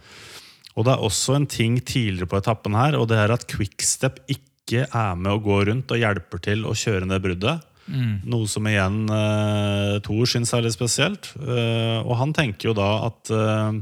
Og 0.75 0.85
det 0.85 0.93
er 0.93 1.05
også 1.07 1.37
en 1.37 1.47
ting 1.49 1.79
tidligere 1.81 2.29
på 2.29 2.39
etappen 2.41 2.75
her, 2.77 2.97
og 2.99 3.09
det 3.11 3.19
er 3.19 3.33
at 3.33 3.47
Quickstep 3.51 4.21
ikke 4.31 4.85
er 4.85 5.17
med 5.17 5.31
å 5.33 5.41
gå 5.43 5.61
rundt 5.69 5.91
og 5.93 6.01
hjelper 6.01 6.41
til 6.43 6.65
å 6.67 6.75
kjøre 6.77 7.07
ned 7.09 7.23
bruddet. 7.23 7.63
Mm. 7.85 8.15
Noe 8.31 8.49
som 8.49 8.65
igjen 8.69 9.03
uh, 9.11 9.97
Thor 10.05 10.29
syns 10.29 10.53
er 10.55 10.65
litt 10.65 10.77
spesielt. 10.77 11.29
Uh, 11.37 12.01
og 12.01 12.15
han 12.21 12.33
tenker 12.35 12.71
jo 12.71 12.77
da 12.77 12.89
at, 13.09 13.29
uh, 13.29 13.77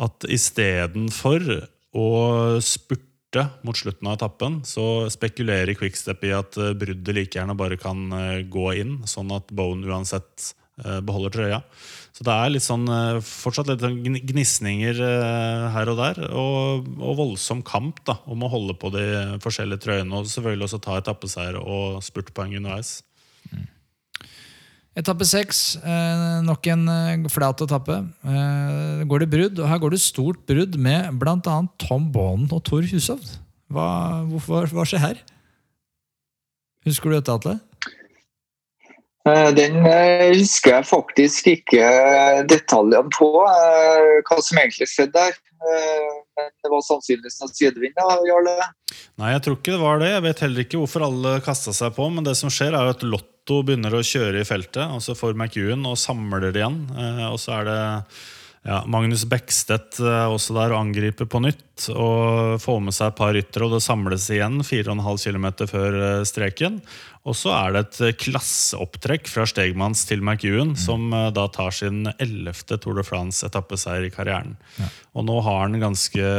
at 0.00 0.28
istedenfor 0.30 1.46
å 1.96 2.08
spurte 2.62 3.46
mot 3.62 3.76
slutten 3.76 4.08
av 4.08 4.18
etappen, 4.18 4.60
så 4.66 5.08
spekulerer 5.10 5.76
Quickstep 5.78 6.24
i 6.26 6.32
at 6.34 6.56
eh, 6.58 6.74
bruddet 6.74 7.14
like 7.14 7.38
gjerne 7.38 7.54
bare 7.58 7.78
kan 7.78 8.08
eh, 8.12 8.40
gå 8.50 8.72
inn, 8.80 8.96
sånn 9.06 9.30
at 9.34 9.52
Bone 9.54 9.86
uansett 9.86 10.50
eh, 10.82 10.98
beholder 10.98 11.34
trøya. 11.34 11.60
Så 12.10 12.26
det 12.26 12.34
er 12.34 12.50
litt 12.50 12.64
sånn, 12.66 12.88
fortsatt 13.22 13.70
litt 13.70 13.84
sånn 13.84 14.00
gnisninger 14.02 14.98
her 15.72 15.88
og 15.92 16.00
der. 16.00 16.18
Og, 16.36 16.88
og, 16.98 17.14
voldsom 17.20 17.62
kamp 17.64 18.02
da, 18.04 18.18
om 18.28 18.42
å 18.44 18.50
holde 18.50 18.74
på 18.76 18.90
de 18.92 19.04
forskjellige 19.40 19.86
trøyene. 19.86 20.18
Og 20.18 20.28
selvfølgelig 20.28 20.66
også 20.66 20.80
ta 20.84 20.98
etappeseier 20.98 21.56
og 21.62 22.02
spurtpoeng 22.04 22.58
underveis. 22.58 22.98
Etappe 24.98 25.22
seks, 25.22 25.76
eh, 25.86 26.40
nok 26.42 26.66
en 26.66 26.88
eh, 26.90 27.28
flat 27.30 27.60
etappe. 27.62 27.94
Eh, 28.26 29.02
går 29.06 29.22
det 29.22 29.28
brudd, 29.30 29.60
og 29.62 29.68
Her 29.70 29.78
går 29.78 29.94
det 29.94 30.00
stort 30.02 30.40
brudd 30.50 30.74
med 30.74 31.14
bl.a. 31.20 31.58
Tom 31.78 32.08
Bonen 32.10 32.48
og 32.50 32.64
Tor 32.66 32.82
Hushovd. 32.82 33.36
Hva, 33.70 33.86
hvorfor, 34.26 34.66
hva 34.74 34.86
skjer 34.88 35.04
her? 35.04 35.20
Husker 36.88 37.12
du 37.12 37.20
dette, 37.20 37.30
Atle? 37.30 37.60
Den 39.54 39.76
husker 39.84 40.78
jeg 40.78 40.86
faktisk 40.88 41.50
ikke 41.52 41.88
detaljene 42.50 43.12
på, 43.14 43.28
hva 43.36 44.38
som 44.42 44.58
egentlig 44.58 44.88
skjedde 44.90 45.12
der. 45.12 45.36
Det 46.60 46.70
var 46.72 46.82
sannsynligvis 46.86 47.40
noe 47.42 47.52
sidevind, 47.52 48.00
Jarle? 48.28 48.56
Nei, 49.20 49.32
jeg 49.34 49.44
tror 49.44 49.58
ikke 49.58 49.74
det 49.74 49.82
var 49.82 50.02
det. 50.02 50.10
Jeg 50.14 50.24
vet 50.26 50.42
heller 50.46 50.66
ikke 50.66 50.80
hvorfor 50.82 51.06
alle 51.06 51.36
kasta 51.44 51.74
seg 51.76 51.94
på, 51.96 52.08
men 52.12 52.26
det 52.26 52.36
som 52.38 52.52
skjer, 52.52 52.76
er 52.76 52.92
at 52.92 53.06
Lotto 53.06 53.62
begynner 53.66 53.96
å 53.96 54.04
kjøre 54.06 54.42
i 54.42 54.48
feltet, 54.48 54.84
og 54.88 55.02
så 55.04 55.16
får 55.18 55.36
McEwan 55.36 55.86
og 55.88 55.98
samler 56.00 56.48
det 56.48 56.60
igjen. 56.62 56.82
Eh, 56.96 57.26
og 57.30 57.40
så 57.42 57.60
er 57.60 57.70
det 57.70 57.80
ja, 58.62 58.82
Magnus 58.86 59.24
Bekstedt 59.24 60.00
eh, 60.04 60.26
også 60.28 60.52
der 60.58 60.74
og 60.74 60.82
angriper 60.82 61.28
på 61.30 61.40
nytt 61.40 61.86
og 61.94 62.58
får 62.60 62.80
med 62.84 62.92
seg 62.92 63.08
et 63.08 63.16
par 63.16 63.32
ryttere, 63.32 63.64
og 63.64 63.72
det 63.72 63.84
samles 63.84 64.26
igjen 64.34 64.60
4,5 64.60 65.00
km 65.24 65.46
før 65.70 65.96
eh, 65.96 66.24
streken. 66.28 66.80
Og 67.28 67.36
så 67.36 67.50
er 67.52 67.74
det 67.74 67.80
et 67.84 68.20
klasseopptrekk 68.22 69.26
fra 69.28 69.44
Stegmanns 69.48 70.06
til 70.08 70.22
McEwan, 70.24 70.72
mm. 70.72 70.78
som 70.80 71.10
da 71.36 71.44
tar 71.52 71.74
sin 71.76 72.06
ellevte 72.16 72.78
Tour 72.80 72.96
de 72.96 73.04
France-etappeseier 73.04 74.06
i 74.08 74.12
karrieren. 74.14 74.54
Ja. 74.80 74.88
Og 75.20 75.26
nå 75.28 75.36
har 75.44 75.60
han 75.66 75.76
ganske 75.82 76.30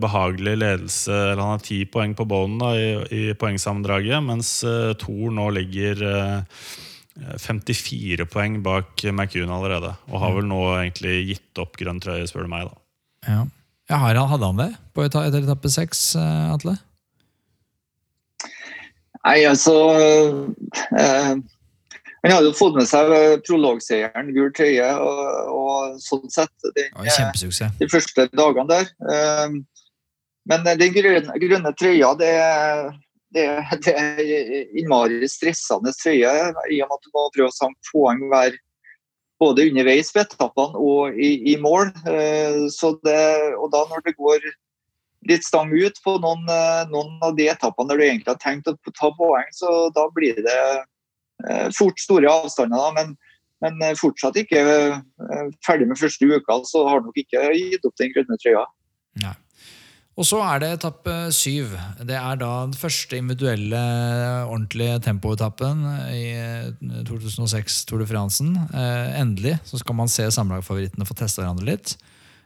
behagelig 0.00 0.54
ledelse, 0.62 1.12
eller 1.12 1.42
han 1.42 1.58
har 1.58 1.66
ti 1.66 1.82
poeng 1.84 2.16
på 2.16 2.24
bånen 2.30 2.64
i, 2.72 2.88
i 3.12 3.22
poengsammendraget, 3.36 4.24
mens 4.24 4.54
uh, 4.64 4.94
Tour 4.96 5.36
nå 5.36 5.50
ligger 5.58 6.00
uh, 6.00 6.64
54 7.38 8.26
poeng 8.30 8.62
bak 8.62 9.04
McEwan 9.12 9.52
allerede. 9.52 9.92
Og 10.10 10.20
har 10.22 10.36
vel 10.36 10.48
nå 10.48 10.60
egentlig 10.78 11.16
gitt 11.32 11.60
opp 11.60 11.76
grønn 11.80 12.00
trøye, 12.02 12.26
spør 12.28 12.46
du 12.46 12.52
meg. 12.52 12.70
da. 12.70 12.78
Ja. 13.28 13.42
ja 13.92 14.00
hadde 14.00 14.48
han 14.48 14.60
det 14.60 14.70
på 14.94 15.04
etter 15.04 15.42
etappe 15.42 15.70
seks, 15.72 16.14
eh, 16.16 16.52
Atle? 16.52 16.76
Nei, 19.22 19.42
altså 19.46 19.74
eh, 20.98 21.34
Han 22.22 22.32
hadde 22.32 22.48
jo 22.48 22.56
fått 22.58 22.78
med 22.78 22.88
seg 22.90 23.12
prologseieren, 23.46 24.32
gul 24.34 24.50
trøye, 24.54 24.88
og, 25.02 25.22
og, 25.52 26.00
sånn 26.02 26.26
sett 26.30 26.68
den, 26.76 26.90
ja, 27.06 27.30
de 27.80 27.88
første 27.90 28.28
dagene 28.30 28.68
der. 28.70 28.90
Eh, 29.14 29.56
men 30.50 30.66
den 30.66 30.94
grønne, 30.94 31.38
grønne 31.38 31.74
trøya, 31.78 32.12
det 32.18 32.34
det, 33.32 33.46
det 33.86 33.94
er 33.96 34.18
innmari 34.76 35.28
stressende 35.30 35.92
trøye 35.96 36.32
i 36.68 36.82
og 36.84 36.90
med 36.90 36.98
at 36.98 37.06
du 37.06 37.14
må 37.14 37.30
prøve 37.34 37.48
å 37.48 37.56
sanke 37.56 37.92
poeng 37.92 38.26
hver 38.32 38.58
både 39.42 39.66
underveis 39.70 40.12
på 40.14 40.22
etappene 40.22 40.78
og 40.78 41.16
i, 41.18 41.32
i 41.52 41.56
mål. 41.60 41.90
Eh, 42.06 42.60
det, 43.06 43.22
og 43.58 43.70
da 43.72 43.86
når 43.90 44.04
det 44.06 44.16
går 44.18 44.44
litt 45.28 45.44
stang 45.46 45.72
ut 45.72 45.98
på 46.04 46.16
noen, 46.22 46.46
eh, 46.50 46.84
noen, 46.90 47.18
av 47.22 47.36
de 47.38 47.48
etappene 47.52 47.92
der 47.92 48.00
du 48.00 48.06
egentlig 48.06 48.32
har 48.32 48.40
tenkt 48.42 48.70
å 48.70 48.76
ta 48.90 49.12
poeng, 49.18 49.50
så 49.54 49.90
da 49.94 50.08
blir 50.14 50.40
det 50.42 50.58
eh, 51.48 51.68
fort 51.76 52.00
store 52.02 52.30
avstander. 52.30 52.90
Men, 52.96 53.14
men 53.62 53.96
fortsatt 53.98 54.40
ikke 54.40 54.62
ferdig 55.62 55.86
med 55.86 56.00
første 56.00 56.26
uka, 56.26 56.58
så 56.66 56.82
har 56.88 57.00
du 57.00 57.10
nok 57.10 57.22
ikke 57.22 57.44
gitt 57.54 57.86
opp 57.86 57.94
den 58.00 58.10
grønne 58.14 58.38
trøya. 58.42 58.66
Nei. 59.22 59.36
Og 60.12 60.26
så 60.28 60.42
er 60.44 60.60
det 60.60 60.68
etappe 60.74 61.12
syv. 61.32 61.72
Det 62.04 62.16
er 62.18 62.40
da 62.40 62.50
den 62.66 62.76
første 62.76 63.16
individuelle 63.16 63.80
ordentlige 64.44 64.98
tempoetappen 65.06 65.86
i 66.12 66.26
2006 67.08 67.56
eh, 67.56 67.86
Tour 67.88 68.02
de 68.02 68.08
France. 68.10 68.44
Eh, 68.44 69.20
endelig 69.22 69.56
så 69.64 69.80
skal 69.80 69.96
man 69.96 70.12
se 70.12 70.28
sammenlagtfavorittene 70.28 71.08
få 71.08 71.16
teste 71.16 71.40
hverandre 71.40 71.70
litt. 71.70 71.94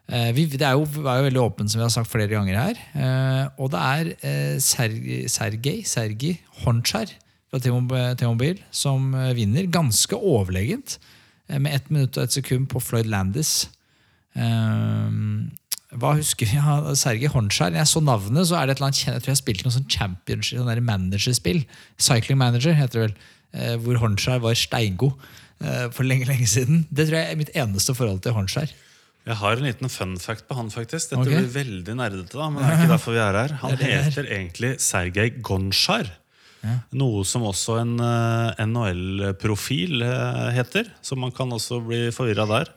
Eh, 0.07 0.31
vi, 0.37 0.47
det 0.53 0.63
er 0.63 0.77
jo, 0.79 0.87
er 1.03 1.21
jo 1.21 1.27
veldig 1.27 1.43
åpen, 1.43 1.69
som 1.69 1.81
vi 1.81 1.87
har 1.87 1.93
sagt 1.95 2.11
flere 2.13 2.31
ganger 2.31 2.59
her. 2.61 2.81
Eh, 2.95 3.45
og 3.59 3.73
det 3.75 3.83
er 3.83 4.11
eh, 4.21 4.57
Sergej 4.63 5.27
Sergej 5.33 5.83
Sergi 5.89 6.37
Honchar 6.63 7.11
fra 7.51 7.63
T-Mobil 7.63 8.61
som 8.71 9.15
eh, 9.15 9.35
vinner, 9.39 9.71
ganske 9.71 10.17
overlegent, 10.17 10.99
med 11.47 11.71
ett 11.77 11.93
minutt 11.95 12.17
og 12.19 12.25
ett 12.27 12.35
sekund 12.35 12.67
på 12.73 12.81
Floyd 12.83 13.07
Landis. 13.07 13.69
Eh, 14.35 15.13
hva 15.97 16.13
husker 16.19 16.49
vi 16.51 16.59
av 16.75 16.93
Sergej 16.99 17.31
Honchar. 17.35 17.75
Jeg 17.77 17.91
så 17.91 18.03
navnet, 18.05 18.49
så 18.49 18.59
er 18.59 18.67
det 18.67 18.77
et 18.77 18.81
eller 18.81 18.91
annet 18.91 19.03
Jeg 19.07 19.25
tror 19.25 19.33
jeg 19.33 19.43
spilte 19.43 19.67
noe 19.67 19.77
sånn 19.77 19.91
championship, 19.93 20.61
sånn 20.61 20.87
managerspill. 20.87 21.65
Cycling 21.99 22.41
Manager 22.41 22.77
heter 22.77 22.99
det 23.01 23.07
vel. 23.07 23.17
Eh, 23.57 23.77
hvor 23.83 24.01
Honchar 24.03 24.43
var 24.45 24.59
steingod 24.59 25.15
eh, 25.63 25.87
for 25.95 26.07
lenge 26.09 26.29
lenge 26.29 26.49
siden. 26.51 26.85
Det 26.91 27.09
tror 27.09 27.21
jeg 27.21 27.33
er 27.33 27.41
mitt 27.41 27.55
eneste 27.57 27.95
forhold 27.97 28.23
til 28.25 28.37
Honchar. 28.37 28.73
Jeg 29.27 29.41
har 29.41 29.59
en 29.59 29.67
liten 29.67 29.91
fun 29.91 30.15
fact 30.23 30.47
på 30.47 30.55
han. 30.55 30.69
faktisk 30.71 31.11
Dette 31.11 31.25
okay. 31.25 31.41
blir 31.41 31.49
veldig 31.51 31.97
nerdete, 31.99 32.37
da, 32.39 32.47
men 32.47 32.63
det 32.63 32.69
er 32.69 32.79
ikke 32.79 32.93
derfor 32.93 33.17
vi 33.17 33.23
er 33.25 33.39
her. 33.41 33.55
Han 33.65 33.75
er 33.75 33.83
heter 33.83 34.29
egentlig 34.31 34.71
Sergej 34.83 35.33
Gonchar. 35.43 36.13
Ja. 36.63 36.77
Noe 36.99 37.25
som 37.27 37.45
også 37.47 37.81
en 37.83 37.97
uh, 37.99 38.55
NHL-profil 38.63 40.05
uh, 40.07 40.47
heter. 40.55 40.93
Så 41.03 41.19
man 41.19 41.35
kan 41.35 41.51
også 41.55 41.81
bli 41.85 42.07
forvirra 42.15 42.47
der. 42.51 42.71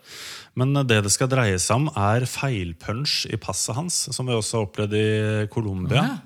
Men 0.57 0.73
uh, 0.73 0.81
det 0.85 1.03
det 1.05 1.13
skal 1.13 1.29
dreie 1.29 1.61
seg 1.61 1.83
om, 1.83 1.87
er 1.93 2.25
feilpunch 2.29 3.21
i 3.29 3.37
passet 3.41 3.77
hans, 3.77 4.01
som 4.15 4.29
vi 4.29 4.37
også 4.37 4.57
har 4.57 4.67
opplevd 4.69 4.97
i 4.97 5.07
Colombia. 5.53 6.07
Ja. 6.09 6.17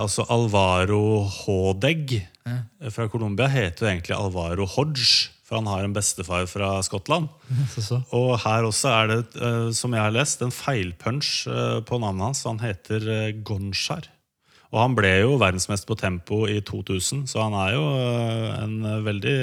altså 0.00 0.24
Alvaro 0.32 1.26
Hodeg 1.42 2.22
fra 2.88 3.04
Colombia 3.12 3.50
heter 3.52 3.84
jo 3.84 3.90
egentlig 3.90 4.16
Alvaro 4.16 4.64
Hodge. 4.78 5.35
For 5.46 5.60
han 5.60 5.70
har 5.70 5.84
en 5.86 5.94
bestefar 5.94 6.48
fra 6.50 6.72
Skottland. 6.82 7.28
Og 8.18 8.32
her 8.42 8.66
også 8.66 8.90
er 8.90 9.12
det, 9.12 9.20
som 9.78 9.94
jeg 9.94 10.02
har 10.02 10.14
lest, 10.14 10.42
en 10.42 10.50
feilpunch 10.50 11.30
på 11.86 12.00
navnet 12.02 12.32
hans. 12.32 12.42
Han 12.48 12.58
heter 12.64 13.30
Gonchar. 13.46 14.08
Og 14.76 14.82
han 14.82 14.96
ble 14.98 15.12
jo 15.22 15.36
verdensmester 15.40 15.88
på 15.88 15.98
tempo 16.00 16.42
i 16.50 16.58
2000, 16.64 17.26
så 17.30 17.46
han 17.46 17.56
er 17.60 17.74
jo 17.76 17.84
eh, 17.96 18.48
en 18.64 18.76
veldig 19.06 19.38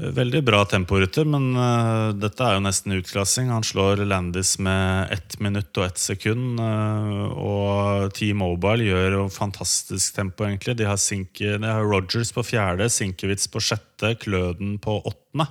Veldig 0.00 0.40
bra 0.46 0.62
temporytter, 0.64 1.26
men 1.28 1.50
uh, 1.52 2.10
dette 2.16 2.44
er 2.46 2.56
jo 2.56 2.62
nesten 2.64 2.94
utklassing. 2.96 3.50
Han 3.52 3.66
slår 3.66 4.00
Landis 4.08 4.54
med 4.62 5.12
ett 5.12 5.36
minutt 5.44 5.76
og 5.76 5.90
ett 5.90 6.00
sekund. 6.00 6.60
Uh, 6.60 7.26
og 7.36 8.14
T-Mobile 8.16 8.86
gjør 8.88 9.18
jo 9.18 9.26
fantastisk 9.34 10.16
tempo, 10.16 10.46
egentlig. 10.48 10.78
De 10.80 10.88
har, 10.88 10.96
Sink 11.00 11.42
de 11.42 11.60
har 11.60 11.84
Rogers 11.84 12.32
på 12.32 12.46
fjerde, 12.48 12.88
Sinkewitz 12.88 13.50
på 13.52 13.60
sjette, 13.60 14.14
Kløden 14.22 14.78
på 14.80 14.96
åttende. 15.02 15.50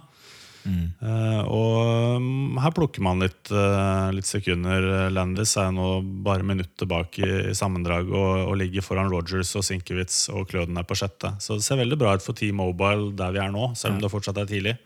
Mm. 0.70 0.86
Uh, 1.02 1.42
og 1.50 2.20
um, 2.20 2.60
her 2.62 2.74
plukker 2.76 3.04
man 3.06 3.24
litt, 3.24 3.50
uh, 3.52 4.10
litt, 4.14 4.28
sekunder. 4.30 5.10
Landis 5.14 5.56
er 5.58 5.72
nå 5.74 5.90
bare 6.26 6.46
minutter 6.46 6.90
bak 6.90 7.18
i, 7.22 7.30
i 7.50 7.58
sammendrag 7.58 8.12
og, 8.12 8.46
og, 8.46 8.56
ligger 8.60 8.86
foran 8.86 9.10
Rogers 9.12 9.56
og 9.58 9.66
Sinkewitz, 9.66 10.28
og 10.34 10.50
Kløden 10.52 10.78
er 10.78 10.88
på 10.88 10.98
sjette. 11.00 11.34
Så 11.42 11.58
det 11.58 11.66
ser 11.66 11.82
veldig 11.82 12.00
bra 12.00 12.14
ut 12.16 12.26
for 12.26 12.38
T-Mobile 12.38 13.14
der 13.18 13.36
vi 13.36 13.44
er 13.44 13.54
nå, 13.54 13.72
selv 13.80 13.98
om 13.98 14.04
det 14.04 14.14
fortsatt 14.14 14.42
er 14.44 14.50
tidlig. 14.50 14.78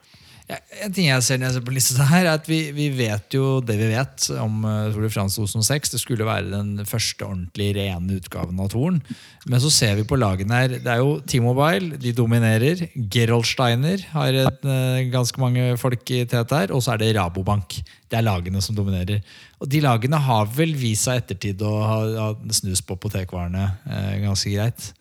En 0.43 0.91
ting 0.91 1.05
jeg 1.07 1.23
ser 1.23 1.39
når 1.39 1.47
jeg 1.47 1.55
ser 1.55 1.63
på 1.63 1.73
lista 1.73 2.05
her, 2.09 2.25
er 2.25 2.35
at 2.35 2.47
vi, 2.49 2.57
vi, 2.75 2.89
vet 2.91 3.35
jo 3.35 3.61
det 3.63 3.77
vi 3.79 3.87
vet 3.93 4.25
om 4.41 4.65
uh, 4.67 4.89
Tour 4.91 5.05
de 5.05 5.11
France 5.13 5.39
2006. 5.39 5.93
Det 5.93 6.01
skulle 6.01 6.27
være 6.27 6.49
den 6.51 6.73
første 6.89 7.23
ordentlig 7.23 7.69
rene 7.77 8.17
utgaven 8.19 8.59
av 8.59 8.67
Toren. 8.73 8.99
Men 9.47 9.63
så 9.63 9.71
ser 9.71 9.95
vi 9.99 10.05
på 10.07 10.19
lagene 10.19 10.59
her. 10.59 10.75
Det 10.83 10.91
er 10.91 10.99
jo 10.99 11.15
T-Mobile, 11.23 11.95
de 12.01 12.11
dominerer. 12.17 12.83
Gerolsteiner 13.15 14.03
har 14.11 14.39
et, 14.43 14.67
uh, 14.67 14.99
ganske 15.13 15.39
mange 15.39 15.69
folk 15.79 16.11
i 16.11 16.25
tet 16.27 16.55
her. 16.57 16.75
Og 16.75 16.83
så 16.83 16.97
er 16.97 17.05
det 17.05 17.13
Rabobank. 17.15 17.79
Det 18.11 18.19
er 18.19 18.27
lagene 18.27 18.61
som 18.65 18.75
dominerer. 18.75 19.23
Og 19.63 19.71
de 19.71 19.79
lagene 19.85 20.19
har 20.27 20.51
vel 20.51 20.75
vist 20.75 21.07
seg 21.07 21.23
ettertid 21.23 21.63
å 21.63 21.71
ha, 21.87 21.97
ha 22.19 22.29
snus 22.51 22.83
på 22.83 22.99
apotekvarene 22.99 23.63
eh, 23.87 24.17
ganske 24.25 24.51
greit. 24.51 24.91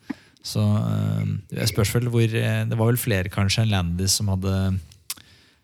Så 0.43 0.63
jeg 1.51 1.69
spørs 1.71 1.93
vel 1.95 2.09
hvor 2.11 2.25
Det 2.27 2.75
var 2.75 2.89
vel 2.89 2.99
flere 2.99 3.31
kanskje 3.31 3.61
enn 3.63 3.71
Landis 3.71 4.17
som 4.19 4.31
hadde 4.33 4.55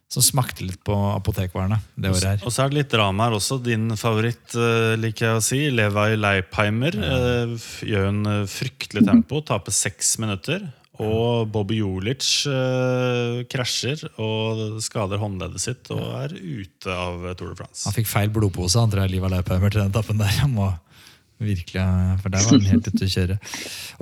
som 0.10 0.26
smakte 0.26 0.66
litt 0.66 0.82
på 0.86 0.96
apotekvarene 1.14 1.78
det 1.94 2.10
året 2.10 2.26
her. 2.32 2.42
Og 2.42 2.54
så 2.54 2.64
er 2.64 2.72
det 2.72 2.80
litt 2.80 2.94
drama 2.94 3.28
her 3.28 3.38
også. 3.38 3.60
Din 3.62 3.94
favoritt, 4.00 4.56
uh, 4.58 4.98
liker 4.98 5.28
jeg 5.28 5.38
å 5.38 5.46
si, 5.46 5.62
Levi 5.70 6.18
Leipheimer, 6.18 6.98
uh, 6.98 7.70
gjør 7.86 8.10
en 8.10 8.22
uh, 8.26 8.50
fryktelig 8.50 9.06
tempo, 9.06 9.44
taper 9.46 9.76
seks 9.76 10.18
minutter. 10.24 10.66
Og 11.00 11.46
Bobby 11.48 11.78
Jolic 11.78 12.26
krasjer 13.48 14.02
og 14.20 14.82
skader 14.84 15.22
håndleddet 15.22 15.64
sitt 15.64 15.88
og 15.96 16.02
er 16.26 16.34
ute 16.36 16.92
av 16.92 17.24
Tour 17.40 17.54
de 17.54 17.56
France. 17.62 17.86
Han 17.88 17.96
fikk 17.96 18.10
feil 18.12 18.34
blodpose, 18.36 18.76
han 18.82 18.92
tror 18.92 19.06
jeg, 19.06 19.14
Levi 19.14 19.32
Leipheimer, 19.32 19.72
til 19.72 19.86
den 19.86 19.94
etappen 19.94 20.20
der. 20.20 20.34
Han 20.42 20.58
må 20.58 20.68
Virkelig, 21.40 21.84
For 22.20 22.34
der 22.34 22.44
var 22.44 22.58
den 22.58 22.68
helt 22.68 22.88
ute 22.90 23.06
å 23.06 23.12
kjøre. 23.14 23.36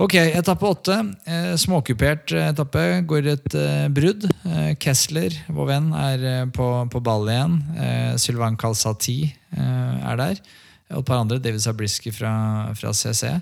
Ok, 0.02 0.16
etappe 0.18 0.66
åtte. 0.66 0.96
Eh, 1.22 1.52
småkupert 1.62 2.32
etappe. 2.34 2.82
Går 3.06 3.28
et 3.30 3.54
eh, 3.54 3.84
brudd. 3.94 4.24
Eh, 4.42 4.72
Kessler, 4.82 5.36
vår 5.54 5.68
venn, 5.68 5.92
er 5.94 6.24
eh, 6.26 6.48
på, 6.50 6.66
på 6.90 7.02
ball 7.06 7.30
igjen. 7.30 7.54
Eh, 7.78 8.16
Sylvain 8.18 8.58
Kalsati 8.58 9.20
eh, 9.54 10.08
er 10.10 10.18
der. 10.18 10.40
Og 10.96 11.04
et 11.04 11.06
par 11.06 11.22
andre. 11.22 11.38
David 11.44 11.62
Zabriskie 11.62 12.14
fra, 12.16 12.32
fra 12.78 12.90
CC. 12.96 13.36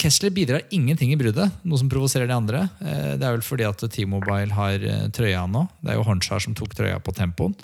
Kessler 0.00 0.32
bidrar 0.34 0.64
ingenting 0.74 1.12
i 1.12 1.18
bruddet, 1.18 1.60
noe 1.64 1.80
som 1.80 1.90
provoserer 1.92 2.28
de 2.28 2.34
andre. 2.34 2.64
det 2.80 3.22
er 3.24 3.36
vel 3.36 3.44
fordi 3.46 3.64
at 3.64 3.84
T-Mobile 3.94 4.52
har 4.56 4.84
trøya 5.14 5.44
nå. 5.48 5.62
Det 5.80 5.92
er 5.92 5.98
jo 6.00 6.04
Hornchar 6.08 6.42
som 6.44 6.56
tok 6.58 6.74
trøya 6.76 6.98
på 7.00 7.14
tempoen. 7.16 7.54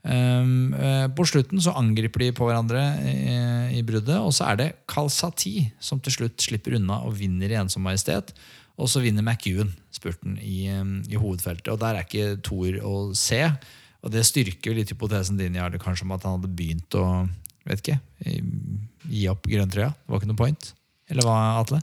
Um, 0.00 0.72
uh, 0.72 1.10
på 1.12 1.26
slutten 1.28 1.60
så 1.60 1.74
angriper 1.76 2.24
de 2.24 2.30
på 2.32 2.46
hverandre 2.48 2.80
i, 3.04 3.82
bruddet, 3.84 4.16
og 4.16 4.32
så 4.32 4.46
er 4.48 4.56
det 4.56 4.68
Kalsati 4.88 5.68
som 5.82 6.00
til 6.00 6.14
slutt 6.14 6.40
slipper 6.40 6.78
unna 6.78 7.02
og 7.04 7.18
vinner 7.18 7.52
i 7.52 7.58
ensom 7.60 7.84
majestet. 7.84 8.32
Og 8.80 8.88
så 8.88 9.02
vinner 9.04 9.24
McEwan 9.24 9.74
spurten 9.92 10.38
i, 10.40 10.70
um, 10.72 10.98
i, 11.04 11.18
hovedfeltet. 11.20 11.68
Og 11.72 11.80
der 11.82 11.98
er 11.98 12.08
ikke 12.08 12.40
Thor 12.46 12.80
å 12.86 12.94
se. 13.18 13.42
Og 14.00 14.14
det 14.14 14.24
styrker 14.24 14.76
litt 14.76 14.92
hypotesen 14.94 15.36
din 15.36 15.58
Jarle, 15.60 15.80
kanskje 15.82 16.06
om 16.08 16.16
at 16.16 16.24
han 16.24 16.38
hadde 16.38 16.54
begynt 16.56 16.96
å 16.96 17.06
vet 17.68 17.82
ikke, 17.84 17.98
gi 19.10 19.26
opp 19.30 19.48
grønntrøya. 19.48 19.92
Det 19.92 20.12
var 20.12 20.20
ikke 20.20 20.30
noe 20.32 20.40
point. 20.40 20.72
Eller 21.10 21.26
hva, 21.26 21.36
Atle? 21.60 21.80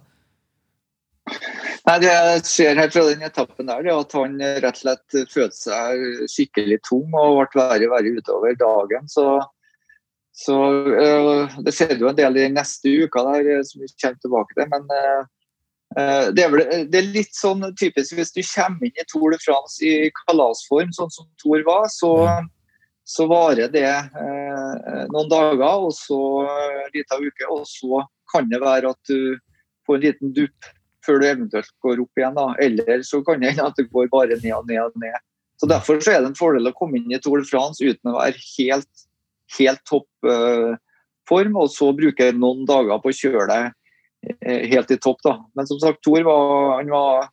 Nei, 1.87 1.99
Det 2.03 2.07
jeg 2.11 2.39
ser 2.43 2.79
her 2.81 2.89
fra 2.91 3.05
den 3.07 3.21
etappen, 3.23 3.69
der, 3.69 3.85
det 3.85 3.91
er 3.93 4.01
at 4.01 4.15
han 4.17 4.33
rett 4.63 4.73
og 4.73 4.81
slett 4.81 5.19
følte 5.31 5.55
seg 5.55 6.25
skikkelig 6.33 6.81
tom 6.83 7.15
og 7.15 7.45
ble 7.53 7.63
verre 7.63 7.87
og 7.87 7.93
verre 7.93 8.11
utover 8.17 8.57
dagen. 8.59 9.07
Så, 9.07 9.37
så 10.35 10.57
øh, 10.83 11.55
Det 11.63 11.73
skjedde 11.77 12.03
jo 12.03 12.11
en 12.11 12.19
del 12.19 12.41
i 12.43 12.49
neste 12.51 12.91
uke, 13.05 13.23
der, 13.29 13.51
eh, 13.53 13.63
som 13.63 13.85
vi 13.85 13.91
kommer 14.03 14.19
tilbake 14.19 14.59
til. 14.59 14.69
Men 14.75 14.91
øh, 14.97 16.27
det, 16.35 16.43
er 16.43 16.51
vel, 16.51 16.67
det, 16.91 16.99
er 16.99 17.09
litt 17.15 17.39
sånn 17.39 17.63
typisk 17.79 18.19
hvis 18.19 18.35
du 18.35 18.43
kommer 18.43 18.89
inn 18.89 18.99
i 18.99 19.07
Tour 19.07 19.31
de 19.31 19.39
France 19.45 19.79
i 19.79 20.11
kalasform, 20.25 20.91
sånn 20.91 21.15
som 21.15 21.31
Tour 21.39 21.63
var, 21.69 21.87
så, 21.93 22.13
så 23.07 23.31
varer 23.31 23.71
det 23.71 23.87
øh, 23.87 25.05
noen 25.15 25.31
dager, 25.31 25.87
og 25.87 25.95
så 25.95 26.19
en 26.51 26.91
liten 26.99 27.29
uke. 27.31 27.47
Og 27.47 27.63
så 27.63 28.03
kan 28.35 28.51
det 28.51 28.59
være 28.59 28.91
at 28.91 29.07
du 29.07 29.39
får 29.87 30.01
en 30.01 30.09
liten 30.11 30.35
dupp 30.35 30.75
før 31.07 31.21
du 31.21 31.27
eventuelt 31.29 31.71
går 31.83 32.03
opp 32.03 32.19
igjen. 32.19 32.35
da. 32.37 32.47
Eller 32.63 33.01
så 33.07 33.21
kan 33.25 33.41
det 33.41 33.53
hende 33.53 33.69
at 33.71 33.79
det 33.79 33.87
går 33.93 34.09
bare 34.11 34.35
ned 34.35 34.53
og 34.57 34.67
ned 34.69 34.81
og 34.83 34.99
ned. 35.01 35.17
Så 35.57 35.69
Derfor 35.69 36.01
så 36.01 36.13
er 36.13 36.21
det 36.21 36.31
en 36.31 36.37
fordel 36.37 36.69
å 36.69 36.75
komme 36.77 36.99
inn 36.99 37.13
i 37.13 37.19
Tour 37.21 37.41
de 37.41 37.49
France 37.49 37.81
uten 37.81 38.11
å 38.11 38.19
være 38.19 38.37
helt, 38.57 39.07
helt 39.57 39.81
topp 39.89 40.29
eh, 40.29 40.75
form, 41.29 41.57
og 41.57 41.71
så 41.73 41.89
bruke 41.97 42.29
noen 42.37 42.67
dager 42.69 43.01
på 43.01 43.09
å 43.09 43.17
kjøre 43.17 43.47
deg 43.49 44.35
eh, 44.45 44.67
helt 44.73 44.93
i 44.93 44.99
topp. 45.01 45.23
da. 45.25 45.39
Men 45.57 45.69
som 45.69 45.81
sagt, 45.81 46.03
Tor 46.05 46.21
var, 46.27 46.83
var, 46.91 47.31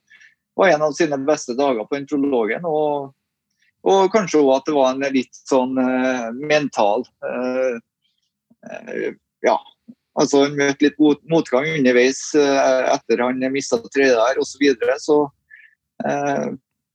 var, 0.57 0.72
en 0.72 0.87
av 0.89 0.97
sine 0.97 1.20
beste 1.29 1.57
dager 1.59 1.85
på 1.85 2.01
den. 2.01 2.64
Og, 2.70 3.12
og 3.85 4.07
kanskje 4.14 4.41
òg 4.41 4.55
at 4.57 4.70
det 4.70 4.79
var 4.79 4.95
en 4.95 5.18
litt 5.18 5.43
sånn 5.45 5.77
eh, 5.83 6.31
mental 6.49 7.05
ja, 9.45 9.59
Altså, 10.14 10.44
han 10.44 10.58
møtte 10.58 10.86
litt 10.86 11.00
motgang 11.30 11.66
underveis 11.72 12.20
eh, 12.38 12.84
etter 12.92 13.22
han 13.24 13.42
mista 13.52 13.80
tredje 13.88 14.14
der 14.14 14.38
osv. 14.38 14.52
Så, 14.54 14.60
videre. 14.62 14.98
så 15.02 15.16
eh, 16.06 16.52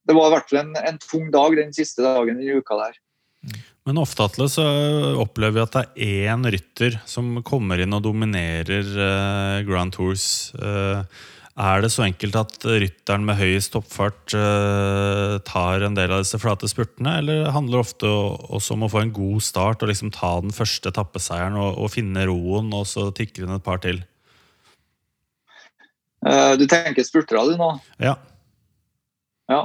det 0.07 0.15
var 0.15 0.29
i 0.29 0.35
hvert 0.37 0.51
fall 0.51 0.61
en, 0.63 0.75
en, 0.79 0.99
tung 1.03 1.27
dag 1.33 1.57
den 1.59 1.75
siste 1.75 2.05
dagen 2.05 2.39
i 2.41 2.53
uka 2.55 2.79
der. 2.79 2.95
Men 3.87 3.99
ofte 3.99 4.23
Atle, 4.23 4.47
så 4.51 4.63
opplever 5.19 5.57
vi 5.57 5.65
at 5.65 5.75
det 5.75 5.83
er 6.05 6.31
én 6.33 6.47
rytter 6.55 6.99
som 7.09 7.39
kommer 7.47 7.81
inn 7.81 7.95
og 7.95 8.05
dominerer 8.07 8.87
eh, 9.07 9.59
Grand 9.67 9.95
Tours. 9.95 10.25
Uh, 10.55 11.03
er 11.59 11.81
det 11.83 11.89
så 11.91 12.05
enkelt 12.05 12.37
at 12.39 12.53
rytteren 12.63 13.25
med 13.27 13.35
høyest 13.39 13.73
toppfart 13.73 14.33
eh, 14.37 15.33
tar 15.47 15.83
en 15.83 15.97
del 15.97 16.13
av 16.15 16.23
disse 16.23 16.39
flate 16.39 16.69
spurtene, 16.71 17.17
eller 17.19 17.49
handler 17.55 17.79
det 17.79 17.87
ofte 17.87 18.11
også 18.59 18.77
om 18.77 18.85
å 18.87 18.91
få 18.93 19.01
en 19.03 19.11
god 19.15 19.43
start 19.43 19.83
og 19.83 19.91
liksom 19.91 20.13
ta 20.15 20.37
den 20.43 20.55
første 20.55 20.93
etappeseieren 20.93 21.57
og, 21.59 21.75
og, 21.75 21.91
finne 21.91 22.23
roen, 22.29 22.71
og 22.75 22.87
så 22.87 23.09
tikker 23.15 23.47
hun 23.47 23.57
et 23.57 23.65
par 23.65 23.83
til? 23.83 23.99
Uh, 26.23 26.55
du 26.59 26.65
tenker 26.67 27.03
spurtere 27.07 27.43
du 27.51 27.59
nå? 27.59 27.73
Ja. 28.03 28.15
Ja, 29.51 29.61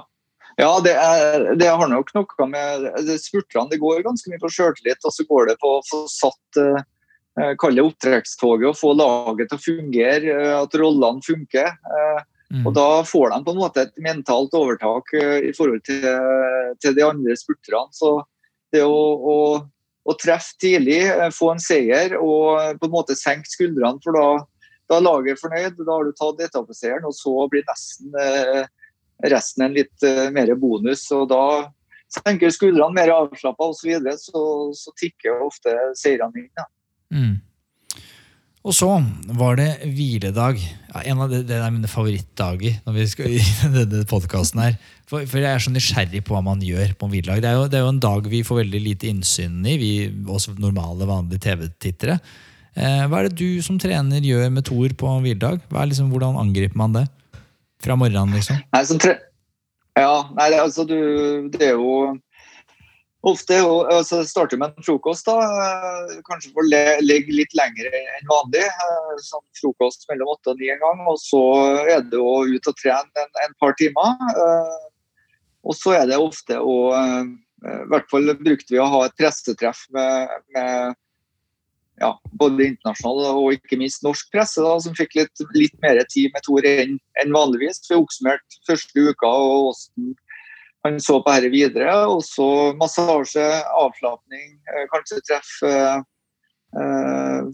ja 0.59 0.73
det, 0.83 0.97
er, 0.99 1.47
det, 1.59 1.71
har 1.71 1.91
nok 1.91 2.11
noe 2.15 2.49
med 2.51 2.91
Spurterne 3.23 3.71
det 3.71 3.83
går 3.83 4.03
ganske 4.07 4.31
mye 4.31 4.43
på 4.43 4.51
sjøltillit, 4.51 5.03
og 5.07 5.15
så 5.15 5.27
går 5.31 5.53
det 5.53 5.61
på 5.63 5.77
å 5.79 5.85
få 5.87 6.05
satt 6.11 6.63
uh, 6.63 6.83
Eh, 7.41 7.57
kalle 7.59 7.81
det 7.81 7.89
opptrekkstoget 7.89 8.69
og 8.69 8.79
få 8.79 8.93
laget 8.95 9.49
til 9.51 9.59
å 9.59 9.65
fungere, 9.65 10.35
eh, 10.37 10.55
at 10.55 10.77
rollene 10.79 11.25
funker. 11.25 11.67
Eh, 11.67 12.21
mm. 12.55 12.63
Og 12.63 12.75
Da 12.75 13.03
får 13.03 13.33
de 13.33 13.41
på 13.43 13.55
en 13.55 13.59
måte 13.59 13.83
et 13.83 13.97
mentalt 13.99 14.55
overtak 14.55 15.11
i 15.19 15.51
forhold 15.57 15.83
til, 15.83 16.05
til 16.81 16.95
de 16.95 17.03
andre 17.03 17.35
spurterne. 17.35 17.91
Så 17.91 18.23
det 18.73 18.85
å, 18.87 18.95
å, 19.19 19.37
å, 20.07 20.17
treffe 20.21 20.55
tidlig, 20.63 21.03
få 21.35 21.55
en 21.55 21.63
seier 21.63 22.15
og 22.21 22.79
på 22.79 22.87
en 22.87 22.95
måte 22.95 23.19
senke 23.19 23.51
skuldrene, 23.51 23.99
for 24.05 24.15
da, 24.15 24.29
da 24.91 25.01
er 25.01 25.09
laget 25.09 25.43
fornøyd. 25.43 25.83
Da 25.83 25.91
har 25.91 26.07
du 26.07 26.15
tatt 26.15 26.43
etappeseieren, 26.47 27.09
og 27.09 27.19
så 27.19 27.49
blir 27.51 27.67
nesten 27.67 28.15
resten 29.25 29.65
en 29.65 29.75
litt 29.75 30.07
mer 30.35 30.55
bonus. 30.55 31.11
og 31.11 31.29
da 31.33 31.73
senker 32.15 32.55
skuldrene 32.55 32.95
mer 32.95 33.11
avslappa 33.11 33.73
osv., 33.73 33.81
så, 33.81 33.89
videre, 33.89 34.17
så, 34.21 34.41
så 34.79 34.95
tikker 35.01 35.43
ofte 35.49 35.75
seirene 35.99 36.45
inn. 36.45 36.51
Ja. 36.55 36.69
Mm. 37.13 37.35
Og 38.65 38.73
så 38.73 38.89
var 39.37 39.59
det 39.61 39.69
hviledag. 39.85 40.57
Ja, 40.89 41.03
en 41.11 41.21
av 41.21 41.29
de, 41.29 41.43
det 41.45 41.59
er 41.59 41.73
mine 41.73 41.91
favorittdager 41.91 42.79
når 42.87 42.95
vi 42.97 43.05
skal 43.11 43.35
i 43.37 43.43
denne 43.77 44.07
podkasten 44.09 44.63
her. 44.63 44.79
For, 45.05 45.27
for, 45.29 45.43
jeg 45.43 45.51
er 45.51 45.61
så 45.61 45.73
nysgjerrig 45.75 46.23
på 46.25 46.33
hva 46.33 46.41
man 46.47 46.65
gjør 46.65 46.95
på 46.97 47.05
en 47.05 47.13
hviledag. 47.13 47.43
Det 47.45 47.51
er, 47.51 47.59
jo, 47.59 47.69
det 47.69 47.79
er 47.79 47.85
jo 47.85 47.93
en 47.93 48.01
dag 48.07 48.31
vi 48.33 48.41
får 48.47 48.63
veldig 48.63 48.81
lite 48.87 49.11
innsyn 49.13 49.61
i, 49.69 49.77
vi 49.81 49.93
også 50.25 50.57
normale, 50.57 51.05
vanlige 51.11 51.45
TV-tittere. 51.45 52.17
Eh, 52.75 53.05
hva 53.05 53.21
er 53.21 53.29
det 53.29 53.37
du 53.39 53.61
som 53.63 53.77
trener 53.79 54.25
gjør 54.25 54.49
med 54.57 54.65
Thor 54.67 54.97
på 54.97 55.13
en 55.13 55.21
hviledag? 55.27 55.61
Liksom, 55.69 56.09
hvordan 56.15 56.41
angriper 56.41 56.81
man 56.81 56.97
det? 56.97 57.05
Fra 57.85 57.99
morgenen, 58.01 58.33
liksom? 58.39 58.65
Nei, 58.73 58.85
som 58.89 59.03
tre... 59.03 59.19
Ja, 59.95 60.25
nei, 60.35 60.49
altså 60.59 60.83
du 60.89 60.97
Det 61.53 61.69
er 61.69 61.77
jo 61.77 62.17
Ofte 63.25 63.57
altså, 63.65 64.21
starter 64.29 64.59
med 64.61 64.75
en 64.75 64.85
frokost. 64.85 65.25
da, 65.25 65.37
eh, 65.41 66.17
Kanskje 66.29 66.53
får 66.53 66.67
ligge 67.01 67.33
litt 67.33 67.55
lenger 67.57 67.89
enn 67.95 68.29
vanlig. 68.29 68.65
Sånn 69.25 69.45
frokost 69.61 70.05
mellom 70.11 70.35
åtte 70.35 70.53
og 70.53 70.61
ni 70.61 70.69
en 70.73 70.83
gang. 70.83 71.01
Og 71.09 71.17
så 71.23 71.45
er 71.89 72.05
det 72.05 72.21
å 72.21 72.43
ut 72.45 72.69
og 72.69 72.77
trene 72.81 73.25
en, 73.25 73.33
en 73.47 73.57
par 73.61 73.73
timer. 73.81 74.19
Eh, 74.35 74.77
og 75.65 75.79
så 75.79 75.97
er 75.97 76.11
det 76.11 76.21
ofte 76.21 76.61
å 76.61 76.77
I 77.65 77.87
hvert 77.89 78.11
fall 78.11 78.29
brukte 78.37 78.75
vi 78.75 78.81
å 78.83 78.91
ha 78.93 79.07
et 79.07 79.15
pressetreff 79.17 79.87
med, 79.97 80.29
med 80.53 80.99
ja, 82.03 82.11
både 82.41 82.67
internasjonal 82.69 83.39
og 83.39 83.55
ikke 83.55 83.79
minst 83.81 84.03
norsk 84.05 84.29
presse, 84.35 84.63
da, 84.63 84.75
som 84.83 84.97
fikk 84.99 85.15
litt, 85.19 85.45
litt 85.57 85.77
mer 85.85 86.01
tid 86.11 86.35
med 86.35 86.45
Tor 86.47 86.67
enn, 86.69 86.99
enn 87.23 87.35
vanligvis. 87.35 87.81
Vi 87.89 87.99
oppsummerte 87.99 88.61
første 88.69 89.07
uka 89.09 89.31
og 89.31 89.71
hvordan 89.71 90.13
han 90.85 91.01
så 91.01 91.21
på 91.25 91.35
dette 91.35 91.53
videre. 91.53 91.93
Og 92.11 92.23
så 92.27 92.49
massasje, 92.79 93.47
avslapning, 93.81 94.59
eh, 94.71 94.87
kanskje 94.93 95.23
treffe 95.29 95.75
eh, 95.75 97.53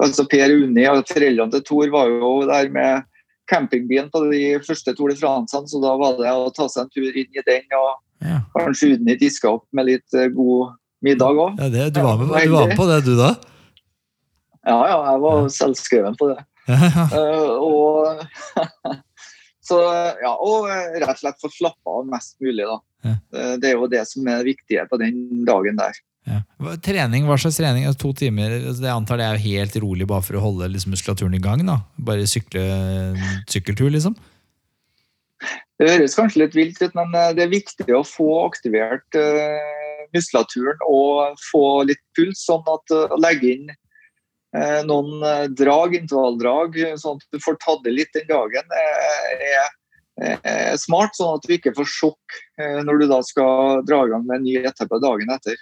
altså 0.00 0.26
Per 0.30 0.54
Unni 0.54 0.86
og 0.90 1.04
foreldrene 1.10 1.52
til 1.56 1.66
Tor 1.66 1.92
var 1.94 2.12
jo 2.12 2.36
der 2.48 2.70
med 2.74 3.10
campingbilen 3.50 4.08
på 4.12 4.24
de 4.30 4.44
første 4.64 4.94
Tour 4.96 5.12
de 5.12 5.18
France-ene, 5.20 5.68
så 5.68 5.80
da 5.82 5.92
var 6.00 6.16
det 6.20 6.32
å 6.32 6.52
ta 6.54 6.68
seg 6.70 6.86
en 6.86 6.94
tur 6.94 7.10
inn 7.12 7.28
i 7.28 7.44
den. 7.44 7.66
og 7.76 8.24
ja. 8.24 8.40
Kanskje 8.56 8.94
Unni 8.94 9.18
diska 9.20 9.52
opp 9.58 9.66
med 9.76 9.90
litt 9.90 10.16
eh, 10.16 10.30
god 10.32 10.78
middag 11.04 11.36
òg. 11.36 11.60
Ja, 11.60 11.90
du, 11.92 12.00
var 12.00 12.16
med, 12.20 12.32
du 12.32 12.54
var 12.54 12.70
med 12.70 12.78
på 12.78 12.88
det, 12.88 13.02
du 13.04 13.14
da? 13.18 13.34
Ja, 14.64 14.78
ja, 14.88 14.98
jeg 15.10 15.20
var 15.20 15.48
selvskreven 15.52 16.14
på 16.16 16.30
det. 16.32 16.40
uh, 16.64 17.60
og 17.60 18.22
Så, 19.64 19.78
ja, 20.20 20.32
og 20.34 20.68
eh, 20.68 20.98
rett 21.00 21.14
og 21.14 21.22
slett 21.22 21.40
få 21.40 21.50
slappe 21.52 21.92
av 21.92 22.08
mest 22.10 22.36
mulig. 22.44 22.66
da. 22.68 22.80
Ja. 23.04 23.14
Eh, 23.36 23.54
det 23.60 23.70
er 23.70 23.78
jo 23.78 23.88
det 23.90 24.02
som 24.10 24.28
er 24.28 24.44
viktige 24.44 24.84
på 24.90 24.98
den 25.00 25.46
dagen 25.48 25.80
der. 25.80 25.96
Ja. 26.24 26.40
Trening, 26.84 27.26
Hva 27.28 27.36
slags 27.40 27.58
trening? 27.60 27.84
Altså, 27.88 28.00
to 28.00 28.12
timer? 28.16 28.54
det 28.80 28.92
antar 28.92 29.20
det 29.20 29.26
er 29.28 29.42
helt 29.42 29.74
rolig 29.82 30.06
bare 30.08 30.24
for 30.24 30.38
å 30.38 30.44
holde 30.44 30.70
liksom, 30.72 30.94
muskulaturen 30.96 31.36
i 31.36 31.42
gang? 31.42 31.64
da? 31.68 31.82
Bare 32.00 32.28
sykle, 32.28 32.64
sykkeltur, 33.50 33.90
liksom? 33.92 34.16
Det 35.80 35.90
høres 35.90 36.16
kanskje 36.16 36.44
litt 36.44 36.56
vilt 36.56 36.82
ut, 36.82 36.92
men 36.96 37.14
eh, 37.18 37.32
det 37.36 37.46
er 37.46 37.54
viktig 37.54 37.96
å 37.96 38.04
få 38.06 38.28
aktivert 38.44 39.18
uh, 39.18 40.04
muskulaturen 40.14 40.84
og 40.86 41.40
få 41.50 41.64
litt 41.88 42.00
puls, 42.16 42.44
sånn 42.46 42.62
at 42.70 42.94
uh, 42.94 43.16
legge 43.18 43.56
inn 43.56 43.72
noen 44.86 45.24
eh, 45.26 45.46
drag, 45.50 45.96
intervalldrag, 45.98 46.76
sånn 47.00 47.18
at 47.18 47.34
du 47.34 47.40
får 47.42 47.58
tatt 47.62 47.82
det 47.86 47.94
litt 47.96 48.12
den 48.14 48.28
dagen, 48.28 48.76
eh, 48.78 49.48
er, 49.50 50.38
er 50.46 50.76
smart. 50.78 51.16
Sånn 51.18 51.40
at 51.40 51.46
du 51.46 51.56
ikke 51.56 51.74
får 51.74 51.90
sjokk 51.90 52.38
når 52.86 53.02
du 53.02 53.08
da 53.10 53.18
skal 53.26 53.82
dra 53.86 54.04
i 54.06 54.12
gang 54.12 54.22
med 54.28 54.38
en 54.38 54.46
ny 54.46 54.60
etappe 54.62 55.00
dagen 55.02 55.32
etter. 55.34 55.58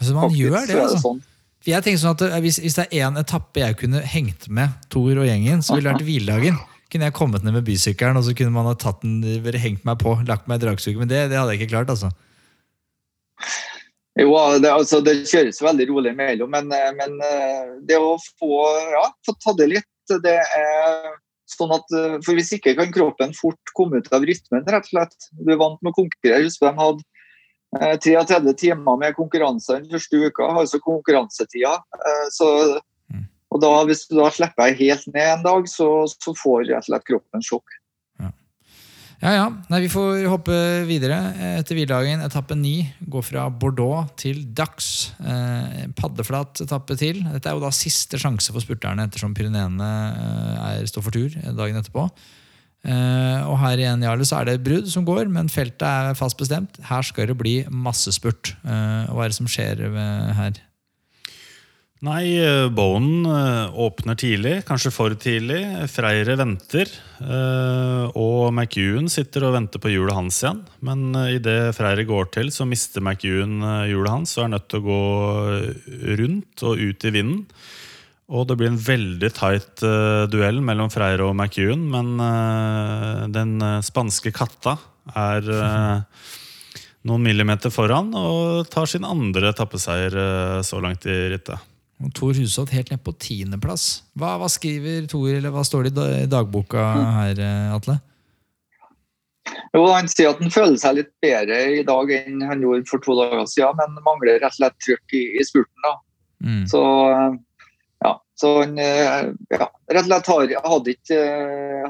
Altså 0.00 0.16
man 0.16 0.26
Faktisk, 0.26 0.42
gjør 0.42 0.56
det, 0.66 0.78
altså. 0.82 0.96
Det 0.96 1.02
sånn. 1.04 1.20
jeg 1.70 1.86
tenker 1.86 2.00
sånn 2.02 2.16
at 2.16 2.42
hvis, 2.42 2.58
hvis 2.64 2.78
det 2.80 2.86
er 2.88 3.06
én 3.06 3.20
etappe 3.20 3.62
jeg 3.62 3.76
kunne 3.78 4.02
hengt 4.02 4.48
med 4.50 4.74
Tor 4.90 5.12
og 5.14 5.28
gjengen, 5.28 5.62
så 5.62 5.76
ville 5.76 5.86
det 5.86 5.94
vært 5.94 6.08
hviledagen. 6.10 6.58
Kunne 6.90 7.08
jeg 7.08 7.16
kommet 7.16 7.46
ned 7.46 7.54
med 7.54 7.66
bysykkelen 7.66 8.18
og 8.18 8.26
så 8.26 8.34
kunne 8.34 8.54
man 8.54 8.66
ha 8.66 8.74
tatt 8.78 9.06
den, 9.06 9.22
hengt 9.62 9.86
meg 9.86 10.02
på, 10.02 10.16
lagt 10.26 10.50
meg 10.50 10.58
i 10.58 10.66
dragsuget. 10.66 10.98
Men 10.98 11.10
det, 11.10 11.28
det 11.30 11.38
hadde 11.38 11.54
jeg 11.54 11.62
ikke 11.62 11.76
klart. 11.76 11.94
altså. 11.94 12.10
Jo, 14.14 14.30
det, 14.62 14.70
altså, 14.70 15.00
det 15.02 15.24
kjøres 15.26 15.58
veldig 15.62 15.88
rolig 15.90 16.12
mellom, 16.14 16.52
men, 16.54 16.70
eh, 16.70 16.90
men, 16.94 17.16
eh, 17.26 17.74
det 17.82 17.98
å 17.98 18.14
få, 18.38 18.62
ja, 18.94 19.08
få 19.26 19.34
ta 19.42 19.54
det 19.58 19.72
litt 19.72 19.90
det 20.22 20.36
er 20.36 21.14
sånn 21.48 21.72
at, 21.74 21.86
eh, 21.96 22.18
for 22.22 22.36
Hvis 22.36 22.52
ikke 22.54 22.76
kan 22.76 22.92
kroppen 22.92 23.32
fort 23.34 23.72
komme 23.74 23.98
ut 23.98 24.12
av 24.12 24.22
rytmen. 24.22 24.62
rett 24.68 24.84
og 24.84 24.92
slett. 24.92 25.28
Du 25.32 25.50
er 25.50 25.58
vant 25.58 25.80
med 25.82 25.92
å 25.92 25.96
konkurrere. 25.96 26.44
Husk 26.44 26.60
de 26.60 26.72
hadde 26.78 27.02
33 28.04 28.54
timer 28.54 28.98
med 29.00 29.16
konkurranse 29.16 29.80
den 29.80 29.90
første 29.90 30.14
uka, 30.14 30.46
altså 30.46 30.78
konkurransetida. 30.78 31.80
Så, 32.30 32.78
mm. 33.10 33.24
og 33.50 33.60
da, 33.60 33.72
Hvis 33.88 34.06
du 34.06 34.14
da 34.20 34.28
slipper 34.30 34.76
helt 34.76 35.06
ned 35.08 35.38
en 35.38 35.42
dag, 35.42 35.66
så, 35.66 36.06
så 36.06 36.36
får 36.36 36.68
rett 36.68 36.84
og 36.84 36.90
slett 36.90 37.08
kroppen 37.08 37.42
sjokk. 37.42 37.80
Ja, 39.22 39.32
ja. 39.32 39.44
Nei, 39.70 39.80
vi 39.84 39.90
får 39.92 40.26
hoppe 40.28 40.56
videre 40.88 41.16
etter 41.60 41.76
hviledagen. 41.78 42.22
Etappe 42.26 42.56
ni 42.58 42.76
går 43.10 43.24
fra 43.24 43.46
Bordeaux 43.48 44.10
til 44.20 44.42
Dax. 44.56 45.12
Eh, 45.22 45.84
paddeflat 45.96 46.64
etappe 46.64 46.96
til. 47.00 47.22
Dette 47.32 47.50
er 47.50 47.56
jo 47.56 47.62
da 47.64 47.72
siste 47.74 48.20
sjanse 48.20 48.52
for 48.52 48.64
spurterne 48.64 49.06
ettersom 49.06 49.36
Pyreneene 49.36 49.90
eh, 50.10 50.82
står 50.90 51.06
for 51.06 51.14
tur 51.14 51.38
dagen 51.56 51.80
etterpå. 51.80 52.08
Eh, 52.84 53.40
og 53.48 53.56
her 53.62 53.80
igjen 53.80 54.04
Jarle, 54.04 54.26
så 54.28 54.42
er 54.42 54.50
det 54.50 54.64
brudd 54.66 54.90
som 54.92 55.06
går, 55.08 55.30
men 55.32 55.48
feltet 55.52 55.86
er 55.88 56.18
fast 56.18 56.36
bestemt. 56.40 56.76
Her 56.90 57.06
skal 57.06 57.30
det 57.30 57.38
bli 57.40 57.56
massespurt. 57.72 58.52
Eh, 58.66 59.08
hva 59.08 59.24
er 59.24 59.32
det 59.32 59.38
som 59.40 59.48
skjer 59.48 59.86
her? 60.36 60.60
Nei, 62.04 62.36
eh, 62.36 62.68
Bowen 62.68 63.24
eh, 63.24 63.76
åpner 63.80 64.16
tidlig, 64.18 64.58
kanskje 64.68 64.90
for 64.92 65.14
tidlig. 65.16 65.62
Freire 65.88 66.34
venter. 66.36 66.90
Eh, 67.22 68.04
og 68.20 68.50
McEwan 68.52 69.08
sitter 69.12 69.46
og 69.46 69.54
venter 69.54 69.80
på 69.80 69.92
hjulet 69.92 70.16
hans 70.16 70.42
igjen. 70.42 70.60
Men 70.84 71.16
idet 71.30 71.72
Freire 71.76 72.04
går 72.08 72.28
til, 72.34 72.52
så 72.52 72.68
mister 72.68 73.00
McEwan 73.00 73.56
hjulet 73.88 74.12
hans 74.12 74.36
og 74.36 74.44
er 74.44 74.52
nødt 74.56 74.68
til 74.68 74.82
å 74.82 74.86
gå 74.90 75.00
rundt 76.20 76.66
og 76.68 76.84
ut 76.84 77.08
i 77.08 77.14
vinden. 77.14 77.42
Og 78.34 78.48
det 78.48 78.58
blir 78.60 78.72
en 78.72 78.80
veldig 78.80 79.30
tight 79.36 79.84
duell 80.32 80.60
mellom 80.64 80.92
Freire 80.92 81.24
og 81.28 81.36
McEwan, 81.36 81.84
men 81.92 83.32
den 83.32 83.58
spanske 83.84 84.32
katta 84.34 84.78
er 85.12 85.44
noen 87.04 87.28
millimeter 87.28 87.72
foran 87.72 88.08
og 88.16 88.64
tar 88.72 88.88
sin 88.88 89.04
andre 89.04 89.52
tappeseier 89.56 90.16
så 90.64 90.80
langt 90.80 91.04
i 91.04 91.20
rittet. 91.36 91.73
Tor 92.14 92.34
Hushovd 92.36 92.72
helt 92.74 92.90
ned 92.92 93.02
på 93.04 93.14
tiendeplass. 93.22 94.02
Hva, 94.18 94.34
hva 94.40 94.48
skriver 94.52 95.06
Tor, 95.10 95.28
eller 95.32 95.54
hva 95.54 95.64
står 95.66 95.88
det 95.88 96.08
i 96.24 96.26
dagboka 96.30 96.82
her, 97.20 97.40
eh, 97.40 97.70
Atle? 97.74 98.00
Jo, 99.74 99.86
Han 99.90 100.08
sier 100.08 100.32
at 100.32 100.40
han 100.40 100.52
føler 100.54 100.78
seg 100.80 101.00
litt 101.00 101.10
bedre 101.22 101.58
i 101.80 101.82
dag 101.86 102.12
enn 102.16 102.44
han 102.46 102.62
gjorde 102.62 102.86
for 102.88 103.02
to 103.04 103.16
dager 103.18 103.44
siden, 103.50 103.80
men 103.80 104.06
mangler 104.06 104.38
rett 104.38 104.52
og 104.52 104.58
slett 104.60 104.78
trykk 104.84 105.16
i, 105.18 105.24
i 105.40 105.44
spurten. 105.46 105.84
da. 105.84 105.94
Mm. 106.44 106.62
Så 106.70 106.82
ja, 108.04 108.12
så 108.40 108.52
han 108.60 108.78
eh, 108.78 109.28
ja, 109.54 109.68
rett 109.90 110.04
og 110.04 110.08
slett 110.08 110.32
har, 110.32 110.54
hadde 110.68 110.96
ikke, 110.96 111.20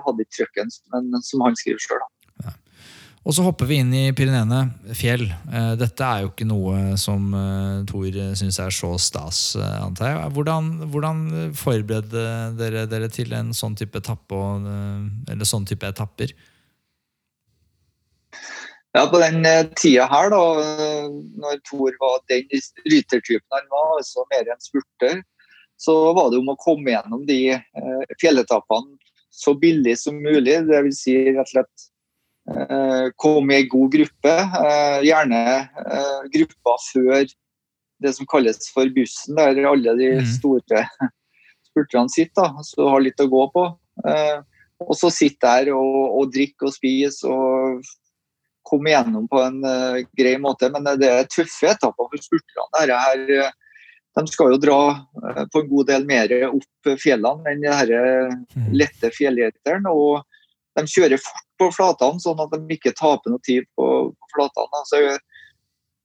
hadde 0.06 0.26
ikke 0.26 0.36
trøkken, 0.40 0.74
men 0.94 1.24
som 1.26 1.44
han 1.46 1.58
skriver 1.60 1.82
sjøl. 1.84 2.04
Og 3.24 3.32
så 3.32 3.44
hopper 3.46 3.68
vi 3.70 3.78
inn 3.80 3.92
i 3.96 4.10
Pyreneene. 4.12 4.66
Fjell. 4.92 5.24
Eh, 5.32 5.70
dette 5.80 6.04
er 6.04 6.24
jo 6.24 6.30
ikke 6.30 6.44
noe 6.44 6.98
som 7.00 7.30
eh, 7.32 7.84
Thor 7.88 8.18
syns 8.36 8.58
er 8.60 8.74
så 8.76 8.90
stas, 9.00 9.38
eh, 9.56 9.76
antar 9.80 10.10
jeg. 10.10 10.32
Hvordan, 10.36 10.68
hvordan 10.92 11.22
forberedte 11.56 12.24
dere 12.58 12.84
dere 12.90 13.08
til 13.12 13.32
en 13.36 13.54
sånn 13.56 13.78
type 13.80 13.96
etappe, 14.02 14.40
eller 15.32 15.48
sånn 15.48 15.64
type 15.68 15.88
etapper? 15.88 16.34
Ja, 18.94 19.06
På 19.10 19.18
den 19.22 19.40
tida 19.80 20.05
her, 20.06 20.28
da, 20.30 20.42
når 21.40 21.64
Thor 21.64 21.96
var 22.02 22.20
den 22.30 22.44
rytertypen 22.92 23.56
han 23.56 23.72
var, 23.72 23.96
altså 24.02 24.26
mer 24.34 24.52
enn 24.52 24.62
spurter, 24.62 25.24
så 25.80 25.96
var 26.14 26.28
det 26.30 26.42
om 26.44 26.52
å 26.52 26.59
komme 26.60 26.92
gjennom 26.92 27.24
de 27.26 27.56
fjelletappene 28.20 29.01
så 29.34 29.56
billig 29.59 29.96
som 29.98 30.20
mulig. 30.22 30.60
Det 30.68 30.84
vil 30.86 30.94
si 30.94 31.16
rett 31.32 31.42
og 31.42 31.52
slett 31.56 31.88
Eh, 32.44 33.06
kom 33.16 33.50
i 33.50 33.56
ei 33.56 33.66
god 33.68 33.92
gruppe. 33.92 34.34
Eh, 34.68 34.98
gjerne 35.08 35.40
grupper 35.80 36.34
gruppa 36.34 36.76
før 36.90 37.24
det 38.04 38.12
som 38.12 38.28
kalles 38.28 38.68
for 38.74 38.90
bussen, 38.92 39.38
der 39.38 39.64
alle 39.64 39.94
de 39.96 40.10
mm. 40.18 40.26
store 40.36 40.84
spurterne 41.70 42.12
sitter, 42.12 42.50
så 42.66 42.88
har 42.92 43.04
litt 43.04 43.22
å 43.22 43.30
gå 43.30 43.44
på. 43.54 43.68
Og 44.84 44.96
så 44.98 45.08
sitte 45.14 45.46
der 45.46 45.70
og, 45.72 46.00
og 46.18 46.32
drikke 46.34 46.66
og 46.68 46.74
spise 46.74 47.30
og 47.30 47.86
komme 48.66 48.90
igjennom 48.90 49.28
på 49.30 49.40
en 49.40 49.60
grei 50.18 50.34
måte. 50.42 50.68
Men 50.74 50.90
det 51.00 51.08
er 51.08 51.30
tøffe 51.30 51.70
etapper 51.70 52.10
for 52.10 52.26
spurterne. 52.26 52.98
De 54.18 54.26
skal 54.28 54.52
jo 54.52 54.60
dra 54.60 54.80
på 55.54 55.62
en 55.62 55.70
god 55.70 55.88
del 55.94 56.04
mer 56.10 56.34
opp 56.50 56.92
fjellene 57.00 57.54
enn 57.54 57.64
det 57.64 58.02
mm. 58.58 58.68
lette 58.74 59.12
fjellgeteren. 59.14 59.88
Og 59.88 60.26
de 60.74 60.84
kjører 60.90 61.22
fort 61.22 61.53
på 61.65 61.74
flatene, 61.74 62.23
sånn 62.23 62.43
at 62.45 62.53
de 62.55 62.77
ikke 62.77 62.95
taper 62.97 63.32
noe 63.32 63.43
tid 63.45 63.69
på, 63.77 63.86
flatene. 64.35 64.81
Altså, 64.81 65.01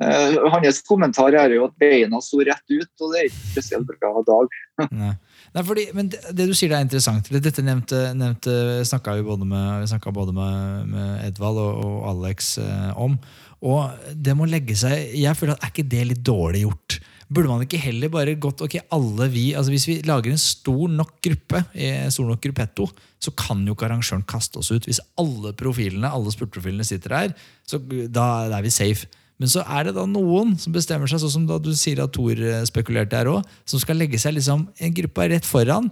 eh, 0.03 0.38
hans 0.56 0.81
kommentar 0.88 1.36
er 1.38 1.56
jo 1.56 1.68
at 1.68 1.76
beina 1.81 2.22
sto 2.23 2.41
rett 2.45 2.65
ut, 2.72 2.91
og 3.02 3.14
det 3.14 3.22
er 3.22 3.30
ikke 3.30 3.52
spesielt 3.56 3.90
bra 3.90 4.23
dag. 4.27 4.61
Nei, 5.49 5.64
fordi, 5.65 5.88
men 5.98 6.11
det, 6.14 6.22
det, 6.30 6.45
du 6.45 6.53
sier 6.53 6.76
er 6.77 6.86
interessant. 6.86 7.30
Dette 7.34 7.64
nevnte, 7.65 8.11
nevnte 8.18 8.86
snakka 8.86 9.18
vi 9.18 9.26
både 9.26 9.48
med, 9.49 9.88
vi 9.90 10.14
både 10.14 10.36
med, 10.36 10.90
med 10.91 11.23
Edvald 11.26 11.61
og, 11.64 11.80
og 11.86 12.10
Alex 12.14 12.57
eh, 12.61 12.91
om. 13.02 13.18
Og 13.65 14.11
det 14.15 14.38
må 14.40 14.45
legge 14.48 14.72
seg 14.80 15.18
Jeg 15.19 15.36
føler 15.36 15.57
at 15.57 15.65
Er 15.65 15.72
ikke 15.73 15.84
det 15.91 16.03
litt 16.07 16.22
dårlig 16.23 16.61
gjort? 16.64 16.95
Burde 17.30 17.51
man 17.51 17.61
ikke 17.61 17.77
heller 17.77 18.10
bare 18.10 18.34
gått 18.41 18.64
ok, 18.65 18.80
alle 18.95 19.27
vi, 19.30 19.51
altså 19.53 19.73
Hvis 19.73 19.85
vi 19.85 19.99
lager 20.07 20.34
en 20.34 20.41
stor 20.41 20.89
nok 20.89 21.19
gruppe, 21.22 21.61
stor 22.10 22.26
nok 22.26 22.41
gruppetto, 22.41 22.88
så 23.22 23.34
kan 23.38 23.61
jo 23.68 23.76
ikke 23.76 23.85
arrangøren 23.85 24.26
kaste 24.26 24.57
oss 24.61 24.72
ut. 24.73 24.88
Hvis 24.89 25.01
alle 25.19 25.53
profilene, 25.57 26.10
alle 26.10 26.34
spurtprofilene 26.34 26.88
sitter 26.88 27.14
der, 27.14 27.49
så 27.69 27.77
da 28.10 28.26
er 28.47 28.65
vi 28.65 28.73
safe. 28.73 29.10
Men 29.39 29.51
så 29.51 29.64
er 29.64 29.88
det 29.88 29.95
da 29.95 30.03
noen 30.10 30.57
som 30.60 30.73
bestemmer 30.76 31.07
seg, 31.07 31.22
sånn 31.23 31.35
som 31.38 31.45
da 31.47 31.60
du 31.64 31.72
sier 31.77 32.01
at 32.03 32.11
Thor 32.15 32.35
eh, 32.35 32.64
spekulerte 32.68 33.15
her 33.15 33.30
òg, 33.31 33.45
som 33.69 33.80
skal 33.80 33.99
legge 34.01 34.19
seg 34.19 34.35
liksom 34.35 34.65
en 34.68 34.95
gruppe 34.97 35.30
rett 35.31 35.47
foran. 35.47 35.88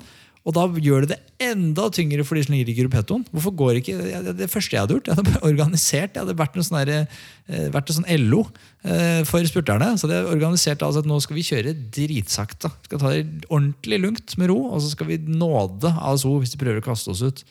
Og 0.48 0.56
da 0.56 0.64
gjør 0.80 1.04
det 1.04 1.18
det 1.18 1.48
enda 1.50 1.90
tyngre 1.92 2.24
for 2.24 2.40
de 2.40 2.46
som 2.46 2.54
ligger 2.56 2.72
i 2.72 2.78
gruppettoen. 2.78 3.26
Hvorfor 3.34 3.52
går 3.60 3.80
ikke, 3.82 3.98
Det 4.38 4.48
første 4.48 4.76
jeg 4.76 4.86
hadde 4.86 4.96
gjort, 4.96 5.10
jeg 5.12 5.20
hadde 5.20 5.42
organisert. 5.44 6.16
Jeg 6.16 6.24
hadde 6.24 6.38
vært, 6.40 6.56
en 6.56 6.64
sånn, 6.64 7.08
eh, 7.52 7.82
sånn 7.92 8.08
LO 8.30 8.46
eh, 8.84 9.24
for 9.28 9.44
spurterne. 9.44 9.98
Så 10.00 10.08
det 10.08 10.16
er 10.16 10.32
organisert 10.32 10.82
altså 10.82 11.04
at 11.04 11.10
nå 11.10 11.20
skal 11.20 11.36
vi 11.36 11.44
kjøre 11.44 11.76
dritsakte. 11.76 12.72
Vi 12.72 12.92
skal 12.92 13.04
ta 13.04 13.12
det 13.12 13.28
ordentlig 13.50 14.00
lugnt 14.06 14.38
med 14.40 14.50
ro, 14.54 14.72
og 14.72 14.82
så 14.82 14.96
skal 14.96 15.12
vi 15.12 15.20
nåde 15.28 15.92
ASO 16.00 16.38
hvis 16.40 16.56
de 16.56 16.62
prøver 16.64 16.80
å 16.80 16.88
kaste 16.88 17.12
oss 17.12 17.26
ut. 17.28 17.44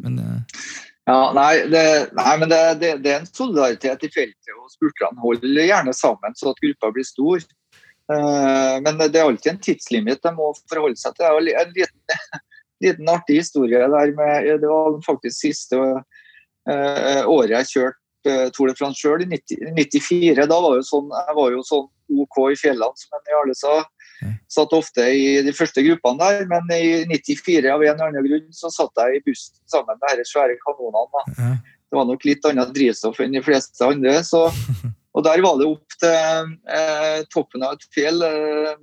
Men 0.00 0.16
ja, 1.04 1.18
nei, 1.36 1.66
det, 1.68 1.84
nei 2.16 2.34
men 2.40 2.48
det, 2.48 2.62
det, 2.80 2.94
det, 3.04 3.12
er 3.12 3.20
en 3.20 3.28
solidaritet 3.28 4.06
i 4.06 4.12
feltet, 4.14 4.54
og 4.56 4.72
spurterne 4.72 5.20
holder 5.20 5.66
gjerne 5.68 5.92
sammen 5.92 6.32
så 6.38 6.54
at 6.54 6.62
gruppa 6.64 6.88
blir 6.96 7.04
stor. 7.04 7.44
Uh, 8.12 8.76
men 8.84 8.98
det 9.00 9.16
er 9.16 9.24
alltid 9.24 9.54
en 9.54 9.60
tidslimit 9.64 10.20
de 10.24 10.32
må 10.36 10.50
forholde 10.70 11.00
seg 11.00 11.16
til. 11.16 11.24
Det 11.24 11.54
er 11.54 11.64
En 11.64 11.74
liten, 11.76 12.40
liten 12.84 13.12
artig 13.12 13.40
historie 13.40 13.80
der 13.80 14.14
med, 14.18 14.48
Det 14.60 14.68
var 14.68 14.98
faktisk 15.06 15.38
siste 15.38 15.80
uh, 15.80 17.22
året 17.24 17.56
jeg 17.56 17.70
kjørte 17.72 17.98
uh, 18.28 18.50
Tour 18.52 18.68
de 18.68 18.76
France 18.76 19.00
sjøl, 19.00 19.24
i 19.24 19.30
90, 19.32 19.72
94. 19.76 20.48
Da 20.50 20.60
var 20.60 20.78
jo 20.78 20.84
sånn, 20.84 21.10
jeg 21.12 21.38
var 21.40 21.52
jo 21.56 21.64
sånn 21.64 21.90
OK 22.14 22.40
i 22.52 22.60
fjellene, 22.60 23.00
som 23.00 23.30
Jarle 23.32 23.56
sa. 23.56 23.78
Satt 24.52 24.72
ofte 24.76 25.04
i 25.10 25.40
de 25.44 25.52
første 25.56 25.82
gruppene 25.84 26.20
der, 26.20 26.44
men 26.48 26.68
i 26.76 27.04
94 27.10 27.72
av 27.72 27.82
en 27.82 27.94
eller 27.94 28.06
annen 28.06 28.26
grunn 28.28 28.46
så 28.54 28.70
satt 28.72 29.00
jeg 29.00 29.18
i 29.18 29.22
bussen 29.26 29.56
sammen 29.68 29.98
med 30.00 30.20
disse 30.20 30.32
svære 30.32 30.56
kanonene. 30.62 31.24
Da. 31.34 31.56
Det 31.94 31.98
var 31.98 32.08
nok 32.08 32.24
litt 32.26 32.46
annet 32.48 32.72
drivstoff 32.76 33.20
enn 33.22 33.36
de 33.36 33.42
fleste 33.44 33.88
andre. 33.88 34.16
Så, 34.26 34.46
og 35.14 35.22
der 35.22 35.42
var 35.44 35.58
det 35.60 35.68
opp 35.70 35.96
til 36.02 36.54
eh, 36.74 37.22
toppen 37.30 37.62
av 37.62 37.76
et 37.76 37.86
fjell. 37.94 38.22
Eh, 38.26 38.74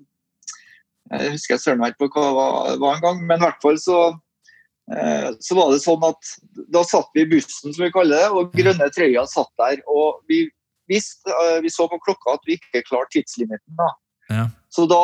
jeg 1.12 1.34
husker 1.34 1.58
jeg 1.58 1.64
søren 1.66 1.84
ikke 1.90 2.08
på 2.08 2.24
hva 2.24 2.52
det 2.70 2.80
var 2.80 2.96
en 2.96 3.04
gang, 3.04 3.24
men 3.28 3.42
i 3.42 3.44
hvert 3.44 3.60
fall 3.64 3.80
så, 3.82 4.00
eh, 4.96 5.28
så 5.44 5.58
var 5.58 5.74
det 5.74 5.82
sånn 5.84 6.06
at 6.08 6.34
da 6.72 6.86
satt 6.88 7.12
vi 7.18 7.26
i 7.26 7.32
bussen, 7.34 7.74
som 7.74 7.84
vi 7.84 7.92
kaller 7.92 8.16
det, 8.16 8.30
og 8.32 8.56
grønne 8.56 8.88
trøya 8.96 9.26
satt 9.28 9.52
der. 9.60 9.84
Og 9.92 10.24
vi 10.32 10.46
visste, 10.92 11.36
eh, 11.36 11.60
vi 11.66 11.74
så 11.74 11.90
på 11.92 12.00
klokka 12.08 12.38
at 12.38 12.48
vi 12.48 12.56
ikke 12.60 12.86
klarte 12.88 13.18
tidslimiten. 13.18 13.76
da. 13.76 13.92
Ja. 14.32 14.48
Så 14.72 14.88
da, 14.88 15.04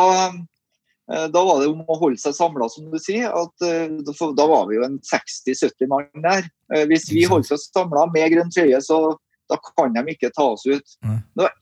eh, 1.12 1.28
da, 1.28 1.44
var 1.44 1.60
det 1.60 1.68
om 1.74 1.84
å 1.84 2.00
holde 2.00 2.24
seg 2.24 2.40
samla, 2.40 2.72
som 2.72 2.88
du 2.88 3.00
sier. 3.04 3.28
At, 3.28 3.52
da 3.60 4.48
var 4.48 4.72
vi 4.72 4.80
jo 4.80 4.88
en 4.88 5.02
60-70 5.04 5.92
mann 5.92 6.24
der. 6.24 6.48
Eh, 6.72 6.88
hvis 6.88 7.12
vi 7.12 7.28
holdt 7.28 7.52
oss 7.52 7.68
samla 7.68 8.08
med 8.16 8.32
grønn 8.32 8.54
trøye, 8.54 8.80
så 8.80 9.18
da 9.50 9.58
kan 9.64 9.96
de 9.96 10.04
ikke 10.14 10.32
ta 10.36 10.50
oss 10.54 10.66
ut. 10.68 10.98
Det 11.02 11.48
var 11.48 11.54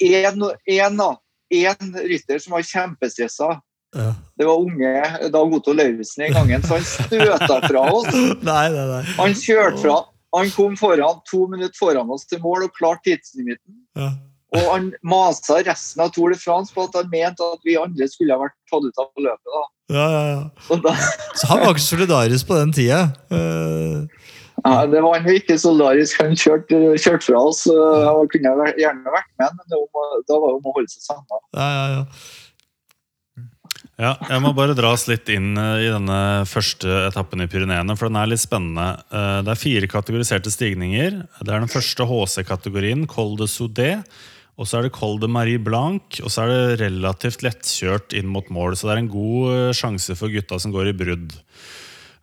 én 1.53 1.95
rytter 2.09 2.41
som 2.41 2.57
var 2.57 2.65
kjempestressa. 2.65 3.55
Ja. 3.95 4.09
Det 4.35 4.45
var 4.45 4.59
unge 4.59 5.29
Dag 5.31 5.53
Otto 5.53 5.73
Lauritzen 5.73 6.25
i 6.25 6.33
gangen, 6.33 6.63
så 6.63 6.75
han 6.75 6.83
støta 6.83 7.61
fra 7.67 7.85
oss. 7.93 8.11
nei, 8.49 8.67
nei, 8.73 8.85
nei. 8.91 9.03
Han 9.19 9.35
kjørte 9.39 9.81
fra. 9.85 9.99
Han 10.35 10.49
kom 10.51 10.75
foran, 10.75 11.21
to 11.31 11.45
minutter 11.47 11.77
foran 11.79 12.09
oss 12.11 12.27
til 12.27 12.41
mål 12.43 12.67
og 12.67 12.73
klarte 12.75 13.13
tidslimiten. 13.13 13.77
Ja. 13.95 14.11
Og 14.55 14.65
han 14.67 14.89
masa 15.03 15.61
resten 15.63 16.03
av 16.03 16.11
Tour 16.15 16.33
de 16.33 16.39
France 16.39 16.75
på 16.75 16.85
at 16.87 16.95
han 16.99 17.07
mente 17.11 17.43
at 17.55 17.63
vi 17.67 17.77
andre 17.79 18.07
skulle 18.11 18.35
ha 18.35 18.43
vært 18.43 18.55
tatt 18.71 18.83
ut 18.83 19.01
av 19.01 19.23
løpet. 19.27 19.55
da. 19.55 19.63
Ja, 19.95 20.05
ja, 20.11 20.23
ja. 20.31 20.93
Så, 21.35 21.47
han 21.51 21.61
var 21.61 21.71
ikke 21.75 21.85
solidarisk 21.85 22.47
på 22.49 22.59
den 22.59 22.73
tida? 22.75 23.01
Uh... 23.31 24.07
Ja, 24.65 24.85
Det 24.89 25.01
var 25.05 25.19
han 25.21 25.35
ikke 25.35 25.59
solidarisk. 25.61 26.23
Han 26.23 26.33
kjørte, 26.39 26.79
kjørt 26.97 27.27
fra 27.27 27.43
oss. 27.51 27.65
Han 27.69 28.31
kunne 28.33 28.71
gjerne 28.79 29.13
vært 29.13 29.29
med, 29.37 29.59
men 29.59 29.85
var, 29.93 30.17
da 30.25 30.39
var 30.41 30.55
det 30.55 30.57
om 30.57 30.71
å 30.71 30.75
holde 30.79 30.91
seg 30.91 31.05
sammen. 31.05 31.45
Ja, 31.53 31.69
ja, 31.69 31.85
ja. 31.99 32.07
Ja, 33.95 34.11
jeg 34.27 34.41
må 34.43 34.51
bare 34.51 34.75
dra 34.75 34.89
oss 34.91 35.05
litt 35.07 35.29
inn 35.31 35.53
eh, 35.55 35.85
i 35.85 35.91
denne 35.91 36.43
første 36.51 37.05
etappen 37.05 37.45
i 37.45 37.47
Pyreneene. 37.47 37.95
For 37.95 38.11
den 38.11 38.19
er 38.19 38.27
litt 38.27 38.43
spennende. 38.43 38.89
Eh, 39.07 39.37
det 39.47 39.53
er 39.53 39.61
fire 39.61 39.89
kategoriserte 39.91 40.51
stigninger. 40.51 41.21
Det 41.39 41.47
er 41.47 41.63
den 41.63 41.71
første 41.71 42.07
HC-kategorien, 42.09 43.05
Col 43.07 43.37
de 43.39 43.47
Soudé. 43.47 43.93
Og 44.59 44.67
så 44.67 44.79
er 44.79 44.87
det 44.87 44.95
Col 44.95 45.15
de 45.21 45.29
Marie 45.31 45.59
Blanc, 45.59 46.19
og 46.23 46.31
så 46.31 46.43
er 46.43 46.51
det 46.51 46.83
relativt 46.83 47.43
lettkjørt 47.43 48.15
inn 48.19 48.27
mot 48.31 48.51
mål. 48.51 48.75
Så 48.75 48.89
det 48.89 48.97
er 48.97 49.03
en 49.05 49.11
god 49.15 49.53
eh, 49.53 49.71
sjanse 49.79 50.19
for 50.19 50.33
gutta 50.33 50.59
som 50.59 50.75
går 50.75 50.91
i 50.91 50.97
brudd. 50.99 51.39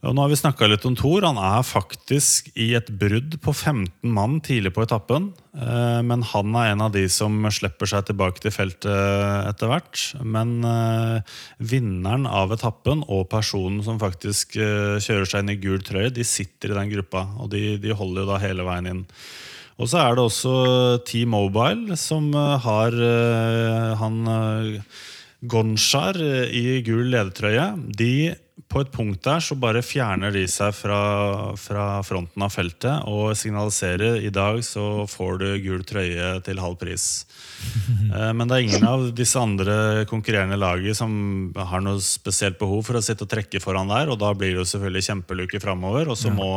Og 0.02 0.16
nå 0.16 0.24
har 0.24 0.32
vi 0.32 0.38
snakka 0.40 0.66
litt 0.66 0.82
om 0.88 0.96
Thor. 0.98 1.22
Han 1.22 1.38
er 1.38 1.62
faktisk 1.62 2.48
i 2.58 2.72
et 2.74 2.88
brudd 2.98 3.36
på 3.44 3.52
15 3.54 4.10
mann 4.10 4.40
tidlig 4.42 4.72
på 4.74 4.82
etappen. 4.82 5.28
Eh, 5.54 6.00
men 6.02 6.24
han 6.32 6.58
er 6.58 6.72
en 6.72 6.82
av 6.88 6.90
de 6.96 7.04
som 7.06 7.36
slipper 7.54 7.86
seg 7.86 8.08
tilbake 8.08 8.42
til 8.42 8.54
feltet 8.54 8.90
etter 9.52 9.70
hvert. 9.70 10.02
Men 10.26 10.56
eh, 10.66 11.38
vinneren 11.62 12.26
av 12.26 12.50
etappen 12.56 13.06
og 13.06 13.28
personen 13.30 13.78
som 13.86 14.02
faktisk 14.02 14.58
kjører 14.58 15.30
seg 15.30 15.44
inn 15.44 15.54
i 15.54 15.60
gul 15.62 15.78
trøye, 15.86 16.10
de 16.10 16.26
sitter 16.26 16.74
i 16.74 16.80
den 16.80 16.90
gruppa. 16.96 17.28
Og 17.38 17.54
de, 17.54 17.78
de 17.78 17.94
holder 17.94 18.24
jo 18.24 18.30
da 18.34 18.42
hele 18.42 18.66
veien 18.66 18.90
inn. 18.90 19.06
Og 19.80 19.88
så 19.90 20.02
er 20.02 20.14
det 20.14 20.22
også 20.26 20.54
T-Mobile, 21.08 21.96
som 21.98 22.30
eh, 22.36 22.54
har 22.66 22.98
eh, 23.06 23.90
han 24.02 24.22
Gonshar 25.42 26.20
i 26.54 26.82
gul 26.86 27.08
ledertrøye. 27.10 27.72
De 27.98 28.30
på 28.72 28.80
et 28.82 28.92
punkt 28.92 29.20
der 29.26 29.42
så 29.44 29.56
bare 29.60 29.82
fjerner 29.84 30.32
de 30.34 30.42
seg 30.50 30.72
fra, 30.74 31.00
fra, 31.60 31.86
fronten 32.06 32.44
av 32.44 32.52
feltet 32.54 33.04
og 33.10 33.34
signaliserer 33.38 34.22
i 34.24 34.30
dag 34.32 34.62
så 34.64 35.04
får 35.10 35.42
du 35.42 35.46
gul 35.64 35.84
trøye 35.88 36.34
til 36.46 36.62
halv 36.62 36.78
pris. 36.80 37.08
Eh, 38.12 38.32
men 38.36 38.44
det 38.44 38.56
er 38.56 38.64
ingen 38.66 38.82
av 38.84 39.02
disse 39.16 39.40
andre 39.40 40.04
konkurrerende 40.10 40.58
laget 40.58 40.98
som 40.98 41.12
har 41.56 41.80
noe 41.80 42.00
spesielt 42.04 42.58
behov 42.60 42.82
for 42.84 42.98
å 42.98 43.02
sitte 43.04 43.24
og 43.24 43.30
trekke 43.32 43.60
foran 43.62 43.88
der, 43.88 44.10
og 44.12 44.18
da 44.20 44.34
blir 44.36 44.52
det 44.52 44.58
jo 44.58 44.66
selvfølgelig 44.68 45.06
kjempeluke 45.06 45.60
framover, 45.62 46.10
og 46.12 46.18
så 46.20 46.32
må 46.34 46.50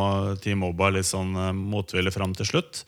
Team 0.44 0.66
Mobile 0.66 0.98
litt 0.98 1.08
sånn 1.08 1.32
eh, 1.40 1.54
motvillig 1.56 2.12
fram 2.12 2.36
til 2.36 2.50
slutt. 2.50 2.84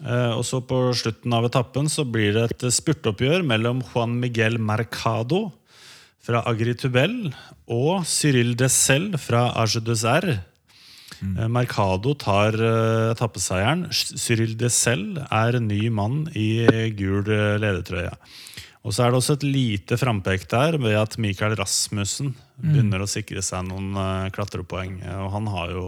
Eh, 0.00 0.32
og 0.32 0.44
så 0.48 0.62
På 0.64 0.94
slutten 0.96 1.36
av 1.36 1.50
etappen 1.50 1.90
så 1.92 2.06
blir 2.08 2.32
det 2.38 2.46
et 2.48 2.66
spurtoppgjør 2.72 3.44
mellom 3.44 3.84
Juan 3.90 4.16
Miguel 4.22 4.56
Mercado 4.56 5.50
fra 6.24 6.42
Agritubel 6.48 7.32
og 7.70 8.04
Cyril 8.08 8.54
Dessel 8.58 9.14
fra 9.20 9.48
Age 9.60 9.82
des 9.84 10.04
R. 10.04 10.36
Mm. 11.20 11.36
Eh, 11.36 11.48
Mercado 11.52 12.14
tar 12.14 12.56
uh, 12.56 13.10
etappeseieren. 13.12 13.88
Cyril 13.92 14.56
Dessel 14.60 15.18
er 15.26 15.60
ny 15.64 15.88
mann 15.92 16.24
i 16.36 16.64
gul 16.96 17.24
uh, 17.24 17.56
ledertrøye. 17.60 18.12
Og 18.80 18.94
så 18.96 19.04
er 19.04 19.12
det 19.12 19.18
også 19.18 19.34
et 19.36 19.44
lite 19.44 19.96
frampek 20.00 20.46
der 20.48 20.78
ved 20.80 20.94
at 20.96 21.18
Mikael 21.20 21.52
Rasmussen 21.58 22.30
mm. 22.32 22.62
begynner 22.64 23.02
å 23.04 23.08
sikre 23.10 23.42
seg 23.44 23.66
noen 23.68 23.90
uh, 23.92 24.30
klatrepoeng. 24.32 25.02
Og 25.20 25.28
han 25.34 25.50
har 25.52 25.74
jo 25.74 25.82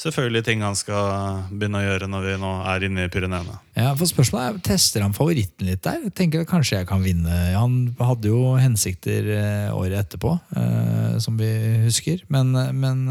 selvfølgelig 0.00 0.44
ting 0.46 0.64
han 0.64 0.78
skal 0.78 1.44
begynne 1.50 1.82
å 1.82 1.84
gjøre 1.84 2.08
når 2.08 2.24
vi 2.24 2.38
nå 2.40 2.54
er 2.72 2.86
inne 2.88 3.04
i 3.04 3.12
Pyreneene. 3.12 3.58
Ja, 3.76 3.92
for 3.92 4.08
spørsmålet 4.08 4.46
er, 4.54 4.62
Tester 4.70 5.04
han 5.04 5.16
favoritten 5.16 5.68
litt 5.68 5.84
der? 5.84 6.00
Jeg 6.08 6.16
tenker 6.16 6.48
Kanskje 6.48 6.80
jeg 6.80 6.88
kan 6.88 7.04
vinne. 7.04 7.42
Han 7.58 7.76
hadde 8.00 8.32
jo 8.32 8.54
hensikter 8.56 9.28
uh, 9.28 9.76
året 9.76 10.00
etterpå, 10.06 10.32
uh, 10.56 11.20
som 11.20 11.36
vi 11.36 11.52
husker. 11.84 12.24
Men, 12.32 12.56
men 12.72 13.04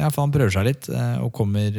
ja, 0.00 0.08
han 0.08 0.32
prøver 0.32 0.56
seg 0.56 0.70
litt 0.70 0.88
og 1.20 1.28
kommer 1.36 1.76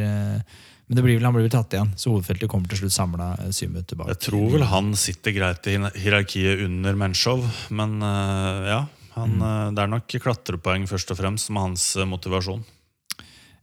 men 0.88 0.95
det 0.95 1.03
blir 1.03 1.18
vel, 1.18 1.26
han 1.27 1.35
blir 1.35 1.43
vel 1.43 1.51
tatt 1.51 1.73
igjen, 1.76 1.89
så 1.99 2.14
hovedfeltet 2.14 2.47
kommer 2.51 2.72
til 2.72 2.80
slutt 2.80 2.95
samla 2.95 3.34
eh, 3.43 3.51
tilbake. 3.51 4.14
Jeg 4.14 4.22
tror 4.30 4.45
vel 4.53 4.64
han 4.72 4.93
sitter 4.95 5.35
greit 5.35 5.68
i 5.68 5.76
hierarkiet 5.99 6.64
under 6.64 6.95
Menshov, 6.95 7.43
men 7.76 7.99
uh, 7.99 8.64
ja. 8.64 8.80
Han, 9.18 9.34
mm. 9.35 9.43
uh, 9.43 9.68
det 9.76 9.84
er 9.84 9.91
nok 9.91 10.15
klatrepoeng 10.23 10.88
først 10.88 11.11
og 11.11 11.19
fremst 11.19 11.49
som 11.49 11.59
er 11.59 11.68
hans 11.68 11.85
motivasjon. 12.07 12.64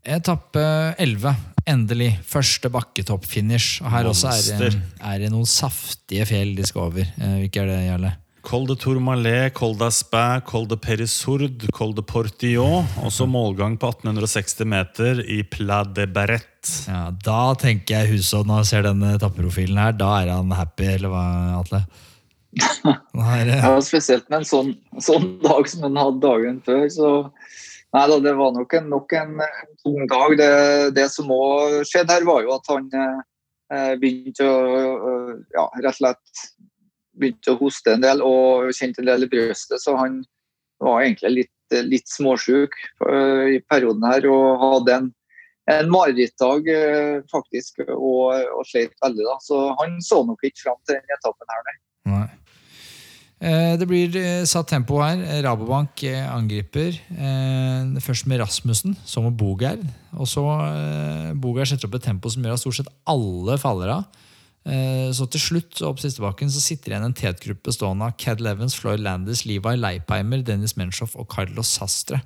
Etappe 0.05 0.65
11. 1.01 1.33
Endelig. 1.65 2.11
Første 2.29 2.69
bakketoppfinish. 2.69 3.81
Og 3.81 3.89
her 3.89 4.11
Monster. 4.11 4.35
også 4.35 4.67
er, 4.69 4.77
er, 5.01 5.23
det 5.23 5.31
noen 5.33 5.49
saftige 5.49 6.27
fjell 6.29 6.53
de 6.59 6.67
skal 6.69 6.91
over. 6.91 7.09
Hvilke 7.17 7.63
er 7.63 7.71
det, 7.71 7.79
Jarle? 7.87 8.11
Col 8.45 8.67
de 8.69 8.75
Tourmalet, 8.77 9.55
Col 9.57 9.73
d'Aspin, 9.81 10.43
Col 10.45 10.67
de 10.69 10.77
Perisourde, 10.77 11.71
Col 11.73 11.95
de 11.97 12.03
Portillon. 12.05 12.85
Og 13.01 13.13
så 13.15 13.25
målgang 13.29 13.79
på 13.81 13.89
1860 13.95 14.69
meter 14.69 15.23
i 15.25 15.41
Pla 15.49 15.81
de 15.89 16.05
Barret. 16.13 16.51
Ja, 16.89 17.09
Da 17.25 17.55
tenker 17.61 18.03
jeg 18.03 18.13
Hushovd, 18.13 18.49
når 18.49 18.63
jeg 18.63 18.71
ser 18.71 18.87
denne 18.89 19.15
etappeprofilen 19.17 19.81
her, 19.81 19.97
da 19.97 20.11
er 20.21 20.33
han 20.35 20.53
happy, 20.53 20.91
eller 20.99 21.13
hva, 21.13 21.25
Atle? 21.63 21.85
Her, 23.33 23.49
eh, 23.49 23.65
Ja, 23.65 23.75
spesielt 23.83 24.29
med 24.29 24.43
en 24.43 24.49
sånn, 24.49 24.73
sånn 25.03 25.39
dag 25.43 25.69
som 25.71 25.89
han 25.89 25.99
hadde 25.99 26.23
dagen 26.23 26.61
før. 26.67 26.85
Så 26.93 27.13
nei 27.97 28.05
da, 28.13 28.19
det 28.29 28.35
var 28.39 28.53
nok 28.55 28.77
en, 28.79 28.91
nok 28.93 29.15
en, 29.19 29.39
tung 29.83 30.05
dag. 30.11 30.37
Det, 30.39 30.51
det 31.01 31.09
som 31.17 31.33
òg 31.33 31.81
skjedde 31.89 32.13
her, 32.13 32.29
var 32.29 32.45
jo 32.45 32.55
at 32.59 32.71
han 32.71 32.93
eh, 33.01 33.95
begynte 34.01 34.47
å 34.47 34.61
eh, 34.85 35.33
ja, 35.57 35.67
rett 35.81 35.95
og 35.97 35.99
slett 36.03 36.45
begynte 37.19 37.53
å 37.55 37.59
hoste 37.61 37.95
en 37.95 38.05
del 38.05 38.23
og 38.25 38.71
kjente 38.75 39.03
en 39.03 39.11
del 39.11 39.27
i 39.27 39.31
brystet, 39.31 39.81
Så 39.83 39.97
han 39.99 40.23
var 40.83 41.03
egentlig 41.05 41.31
litt, 41.45 41.77
litt 41.87 42.09
småsjuk 42.11 42.75
eh, 43.09 43.57
i 43.57 43.61
perioden 43.71 44.05
her 44.05 44.27
og 44.29 44.63
hadde 44.63 44.97
en, 44.99 45.11
en 45.73 45.91
marerittdag 45.93 46.69
eh, 46.69 47.19
faktisk 47.33 47.85
og, 47.87 48.35
og 48.35 48.65
sleit 48.69 48.93
veldig. 49.03 49.25
da. 49.25 49.37
Så 49.41 49.61
han 49.81 50.01
så 50.05 50.23
nok 50.27 50.43
ikke 50.45 50.67
fram 50.67 50.81
til 50.85 50.99
den 50.99 51.15
etappen 51.19 51.55
her, 51.55 51.63
nei. 51.69 51.77
Nei. 52.15 52.27
Eh, 53.45 53.73
Det 53.81 53.89
blir 53.89 54.19
satt 54.51 54.69
tempo 54.73 55.01
her. 55.03 55.23
Rabobank 55.47 56.05
angriper. 56.11 56.99
Først 58.03 58.29
med 58.31 58.43
Rasmussen, 58.43 58.99
så 59.07 59.23
med 59.25 59.39
Bogerd. 59.41 59.87
Og 60.19 60.29
så 60.29 60.45
Bogerd 61.41 61.71
setter 61.71 61.89
opp 61.89 61.97
et 61.99 62.07
tempo 62.11 62.31
som 62.33 62.45
gjør 62.45 62.59
at 62.59 62.63
stort 62.63 62.83
sett 62.83 62.93
alle 63.09 63.59
faller 63.63 63.95
av. 64.01 64.21
Eh, 64.65 65.11
Så 65.13 65.27
til 65.31 65.41
slutt 65.41 65.83
opp 65.85 65.99
sistebakken 66.01 66.51
så 66.51 66.61
sitter 66.63 66.93
igjen 66.95 67.05
en 67.05 67.15
tetgruppe 67.17 67.69
bestående 67.69 68.09
av 68.09 68.17
Cad 68.17 68.41
Levens, 68.41 68.75
Floyd 68.75 69.01
Landis, 69.05 69.45
Levi 69.45 69.77
Leipheimer, 69.77 70.43
Dennis 70.43 70.77
Menshoff 70.77 71.17
og 71.17 71.29
Carlos 71.29 71.69
Sastre. 71.69 72.23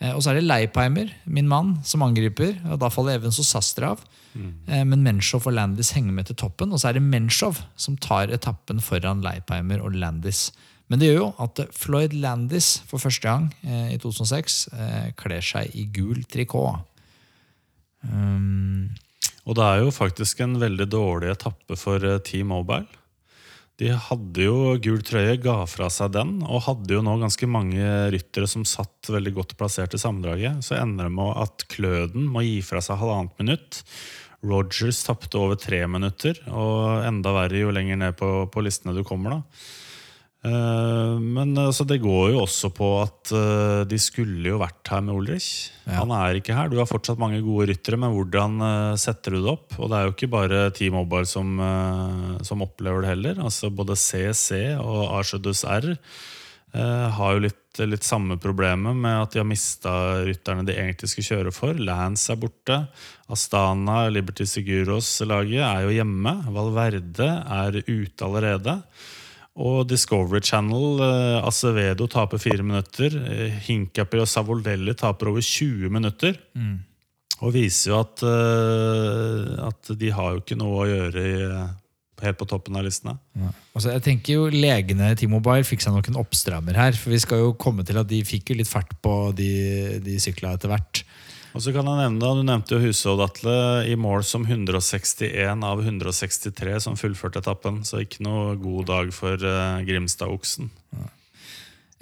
Eh, 0.00 0.12
Og 0.12 0.22
så 0.22 0.30
er 0.30 0.40
det 0.40 0.44
Leipheimer, 0.48 1.10
min 1.26 1.48
mann, 1.48 1.78
som 1.84 2.02
angriper. 2.02 2.58
og 2.70 2.78
Da 2.80 2.88
faller 2.88 3.16
Evans 3.16 3.38
og 3.38 3.44
Sastre 3.48 3.94
av. 3.94 4.04
Mm. 4.34 4.52
Men 4.90 5.02
Menshoff 5.04 5.46
og 5.46 5.54
Landis 5.54 5.92
henger 5.92 6.12
med 6.12 6.26
til 6.26 6.34
toppen. 6.34 6.72
Og 6.72 6.80
så 6.80 6.88
er 6.88 6.94
det 6.94 7.02
Menshoff 7.02 7.62
som 7.76 7.96
tar 7.96 8.32
etappen 8.34 8.80
foran 8.82 9.22
Leipheimer 9.22 9.80
og 9.80 9.94
Landis. 9.94 10.50
Men 10.90 10.98
det 11.00 11.08
gjør 11.08 11.20
jo 11.22 11.28
at 11.40 11.60
Floyd 11.72 12.12
Landis 12.12 12.82
for 12.86 12.98
første 12.98 13.24
gang 13.24 13.54
eh, 13.64 13.94
i 13.94 13.98
2006 14.02 14.68
eh, 14.74 15.06
kler 15.16 15.40
seg 15.40 15.70
i 15.74 15.86
gul 15.94 16.24
trikot. 16.28 16.82
Um, 18.04 18.90
Og 19.44 19.56
det 19.58 19.64
er 19.64 19.82
jo 19.82 19.92
faktisk 19.92 20.40
en 20.40 20.56
veldig 20.60 20.86
dårlig 20.88 21.32
etappe 21.34 21.76
for 21.76 22.00
Team 22.00 22.48
T-Mobile. 22.48 23.00
De 23.82 23.90
hadde 23.90 24.44
jo 24.44 24.76
gul 24.78 25.00
trøye, 25.02 25.34
ga 25.42 25.64
fra 25.66 25.88
seg 25.90 26.12
den, 26.14 26.36
og 26.46 26.62
hadde 26.68 26.94
jo 26.94 27.00
nå 27.02 27.16
ganske 27.18 27.48
mange 27.50 27.82
ryttere 28.14 28.46
som 28.50 28.62
satt 28.68 29.10
veldig 29.10 29.32
godt 29.34 29.56
plassert 29.58 29.96
i 29.96 30.00
sammendraget. 30.00 30.62
Så 30.62 30.78
ender 30.78 31.08
det 31.08 31.16
med 31.16 31.32
at 31.42 31.66
Kløden 31.72 32.28
må 32.30 32.44
gi 32.46 32.60
fra 32.62 32.82
seg 32.84 33.00
halvannet 33.02 33.34
minutt. 33.42 33.80
Rogers 34.44 35.02
tapte 35.06 35.40
over 35.40 35.58
tre 35.58 35.82
minutter, 35.90 36.38
og 36.52 37.02
enda 37.08 37.32
verre 37.34 37.64
jo 37.64 37.74
lenger 37.74 37.98
ned 37.98 38.14
på, 38.20 38.30
på 38.46 38.62
listene 38.62 38.94
du 38.94 39.02
kommer. 39.06 39.40
da. 39.40 39.83
Eh, 40.44 41.14
Men 41.20 41.56
altså, 41.56 41.86
det 41.88 42.02
går 42.04 42.34
jo 42.34 42.42
også 42.42 42.70
på 42.74 42.88
at 43.00 43.32
uh, 43.32 43.82
de 43.88 43.98
skulle 44.00 44.44
jo 44.50 44.60
vært 44.60 44.92
her 44.92 45.00
med 45.04 45.16
Ulrich. 45.16 45.70
Ja. 45.86 46.02
Han 46.02 46.12
er 46.16 46.38
ikke 46.38 46.56
her. 46.56 46.68
Du 46.68 46.76
har 46.80 46.88
fortsatt 46.90 47.20
mange 47.20 47.40
gode 47.44 47.70
ryttere, 47.72 47.98
men 48.00 48.12
hvordan 48.12 48.60
uh, 48.60 48.98
setter 49.00 49.36
du 49.36 49.40
det 49.40 49.54
opp? 49.54 49.78
Og 49.78 49.88
det 49.88 49.98
er 49.98 50.06
jo 50.06 50.14
ikke 50.14 50.32
bare 50.34 50.62
T-Mobile 50.76 51.28
som, 51.28 51.56
uh, 51.60 52.36
som 52.44 52.64
opplever 52.64 53.04
det 53.04 53.14
heller. 53.14 53.40
Altså 53.40 53.72
Både 53.72 53.96
CC 53.96 54.76
og 54.76 55.16
Archedus 55.16 55.64
R 55.68 55.94
har 56.74 57.36
jo 57.36 57.42
litt, 57.44 57.78
litt 57.86 58.02
samme 58.02 58.34
problemet 58.42 58.96
med 58.98 59.14
at 59.14 59.30
de 59.30 59.38
har 59.38 59.46
mista 59.46 59.92
rytterne 60.26 60.64
de 60.66 60.74
egentlig 60.74 61.06
skulle 61.12 61.28
kjøre 61.28 61.52
for. 61.54 61.78
Lance 61.78 62.32
er 62.34 62.40
borte. 62.42 62.80
Astana, 63.30 64.08
Liberty 64.10 64.42
Seguros-laget 64.50 65.62
er 65.62 65.84
jo 65.86 65.94
hjemme. 65.94 66.32
Valverde 66.50 67.28
er 67.30 67.78
ute 67.78 68.26
allerede. 68.26 68.74
Og 69.54 69.84
Discovery 69.86 70.42
Channel, 70.42 70.98
eh, 71.04 71.46
Acevedo 71.46 72.08
taper 72.10 72.40
fire 72.42 72.64
minutter. 72.66 73.14
Eh, 73.14 73.54
Hinkapi 73.68 74.18
og 74.18 74.26
Savoldelli 74.26 74.94
taper 74.98 75.30
over 75.30 75.40
20 75.40 75.90
minutter. 75.90 76.34
Og 77.40 77.52
viser 77.54 77.92
jo 77.92 78.00
at, 78.00 78.22
eh, 78.22 79.66
at 79.68 79.98
de 79.98 80.10
har 80.10 80.34
jo 80.34 80.40
ikke 80.40 80.58
noe 80.58 80.82
å 80.82 80.88
gjøre 80.90 81.22
i, 81.22 81.68
helt 82.24 82.38
på 82.38 82.48
toppen 82.48 82.74
av 82.76 82.84
listene. 82.84 83.18
altså 83.74 83.92
jeg 83.92 84.02
tenker 84.02 84.32
jo 84.34 84.48
Legene 84.48 85.10
i 85.12 85.14
T-Mobile 85.14 85.66
fikk 85.66 85.82
seg 85.82 85.92
nok 85.92 86.08
en 86.08 86.22
oppstrammer 86.22 86.74
her. 86.74 86.92
For 86.92 87.10
vi 87.10 87.18
skal 87.18 87.38
jo 87.38 87.52
komme 87.52 87.84
til 87.84 87.98
at 87.98 88.08
de 88.08 88.22
fikk 88.24 88.50
jo 88.50 88.56
litt 88.56 88.70
fart 88.70 88.90
på 89.02 89.34
de, 89.34 90.00
de 90.00 90.18
sykla 90.18 90.54
etter 90.54 90.68
hvert. 90.68 91.04
Og 91.54 91.62
så 91.62 91.70
kan 91.70 91.86
jeg 91.86 92.00
nevne, 92.02 92.30
Du 92.34 92.42
nevnte 92.42 92.74
jo 92.74 92.82
Husodd 92.82 93.22
Atle 93.22 93.86
i 93.86 93.94
mål 93.94 94.24
som 94.26 94.42
161 94.42 95.62
av 95.62 95.82
163 95.84 96.80
som 96.82 96.98
fullførte 96.98 97.38
etappen. 97.44 97.84
Så 97.86 98.02
ikke 98.02 98.24
noe 98.26 98.56
god 98.58 98.88
dag 98.90 99.12
for 99.14 99.38
uh, 99.38 99.78
Grimstad-oksen. 99.86 100.72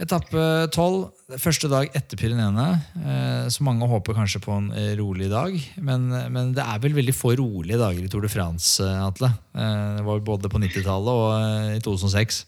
Etappe 0.03 0.45
12, 0.73 1.37
første 1.39 1.69
dag 1.71 1.93
etter 1.95 2.19
Pyreneene. 2.19 2.65
Eh, 2.97 3.45
så 3.53 3.63
mange 3.63 3.87
håper 3.87 4.17
kanskje 4.17 4.41
på 4.43 4.55
en 4.57 4.71
eh, 4.73 4.95
rolig 4.99 5.29
dag. 5.31 5.53
Men, 5.85 6.09
men 6.33 6.55
det 6.57 6.65
er 6.65 6.81
vel 6.83 6.97
veldig 6.97 7.15
få 7.15 7.37
rolige 7.39 7.79
dager 7.79 8.01
i 8.01 8.09
Tour 8.11 8.25
de 8.25 8.33
France, 8.33 8.83
Atle. 8.83 9.31
Det 9.53 10.07
var 10.09 10.25
både 10.27 10.51
på 10.51 10.59
90-tallet 10.65 11.13
og 11.13 11.77
i 11.77 11.85
2006. 11.85 12.41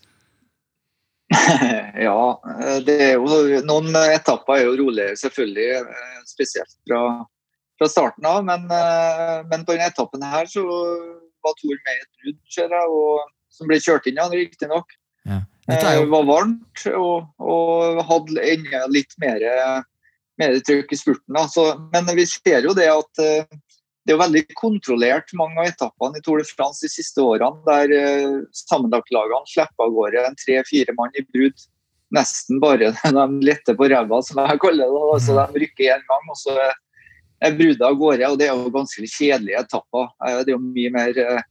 Ja, 2.07 2.41
eh, 2.61 2.81
det 2.87 2.97
er 3.03 3.15
jo 3.17 3.61
noen 3.67 3.95
etapper 3.99 4.59
er 4.59 4.67
jo 4.69 4.75
roligere, 4.81 5.17
selvfølgelig. 5.21 5.69
eh, 5.81 6.19
Spesielt 6.29 6.75
fra, 6.89 7.01
fra 7.79 7.89
starten 7.91 8.29
av. 8.29 8.43
Men, 8.47 8.67
eh, 8.71 9.41
men 9.51 9.65
på 9.65 9.77
denne 9.77 9.91
etappen 9.93 10.25
her 10.27 10.51
så 10.51 10.65
var 10.65 11.57
Tor 11.61 11.75
med 11.77 11.97
i 11.97 12.03
et 12.03 12.13
brudd, 12.23 12.39
ser 12.57 12.73
jeg, 12.73 12.93
og, 13.01 13.33
som 13.53 13.71
ble 13.71 13.81
kjørt 13.83 14.07
inn, 14.11 14.21
ja, 14.21 14.29
riktignok. 14.33 14.95
Ja. 15.29 15.43
Det 15.65 15.95
jo 15.97 16.09
var 16.13 16.25
varmt 16.29 16.83
og, 16.93 17.29
og 17.41 18.01
hadde 18.05 18.43
enda 18.53 18.83
litt 18.93 19.15
mer, 19.23 19.45
mer 20.41 20.57
trykk 20.67 20.93
i 20.93 20.99
spurten. 21.01 21.37
Da. 21.37 21.47
Så, 21.49 21.65
men 21.95 22.11
vi 22.19 22.27
ser 22.29 22.67
jo 22.67 22.75
det 22.77 22.91
at 22.93 23.23
det 24.05 24.13
er 24.13 24.17
jo 24.19 24.23
veldig 24.23 24.43
kontrollert 24.61 25.33
mange 25.39 25.61
av 25.63 25.71
etappene 25.71 26.19
i 26.21 26.25
Tour 26.25 26.43
de 26.43 26.45
France 26.45 26.85
de 26.85 26.91
siste 26.93 27.23
årene, 27.25 27.57
der 27.65 27.93
uh, 27.97 28.43
sammenlagtlagene 28.53 29.49
slipper 29.49 29.87
av 29.87 29.95
gårde 29.97 30.25
en 30.29 30.37
tre-fire 30.37 30.93
mann 30.99 31.15
i 31.17 31.25
brudd 31.25 31.57
nesten 32.15 32.61
bare 32.63 32.93
de 33.19 33.25
letter 33.43 33.75
på 33.79 33.89
ræva, 33.91 34.21
som 34.23 34.43
jeg 34.45 34.61
kaller 34.63 34.85
det. 34.87 35.01
Altså, 35.09 35.27
Så 35.27 35.39
de 35.55 35.63
rykker 35.65 35.89
én 35.97 36.05
gang, 36.11 36.29
og 36.31 36.37
så 36.39 36.57
er- 36.61 37.57
brudet 37.59 37.83
av 37.85 37.97
gårde. 38.01 38.29
Og 38.31 38.39
det 38.39 38.47
er 38.49 38.55
jo 38.55 38.71
ganske 38.73 39.09
kjedelige 39.11 39.59
etapper. 39.65 40.07
Eh, 40.25 40.39
Det 40.45 40.53
er 40.53 40.57
jo 40.57 40.63
mye 40.63 40.93
mer 40.95 41.19
eh, 41.19 41.43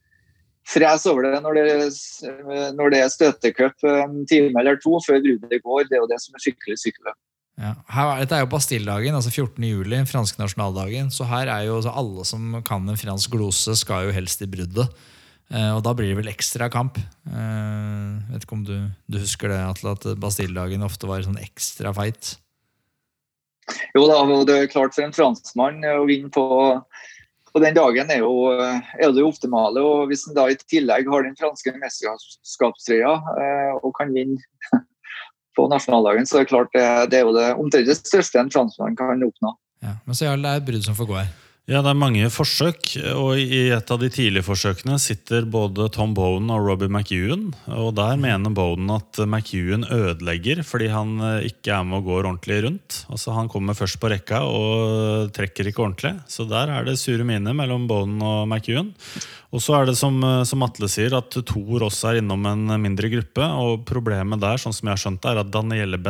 fres 0.66 1.04
over 1.10 1.28
det 1.28 1.42
når 1.44 1.54
det, 1.58 1.66
er- 1.74 2.72
når 2.78 2.90
det 2.94 3.02
er 3.04 3.12
støtecup 3.14 3.84
en 3.84 4.26
time 4.30 4.54
eller 4.62 4.78
to 4.82 4.98
før 5.06 5.20
bruddet 5.22 5.62
går. 5.62 5.90
Det 5.90 5.98
er 5.98 6.02
jo 6.02 6.08
det 6.10 6.22
som 6.24 6.34
er 6.38 6.46
skikkelig 6.46 6.80
sykkelløp. 6.82 7.20
Ja. 7.60 7.76
Her, 7.94 8.08
er- 8.16 8.22
dette 8.24 8.36
er 8.38 8.44
jo 8.46 8.50
Bastilledagen, 8.50 9.14
altså 9.14 9.30
14. 9.30 9.62
juli, 9.68 10.00
franske 10.10 10.40
nasjonaldagen. 10.42 11.12
Så 11.14 11.28
her 11.30 11.52
er 11.54 11.68
jo 11.68 11.82
alle 11.92 12.26
som 12.26 12.62
kan 12.66 12.88
en 12.90 12.98
fransk 12.98 13.30
glose, 13.36 13.76
skal 13.78 14.08
jo 14.08 14.16
helst 14.16 14.42
i 14.42 14.50
bruddet. 14.50 14.90
Eh, 15.54 15.70
og 15.76 15.84
da 15.86 15.92
blir 15.94 16.10
det 16.10 16.18
vel 16.18 16.32
ekstra 16.32 16.70
kamp. 16.74 16.98
Eh, 16.98 18.32
vet 18.34 18.48
ikke 18.48 18.58
om 18.58 18.64
du, 18.66 18.78
du 19.12 19.20
husker 19.22 19.54
det, 19.54 19.60
Atle, 19.62 19.94
at 19.94 20.08
Bastilledagen 20.24 20.82
ofte 20.88 21.06
var 21.10 21.22
sånn 21.22 21.38
ekstra 21.44 21.94
fight? 21.94 22.38
Jo 23.94 24.08
da, 24.10 24.18
og 24.26 24.48
det 24.50 24.56
er 24.58 24.72
klart 24.72 24.96
for 24.96 25.06
en 25.06 25.14
franskmann 25.16 25.78
å 25.88 26.08
vinne 26.10 26.32
på, 26.34 26.44
på 27.54 27.62
den 27.64 27.78
dagen 27.78 28.10
er 28.12 28.24
jo, 28.24 28.34
er 28.58 29.14
det 29.14 29.24
optimale. 29.24 29.80
og 29.80 30.10
Hvis 30.10 30.26
en 30.28 30.36
da 30.36 30.48
i 30.52 30.58
tillegg 30.58 31.08
har 31.12 31.24
den 31.28 31.38
franske 31.40 31.72
mesterskapstrøya 31.78 33.14
eh, 33.14 33.78
og 33.84 33.94
kan 34.00 34.12
vinne 34.16 34.42
på 35.58 35.68
nasjonaldagen, 35.72 36.28
så 36.30 36.40
er 36.40 36.46
det 36.46 36.52
klart 36.52 36.74
det, 36.76 36.86
det 37.12 37.20
er 37.20 37.28
jo 37.28 37.36
det 37.36 37.50
omtrent 37.54 37.90
det 37.90 38.00
største 38.00 38.42
en 38.42 38.52
franskmann 38.54 38.98
kan 39.00 39.24
oppnå. 39.26 39.56
Ja. 39.84 39.98
Men 40.08 40.18
så 40.18 40.30
er 40.30 40.40
det 40.40 40.58
et 40.58 40.68
brudd 40.68 40.86
som 40.86 40.98
får 40.98 41.10
gå 41.10 41.20
her. 41.20 41.32
Ja, 41.64 41.80
det 41.80 41.94
er 41.94 41.96
mange 41.96 42.28
forsøk, 42.28 42.90
og 43.16 43.38
i 43.40 43.70
et 43.72 43.92
av 43.94 44.00
de 44.02 44.10
tidlige 44.12 44.44
forsøkene 44.44 44.98
sitter 45.00 45.46
både 45.48 45.86
Tom 45.96 46.12
Bowen 46.12 46.50
og 46.52 46.66
Robbie 46.66 46.92
McEwan. 46.92 47.54
Og 47.72 47.94
der 47.96 48.20
mener 48.20 48.52
Bowen 48.52 48.92
at 48.92 49.22
McEwan 49.24 49.86
ødelegger 49.88 50.60
fordi 50.68 50.90
han 50.92 51.14
eh, 51.24 51.48
ikke 51.54 51.72
er 51.72 51.86
med 51.88 52.02
og 52.02 52.10
går 52.10 52.28
ordentlig 52.28 52.58
rundt. 52.66 52.98
Altså 53.08 53.38
Han 53.38 53.48
kommer 53.48 53.80
først 53.80 53.96
på 54.02 54.12
rekka 54.12 54.42
og 54.44 55.32
trekker 55.32 55.72
ikke 55.72 55.86
ordentlig. 55.86 56.18
Så 56.28 56.44
der 56.52 56.68
er 56.68 56.84
det 56.84 56.98
sure 57.00 57.24
miner 57.24 57.56
mellom 57.56 57.88
Bowen 57.88 58.20
og 58.20 58.44
McEwan. 58.44 58.92
Og 59.56 59.64
så 59.64 59.78
er 59.78 59.88
det 59.88 59.96
som, 59.96 60.20
eh, 60.20 60.44
som 60.44 60.68
Atle 60.68 60.92
sier, 60.92 61.16
at 61.16 61.32
Thor 61.32 61.88
også 61.88 62.12
er 62.12 62.20
innom 62.20 62.44
en 62.44 62.76
mindre 62.76 63.08
gruppe. 63.08 63.48
Og 63.64 63.88
problemet 63.88 64.44
der, 64.44 64.60
sånn 64.60 64.76
som 64.76 64.92
jeg 64.92 64.98
har 64.98 65.06
skjønt 65.06 65.24
det, 65.24 65.32
er 65.32 65.46
at 65.46 65.56
Daniele 65.56 66.04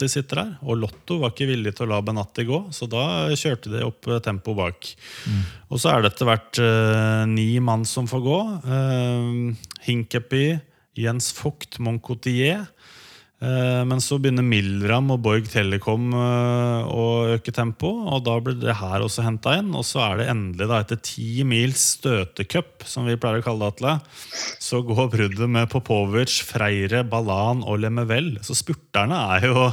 Benatti 0.00 0.08
sitter 0.08 0.40
her. 0.40 0.52
Og 0.64 0.78
Lotto 0.80 1.18
var 1.20 1.34
ikke 1.34 1.50
villig 1.50 1.74
til 1.76 1.86
å 1.86 1.92
la 1.92 2.00
Benatti 2.00 2.46
gå, 2.48 2.70
så 2.72 2.88
da 2.88 3.28
kjørte 3.36 3.70
de 3.72 3.84
opp 3.84 4.00
Tempo 4.00 4.20
tempoet 4.24 4.56
bak. 4.56 4.88
Og 5.70 5.80
så 5.80 5.92
er 5.92 6.02
det 6.02 6.12
etter 6.12 6.28
hvert 6.28 6.60
eh, 6.62 7.26
ni 7.28 7.60
mann 7.60 7.84
som 7.84 8.08
får 8.08 8.22
gå. 8.24 8.38
Eh, 8.64 9.68
Hinkepy, 9.84 10.58
Jens 10.96 11.30
Vogt, 11.36 11.78
Moncotier. 11.78 12.64
Eh, 13.40 13.82
men 13.88 14.02
så 14.04 14.18
begynner 14.20 14.44
Milram 14.44 15.14
og 15.14 15.22
Borg 15.24 15.46
Telekom 15.48 16.10
eh, 16.12 16.90
å 16.92 17.04
øke 17.36 17.54
tempo, 17.56 17.88
og 18.12 18.26
da 18.26 18.34
blir 18.44 18.58
det 18.60 18.76
her 18.82 19.00
også 19.04 19.24
henta 19.24 19.56
inn. 19.60 19.72
Og 19.72 19.86
så 19.88 20.02
er 20.04 20.20
det 20.20 20.28
endelig, 20.32 20.68
da, 20.68 20.82
etter 20.84 21.00
ti 21.00 21.46
mils 21.48 21.86
støtecup, 21.96 22.84
som 22.84 23.08
vi 23.08 23.16
pleier 23.20 23.40
å 23.40 23.46
kalle 23.46 23.64
det, 23.64 23.72
Atle, 23.72 23.96
så 24.60 24.82
går 24.84 25.10
bruddet 25.14 25.52
med 25.56 25.70
Popovic, 25.72 26.36
Freire, 26.44 27.00
Ballan 27.08 27.64
og 27.64 27.80
Lemevel. 27.80 28.34
Så 28.44 28.58
spurterne 28.58 29.24
er 29.38 29.48
jo 29.48 29.70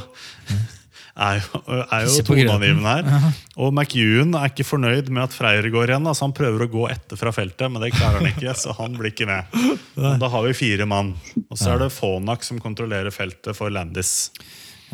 er 1.18 1.40
jo, 1.40 1.60
er 1.82 2.06
jo 2.06 2.24
toneangivende 2.26 2.94
her. 2.94 3.36
Og 3.58 3.72
McEwan 3.74 4.34
er 4.38 4.52
ikke 4.52 4.66
fornøyd 4.66 5.10
med 5.10 5.26
at 5.26 5.34
Freire 5.34 5.72
går 5.74 5.92
igjen. 5.92 6.08
Altså 6.08 6.26
han 6.26 6.34
prøver 6.36 6.64
å 6.64 6.70
gå 6.72 6.88
etter 6.92 7.20
fra 7.20 7.32
feltet, 7.34 7.66
men 7.72 7.82
det 7.82 7.92
klarer 7.96 8.22
han 8.22 8.30
ikke. 8.30 8.54
så 8.58 8.74
han 8.78 8.98
blir 8.98 9.12
ikke 9.12 9.28
med. 9.28 9.56
Og 9.98 10.18
da 10.22 10.32
har 10.32 10.46
vi 10.46 10.56
fire 10.56 10.88
mann. 10.88 11.14
Og 11.48 11.58
så 11.58 11.74
er 11.74 11.84
det 11.84 11.94
Fonak 11.94 12.46
som 12.46 12.60
kontrollerer 12.62 13.14
feltet 13.14 13.56
for 13.58 13.72
Landis. 13.74 14.30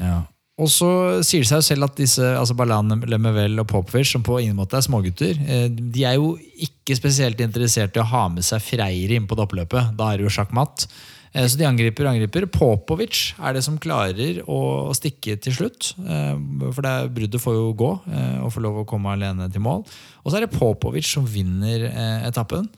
Ja. 0.00 0.22
Og 0.54 0.70
så 0.70 0.88
sier 1.26 1.42
det 1.42 1.50
seg 1.50 1.64
selv 1.66 1.88
at 1.88 1.96
disse, 1.98 2.22
altså 2.38 2.54
Balan 2.54 3.00
Lemevel 3.10 3.58
og 3.58 3.66
Popfish, 3.72 4.12
som 4.14 4.22
på 4.22 4.38
ingen 4.38 4.54
måte 4.54 4.78
er 4.78 4.84
smågutter, 4.86 5.40
eh, 5.50 5.66
de 5.66 6.04
er 6.06 6.14
jo 6.14 6.36
ikke 6.62 6.94
spesielt 6.94 7.42
interessert 7.42 7.98
i 7.98 8.02
å 8.02 8.06
ha 8.06 8.28
med 8.30 8.46
seg 8.46 8.62
Freire 8.62 9.18
inn 9.18 9.26
på 9.26 9.34
det 9.34 9.48
oppløpet. 9.48 9.96
Da 9.98 10.12
er 10.12 10.20
det 10.20 10.28
jo 10.28 10.34
sjakkmatt. 10.36 10.86
Eh, 10.86 11.13
så 11.34 11.58
de 11.58 11.66
angriper 11.66 12.06
og 12.06 12.12
angriper. 12.14 12.46
Popovic 12.46 13.32
er 13.42 13.56
det 13.56 13.64
som 13.66 13.80
klarer 13.82 14.38
å 14.46 14.94
stikke 14.94 15.34
til 15.42 15.56
slutt. 15.56 15.90
Eh, 15.98 16.36
for 16.68 16.86
det 16.86 16.94
bruddet 17.16 17.42
får 17.42 17.56
jo 17.58 17.72
gå 17.80 17.90
eh, 18.06 18.38
og 18.44 18.52
får 18.54 18.62
lov 18.62 18.80
å 18.82 18.86
komme 18.88 19.16
alene 19.16 19.48
til 19.50 19.64
mål. 19.64 19.82
Og 20.22 20.30
så 20.30 20.38
er 20.38 20.46
det 20.46 20.54
Popovic 20.54 21.08
som 21.10 21.26
vinner 21.26 21.88
etappen. 22.24 22.70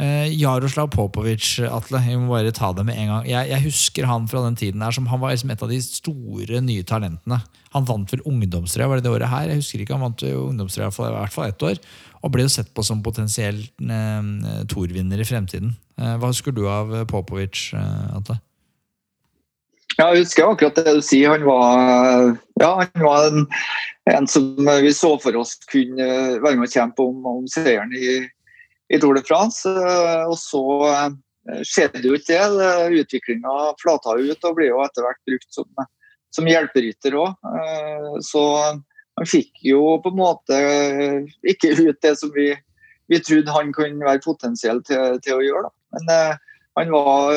Jaroslav 0.00 0.86
Popovic, 0.94 1.58
Atle, 1.66 1.98
jeg 2.06 2.16
må 2.16 2.30
bare 2.30 2.54
ta 2.56 2.70
det 2.72 2.86
med 2.88 2.96
en 2.96 3.10
gang. 3.10 3.26
Jeg, 3.28 3.50
jeg 3.50 3.64
husker 3.66 4.06
han 4.08 4.28
fra 4.30 4.40
den 4.46 4.54
tiden 4.56 4.80
her 4.86 4.94
som 4.96 5.10
han 5.10 5.20
var 5.20 5.34
liksom 5.34 5.50
et 5.52 5.64
av 5.66 5.68
de 5.68 5.80
store 5.84 6.62
nye 6.64 6.86
talentene. 6.88 7.40
Han 7.74 7.86
vant 7.86 8.14
vel 8.14 8.22
ungdomstrøya 8.26 8.88
var 8.88 8.98
det 8.98 9.04
det 9.06 9.12
året 9.12 9.30
her. 9.30 9.50
Jeg 9.50 9.60
husker 9.60 9.82
ikke, 9.82 9.98
Han 9.98 10.06
vant 10.08 10.24
ungdomstrøya 10.30 10.88
i 10.88 11.12
hvert 11.18 11.34
fall 11.34 11.50
ett 11.50 11.66
år. 11.66 11.82
Og 12.22 12.32
ble 12.32 12.46
jo 12.46 12.54
sett 12.54 12.72
på 12.72 12.86
som 12.86 13.02
potensiell 13.04 13.60
eh, 13.60 14.64
Tor-vinner 14.70 15.20
i 15.20 15.28
fremtiden. 15.28 15.74
Eh, 16.00 16.16
hva 16.16 16.30
husker 16.30 16.54
du 16.56 16.64
av 16.70 16.92
Popovic, 17.10 17.70
eh, 17.76 18.16
Atle? 18.16 18.38
Ja, 19.98 20.06
jeg 20.14 20.24
husker 20.24 20.48
akkurat 20.48 20.78
det 20.80 20.94
du 20.96 21.02
sier. 21.04 21.34
Han 21.34 21.44
var, 21.44 22.36
ja, 22.62 22.70
han 22.80 23.02
var 23.04 23.26
en, 23.28 23.42
en, 24.08 24.28
som 24.30 24.54
vi 24.56 24.92
så 24.96 25.12
for 25.20 25.36
oss 25.36 25.58
kunne 25.68 26.06
være 26.40 26.56
med 26.56 26.68
å 26.70 26.72
kjempe 26.72 27.04
om, 27.04 27.18
om 27.28 27.48
seieren 27.50 27.92
i, 27.92 28.14
i, 28.88 29.00
Tour 29.02 29.18
de 29.18 29.24
France. 29.26 29.68
Og 29.68 30.38
så 30.40 30.62
skjedde 31.68 32.06
jo 32.06 32.16
ikke 32.16 32.38
det. 32.54 32.70
Utviklinga 33.02 33.56
flata 33.82 34.14
ut 34.16 34.46
og 34.48 34.56
ble 34.56 34.70
jo 34.70 34.80
etter 34.86 35.04
hvert 35.04 35.20
brukt 35.28 35.58
som, 35.58 35.84
som 36.32 36.48
hjelperytter 36.48 37.18
òg. 37.20 37.50
Så 38.24 38.44
han 38.62 39.28
fikk 39.28 39.52
jo 39.68 39.98
på 40.00 40.14
en 40.14 40.20
måte 40.22 40.62
ikke 41.44 41.74
ut 41.76 42.00
det 42.00 42.14
som 42.22 42.32
vi, 42.32 42.54
vi 43.12 43.20
trodde 43.20 43.52
han 43.52 43.74
kunne 43.76 44.06
være 44.06 44.24
potensiell 44.24 44.80
til, 44.86 45.20
til 45.26 45.36
å 45.36 45.44
gjøre. 45.44 45.68
Da. 45.68 45.79
Men 45.96 46.12
eh, 46.14 46.38
han, 46.78 46.92
var, 46.94 47.34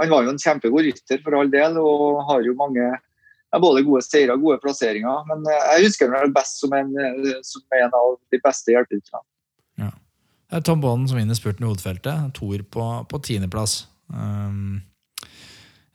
han, 0.00 0.10
var, 0.10 0.26
jo 0.26 0.34
en 0.34 0.42
kjempegod 0.42 0.86
rytter 0.88 1.22
for 1.24 1.38
all 1.38 1.52
del, 1.52 1.78
og 1.80 2.20
har 2.30 2.44
jo 2.46 2.56
mange 2.58 2.84
ja, 2.86 3.58
både 3.62 3.84
gode 3.86 4.02
seire 4.06 4.36
og 4.36 4.44
gode 4.46 4.60
plasseringer. 4.62 5.24
Men 5.30 5.46
eh, 5.50 5.66
jeg 5.76 5.88
husker 5.88 6.14
ham 6.14 6.34
best 6.36 6.62
som 6.62 6.74
en, 6.76 6.92
som 7.46 7.78
en, 7.78 7.96
av 8.02 8.14
de 8.32 8.42
beste 8.42 8.74
hjelperytterne. 8.74 9.26
Ja. 9.80 9.94
Det 10.50 10.60
er 10.60 10.66
Tom 10.66 10.82
Bonden 10.82 11.06
som 11.10 11.20
vinner 11.20 11.38
spurten 11.38 11.66
i 11.66 11.70
hovedfeltet. 11.70 12.30
Toer 12.38 12.66
på, 12.66 12.86
på 13.10 13.22
tiendeplass. 13.26 13.84
Um, 14.10 14.80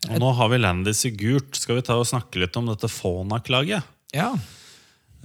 og 0.06 0.22
nå 0.22 0.30
har 0.38 0.52
vi 0.52 0.62
Landis 0.62 1.04
i 1.08 1.12
gult. 1.18 1.58
Skal 1.60 1.80
vi 1.80 1.86
ta 1.88 1.98
og 2.00 2.08
snakke 2.08 2.40
litt 2.40 2.56
om 2.60 2.70
dette 2.70 2.90
Fona-klaget? 2.92 3.84
Ja. 4.16 4.32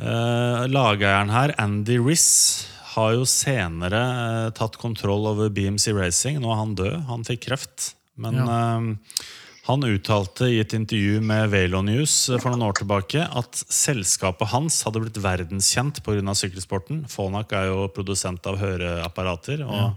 Uh, 0.00 0.64
lageieren 0.72 1.30
her, 1.30 1.52
Andy 1.60 1.98
Riss, 2.00 2.64
har 2.94 3.12
jo 3.16 3.26
senere 3.28 4.00
eh, 4.00 4.48
tatt 4.56 4.78
kontroll 4.80 5.28
over 5.30 5.52
BMC 5.54 5.92
Racing. 5.96 6.40
Nå 6.42 6.50
er 6.52 6.60
han 6.62 6.74
død. 6.78 6.96
Han 7.10 7.26
fikk 7.28 7.46
kreft. 7.48 7.92
Men 8.20 8.40
ja. 8.40 8.48
eh, 8.48 9.22
han 9.68 9.86
uttalte 9.86 10.48
i 10.50 10.58
et 10.62 10.74
intervju 10.74 11.20
med 11.22 11.52
Velo 11.52 11.84
News 11.86 12.14
eh, 12.28 12.40
for 12.42 12.50
noen 12.52 12.66
år 12.70 12.80
tilbake 12.80 13.24
at 13.24 13.62
selskapet 13.70 14.50
hans 14.54 14.82
hadde 14.86 15.04
blitt 15.04 15.22
verdenskjent 15.22 16.02
pga. 16.06 16.34
sykkelsporten. 16.34 17.04
Fonak 17.12 17.54
er 17.56 17.70
jo 17.70 17.88
produsent 17.94 18.46
av 18.50 18.60
høreapparater. 18.62 19.64
og 19.68 19.80
ja. 19.80 19.88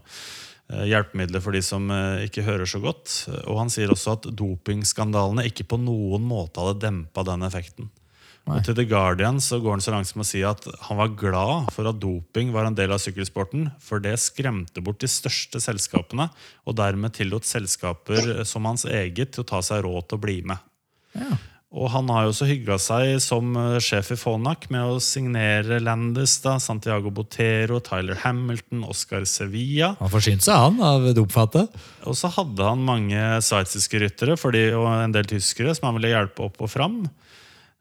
Eh, 0.71 0.85
hjelpemidler 0.87 1.43
for 1.43 1.55
de 1.55 1.61
som 1.65 1.89
eh, 1.91 2.23
ikke 2.27 2.45
hører 2.45 2.69
så 2.69 2.79
godt. 2.83 3.11
Og 3.43 3.59
han 3.59 3.71
sier 3.73 3.91
også 3.91 4.15
at 4.17 4.29
dopingskandalene 4.31 5.45
ikke 5.49 5.67
på 5.67 5.79
noen 5.81 6.23
måte 6.25 6.63
hadde 6.63 6.85
dempa 6.85 7.25
den 7.27 7.43
effekten. 7.47 7.89
Og 8.43 8.65
til 8.65 8.75
The 8.75 8.83
Guardian 8.87 9.37
så 9.39 9.61
går 9.63 9.77
han 9.77 9.83
så 9.83 9.93
langt 9.93 10.09
som 10.09 10.23
å 10.23 10.27
si 10.27 10.41
at 10.43 10.65
han 10.89 10.99
var 10.99 11.13
glad 11.19 11.69
for 11.71 11.87
at 11.87 12.01
doping 12.03 12.51
var 12.51 12.67
en 12.67 12.75
del 12.75 12.91
av 12.91 12.99
sykkelsporten, 12.99 13.69
for 13.79 14.03
det 14.03 14.17
skremte 14.19 14.83
bort 14.83 14.99
de 14.99 15.07
største 15.07 15.61
selskapene, 15.63 16.27
og 16.67 16.75
dermed 16.75 17.15
tillot 17.15 17.47
selskaper 17.47 18.43
som 18.49 18.67
hans 18.67 18.83
eget 18.89 19.35
til 19.35 19.45
å 19.45 19.49
ta 19.55 19.63
seg 19.63 19.85
råd 19.87 20.09
til 20.09 20.19
å 20.19 20.23
bli 20.27 20.37
med. 20.51 20.69
Ja. 21.15 21.31
Og 21.73 21.89
han 21.89 22.09
har 22.13 22.27
jo 22.27 22.33
også 22.35 22.45
hygga 22.45 22.75
seg 22.77 23.15
som 23.23 23.55
eh, 23.57 23.79
sjef 23.81 24.11
i 24.13 24.17
Fonac 24.19 24.67
med 24.73 24.91
å 24.93 24.99
signere 25.01 25.79
Landis, 25.81 26.35
da, 26.43 26.59
Santiago 26.61 27.09
Botero, 27.09 27.79
Tyler 27.81 28.19
Hamilton, 28.21 28.83
Oscar 28.85 29.25
Sevilla. 29.29 29.95
Han 29.97 30.11
forsynte 30.13 30.45
seg, 30.45 30.59
han, 30.67 30.77
av 30.85 31.07
dopfatet. 31.17 31.73
Og 32.05 32.17
så 32.19 32.29
hadde 32.35 32.67
han 32.67 32.85
mange 32.85 33.23
sveitsiske 33.41 34.03
ryttere 34.03 34.37
og 34.37 34.91
en 34.91 35.15
del 35.15 35.25
tyskere 35.33 35.73
som 35.73 35.89
han 35.89 35.97
ville 35.97 36.13
hjelpe 36.13 36.45
opp 36.45 36.61
og 36.61 36.69
fram. 36.69 37.01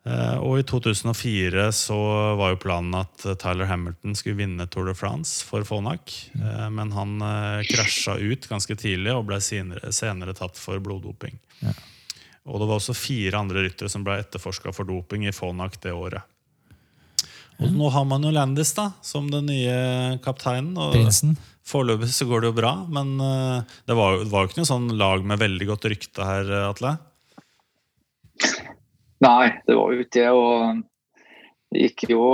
Eh, 0.03 0.39
og 0.43 0.59
i 0.59 0.65
2004 0.67 1.69
så 1.77 1.97
var 2.39 2.53
jo 2.53 2.61
planen 2.65 2.97
at 2.99 3.23
Tyler 3.39 3.69
Hamilton 3.71 4.17
skulle 4.19 4.41
vinne 4.41 4.67
Tour 4.67 4.89
de 4.91 4.97
France 4.99 5.47
for 5.47 5.63
Fonak. 5.67 6.11
Mm. 6.35 6.75
Men 6.75 6.93
han 6.97 7.15
eh, 7.23 7.63
krasja 7.71 8.19
ut 8.19 8.49
ganske 8.51 8.77
tidlig 8.79 9.15
og 9.15 9.29
ble 9.31 9.39
senere, 9.43 9.95
senere 9.95 10.35
tatt 10.39 10.59
for 10.59 10.83
bloddoping. 10.83 11.39
Ja. 11.63 11.75
Og 12.51 12.59
det 12.59 12.67
var 12.67 12.81
også 12.81 12.99
fire 12.99 13.39
andre 13.39 13.63
ryttere 13.69 13.91
som 13.93 14.03
ble 14.03 14.19
etterforska 14.19 14.75
for 14.75 14.89
doping 14.89 15.29
i 15.29 15.35
Fonak 15.35 15.79
det 15.85 15.95
året. 15.95 16.27
Og 17.61 17.69
mm. 17.69 17.79
nå 17.79 17.93
har 17.95 18.07
man 18.09 18.27
jo 18.27 18.33
Landis 18.35 18.73
da, 18.75 18.89
som 19.07 19.29
den 19.31 19.47
nye 19.53 20.19
kapteinen. 20.25 20.75
og 20.75 20.97
Prinsen. 20.97 21.37
Foreløpig 21.63 22.09
så 22.11 22.27
går 22.27 22.43
det 22.43 22.51
jo 22.51 22.57
bra, 22.57 22.73
men 22.91 23.13
det 23.87 23.95
var, 23.95 24.17
det 24.19 24.33
var 24.33 24.43
jo 24.43 24.51
ikke 24.51 24.59
noe 24.65 24.71
sånn 24.73 24.89
lag 24.99 25.23
med 25.23 25.39
veldig 25.39 25.69
godt 25.69 25.87
rykte 25.93 26.27
her, 26.27 26.51
Atle? 26.73 26.97
Nei, 29.23 29.53
det 29.69 29.77
var 29.79 29.93
jo 29.95 30.03
ikke 30.03 30.19
det. 30.19 30.31
og 30.35 30.83
det 31.73 31.87
gikk 31.87 32.11
jo 32.13 32.25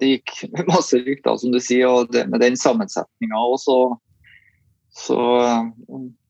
det 0.00 0.14
gikk 0.14 0.32
masse 0.72 1.00
rykter, 1.00 1.36
som 1.40 1.52
du 1.54 1.60
sier, 1.62 1.88
og 1.88 2.12
det, 2.14 2.26
med 2.32 2.42
den 2.44 2.58
sammensetninga 2.60 3.44
så, 3.62 3.78
så, 4.92 5.20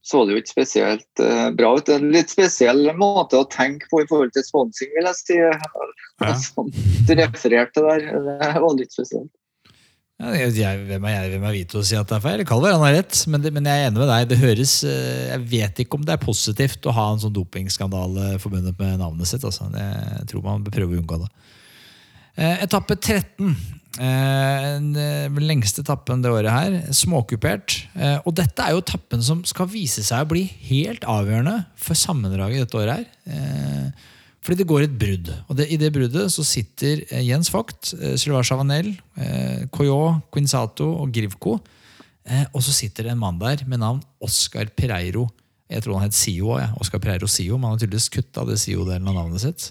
så 0.06 0.24
det 0.24 0.36
jo 0.36 0.42
ikke 0.42 0.54
spesielt 0.54 1.24
uh, 1.24 1.48
bra 1.56 1.74
ut. 1.78 1.90
En 1.90 2.10
litt 2.14 2.32
spesiell 2.32 2.86
måte 2.98 3.40
å 3.40 3.48
tenke 3.50 3.90
på 3.90 4.04
i 4.04 4.08
forhold 4.10 4.34
til 4.36 4.46
sponsing, 4.46 4.92
vil 4.96 5.10
jeg 5.10 5.20
si. 5.20 5.40
Ja. 5.40 6.34
Som 6.44 6.70
du 6.70 7.14
refererte 7.16 7.84
der. 7.86 8.08
Det 8.14 8.54
var 8.62 8.78
litt 8.78 8.94
spesielt. 8.94 9.32
Jeg, 10.20 10.82
hvem 10.84 11.04
er 11.08 11.14
jeg 11.14 11.30
hvem 11.32 11.44
er 11.48 11.54
vite 11.54 11.78
å 11.80 11.84
si 11.86 11.96
at 11.96 12.08
det 12.10 12.18
er 12.18 12.24
feil? 12.24 12.42
Det 12.42 12.46
kan 12.48 12.60
han 12.60 12.82
har 12.82 12.92
rett, 12.98 13.16
men, 13.32 13.40
det, 13.40 13.52
men, 13.56 13.64
jeg 13.64 13.80
er 13.80 13.88
enig 13.88 14.02
med 14.02 14.10
deg. 14.10 14.26
Det 14.28 14.40
høres, 14.42 14.74
eh, 14.84 15.30
Jeg 15.30 15.44
vet 15.48 15.80
ikke 15.80 15.96
om 15.96 16.04
det 16.04 16.12
er 16.12 16.20
positivt 16.20 16.84
å 16.84 16.92
ha 16.92 17.06
en 17.14 17.22
sånn 17.22 17.32
dopingskandale 17.32 18.34
forbundet 18.42 18.76
med 18.76 19.00
navnet 19.00 19.30
sitt. 19.30 19.46
Altså. 19.48 19.70
Jeg 19.72 20.26
tror 20.28 20.44
man 20.44 20.66
bør 20.66 20.76
prøve 20.76 20.98
å 20.98 21.00
unngå 21.00 21.22
det. 21.22 21.30
Eh, 22.36 22.66
etappe 22.66 22.98
13. 23.00 23.56
Eh, 23.96 24.68
den 24.76 25.40
lengste 25.48 25.80
etappen 25.86 26.20
det 26.20 26.34
året 26.36 26.52
her. 26.52 26.78
Småkupert. 26.92 27.80
Og 28.28 28.36
dette 28.36 28.66
er 28.66 28.76
jo 28.76 28.84
etappen 28.84 29.24
som 29.24 29.40
skal 29.48 29.72
vise 29.72 30.04
seg 30.04 30.26
å 30.26 30.32
bli 30.34 30.44
helt 30.68 31.08
avgjørende 31.08 31.62
for 31.80 31.96
sammendraget 31.96 32.66
dette 32.66 32.82
året 32.84 33.00
her. 33.00 33.94
Fordi 34.40 34.62
det 34.62 34.68
går 34.68 34.86
et 34.86 34.94
brudd. 34.96 35.28
Og 35.48 35.58
det, 35.58 35.68
I 35.68 35.78
det 35.80 35.90
bruddet 35.92 36.30
så 36.32 36.44
sitter 36.46 37.02
eh, 37.10 37.24
Jens 37.26 37.50
Vogt, 37.52 37.92
eh, 37.98 38.16
Sylvain 38.20 38.46
Chavanel, 38.46 38.94
eh, 39.20 39.66
Coyot, 39.72 40.24
Quinzato 40.32 40.88
og 41.02 41.12
Grivko. 41.14 41.58
Og 42.54 42.62
så 42.62 42.70
sitter 42.70 43.08
det 43.08 43.14
en 43.14 43.18
mann 43.18 43.40
der 43.40 43.64
med 43.66 43.80
navn 43.82 43.98
Oscar 44.22 44.68
Pereiro. 44.76 45.24
Jeg 45.70 45.82
tror 45.82 45.96
han 45.98 46.04
het 46.04 46.14
Sio. 46.14 46.52
Ja. 46.60 46.68
Oscar 46.78 47.00
Pereiro 47.02 47.26
Sio, 47.26 47.56
Men 47.56 47.70
han 47.70 47.74
har 47.74 47.80
tydeligvis 47.80 48.10
kutta 48.12 48.44
det 48.46 48.58
Sio-delen 48.60 49.08
av 49.10 49.16
navnet 49.16 49.42
sitt. 49.42 49.66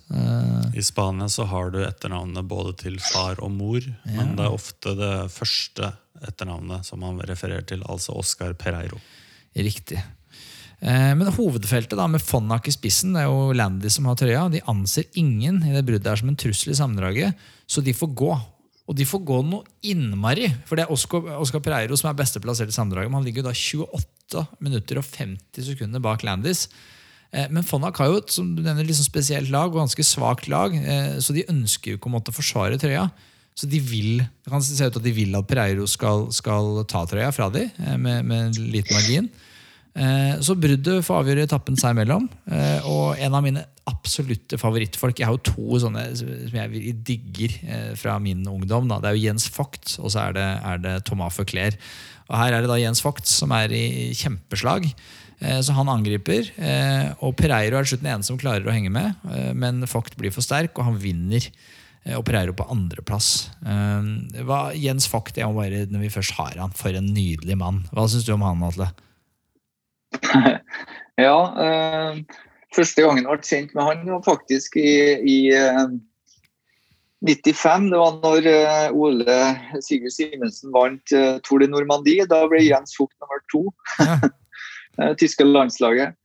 I 0.76 0.84
Spania 0.84 1.30
så 1.32 1.46
har 1.48 1.72
du 1.72 1.80
etternavnet 1.86 2.50
både 2.50 2.74
til 2.82 3.00
far 3.14 3.40
og 3.40 3.54
mor, 3.54 3.80
ja. 3.80 4.12
men 4.18 4.36
det 4.36 4.48
er 4.48 4.58
ofte 4.58 4.96
det 4.98 5.14
første 5.32 5.94
etternavnet 6.26 6.90
som 6.90 7.00
man 7.06 7.22
refererer 7.30 7.64
til, 7.70 7.86
altså 7.88 8.18
Oscar 8.20 8.58
Pereiro. 8.60 9.00
Riktig. 9.56 10.02
Eh, 10.80 11.12
men 11.18 11.28
hovedfeltet 11.36 11.98
da, 12.00 12.06
med 12.08 12.24
Fonnak 12.24 12.70
i 12.70 12.74
spissen, 12.74 13.16
det 13.16 13.26
er 13.26 13.28
jo 13.28 13.56
Landy 13.56 13.92
som 13.92 14.08
har 14.08 14.16
trøya, 14.20 14.46
de 14.52 14.64
anser 14.72 15.10
ingen 15.20 15.60
i 15.68 15.74
det 15.76 15.84
bruddet 15.88 16.08
her 16.08 16.22
som 16.22 16.32
en 16.32 16.40
trussel 16.40 16.72
i 16.72 16.78
sammendraget, 16.80 17.50
så 17.68 17.84
de 17.84 17.96
får 17.96 18.14
gå. 18.22 18.32
Og 18.90 18.96
de 18.98 19.06
får 19.06 19.22
gå 19.28 19.42
noe 19.46 19.68
innmari. 19.86 20.48
For 20.66 20.80
det 20.80 20.88
er 20.88 20.94
Oscar, 20.94 21.28
Oscar 21.38 21.62
Pereiro 21.62 21.98
som 22.00 22.10
er 22.10 22.18
beste 22.18 22.42
plassert 22.42 22.72
i 22.72 22.74
sammendraget. 22.74 23.12
Men 23.12 23.20
han 23.20 23.28
ligger 23.28 23.44
jo 23.44 23.50
da 23.52 23.54
28 23.54 24.46
minutter 24.66 24.98
og 24.98 25.06
50 25.06 25.68
sekunder 25.68 26.02
bak 26.02 26.26
Landis. 26.26 26.64
Men 27.54 27.62
Fonnak 27.62 28.00
har 28.02 28.10
jo 28.10 28.24
et 28.24 28.34
som 28.34 28.48
du 28.58 28.64
nevner, 28.66 28.88
liksom 28.88 29.06
spesielt 29.06 29.52
lag, 29.54 29.70
og 29.70 29.78
ganske 29.78 30.02
svakt 30.02 30.50
lag, 30.50 30.74
så 31.22 31.36
de 31.36 31.46
ønsker 31.54 31.94
jo 31.94 32.00
ikke 32.00 32.10
å 32.10 32.34
forsvare 32.34 32.80
trøya. 32.82 33.04
Så 33.54 33.70
de 33.70 33.78
vil, 33.78 34.24
det 34.26 34.50
kan 34.50 34.66
se 34.66 34.74
ut 34.82 34.98
at 34.98 35.06
de 35.06 35.14
vil 35.14 35.38
at 35.38 35.46
Pereiro 35.46 35.86
skal, 35.86 36.26
skal 36.34 36.82
ta 36.90 37.04
trøya 37.06 37.30
fra 37.36 37.52
dem 37.54 37.70
med, 38.02 38.26
med 38.26 38.58
liten 38.58 38.98
margin. 38.98 39.30
Så 40.40 40.56
bruddet 40.56 41.04
får 41.04 41.18
avgjøre 41.22 41.44
etappen 41.44 41.76
seg 41.76 41.92
imellom. 41.92 42.30
Og 42.88 43.20
en 43.20 43.34
av 43.36 43.44
mine 43.44 43.66
absolutte 43.90 44.60
favorittfolk. 44.60 45.20
Jeg 45.20 45.30
har 45.30 45.38
jo 45.38 45.52
to 45.52 45.80
sånne 45.84 46.04
som 46.18 46.58
jeg 46.58 46.94
digger 47.06 47.56
eh, 47.66 47.94
fra 48.00 48.18
min 48.22 48.44
ungdom. 48.50 48.90
Da. 48.90 49.00
Det 49.02 49.12
er 49.12 49.18
jo 49.18 49.26
Jens 49.28 49.50
Vogt, 49.56 49.96
og 50.02 50.14
så 50.14 50.28
er 50.28 50.38
det, 50.38 50.50
er 50.72 50.84
det 50.84 50.96
Thomas 51.10 51.38
Feuclair. 51.38 51.78
Og 52.30 52.38
her 52.38 52.54
er 52.54 52.64
det 52.64 52.72
da 52.72 52.78
Jens 52.80 53.02
Vogt 53.06 53.30
som 53.30 53.54
er 53.56 53.74
i 53.74 54.12
kjempeslag. 54.18 54.88
Eh, 55.40 55.60
så 55.66 55.76
han 55.78 55.92
angriper. 55.92 56.54
Eh, 56.58 57.10
og 57.26 57.36
Pereiro 57.40 57.80
er 57.80 57.90
slutt 57.90 58.06
den 58.06 58.14
ene 58.14 58.28
som 58.28 58.40
klarer 58.40 58.68
å 58.68 58.76
henge 58.76 58.94
med, 58.94 59.28
men 59.58 59.84
Vogt 59.90 60.18
blir 60.20 60.34
for 60.36 60.46
sterk, 60.46 60.76
og 60.78 60.92
han 60.92 61.02
vinner. 61.02 61.52
Og 62.16 62.24
Pereiro 62.26 62.54
på 62.56 62.66
andreplass. 62.72 63.50
Jens 64.80 65.06
Vogt, 65.12 65.38
jeg 65.38 65.46
må 65.46 65.60
bare, 65.60 65.84
når 65.92 66.06
vi 66.06 66.14
først 66.14 66.38
har 66.38 66.56
han, 66.58 66.72
for 66.74 66.96
en 66.96 67.12
nydelig 67.12 67.58
mann. 67.60 67.84
Hva 67.92 68.08
syns 68.10 68.26
du 68.26 68.32
om 68.34 68.46
han, 68.48 68.64
Atle? 68.66 68.88
ja, 71.26 71.40
Eh, 71.66 72.22
Første 72.76 73.02
gangen 73.02 73.26
jeg 73.26 73.34
ble 73.34 73.50
kjent 73.50 73.72
med 73.74 73.88
han 73.88 74.04
var 74.12 74.22
faktisk 74.28 74.76
i, 74.78 74.92
i 75.26 75.38
eh, 75.58 75.88
95. 77.26 77.88
Det 77.90 77.98
var 78.00 78.20
når 78.22 78.50
eh, 78.52 78.94
Ole 78.94 79.38
Sigurd 79.82 80.14
Simensen 80.14 80.70
vant 80.76 81.16
uh, 81.18 81.40
Tour 81.44 81.64
de 81.64 81.70
Normandie. 81.72 82.28
Da 82.30 82.44
ble 82.48 82.62
Jens 82.62 82.94
Fugt 82.98 83.16
nummer 83.18 83.42
to. 83.52 83.66
Ja. 83.98 84.20
tyske 85.22 85.46
landslaget. 85.48 86.18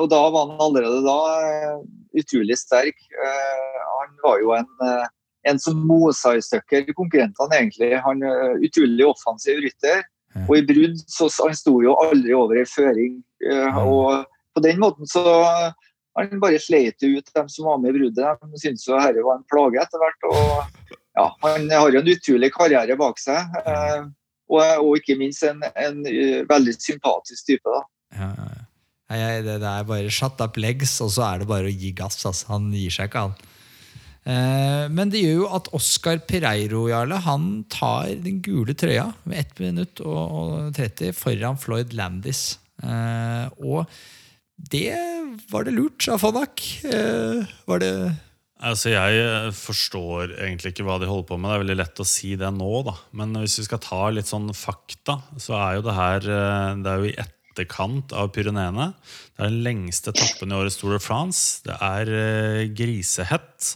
og 0.00 0.06
da 0.08 0.18
var 0.32 0.46
han 0.48 0.60
allerede 0.64 1.02
da 1.04 1.16
utrolig 2.16 2.56
sterk. 2.56 2.96
han 3.20 4.14
var 4.22 4.38
jo 4.40 4.54
en, 4.56 4.70
en 5.50 5.58
som 5.60 5.82
mosa 5.84 6.32
i 6.38 6.40
stykker 6.40 6.88
konkurrentene, 6.96 7.58
egentlig. 7.58 7.90
Han 8.00 8.24
Utrolig 8.64 9.04
offensiv 9.04 9.60
rytter. 9.60 10.00
Og 10.46 10.54
i 10.56 10.64
brudd 10.66 11.00
så 11.12 11.28
han 11.42 11.56
sto 11.56 11.76
jo 11.84 11.96
aldri 12.00 12.34
over 12.36 12.60
ei 12.62 12.68
føring. 12.68 13.20
og 13.76 14.24
på 14.52 14.60
den 14.64 14.80
måten 14.80 15.08
så 15.08 15.22
han 16.18 16.40
bare 16.40 16.60
sleit 16.60 17.00
ut 17.02 17.30
dem 17.34 17.48
som 17.48 17.68
var 17.68 17.78
med 17.80 17.94
i 17.94 17.98
bruddet. 17.98 18.42
De 18.44 18.60
syntes 18.60 18.84
jo 18.88 18.98
dette 18.98 19.24
var 19.24 19.38
en 19.38 19.46
plage 19.48 19.80
etter 19.80 20.02
hvert. 20.02 20.26
og 20.28 20.90
ja, 21.16 21.26
Han 21.44 21.70
har 21.70 21.94
jo 21.94 22.02
en 22.02 22.10
utrolig 22.12 22.50
karriere 22.52 22.96
bak 23.00 23.20
seg. 23.20 23.56
Eh, 23.62 24.02
og, 24.52 24.60
og, 24.60 24.98
ikke 25.00 25.16
minst 25.20 25.44
en, 25.48 25.62
en, 25.72 26.02
eh, 26.08 26.42
veldig 26.48 26.76
sympatisk 26.76 27.48
type. 27.48 27.78
da. 27.78 27.82
Ja, 28.18 28.32
ja. 28.50 28.60
Det, 29.12 29.58
det, 29.60 29.68
er 29.68 29.88
bare 29.88 30.12
shut 30.12 30.40
up 30.40 30.56
legs, 30.60 30.94
og 31.04 31.10
så 31.12 31.24
er 31.26 31.42
det 31.42 31.48
bare 31.48 31.68
å 31.68 31.72
gi 31.72 31.92
gass. 31.96 32.20
Altså. 32.28 32.48
Han 32.52 32.70
gir 32.76 32.92
seg 32.92 33.10
ikke, 33.10 33.26
han. 33.28 33.51
Eh, 34.22 34.86
men 34.92 35.10
det 35.10 35.24
gjør 35.24 35.40
jo 35.40 35.52
at 35.58 35.68
Oscar 35.74 36.20
Pereiro 36.28 36.84
Jarle, 36.90 37.18
han 37.24 37.64
tar 37.72 38.12
den 38.22 38.38
gule 38.44 38.74
trøya 38.78 39.08
med 39.26 39.40
1 39.42 39.62
minutt 39.64 40.02
og, 40.06 40.18
og 40.22 40.74
30 40.78 41.14
foran 41.18 41.58
Floyd 41.58 41.94
Landis. 41.98 42.44
Eh, 42.82 43.46
og 43.66 43.90
det 44.72 44.94
var 45.50 45.66
det 45.66 45.74
lurt 45.74 46.06
av 46.12 46.22
Fonak. 46.22 46.62
Eh, 46.86 47.56
var 47.66 47.82
det 47.82 47.94
Altså, 48.62 48.92
Jeg 48.92 49.50
forstår 49.58 50.36
egentlig 50.36 50.70
ikke 50.70 50.84
hva 50.86 51.00
de 51.02 51.08
holder 51.10 51.26
på 51.26 51.34
med. 51.34 51.50
Det 51.50 51.54
er 51.56 51.62
veldig 51.64 51.74
lett 51.80 52.02
å 52.04 52.06
si 52.06 52.36
det 52.38 52.50
nå. 52.54 52.68
da. 52.86 52.92
Men 53.18 53.34
hvis 53.40 53.56
vi 53.58 53.64
skal 53.66 53.80
ta 53.82 54.04
litt 54.14 54.30
sånn 54.30 54.52
fakta, 54.54 55.16
så 55.34 55.56
er 55.58 55.80
jo 55.80 55.82
det 55.88 55.94
her 55.96 56.28
det 56.78 56.92
er 56.92 57.02
jo 57.02 57.08
i 57.08 57.16
etterkant 57.24 58.14
av 58.14 58.30
Pyreneene. 58.30 58.92
Det 59.34 59.42
er 59.42 59.50
den 59.50 59.66
lengste 59.66 60.14
etappen 60.14 60.54
i 60.54 60.60
årets 60.60 60.78
Tour 60.78 60.94
de 60.94 61.02
France. 61.02 61.58
Det 61.66 61.74
er 61.74 62.70
grisehett. 62.70 63.72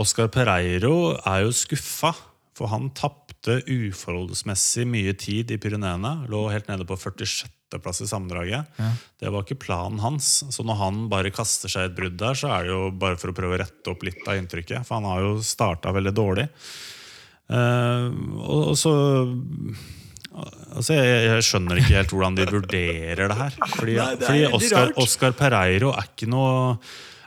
Oscar 0.00 0.30
Pereiro 0.32 1.14
er 1.22 1.44
jo 1.44 1.52
skuffa, 1.54 2.12
for 2.54 2.70
han 2.70 2.88
tapte 2.94 3.60
uforholdsmessig 3.70 4.86
mye 4.90 5.14
tid 5.18 5.52
i 5.54 5.58
Pyreneene. 5.60 6.24
Lå 6.30 6.46
helt 6.50 6.70
nede 6.70 6.86
på 6.86 6.96
46.-plass 6.98 8.02
i 8.02 8.08
sammendraget. 8.10 8.70
Ja. 8.78 8.90
Det 9.22 9.32
var 9.34 9.46
ikke 9.46 9.60
planen 9.66 10.02
hans. 10.02 10.40
Så 10.54 10.66
når 10.66 10.80
han 10.80 11.00
bare 11.12 11.34
kaster 11.34 11.70
seg 11.70 11.90
et 11.90 11.96
brudd 11.98 12.18
der, 12.18 12.38
så 12.38 12.50
er 12.54 12.66
det 12.66 12.74
jo 12.74 12.90
bare 12.90 13.18
for 13.20 13.30
å 13.30 13.36
prøve 13.36 13.58
å 13.58 13.62
rette 13.62 13.94
opp 13.94 14.06
litt 14.06 14.22
av 14.26 14.38
inntrykket. 14.38 14.86
For 14.86 14.98
han 14.98 15.10
har 15.10 15.22
jo 15.26 15.34
starta 15.46 15.94
veldig 15.94 16.14
dårlig. 16.14 16.48
Uh, 17.50 18.08
og, 18.40 18.60
og, 18.72 18.76
så 18.80 18.94
altså 20.34 20.96
jeg, 20.96 21.16
jeg, 21.28 21.46
skjønner 21.46 21.80
ikke 21.80 21.98
helt 21.98 22.14
hvordan 22.14 22.38
de 22.38 22.46
vurderer 22.50 23.30
det 23.30 23.40
her. 23.40 23.58
Fordi, 23.74 23.98
Nei, 24.00 24.12
det 24.18 24.28
fordi 24.30 24.46
Oscar, 24.58 24.94
Oscar, 25.04 25.34
Pereiro 25.38 25.92
er 25.94 26.08
ikke 26.10 26.30
noe 26.30 26.78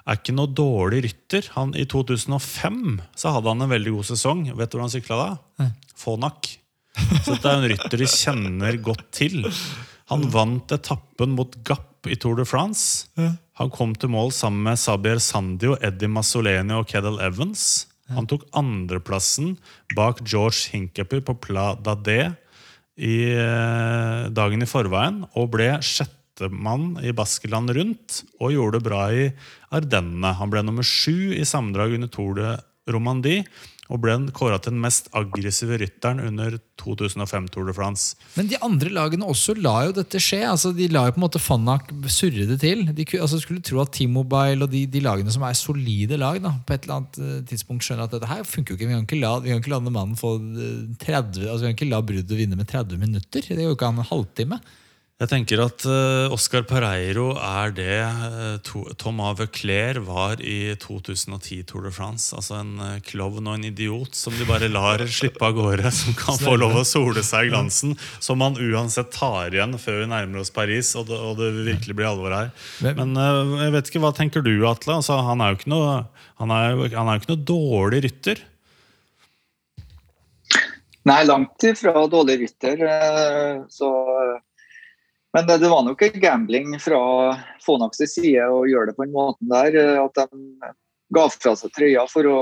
er 0.08 0.20
ikke 0.20 0.36
noe 0.36 0.52
dårlig 0.56 1.04
rytter. 1.08 1.50
Han, 1.58 1.74
I 1.76 1.84
2005 1.90 3.02
så 3.18 3.34
hadde 3.36 3.52
han 3.52 3.66
en 3.66 3.74
veldig 3.74 3.98
god 3.98 4.08
sesong. 4.14 4.46
Vet 4.56 4.72
du 4.72 4.78
hvor 4.78 4.86
han 4.86 4.94
sykla 4.94 5.20
da? 5.20 5.68
Fonak. 6.00 6.54
Så 7.26 7.36
dette 7.36 7.52
er 7.52 7.60
en 7.60 7.70
rytter 7.74 8.02
de 8.02 8.08
kjenner 8.10 8.80
godt 8.84 9.06
til. 9.16 9.44
Han 10.12 10.24
vant 10.34 10.72
etappen 10.74 11.36
mot 11.36 11.54
Gap 11.68 12.08
i 12.08 12.16
Tour 12.16 12.40
de 12.40 12.48
France. 12.48 13.10
Han 13.60 13.74
kom 13.74 13.94
til 14.00 14.14
mål 14.14 14.32
sammen 14.36 14.64
med 14.70 14.80
Sabier 14.80 15.20
Sandio, 15.24 15.76
Eddie 15.84 16.10
Massoleni 16.12 16.78
og 16.78 16.88
Kedel 16.90 17.20
Evans. 17.26 17.88
Han 18.16 18.28
tok 18.30 18.46
andreplassen 18.56 19.58
bak 19.98 20.22
George 20.24 20.72
Hinkeper 20.72 21.24
på 21.28 21.36
Pla 21.44 21.74
Dadé 21.76 22.22
i 22.98 23.18
eh, 23.30 24.22
dagen 24.34 24.64
i 24.64 24.70
forveien 24.70 25.22
og 25.38 25.52
ble 25.54 25.74
sjettemann 26.38 26.98
i 27.04 27.14
Baskeland 27.14 27.74
rundt 27.76 28.24
og 28.40 28.54
gjorde 28.54 28.78
det 28.78 28.88
bra 28.88 29.08
i 29.12 29.32
Ardennene. 29.72 30.36
Han 30.38 30.52
ble 30.52 30.64
nummer 30.64 30.84
sju 30.84 31.34
i 31.34 31.46
sammendrag 31.46 31.96
under 31.98 32.08
Tour 32.08 32.38
de 32.38 32.58
Romandie 32.88 33.46
og 33.88 34.02
ble 34.04 34.18
kåra 34.36 34.58
til 34.60 34.74
den 34.74 34.82
mest 34.84 35.06
aggressive 35.16 35.78
rytteren 35.80 36.20
under 36.20 36.58
2005 36.76 37.46
Tour 37.54 37.70
de 37.70 37.74
France. 37.76 38.18
Men 38.36 38.50
de 38.52 38.58
andre 38.60 38.92
lagene 38.92 39.24
også 39.24 39.56
la 39.56 39.86
jo 39.88 39.94
dette 39.96 40.20
skje. 40.20 40.42
altså 40.44 40.74
De 40.76 40.90
la 40.92 41.06
jo 41.08 41.14
på 41.16 41.22
en 41.22 41.24
måte 41.24 41.40
Fannak 41.40 41.94
surre 42.12 42.44
det 42.50 42.60
til. 42.60 42.84
De 42.92 43.06
altså, 43.16 43.40
skulle 43.40 43.64
tro 43.64 43.80
at 43.80 43.94
T-Mobile 43.96 44.68
og 44.68 44.74
de, 44.74 44.84
de, 44.92 45.04
lagene 45.06 45.32
som 45.32 45.46
er 45.48 45.56
solide 45.56 46.20
lag, 46.20 46.42
da, 46.44 46.52
på 46.68 46.76
et 46.76 46.84
eller 46.84 46.98
annet 46.98 47.22
eh, 47.24 47.38
tidspunkt 47.48 47.88
skjønner 47.88 48.10
at 48.10 48.18
dette 48.18 48.28
her 48.28 48.44
funker 48.44 48.76
jo 48.76 48.80
ikke. 48.80 48.90
Vi 48.90 48.98
kan 48.98 49.08
ikke 49.08 49.22
la, 49.22 49.32
vi 49.40 49.54
kan 49.54 49.64
ikke 49.64 49.72
la 49.78 49.80
mannen 49.88 50.20
få 50.20 50.36
30, 50.36 51.00
eh, 51.08 51.48
altså 51.48 51.62
vi 51.64 51.70
kan 51.70 51.80
ikke 51.80 51.92
la 51.94 52.04
bruddet 52.12 52.42
vinne 52.44 52.60
med 52.60 52.68
30 52.68 53.00
minutter. 53.00 53.48
Det 53.48 53.62
går 53.62 53.72
jo 53.72 53.80
ikke 53.80 53.88
an 53.94 54.04
en 54.04 54.12
halvtime. 54.12 54.60
Jeg 55.18 55.32
tenker 55.32 55.58
at 55.64 55.82
uh, 55.90 56.30
Oscar 56.30 56.62
Pereiro 56.70 57.32
er 57.42 57.72
det 57.74 57.96
uh, 58.06 58.60
to, 58.62 58.84
Thomas 59.02 59.40
Veuclair 59.40 59.98
var 60.06 60.44
i 60.46 60.76
2010 60.78 61.64
Tour 61.72 61.88
de 61.88 61.92
France. 61.96 62.36
Altså 62.38 62.60
en 62.60 62.76
uh, 62.78 63.00
klovn 63.02 63.50
og 63.50 63.58
en 63.58 63.66
idiot 63.66 64.14
som 64.14 64.36
de 64.38 64.46
bare 64.46 64.70
lar 64.70 65.02
slippe 65.18 65.42
av 65.42 65.58
gårde. 65.58 65.90
Som 65.90 66.14
kan 66.20 66.38
få 66.38 66.54
lov 66.62 66.78
å 66.78 66.86
sole 66.86 67.26
seg 67.26 67.48
i 67.48 67.50
glansen. 67.50 67.98
Som 68.22 68.44
man 68.46 68.62
uansett 68.62 69.10
tar 69.16 69.58
igjen 69.58 69.74
før 69.82 70.04
vi 70.04 70.12
nærmer 70.14 70.46
oss 70.46 70.54
Paris 70.54 70.94
og 70.94 71.10
det, 71.10 71.18
og 71.18 71.42
det 71.42 71.50
virkelig 71.66 71.98
blir 71.98 72.12
alvor 72.12 72.38
her. 72.38 72.54
Men 72.86 73.18
uh, 73.18 73.58
jeg 73.64 73.74
vet 73.74 73.90
ikke, 73.90 74.06
hva 74.06 74.14
tenker 74.22 74.46
du, 74.46 74.54
Atle? 74.70 75.00
Altså, 75.02 75.18
han 75.26 75.42
er 75.42 75.50
jo 75.50 75.64
ikke 75.64 75.74
noe, 75.74 76.00
han 76.44 76.54
er, 76.62 76.84
han 76.94 77.10
er 77.10 77.18
ikke 77.18 77.34
noe 77.34 77.48
dårlig 77.56 78.06
rytter. 78.06 78.46
Nei, 81.10 81.24
langt 81.26 81.66
ifra 81.66 82.06
dårlig 82.06 82.44
rytter. 82.44 82.86
Så 83.74 83.90
men 85.38 85.48
det, 85.62 85.70
var 85.70 85.84
nok 85.84 86.00
gambling 86.00 86.80
fra 86.82 87.00
Fonaks 87.62 88.00
side 88.10 88.42
å 88.50 88.64
gjøre 88.66 88.90
det 88.90 88.96
på 88.98 89.06
en 89.06 89.14
måte 89.14 89.46
der. 89.46 89.76
Eh, 89.78 90.00
at 90.02 90.18
de 90.18 90.72
ga 91.14 91.26
fra 91.30 91.54
seg 91.60 91.74
trøya 91.76 92.08
for 92.10 92.26
å, 92.26 92.40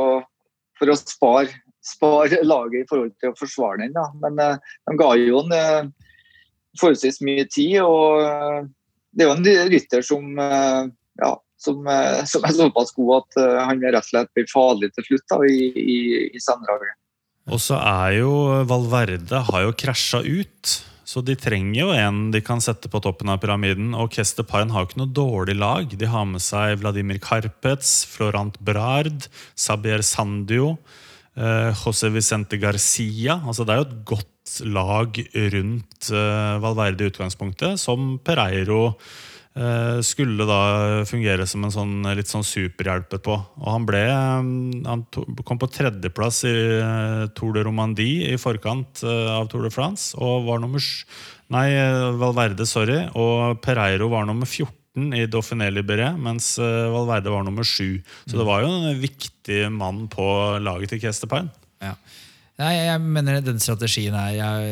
for 0.80 0.94
å 0.94 0.96
spare, 1.02 1.52
spare, 1.84 2.40
laget 2.48 2.86
i 2.86 2.88
forhold 2.88 3.12
til 3.20 3.34
å 3.34 3.36
forsvare 3.36 3.82
den. 3.84 3.92
Da. 3.98 4.06
Men 4.24 4.40
eh, 4.40 4.72
de 4.88 4.96
ga 5.02 5.10
jo 5.20 5.44
en 5.44 5.58
eh, 5.58 5.92
forholdsvis 6.80 7.20
mye 7.28 7.44
tid. 7.52 7.82
og 7.84 8.72
Det 9.12 9.28
er 9.28 9.32
jo 9.32 9.36
en 9.36 9.70
rytter 9.76 10.08
som, 10.14 10.32
ja, 10.40 11.36
som, 11.68 11.94
som 12.32 12.48
er 12.48 12.58
såpass 12.62 12.96
god 12.96 13.14
at 13.20 13.40
han 13.68 13.84
rett 13.84 14.00
og 14.06 14.08
slett 14.08 14.32
blir 14.36 14.48
farlig 14.52 14.94
til 14.96 15.12
slutt 15.12 15.30
da, 15.36 15.44
i, 15.52 15.70
i, 15.84 16.02
i 16.32 16.48
sammendraget. 16.48 16.96
Og 17.52 17.60
så 17.60 17.76
er 17.76 18.22
jo 18.22 18.36
Valverde 18.72 19.44
har 19.52 19.68
jo 19.68 19.80
krasja 19.84 20.24
ut. 20.24 20.80
Så 21.16 21.22
de 21.24 21.32
trenger 21.40 21.78
jo 21.80 21.92
en 21.96 22.18
de 22.34 22.42
kan 22.44 22.60
sette 22.60 22.90
på 22.92 23.00
toppen 23.00 23.30
av 23.32 23.40
pyramiden. 23.40 23.94
Og 23.96 24.12
Kester 24.12 24.44
har 24.52 24.68
jo 24.68 24.84
ikke 24.90 25.00
noe 25.00 25.16
dårlig 25.16 25.56
lag. 25.56 25.88
De 25.88 26.10
har 26.12 26.26
med 26.28 26.44
seg 26.44 26.82
Vladimir 26.82 27.22
Karpets, 27.24 28.04
Florant 28.12 28.58
Brard, 28.60 29.30
Sabier 29.56 30.04
Sandio, 30.04 30.74
eh, 31.40 31.72
José 31.72 32.12
Vicente 32.12 32.60
Garcia. 32.60 33.40
Altså 33.48 33.64
Det 33.64 33.72
er 33.72 33.80
jo 33.80 33.88
et 33.88 34.04
godt 34.12 34.60
lag 34.68 35.22
rundt 35.56 36.12
eh, 36.12 36.60
Valverde 36.60 37.08
i 37.08 37.14
utgangspunktet, 37.14 37.80
som 37.80 38.20
Pereiro 38.20 38.98
skulle 40.04 40.44
da 40.50 41.06
fungere 41.08 41.46
som 41.48 41.64
en 41.64 41.72
sånn, 41.72 41.94
litt 42.18 42.28
sånn 42.28 42.44
superhjelp 42.44 43.14
på. 43.24 43.36
Og 43.62 43.68
han 43.72 43.86
ble 43.88 44.02
eh, 44.04 44.50
Han 44.90 45.06
kom 45.48 45.62
på 45.62 45.70
tredjeplass 45.72 46.42
i 46.50 46.56
eh, 46.82 47.26
Tour 47.38 47.56
de 47.56 47.64
Romandie 47.64 48.34
i 48.34 48.40
forkant 48.42 49.06
av 49.08 49.48
Tour 49.48 49.64
de 49.64 49.72
France. 49.72 50.12
Og 50.20 50.50
var 50.50 50.60
nummer 50.64 50.84
Nei, 51.54 51.70
Valverde, 52.20 52.66
sorry. 52.68 53.04
Og 53.16 53.62
Pereiro 53.64 54.10
var 54.12 54.26
nummer 54.28 54.50
14 54.50 54.74
14 54.96 55.14
i 55.14 55.28
Dauphiné 55.28 55.70
Libéré, 55.72 56.16
mens 56.18 56.58
eh, 56.60 56.92
Valverde 56.92 57.30
var 57.30 57.44
nummer 57.44 57.64
7. 57.64 58.02
Så 58.26 58.38
det 58.38 58.46
var 58.46 58.64
jo 58.64 58.72
en 58.72 59.00
viktig 59.00 59.72
mann 59.72 60.08
på 60.08 60.26
laget 60.60 60.90
til 60.90 61.02
Kestepain. 61.02 61.50
Ja. 61.82 61.96
Nei, 62.56 62.72
jeg 62.88 63.00
mener 63.04 63.42
den 63.44 63.58
strategien 63.60 64.16
er 64.16 64.30
Jeg, 64.38 64.68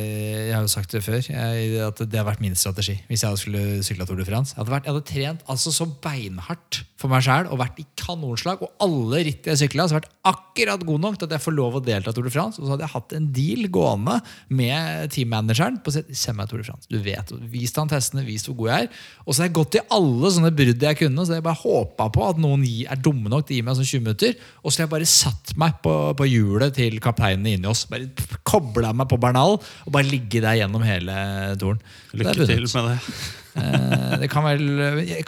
jeg 0.48 0.54
har 0.56 0.62
jo 0.64 0.72
sagt 0.72 0.94
det 0.96 1.02
før. 1.04 1.20
Jeg, 1.20 1.74
at 1.84 2.00
Det 2.00 2.16
har 2.20 2.28
vært 2.30 2.44
min 2.44 2.56
strategi 2.56 2.96
hvis 3.10 3.26
jeg 3.26 3.42
skulle 3.42 3.84
sykla 3.84 4.08
Tour 4.08 4.22
de 4.22 4.28
France. 4.28 4.56
Jeg 4.56 4.62
hadde, 4.62 4.72
vært, 4.72 4.88
jeg 4.88 4.96
hadde 4.96 5.10
trent 5.10 5.44
altså 5.52 5.74
så 5.76 5.90
beinhardt 6.06 6.84
for 7.04 7.12
meg 7.12 7.24
sjæl 7.26 7.50
og 7.52 7.60
vært 7.60 7.80
i 7.82 7.86
kanonslag. 8.00 8.62
Og 8.64 8.72
alle 8.84 9.24
ritt 9.28 9.48
jeg 9.50 9.60
sykla, 9.60 9.88
har 9.90 10.00
vært 10.00 10.12
akkurat 10.30 10.86
god 10.88 11.04
nok 11.04 11.18
til 11.20 11.28
at 11.28 11.36
jeg 11.36 11.44
får 11.44 11.56
lov 11.58 11.78
å 11.78 11.84
delta 11.84 12.14
i 12.14 12.16
Tour 12.16 12.28
de 12.28 12.34
France. 12.34 12.62
Og 12.62 12.66
så 12.66 12.74
hadde 12.74 12.86
jeg 12.86 12.94
hatt 12.94 13.16
en 13.18 13.28
deal 13.36 13.68
gående 13.74 14.20
med 14.56 15.12
teammanageren 15.14 15.82
på 15.84 15.94
send 15.94 16.40
meg 16.40 16.50
Tour 16.50 16.64
de 16.64 16.68
France. 16.68 16.88
Du 16.92 17.00
vet, 17.04 17.34
Vis 17.52 17.76
han 17.76 17.92
testene, 17.92 18.24
vis 18.28 18.48
hvor 18.48 18.58
god 18.62 18.72
jeg 18.72 18.88
er. 18.88 19.04
Og 19.26 19.34
så 19.34 19.44
har 19.44 19.50
jeg 19.50 19.58
gått 19.60 19.80
i 19.80 19.84
alle 19.98 20.34
sånne 20.38 20.54
brudd 20.56 20.88
jeg 20.88 21.00
kunne. 21.04 21.28
Så 21.28 21.38
jeg 21.38 21.46
bare 21.46 21.62
håpa 21.64 22.10
på 22.14 22.26
at 22.30 22.42
noen 22.42 22.64
er 22.64 23.04
dumme 23.04 23.32
nok 23.32 23.48
til 23.48 23.58
å 23.58 23.60
gi 23.60 23.68
meg 23.68 23.80
sånn 23.80 23.92
20 23.92 24.06
minutter. 24.08 24.50
Og 24.64 24.72
så 24.72 24.82
har 24.82 24.88
jeg 24.88 24.96
bare 24.96 25.12
satt 25.14 25.56
meg 25.60 25.78
på, 25.84 25.96
på 26.18 26.30
hjulet 26.30 26.76
til 26.80 27.00
kapteinene 27.04 27.58
inni 27.58 27.70
oss. 27.70 27.86
Bare 27.92 28.10
kobla 28.48 28.96
meg 28.96 29.12
på 29.12 29.20
Bernal 29.22 29.60
og 29.60 29.94
bare 29.94 30.08
ligge 30.08 30.44
der 30.44 30.62
gjennom 30.62 30.86
hele 30.88 31.16
turen. 31.60 31.82
Lykke 32.16 32.48
til 32.48 32.70
med 32.72 32.94
det. 32.94 33.42
Eh, 33.60 34.14
det 34.24 34.30
kan 34.34 34.46
vel 34.46 34.64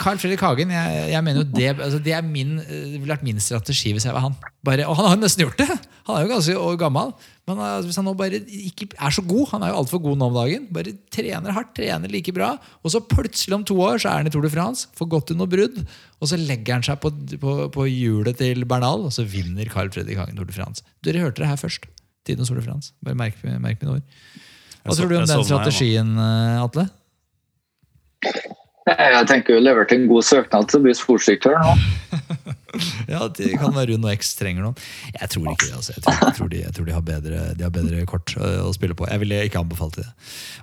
Carl 0.01 0.17
Fredrik 0.21 0.41
Hagen, 0.41 0.71
jeg, 0.73 1.01
jeg 1.11 1.25
mener 1.25 1.43
jo 1.43 1.47
det, 1.51 1.67
altså 1.75 1.99
det 2.01 2.15
er 2.17 2.25
min, 2.25 2.55
det 2.57 2.97
ville 2.97 3.11
vært 3.11 3.25
min 3.27 3.41
strategi 3.43 3.91
hvis 3.93 4.07
jeg 4.07 4.15
var 4.15 4.25
han. 4.25 4.37
Bare, 4.65 4.87
og 4.89 4.97
han 4.97 5.09
har 5.09 5.17
jo 5.17 5.23
nesten 5.25 5.45
gjort 5.45 5.59
det! 5.61 5.69
Han 6.05 6.17
er 6.17 6.25
jo 6.25 6.31
ganske 6.35 6.75
gammel. 6.81 7.13
Men 7.49 7.61
hvis 7.85 7.97
han 7.97 8.05
nå 8.07 8.13
bare 8.17 8.39
ikke 8.41 8.87
er 8.93 9.13
så 9.13 9.21
god, 9.25 9.47
han 9.51 9.65
er 9.65 9.71
jo 9.71 9.79
altfor 9.81 10.01
god 10.01 10.17
nå 10.17 10.29
om 10.31 10.37
dagen, 10.37 10.65
bare 10.73 10.95
trener 11.13 11.53
hardt, 11.53 11.75
trener 11.77 12.09
like 12.13 12.33
bra, 12.33 12.55
og 12.81 12.93
så 12.93 13.01
plutselig 13.05 13.57
om 13.57 13.65
to 13.65 13.77
år 13.85 14.01
så 14.01 14.11
er 14.11 14.23
han 14.23 14.29
i 14.29 14.33
Tour 14.33 14.45
de 14.45 14.53
France, 14.53 14.89
får 14.97 15.09
gått 15.13 15.29
til 15.29 15.37
noe 15.37 15.49
brudd, 15.49 15.77
og 16.17 16.29
så 16.31 16.39
legger 16.41 16.79
han 16.79 16.85
seg 16.85 16.97
på, 17.01 17.11
på, 17.41 17.55
på 17.73 17.87
hjulet 17.89 18.37
til 18.41 18.65
Bernal, 18.69 19.05
og 19.05 19.13
så 19.13 19.25
vinner 19.29 19.69
Carl 19.69 19.93
Fredrik 19.93 20.17
Hagen 20.21 20.37
Tour 20.37 20.49
de 20.49 20.57
France. 20.57 20.85
Dere 21.05 21.21
hørte 21.21 21.43
det 21.43 21.51
her 21.53 21.61
først. 21.61 21.85
Tidens 22.25 22.49
Tour 22.49 22.57
de 22.61 22.65
France. 22.65 22.93
Bare 23.05 23.17
merk, 23.17 23.37
merk 23.61 23.81
mine 23.81 23.99
ord. 23.99 24.05
Hva 24.85 24.97
tror 24.97 25.09
du 25.09 25.17
om 25.17 25.25
den 25.25 25.45
strategien, 25.45 26.13
eh, 26.21 26.61
Atle? 26.61 26.89
Jeg 28.85 29.25
tenker 29.25 29.55
jo 29.55 29.61
levert 29.65 29.89
en 29.95 30.03
god 30.05 30.25
søknad 30.27 30.67
til 30.69 30.83
bli 30.83 30.93
nå. 30.93 31.71
ja, 33.09 33.25
det 33.33 33.55
kan 33.57 33.73
være 33.73 33.95
Rune 33.95 34.11
og 34.11 34.13
X 34.13 34.35
trenger 34.37 34.61
noen. 34.61 34.75
Jeg 35.15 35.29
tror 35.33 35.47
ikke 35.49 35.65
det. 35.65 35.77
altså. 35.79 35.95
Jeg 35.95 36.03
tror, 36.03 36.19
jeg 36.21 36.35
tror, 36.37 36.49
de, 36.51 36.59
jeg 36.61 36.73
tror 36.77 36.85
de, 36.85 36.93
har 36.93 37.05
bedre, 37.07 37.39
de, 37.57 37.63
har 37.65 37.73
bedre, 37.73 38.05
kort 38.05 38.35
å 38.37 38.69
spille 38.75 38.97
på. 38.97 39.07
Jeg 39.09 39.23
ville 39.23 39.41
ikke 39.47 39.63
anbefalt 39.63 39.97
det. 39.97 40.05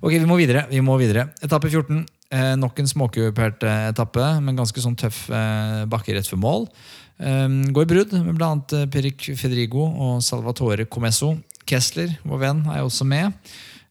Ok, 0.03 0.15
vi 0.15 0.29
må 0.31 0.39
videre. 0.39 0.69
vi 0.71 0.85
må 0.87 0.95
videre. 1.03 1.33
Etappe 1.43 1.71
14. 1.73 2.05
Eh, 2.33 2.53
nok 2.63 2.79
en 2.79 2.89
småkupert 2.89 3.67
eh, 3.67 3.89
etappe, 3.91 4.29
men 4.41 4.57
ganske 4.57 4.85
sånn 4.85 4.97
tøff 4.97 5.25
eh, 5.27 5.83
bakke 5.91 6.15
rett 6.15 6.31
før 6.31 6.41
mål. 6.47 6.71
Eh, 7.19 7.59
går 7.75 7.89
i 7.89 7.91
brudd 7.91 8.15
med 8.21 8.39
bl.a. 8.39 8.55
Eh, 8.79 8.87
Perik 8.93 9.33
Fedrigo 9.35 9.89
og 9.91 10.23
Salvatore 10.23 10.87
Comesso. 10.87 11.35
Kessler, 11.67 12.15
vår 12.27 12.47
venn, 12.47 12.65
er 12.71 12.87
også 12.87 13.07
med. 13.09 13.35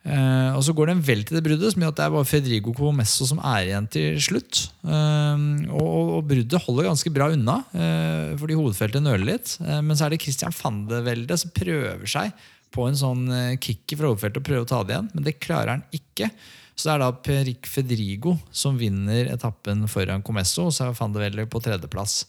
Uh, 0.01 0.57
og 0.57 0.63
Så 0.65 0.73
går 0.73 0.89
det 0.89 0.93
en 0.95 1.03
vel 1.05 1.19
til 1.25 1.37
det 1.37 1.43
bruddet, 1.45 1.73
som 1.73 1.83
gjør 1.83 1.91
at 1.93 1.97
det 1.99 2.05
er 2.07 2.13
bare 2.15 2.25
Fedrigo 2.25 2.71
Comesso 2.73 3.27
som 3.29 3.41
er 3.45 3.67
igjen 3.67 3.89
til 3.93 4.17
slutt. 4.23 4.63
Uh, 4.81 5.37
og, 5.69 6.15
og, 6.17 6.23
bruddet 6.31 6.63
holder 6.65 6.89
ganske 6.89 7.13
bra 7.13 7.27
unna, 7.35 7.59
uh, 7.75 8.33
fordi 8.41 8.57
hovedfeltet 8.57 9.05
nøler 9.05 9.27
litt. 9.35 9.53
men 9.61 9.93
så 9.93 10.07
er 10.07 10.15
det 10.15 10.23
Christian 10.23 10.57
van 10.57 10.81
de 10.89 11.03
Velde 11.05 11.37
som 11.37 11.53
prøver 11.53 12.09
seg 12.09 12.33
på 12.71 12.87
en 12.87 12.97
sånn 12.97 13.25
kick 13.59 13.93
fra 13.99 14.07
hovedfeltet 14.07 14.39
og 14.39 14.47
prøver 14.47 14.63
å 14.63 14.69
ta 14.69 14.79
det 14.87 14.95
igjen, 14.95 15.09
men 15.13 15.25
det 15.27 15.39
klarer 15.43 15.73
han 15.73 15.81
ikke. 15.93 16.29
Så 16.71 16.87
det 16.87 16.93
er 16.93 17.01
da 17.03 17.09
Perik 17.27 17.67
Fedrigo 17.67 18.37
som 18.55 18.77
vinner 18.79 19.27
etappen 19.33 19.83
foran 19.91 20.23
Comesso, 20.23 20.69
og 20.69 20.73
så 20.73 20.87
er 20.87 20.95
van 20.97 21.11
de 21.11 21.19
Velde 21.21 21.45
på 21.51 21.59
tredjeplass. 21.61 22.21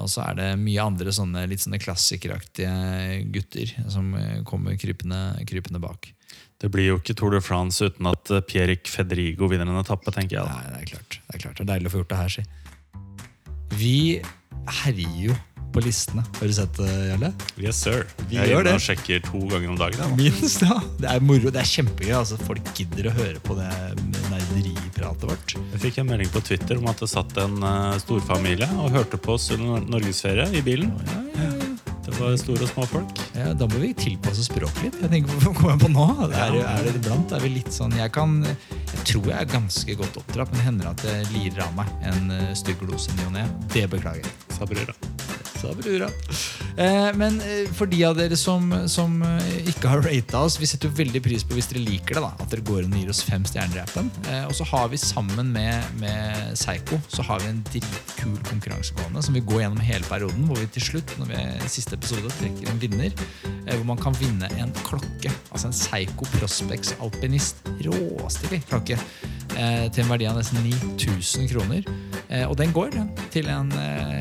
og 0.00 0.08
så 0.10 0.24
er 0.24 0.38
det 0.38 0.48
mye 0.62 0.82
andre 0.82 1.12
sånne 1.12 1.44
litt 1.46 1.60
sånne 1.60 1.78
klassikeraktige 1.78 3.20
gutter 3.36 3.76
som 3.92 4.16
kommer 4.48 4.80
krypende, 4.80 5.20
krypende 5.46 5.82
bak. 5.84 6.08
Det 6.60 6.68
blir 6.72 6.90
jo 6.90 6.98
ikke 7.00 7.16
Tour 7.16 7.32
de 7.32 7.40
France 7.44 7.84
uten 7.88 8.08
at 8.10 8.30
eh, 8.34 8.42
Pierrick 8.44 8.90
Federigo 8.92 9.48
vinner 9.48 9.68
en 9.70 9.80
etappe, 9.80 10.12
tenker 10.12 10.40
jeg. 10.40 10.48
Nei, 10.48 10.72
det 10.74 10.80
er 10.82 10.90
klart. 10.94 11.20
Det 11.20 11.38
er 11.38 11.44
klart. 11.46 11.60
Det 11.60 11.64
er 11.64 11.70
deilig 11.74 11.88
å 11.90 11.94
få 11.94 12.02
gjort 12.02 12.12
det 12.12 12.18
her, 12.20 12.34
si. 12.34 12.44
Vi 13.80 13.96
herjer 14.82 15.14
jo 15.30 15.36
på 15.70 15.80
listene. 15.84 16.24
Har 16.40 16.50
du 16.50 16.52
sett 16.52 16.74
det, 16.80 16.90
Jarle? 17.12 17.30
Yes, 17.62 17.78
sir. 17.84 18.02
Vi 18.26 18.36
jeg 18.36 18.50
gjør 18.50 18.66
det. 18.66 18.74
og 18.74 18.82
sjekker 18.82 19.22
to 19.22 19.40
ganger 19.52 19.70
om 19.70 19.78
dagen. 19.78 20.16
Minst, 20.18 20.64
ja. 20.66 20.80
Det 20.98 21.08
er 21.12 21.22
moro. 21.22 21.52
Det 21.54 21.62
er 21.62 21.70
kjempegøy. 21.70 22.12
Altså, 22.18 22.40
folk 22.42 22.72
gidder 22.76 23.08
å 23.08 23.14
høre 23.14 23.42
på 23.46 23.56
det 23.58 23.70
nerderipratet 24.32 25.28
vårt. 25.30 25.56
Jeg 25.76 25.82
fikk 25.86 26.02
en 26.02 26.10
melding 26.10 26.34
på 26.34 26.42
Twitter 26.50 26.82
om 26.82 26.90
at 26.90 27.00
det 27.00 27.10
satt 27.14 27.38
en 27.40 27.56
uh, 27.62 27.96
storfamilie 28.02 28.68
og 28.82 28.92
hørte 28.98 29.20
på 29.22 29.38
oss 29.38 29.48
under 29.54 29.86
norgesferie 29.94 30.50
i 30.58 30.64
bilen. 30.66 30.92
Ja, 31.06 31.24
Ja, 31.38 31.50
ja. 31.54 31.59
Det 32.10 32.18
var 32.18 32.36
store 32.40 32.66
og 32.66 32.70
små 32.72 32.86
folk. 32.90 33.20
Ja, 33.38 33.52
Da 33.54 33.68
må 33.70 33.80
vi 33.82 33.92
tilpasse 33.94 34.44
språket 34.44 34.82
litt. 34.88 34.98
Jeg 35.04 35.12
tenker, 35.14 35.36
Hvorfor 35.36 35.54
kommer 35.60 35.76
jeg 35.76 35.82
på 35.84 35.92
nå? 35.94 36.06
Er, 36.34 36.58
er 36.58 36.84
det 36.88 36.96
iblant 36.98 37.32
er 37.36 37.44
vi 37.44 37.52
litt 37.54 37.72
sånn, 37.74 37.94
jeg, 37.96 38.12
kan, 38.14 38.40
jeg 38.44 39.06
tror 39.12 39.30
jeg 39.30 39.38
er 39.38 39.50
ganske 39.54 39.98
godt 40.02 40.20
oppdratt, 40.20 40.50
men 40.52 40.60
det 40.60 40.66
hender 40.66 40.90
at 40.92 41.06
det 41.06 41.16
lirer 41.30 41.64
av 41.68 41.76
meg 41.78 41.94
en 42.10 42.34
uh, 42.34 42.50
stygg 42.58 42.82
glose 42.82 43.14
ny 43.16 43.28
og 43.30 43.36
ne. 43.38 43.46
Det 43.72 43.86
beklager 43.92 44.26
jeg. 44.26 44.36
Sa 45.60 45.74
brura. 45.76 46.08
Eh, 46.80 47.10
men 47.20 47.34
eh, 47.44 47.66
for 47.76 47.88
de 47.90 47.98
av 48.08 48.14
dere 48.16 48.36
som, 48.38 48.70
som 48.88 49.18
eh, 49.26 49.68
ikke 49.68 49.90
har 49.92 50.00
rata 50.06 50.40
oss, 50.46 50.56
vi 50.60 50.68
setter 50.68 50.88
jo 50.88 50.96
veldig 50.96 51.20
pris 51.24 51.44
på 51.44 51.56
hvis 51.56 51.68
dere 51.68 51.82
liker 51.84 52.16
det. 52.16 52.22
da, 52.24 52.30
At 52.40 52.54
dere 52.54 52.64
går 52.64 52.86
inn 52.86 52.94
og 52.96 53.02
gir 53.02 53.10
oss 53.12 53.20
fem 53.26 53.44
stjerner 53.44 53.76
i 53.76 53.82
appen. 53.82 54.08
Eh, 54.30 54.46
og 54.48 54.54
så 54.56 54.64
har 54.70 54.88
vi 54.92 55.00
sammen 55.00 55.52
med, 55.52 55.84
med 56.00 56.56
Seigo 56.56 56.96
så 57.12 57.26
har 57.28 57.44
vi 57.44 57.50
en 57.52 57.60
dritkul 57.68 58.38
konkurranse 58.48 58.96
gående 58.96 59.24
som 59.26 59.36
vi 59.36 59.44
går 59.44 59.66
gjennom 59.66 59.84
hele 59.84 60.08
perioden. 60.08 60.48
Hvor 60.48 60.62
vi 60.62 60.70
til 60.78 60.86
slutt, 60.86 61.12
når 61.20 61.32
vi 61.34 61.40
er 61.42 61.68
siste 61.76 61.99
episode, 62.00 62.32
trekker 62.40 62.72
en 62.72 62.80
vinner. 62.82 63.14
Eh, 63.66 63.76
hvor 63.76 63.86
man 63.92 64.00
kan 64.00 64.16
vinne 64.18 64.48
en 64.58 64.72
klokke. 64.84 65.32
Altså 65.50 65.68
en 65.68 65.76
psycho-prospex-alpinist 65.76 67.62
Råstilig 67.86 68.62
klokke. 68.68 68.98
Eh, 69.56 69.86
til 69.92 70.04
en 70.04 70.12
verdi 70.12 70.28
av 70.30 70.38
nesten 70.38 70.62
9000 70.64 71.50
kroner. 71.52 71.84
og 72.46 72.56
den 72.56 72.70
går 72.70 72.94
til 73.34 73.48
en 73.50 73.72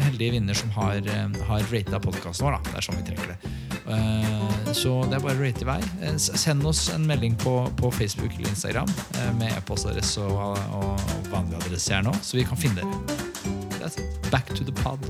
heldig 0.02 0.32
vinner 0.34 0.58
som 0.58 0.72
har, 0.74 0.98
har 1.46 1.66
rata 1.70 2.00
podkasten 2.02 2.48
vår. 2.48 2.56
Da. 2.56 2.72
Det 2.72 2.78
er 2.80 2.86
sånn 2.88 2.98
vi 2.98 3.06
trekker 3.06 3.36
det. 3.36 4.74
Så 4.74 4.96
det 5.06 5.20
er 5.20 5.22
bare 5.22 5.38
å 5.38 5.44
rate 5.44 5.62
i 5.62 5.68
vei. 5.70 6.18
Send 6.18 6.66
oss 6.66 6.88
en 6.90 7.06
melding 7.06 7.38
på, 7.38 7.54
på 7.78 7.92
Facebook 7.94 8.34
eller 8.34 8.50
Instagram 8.50 8.90
med 9.38 9.54
e-postadresse 9.54 10.26
og, 10.26 10.58
og, 10.74 11.06
vanlig 11.30 11.62
adresse 11.62 11.94
her 11.94 12.02
nå, 12.02 12.16
så 12.26 12.42
vi 12.42 12.48
kan 12.50 12.58
finne 12.58 12.82
dere. 12.82 13.94
Back 14.34 14.50
to 14.58 14.66
the 14.66 14.74
pod. 14.82 15.06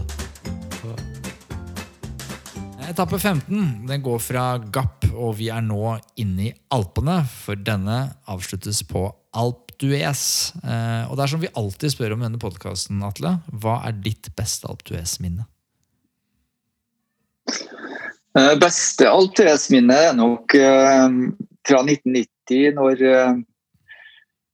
Etappe 2.89 3.19
15 3.19 3.85
den 3.87 4.01
går 4.01 4.17
fra 4.17 4.43
Gapp, 4.73 5.03
og 5.13 5.35
vi 5.37 5.51
er 5.53 5.61
nå 5.61 5.91
inne 6.17 6.47
i 6.47 6.53
Alpene. 6.73 7.19
For 7.29 7.59
denne 7.61 7.99
avsluttes 8.25 8.79
på 8.89 9.03
Alp 9.37 9.75
d'Huez. 9.77 10.23
og 11.05 11.13
det 11.13 11.23
er 11.23 11.31
som 11.31 11.43
vi 11.43 11.51
alltid 11.53 11.93
spør 11.93 12.15
om 12.15 12.23
denne 12.25 12.41
podkasten, 12.41 13.03
Atle. 13.05 13.35
Hva 13.61 13.75
er 13.85 13.99
ditt 14.01 14.31
beste 14.33 14.65
Alp 14.71 14.81
d'Huez-minne? 14.87 15.45
Beste 18.57 19.05
Alp 19.05 19.37
Altres-minne 19.37 19.99
er 20.09 20.17
nok 20.17 20.57
uh, 20.57 21.13
fra 21.69 21.83
1990, 21.85 22.73
når 22.79 23.05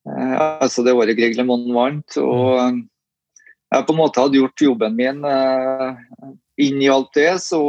Altså 0.06 0.84
det 0.86 0.94
året 0.94 1.18
Greg 1.18 1.34
LeMond 1.34 1.72
vant. 1.74 2.20
Og 2.20 2.84
jeg 3.72 3.88
på 3.88 3.96
en 3.96 3.98
måte 3.98 4.22
hadde 4.22 4.38
gjort 4.38 4.62
jobben 4.68 5.00
min 5.00 5.24
inn 6.62 6.84
i 6.84 6.92
alt 6.92 7.10
det, 7.18 7.32
så 7.42 7.64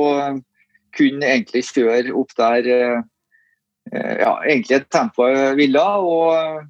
kunne 0.96 1.28
egentlig 1.28 1.62
kjøre 1.68 2.14
opp 2.16 2.32
der 2.38 2.66
ja, 2.66 4.32
egentlig 4.42 4.80
et 4.80 4.88
tempo 4.90 5.28
jeg 5.30 5.54
ville. 5.60 5.82
og 5.82 6.64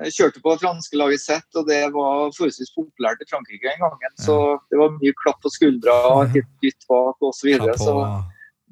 jeg 0.00 0.14
kjørte 0.16 0.40
på 0.40 0.56
franske 0.60 0.96
laget 0.96 1.20
sitt, 1.20 1.48
og 1.58 1.66
det 1.68 1.80
var 1.92 2.30
forholdsvis 2.32 2.72
populært 2.72 3.20
i 3.20 3.28
Frankrike 3.28 3.68
den 3.68 3.82
gangen. 3.82 4.14
Så 4.22 4.36
det 4.72 4.80
var 4.80 4.94
mye 4.96 5.16
klapp 5.20 5.40
på 5.44 5.52
skuldra, 5.52 5.96
litt 6.32 6.48
dytt 6.64 6.88
bak 6.88 7.20
osv. 7.20 7.36
Så, 7.36 7.48
videre, 7.48 7.76
så 7.80 7.96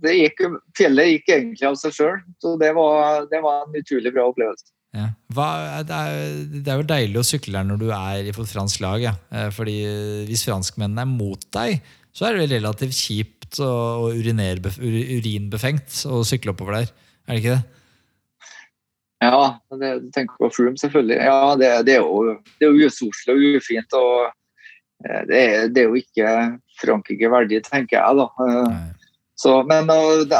det 0.05 0.15
gikk, 0.16 0.43
fjellet 0.79 1.12
gikk 1.12 1.33
egentlig 1.37 1.69
av 1.69 1.77
seg 1.81 1.97
sjøl. 1.99 2.19
Så 2.41 2.55
det 2.61 2.73
var, 2.79 3.29
det 3.33 3.43
var, 3.45 3.66
en 3.66 3.81
utrolig 3.83 4.15
bra 4.15 4.29
opplevelse. 4.31 4.70
Ja. 4.97 5.11
Hva, 5.37 5.49
det, 5.85 5.97
er, 5.99 6.29
det, 6.55 6.65
er, 6.65 6.81
jo 6.81 6.89
deilig 6.89 7.20
å 7.20 7.27
sykle 7.29 7.59
der 7.59 7.66
når 7.69 7.83
du 7.83 7.89
er 7.93 8.31
på 8.33 8.47
et 8.47 8.55
fransk 8.55 8.81
lag. 8.85 9.05
Ja. 9.05 9.15
Eh, 9.29 9.51
fordi 9.53 9.79
Hvis 10.31 10.47
franskmennene 10.49 11.05
er 11.05 11.12
mot 11.12 11.45
deg, 11.55 11.83
så 12.16 12.31
er 12.31 12.39
det 12.39 12.49
relativt 12.57 12.97
kjipt 13.49 13.61
og 13.65 14.12
urinbefengt 14.19 16.05
å 16.07 16.23
sykle 16.25 16.53
oppover 16.53 16.81
der. 16.83 16.93
Er 17.27 17.35
det 17.35 17.43
ikke 17.43 17.57
det? 17.57 17.65
Ja, 19.20 19.59
det, 19.81 20.03
du 20.05 20.11
tenker 20.15 20.37
på 20.39 20.51
Froome, 20.55 20.79
selvfølgelig. 20.79 21.16
Ja, 21.16 21.57
det, 21.59 21.87
det, 21.87 21.97
er 21.97 22.05
jo, 22.05 22.39
det 22.59 22.66
er 22.66 22.70
jo 22.70 22.87
usoselig 22.87 23.35
og 23.35 23.57
ufint. 23.59 23.93
og 23.93 24.29
eh, 25.05 25.25
det 25.27 25.39
er, 25.39 25.69
det 25.73 25.83
er 25.83 25.89
jo 25.89 25.99
ikke 25.99 26.35
Frankrike 26.81 27.31
verdig, 27.31 27.65
tenker 27.66 27.99
jeg. 27.99 28.16
da. 28.20 28.29
Eh, 28.47 28.95
Så, 29.39 29.62
men 29.62 29.87
de, 29.87 30.39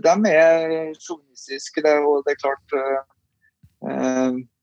de, 0.00 0.12
er 0.32 0.94
sjåvinistiske, 0.96 1.82
og 1.84 2.22
det 2.24 2.32
er 2.32 2.38
klart 2.40 2.76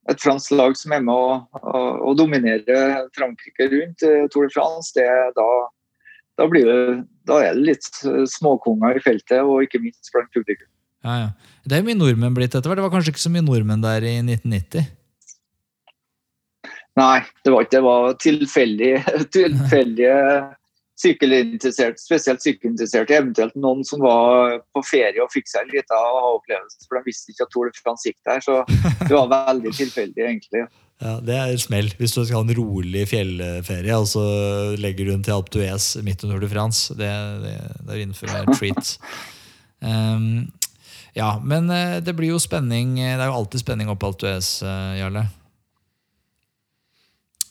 et 0.10 0.24
fransk 0.24 0.56
lag 0.58 0.74
som 0.74 0.96
er 0.96 1.04
med 1.06 1.14
å, 1.14 1.36
å, 1.54 1.82
å 2.10 2.16
dominere 2.18 3.06
Frankrike 3.14 3.68
rundt 3.70 4.02
Tour 4.34 4.48
de 4.48 4.54
France, 4.56 4.90
det, 4.98 5.06
da, 5.38 5.46
da, 6.42 6.50
det, 6.50 7.06
da, 7.26 7.40
er 7.42 7.58
det 7.58 7.66
litt 7.72 7.90
småkonger 8.36 9.00
i 9.00 9.04
feltet, 9.04 9.42
og 9.42 9.66
ikke 9.66 9.82
minst 9.84 10.12
blant 10.14 10.32
publikum. 10.36 10.70
Ja, 11.06 11.16
ja. 11.22 11.56
Det 11.66 11.78
er 11.78 11.82
jo 11.82 11.88
mye 11.90 11.98
nordmenn 11.98 12.36
blitt 12.38 12.56
etter 12.56 12.70
hvert. 12.70 12.80
Det 12.80 12.86
var 12.86 12.94
kanskje 12.94 13.14
ikke 13.14 13.26
så 13.26 13.34
mye 13.34 13.46
nordmenn 13.46 13.84
der 13.84 14.06
i 14.06 14.16
1990? 14.24 14.88
Nei, 16.96 17.20
det 17.44 17.52
var 17.52 17.66
ikke 17.66 17.76
det. 17.76 17.84
var 17.86 18.16
tilfeldige, 18.24 19.02
tilfeldige 19.36 20.20
sykkelinteresserte, 21.00 22.00
spesielt 22.00 22.44
sykkelinteresserte, 22.44 23.18
eventuelt 23.18 23.56
noen 23.60 23.84
som 23.88 24.04
var 24.04 24.62
på 24.76 24.84
ferie 24.88 25.20
og 25.24 25.34
fikk 25.34 25.50
seg 25.52 25.66
en 25.66 25.74
liten 25.76 26.08
opplevelse, 26.32 26.88
for 26.88 27.00
de 27.00 27.10
visste 27.10 27.34
ikke 27.34 27.48
at 27.48 27.54
Tour 27.54 27.70
de 27.72 27.84
France 27.84 28.08
gikk 28.08 28.20
der. 28.28 28.44
Så 28.46 28.62
det 29.04 29.12
var 29.12 29.32
veldig 29.34 29.76
tilfeldig, 29.76 30.28
egentlig. 30.32 30.66
Ja, 31.04 31.18
Det 31.20 31.36
er 31.36 31.58
smell 31.60 31.90
hvis 32.00 32.14
du 32.16 32.22
skal 32.22 32.38
ha 32.38 32.44
en 32.46 32.56
rolig 32.56 33.02
fjellferie 33.12 33.98
og 34.00 34.06
så 34.08 34.22
legger 34.80 35.04
du 35.04 35.12
den 35.12 35.26
til 35.28 35.36
Alpe 35.36 35.52
d'Huez 35.52 35.90
midt 36.08 36.24
under 36.24 36.38
Tour 36.38 36.46
de 36.46 36.52
France. 36.54 36.96
Det, 36.96 37.10
det, 37.44 37.56
det 37.82 37.92
er 37.92 38.00
innenfor 38.00 38.32
en 38.32 38.56
treat. 38.56 38.94
Um, 39.84 40.30
ja, 41.20 41.34
men 41.44 41.68
eh, 41.68 41.98
det 42.00 42.16
blir 42.16 42.32
jo 42.32 42.40
spenning. 42.40 42.96
Det 42.96 43.20
er 43.20 43.28
jo 43.28 43.42
alltid 43.42 43.66
spenning 43.66 43.92
opp 43.92 44.08
Alpe 44.08 44.24
d'Huez, 44.24 44.54
eh, 44.64 44.94
Jarle. 45.02 45.26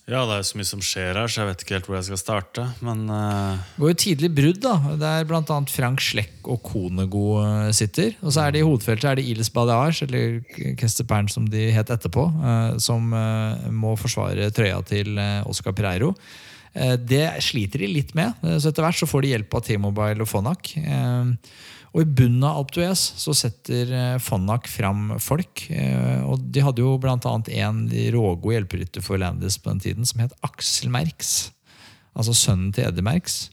Ja, 0.04 0.20
det 0.28 0.34
er 0.34 0.40
jo 0.42 0.46
så 0.50 0.58
mye 0.60 0.68
som 0.68 0.82
skjer 0.84 1.16
her, 1.16 1.30
så 1.32 1.40
jeg 1.40 1.48
vet 1.48 1.62
ikke 1.64 1.74
helt 1.78 1.86
hvor 1.88 1.96
jeg 1.96 2.06
skal 2.10 2.18
starte. 2.20 2.64
Men 2.84 3.06
uh... 3.08 3.56
Det 3.56 3.80
går 3.80 3.92
jo 3.94 4.00
tidlig 4.02 4.28
brudd, 4.36 4.58
da. 4.60 4.74
Der 5.00 5.24
bl.a. 5.28 5.60
Frank 5.72 6.04
Slekk 6.04 6.50
og 6.52 6.60
Konego 6.66 7.22
eh, 7.40 7.70
sitter. 7.72 8.12
Og 8.20 8.34
så 8.34 8.42
er 8.44 8.52
det 8.52 8.60
i 8.60 8.66
hovedfeltet 8.68 9.08
er 9.08 9.16
det 9.20 9.24
Iles 9.32 9.48
Badiage, 9.54 10.04
eller 10.04 10.74
Kester 10.76 11.08
Pern 11.08 11.30
som 11.32 11.48
de 11.48 11.70
het 11.72 11.92
etterpå, 11.94 12.26
uh, 12.36 12.74
som 12.76 13.16
uh, 13.16 13.64
må 13.72 13.94
forsvare 13.96 14.50
trøya 14.52 14.82
til 14.84 15.16
Oscar 15.48 15.76
Pereiro. 15.76 16.12
Det 16.74 17.22
sliter 17.46 17.84
de 17.84 17.86
litt 17.86 18.08
med, 18.18 18.34
så 18.58 18.72
etter 18.72 18.82
hvert 18.82 18.98
så 18.98 19.06
får 19.06 19.22
de 19.22 19.28
hjelp 19.30 19.52
av 19.54 19.62
T-Mobile 19.62 20.24
og 20.24 20.26
Fonac. 20.26 20.72
Og 21.94 22.02
i 22.02 22.10
bunnen 22.10 22.42
av 22.42 22.58
Alp 22.58 22.72
d'Huez 22.74 23.00
så 23.22 23.32
setter 23.38 23.86
Fonnak 24.18 24.66
Fonak 24.66 24.70
fram 24.70 25.02
folk. 25.22 25.66
Eh, 25.70 26.22
og 26.26 26.42
de 26.50 26.62
hadde 26.66 26.82
jo 26.82 26.96
bl.a. 26.98 27.14
en 27.14 27.84
rågod 28.16 28.56
hjelperytter 28.56 29.04
for 29.04 29.20
Landis 29.22 29.60
på 29.62 29.70
den 29.70 29.82
tiden 29.84 30.08
som 30.08 30.24
het 30.24 30.34
Aksel 30.42 30.90
Merks. 30.90 31.52
Altså 32.18 32.34
sønnen 32.34 32.72
til 32.74 32.88
Eddie 32.88 33.06
Merks. 33.06 33.44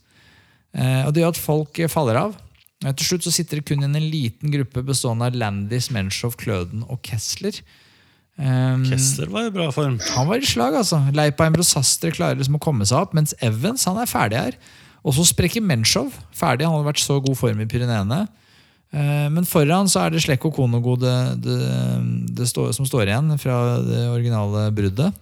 Eh, 0.73 1.05
og 1.05 1.13
det 1.13 1.21
gjør 1.21 1.35
at 1.35 1.43
folk 1.43 1.83
faller 1.93 2.17
av. 2.17 2.33
Til 2.81 3.05
slutt 3.05 3.27
så 3.27 3.35
sitter 3.35 3.59
det 3.59 3.67
kun 3.69 3.85
en 3.85 3.93
liten 3.93 4.49
gruppe 4.49 4.81
bestående 4.81 5.29
av 5.29 5.37
Landis, 5.37 5.91
Menshov, 5.93 6.33
Kløden 6.41 6.81
og 6.89 6.97
Kessler. 7.05 7.61
Um, 8.41 8.87
Kessler 8.87 9.29
var 9.29 9.51
i 9.51 9.53
bra 9.53 9.67
form. 9.75 9.99
Han 10.15 10.29
var 10.31 10.41
i 10.41 10.47
slag, 10.49 10.73
altså. 10.79 10.97
Leipheim 11.13 11.59
og 11.61 11.67
Sastre 11.67 12.09
klarer 12.15 12.39
liksom 12.39 12.57
å 12.57 12.63
komme 12.63 12.87
seg 12.89 13.03
opp, 13.03 13.13
mens 13.13 13.35
Evans 13.45 13.85
han 13.85 13.99
er 14.01 14.09
ferdig 14.09 14.39
her. 14.39 14.57
Og 15.01 15.15
så 15.17 15.25
sprekker 15.25 15.63
Menshov 15.65 16.13
ferdig. 16.35 16.67
Han 16.67 16.77
hadde 16.77 16.91
vært 16.91 17.03
så 17.03 17.17
god 17.23 17.37
form 17.39 17.63
i 17.63 17.69
Pyreneene. 17.69 18.25
Eh, 18.91 19.27
men 19.31 19.47
foran 19.47 19.89
så 19.89 20.03
er 20.03 20.13
det 20.13 20.21
Slekk 20.25 20.49
og 20.49 20.55
Konogo 20.57 20.97
det, 20.99 21.15
det, 21.45 21.57
det 22.37 22.47
står, 22.49 22.73
som 22.75 22.87
står 22.87 23.07
igjen 23.07 23.37
fra 23.41 23.79
det 23.85 24.05
originale 24.11 24.67
bruddet. 24.75 25.15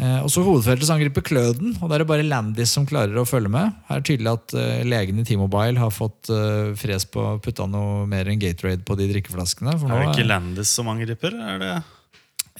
Eh, 0.00 0.18
og 0.24 0.30
så 0.32 0.42
Hovedfeltet 0.46 0.90
angriper 0.94 1.22
Kløden, 1.26 1.76
og 1.76 1.90
da 1.90 1.98
er 1.98 2.02
det 2.02 2.08
bare 2.08 2.24
Landis 2.24 2.72
som 2.72 2.88
klarer 2.88 3.20
å 3.20 3.26
følge 3.28 3.52
med. 3.52 3.76
Her 3.86 4.00
er 4.00 4.02
det 4.02 4.08
tydelig 4.08 4.32
at 4.32 4.56
uh, 4.56 4.82
legen 4.88 5.20
i 5.20 5.26
T-Mobile 5.28 5.82
har 5.82 5.92
fått 5.92 6.32
fres 6.80 7.04
på 7.04 7.26
å 7.34 7.38
putte 7.42 7.68
noe 7.68 8.06
mer 8.10 8.30
enn 8.30 8.40
Gatorade 8.40 8.86
på 8.86 8.96
de 8.98 9.10
drikkeflaskene. 9.12 9.76
er 9.76 9.96
det 10.00 10.12
ikke 10.14 10.30
Landis 10.30 10.72
som 10.72 10.88
angriper? 10.90 11.36
Er 11.36 11.60
det 11.60 11.74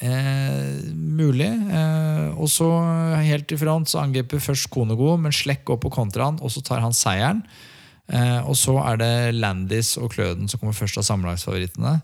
Eh, 0.00 0.86
mulig. 0.96 1.50
Eh, 1.50 2.28
og 2.40 2.48
så 2.48 2.68
helt 3.20 3.52
i 3.52 3.58
front 3.60 3.90
så 3.90 4.00
angriper 4.02 4.40
først 4.40 4.70
Konego, 4.72 5.12
men 5.20 5.34
Slekk 5.34 5.66
går 5.68 5.80
på 5.82 5.92
kontraen, 5.92 6.40
og 6.40 6.52
så 6.52 6.62
tar 6.64 6.80
han 6.84 6.96
seieren. 6.96 7.42
Eh, 8.10 8.40
og 8.42 8.56
så 8.58 8.78
er 8.82 9.00
det 9.00 9.14
Landis 9.36 9.94
og 10.00 10.14
Kløden 10.14 10.48
som 10.50 10.62
kommer 10.62 10.76
først 10.76 10.98
av 10.98 11.06
sammenlagsfavorittene. 11.06 11.98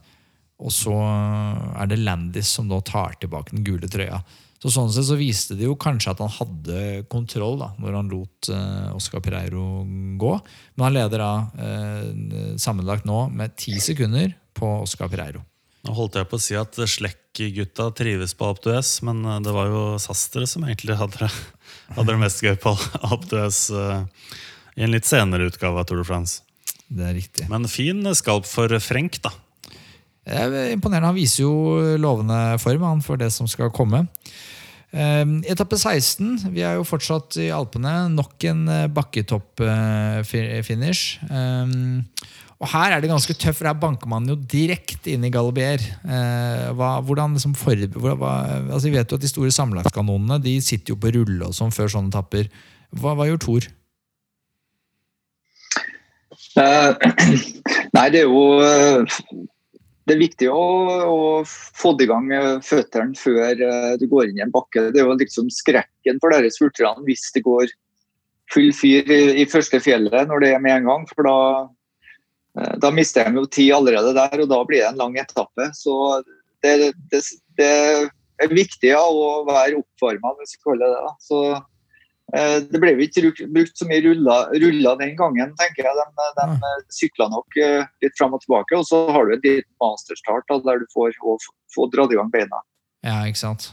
Og 0.63 0.73
så 0.73 0.95
er 0.97 1.89
det 1.91 2.01
Landis 2.01 2.53
som 2.57 2.69
da 2.71 2.81
tar 2.85 3.17
tilbake 3.21 3.53
den 3.53 3.65
gule 3.67 3.89
trøya. 3.93 4.23
Så 4.57 4.71
Sånn 4.73 4.89
sett 4.93 5.05
så 5.05 5.19
viste 5.19 5.55
det 5.59 5.67
jo 5.67 5.75
kanskje 5.79 6.15
at 6.15 6.23
han 6.25 6.33
hadde 6.33 7.03
kontroll 7.13 7.59
da, 7.61 7.69
når 7.81 7.99
han 7.99 8.09
lot 8.13 8.49
eh, 8.53 8.95
Oscar 8.97 9.21
Pereiro 9.25 9.85
gå. 10.21 10.33
Men 10.77 10.87
han 10.89 10.97
leder 10.97 11.23
da 11.23 11.33
eh, 11.61 12.57
sammenlagt 12.61 13.09
nå 13.09 13.27
med 13.37 13.57
ti 13.61 13.77
sekunder 13.83 14.33
på 14.57 14.71
Oscar 14.81 15.13
Pereiro. 15.13 15.45
Nå 15.87 15.95
holdt 15.95 16.17
jeg 16.19 16.27
på 16.27 16.35
å 16.35 16.43
si 16.43 16.57
at 16.59 16.75
Slekk-gutta 16.75 17.93
trives 17.95 18.35
på 18.35 18.49
Aptues, 18.51 18.99
men 19.07 19.23
eh, 19.23 19.39
det 19.45 19.53
var 19.55 19.71
jo 19.71 19.83
Sastre 20.03 20.43
som 20.51 20.67
egentlig 20.67 20.99
hadde 20.99 21.23
det, 21.23 21.31
hadde 21.97 22.11
det 22.11 22.19
mest 22.25 22.43
gøy 22.43 22.57
på 22.59 22.75
Aptues 23.07 23.71
uh, 23.71 24.03
i 24.75 24.83
en 24.83 24.93
litt 24.93 25.07
senere 25.07 25.47
utgave 25.47 25.79
av 25.79 25.87
Tour 25.87 25.99
de 26.03 26.07
France. 26.09 26.43
Det 26.87 27.03
er 27.07 27.15
riktig. 27.15 27.47
Men 27.51 27.67
fin 27.71 28.15
skalp 28.19 28.47
for 28.51 28.69
Frenk, 28.83 29.23
da. 29.23 29.31
Imponerende. 30.27 31.07
Han 31.07 31.15
viser 31.15 31.43
jo 31.45 31.55
lovende 32.03 32.59
form 32.59 32.83
han, 32.87 33.03
for 33.07 33.17
det 33.21 33.31
som 33.35 33.47
skal 33.51 33.71
komme. 33.75 34.07
Uh, 34.91 35.25
etappe 35.47 35.79
16. 35.79 36.51
Vi 36.51 36.63
er 36.67 36.75
jo 36.81 36.89
fortsatt 36.89 37.37
i 37.43 37.51
Alpene. 37.55 38.09
Nok 38.11 38.45
en 38.51 38.67
uh, 38.67 38.89
bakketopp-finish. 38.91 41.21
Uh, 42.57 42.65
og 42.65 42.71
her 42.73 42.95
er 42.95 43.03
det 43.05 43.11
ganske 43.11 43.35
tøft, 43.37 43.59
for 43.59 43.69
her 43.69 43.77
banker 43.77 44.09
man 44.09 44.29
jo 44.31 44.37
direkte 44.37 45.13
inn 45.13 45.25
i 45.29 45.31
Galibier. 45.33 45.83
Eh, 46.09 46.71
hvordan 46.75 47.37
liksom 47.37 47.53
for, 47.59 47.77
hva, 48.01 48.33
altså 48.71 48.89
Vi 48.89 48.95
vet 48.97 49.13
jo 49.13 49.19
at 49.19 49.25
de 49.25 49.29
store 49.29 49.53
sammenlagtkanonene 49.53 50.41
de 50.41 50.57
sitter 50.65 50.95
jo 50.95 51.01
på 51.01 51.13
rulle 51.13 51.51
og 51.51 51.57
sånn 51.57 51.75
før 51.75 51.93
sånne 51.93 52.15
tapper. 52.15 52.49
Hva, 52.97 53.13
hva 53.13 53.29
gjør 53.29 53.43
Thor? 53.45 53.69
Eh, 56.57 56.93
nei, 57.97 58.07
det 58.15 58.23
er 58.23 58.25
jo 58.25 58.43
eh, 58.65 59.21
Det 60.07 60.15
er 60.15 60.23
viktig 60.23 60.49
å, 60.49 60.65
å 61.13 61.21
få 61.45 61.93
i 62.01 62.09
gang 62.09 62.31
føttene 62.65 63.19
før 63.21 63.53
eh, 63.53 63.95
du 64.01 64.09
går 64.09 64.31
inn 64.31 64.41
i 64.41 64.47
en 64.47 64.55
bakke. 64.55 64.89
Det 64.95 65.03
er 65.03 65.11
jo 65.11 65.19
liksom 65.21 65.53
skrekken 65.53 66.23
for 66.25 66.33
disse 66.41 66.57
spurterne 66.57 67.05
hvis 67.05 67.29
det 67.37 67.45
går 67.45 67.69
full 68.55 68.71
fyr 68.73 69.11
i, 69.13 69.43
i 69.43 69.51
første 69.51 69.83
fjellet 69.83 70.31
når 70.31 70.41
det 70.41 70.55
er 70.55 70.63
med 70.63 70.81
en 70.81 70.89
gang. 70.89 71.11
for 71.13 71.27
da 71.27 71.39
da 72.81 72.91
mister 72.95 73.29
de 73.29 73.43
jo 73.43 73.47
tid 73.53 73.73
allerede 73.77 74.15
der, 74.17 74.43
og 74.43 74.51
da 74.51 74.61
blir 74.65 74.83
det 74.83 74.91
en 74.91 75.01
lang 75.01 75.17
etappe. 75.21 75.71
Så 75.77 75.97
det, 76.65 76.93
det, 77.13 77.23
det 77.59 77.73
er 78.43 78.53
viktig 78.53 78.93
ja, 78.93 79.01
å 79.01 79.45
være 79.49 79.81
oppvarma, 79.81 80.35
hvis 80.41 80.57
vi 80.57 80.63
kaller 80.65 80.93
det 80.93 81.01
det. 81.05 81.15
Så 81.25 81.41
eh, 82.37 82.59
det 82.71 82.83
ble 82.83 82.95
ikke 83.07 83.33
brukt 83.45 83.79
så 83.79 83.89
mye 83.89 84.03
ruller, 84.05 84.53
ruller 84.65 85.01
den 85.03 85.17
gangen, 85.19 85.55
tenker 85.61 85.89
jeg. 85.89 86.07
De, 86.19 86.29
de 86.41 86.49
mm. 86.53 86.69
sykla 86.99 87.31
nok 87.33 87.61
eh, 87.63 87.89
litt 88.05 88.19
fram 88.19 88.37
og 88.37 88.45
tilbake. 88.45 88.79
Og 88.79 88.89
så 88.89 89.07
har 89.13 89.27
du 89.27 89.37
en 89.37 89.45
liten 89.45 89.73
masterstart 89.83 90.49
da, 90.53 90.61
der 90.69 90.85
du 90.85 90.89
får, 90.95 91.17
får 91.77 91.93
dratt 91.95 92.15
i 92.15 92.21
gang 92.21 92.33
beina. 92.33 92.63
Ja, 93.07 93.21
ikke 93.29 93.45
sant. 93.45 93.71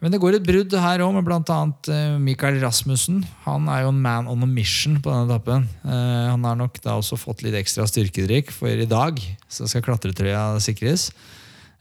Men 0.00 0.14
det 0.14 0.20
går 0.22 0.38
et 0.38 0.46
brudd 0.46 0.72
her 0.80 1.02
òg, 1.04 1.12
med 1.12 1.26
bl.a. 1.26 1.40
Michael 1.44 2.22
Mikael 2.24 2.60
Rasmussen. 2.62 3.18
Han 3.44 3.68
er 3.68 3.84
jo 3.84 3.90
en 3.92 4.00
man 4.00 4.30
on 4.32 4.46
a 4.46 4.48
mission 4.48 4.96
på 4.96 5.12
denne 5.12 5.28
etappen. 5.28 5.66
Eh, 5.84 6.30
han 6.30 6.46
har 6.48 6.56
nok 6.56 6.80
da 6.80 6.94
også 6.96 7.18
fått 7.20 7.44
litt 7.44 7.58
ekstra 7.58 7.84
styrkedrikk, 7.88 8.54
for 8.56 8.72
i 8.72 8.88
dag 8.88 9.20
så 9.52 9.68
skal 9.68 9.84
klatretrøya 9.84 10.56
sikres. 10.64 11.10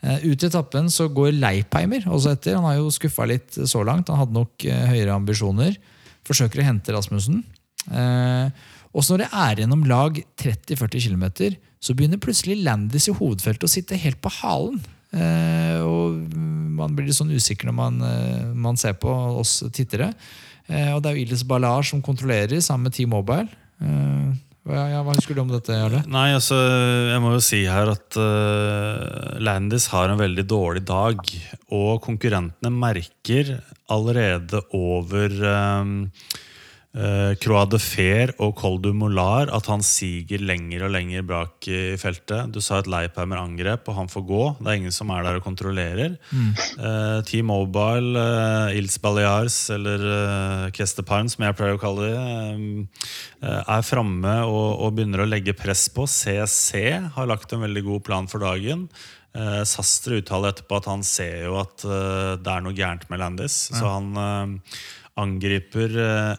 Eh, 0.04 0.28
ut 0.28 0.44
i 0.44 0.50
etappen 0.50 0.92
så 0.92 1.08
går 1.08 1.38
Leipheimer 1.38 2.10
også 2.12 2.36
etter. 2.36 2.60
Han 2.60 2.68
har 2.68 2.82
jo 2.82 2.92
skuffa 2.92 3.30
litt 3.30 3.56
så 3.56 3.86
langt. 3.88 4.12
Han 4.12 4.20
hadde 4.26 4.36
nok 4.36 4.68
høyere 4.68 5.16
ambisjoner. 5.16 5.80
Forsøker 6.28 6.60
å 6.60 6.68
hente 6.68 6.92
Rasmussen. 6.94 7.40
Og 7.90 9.06
så 9.06 9.16
når 9.16 9.24
det 9.24 9.32
er 9.32 9.60
igjen 9.62 9.74
om 9.76 9.88
lag 9.88 10.20
30-40 10.42 11.08
km, 11.08 11.56
så 11.80 11.96
begynner 11.96 12.20
plutselig 12.22 12.60
Landis 12.66 13.08
i 13.08 13.16
hovedfeltet 13.16 13.64
å 13.64 13.72
sitte 13.72 14.00
helt 14.00 14.20
på 14.20 14.32
halen. 14.42 14.82
Eh, 15.10 15.80
og 15.82 16.20
man 16.80 16.94
blir 16.96 17.10
litt 17.10 17.18
sånn 17.18 17.34
usikker 17.34 17.70
når 17.70 17.78
man, 17.80 18.02
eh, 18.06 18.44
man 18.54 18.78
ser 18.78 18.98
på 19.02 19.10
oss 19.40 19.60
tittere. 19.74 20.14
Eh, 20.70 20.92
og 20.94 21.02
det 21.02 21.12
er 21.12 21.18
jo 21.18 21.26
Iles 21.26 21.46
Ballar 21.50 21.86
som 21.88 22.04
kontrollerer 22.06 22.62
sammen 22.62 22.90
med 22.90 22.98
T-Mobile. 22.98 23.50
Hva, 24.70 24.84
ja, 24.92 25.00
hva 25.02 25.16
husker 25.16 25.34
du 25.34 25.42
om 25.42 25.50
dette? 25.50 25.74
Jarle? 25.74 26.04
Nei, 26.12 26.28
altså, 26.36 26.58
Jeg 27.10 27.22
må 27.24 27.32
jo 27.34 27.42
si 27.42 27.64
her 27.66 27.90
at 27.90 28.18
uh, 28.20 29.40
Landis 29.42 29.88
har 29.90 30.12
en 30.12 30.20
veldig 30.20 30.46
dårlig 30.46 30.84
dag. 30.86 31.24
Og 31.74 32.04
konkurrentene 32.04 32.70
merker 32.70 33.56
allerede 33.90 34.62
over 34.78 35.34
um, 35.82 35.96
uh, 36.98 37.34
Croix 37.42 37.68
de 37.70 37.80
Fer 37.82 38.34
og 38.42 38.56
Col 38.60 38.80
du 38.82 38.90
Molar 38.96 39.52
at 39.56 39.70
han 39.72 39.84
siger 39.86 40.42
lenger 40.42 40.86
og 40.88 40.94
lenger 40.96 41.26
bak 41.28 41.68
i 41.70 41.98
feltet. 42.00 42.50
Du 42.54 42.62
sa 42.64 42.80
et 42.80 42.90
Leipheimer-angrep, 42.90 43.90
og 43.90 43.98
han 43.98 44.12
får 44.12 44.26
gå. 44.30 44.42
Det 44.60 44.72
er 44.72 44.80
ingen 44.80 44.96
som 44.96 45.12
er 45.14 45.28
der 45.28 45.40
og 45.40 45.46
kontrollerer. 45.46 46.18
Mm. 46.32 46.50
Eh, 46.56 47.20
T-Mobile, 47.30 48.24
eh, 48.24 48.80
Ils 48.80 48.98
Balears 49.02 49.60
eller 49.76 50.08
eh, 50.16 50.66
Kesteparn, 50.76 51.30
som 51.32 51.46
jeg 51.46 51.58
pleier 51.60 51.78
å 51.78 51.82
kalle 51.82 52.10
det, 52.10 52.90
er 53.60 53.86
framme 53.88 54.34
og, 54.48 54.68
og, 54.82 54.92
begynner 54.98 55.24
å 55.24 55.30
legge 55.30 55.56
press 55.58 55.88
på. 55.94 56.08
CC 56.10 57.00
har 57.16 57.30
lagt 57.30 57.54
en 57.56 57.64
veldig 57.64 57.86
god 57.88 58.06
plan 58.08 58.30
for 58.32 58.44
dagen. 58.44 58.90
Eh, 59.38 59.62
Sastre 59.68 60.18
uttaler 60.24 60.56
etterpå 60.56 60.80
at 60.80 60.88
han 60.90 61.04
ser 61.06 61.44
jo 61.46 61.60
at 61.62 61.84
eh, 61.86 62.32
det 62.42 62.50
er 62.50 62.64
noe 62.66 62.74
gærent 62.74 63.06
med 63.12 63.22
Landis. 63.22 63.68
Ja. 63.70 63.78
Så 63.78 63.92
han 63.92 64.08
uh, 64.18 64.80
angriper 65.20 65.94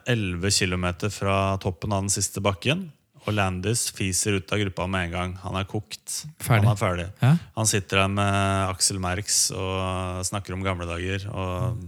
11 0.09 0.47
eh, 0.47 0.57
km 0.57 0.87
fra 1.13 1.37
toppen 1.61 1.93
av 1.93 2.05
den 2.05 2.13
siste 2.13 2.43
bakken. 2.43 2.89
Og 3.21 3.35
Landis 3.37 3.85
fiser 3.93 4.39
ut 4.39 4.51
av 4.53 4.63
gruppa 4.63 4.87
med 4.89 5.07
en 5.07 5.13
gang. 5.13 5.37
Han 5.43 5.57
er 5.59 5.69
kokt. 5.69 6.23
Ferdig. 6.41 6.65
Han 6.65 6.73
er 6.73 6.79
ferdig. 6.79 7.07
Ja? 7.21 7.35
Han 7.59 7.69
sitter 7.69 8.01
der 8.01 8.11
med 8.15 8.71
Axel 8.71 8.97
Merx 9.01 9.43
og 9.53 10.25
snakker 10.25 10.57
om 10.57 10.65
gamle 10.65 10.87
dager. 10.89 11.27
Og. 11.29 11.83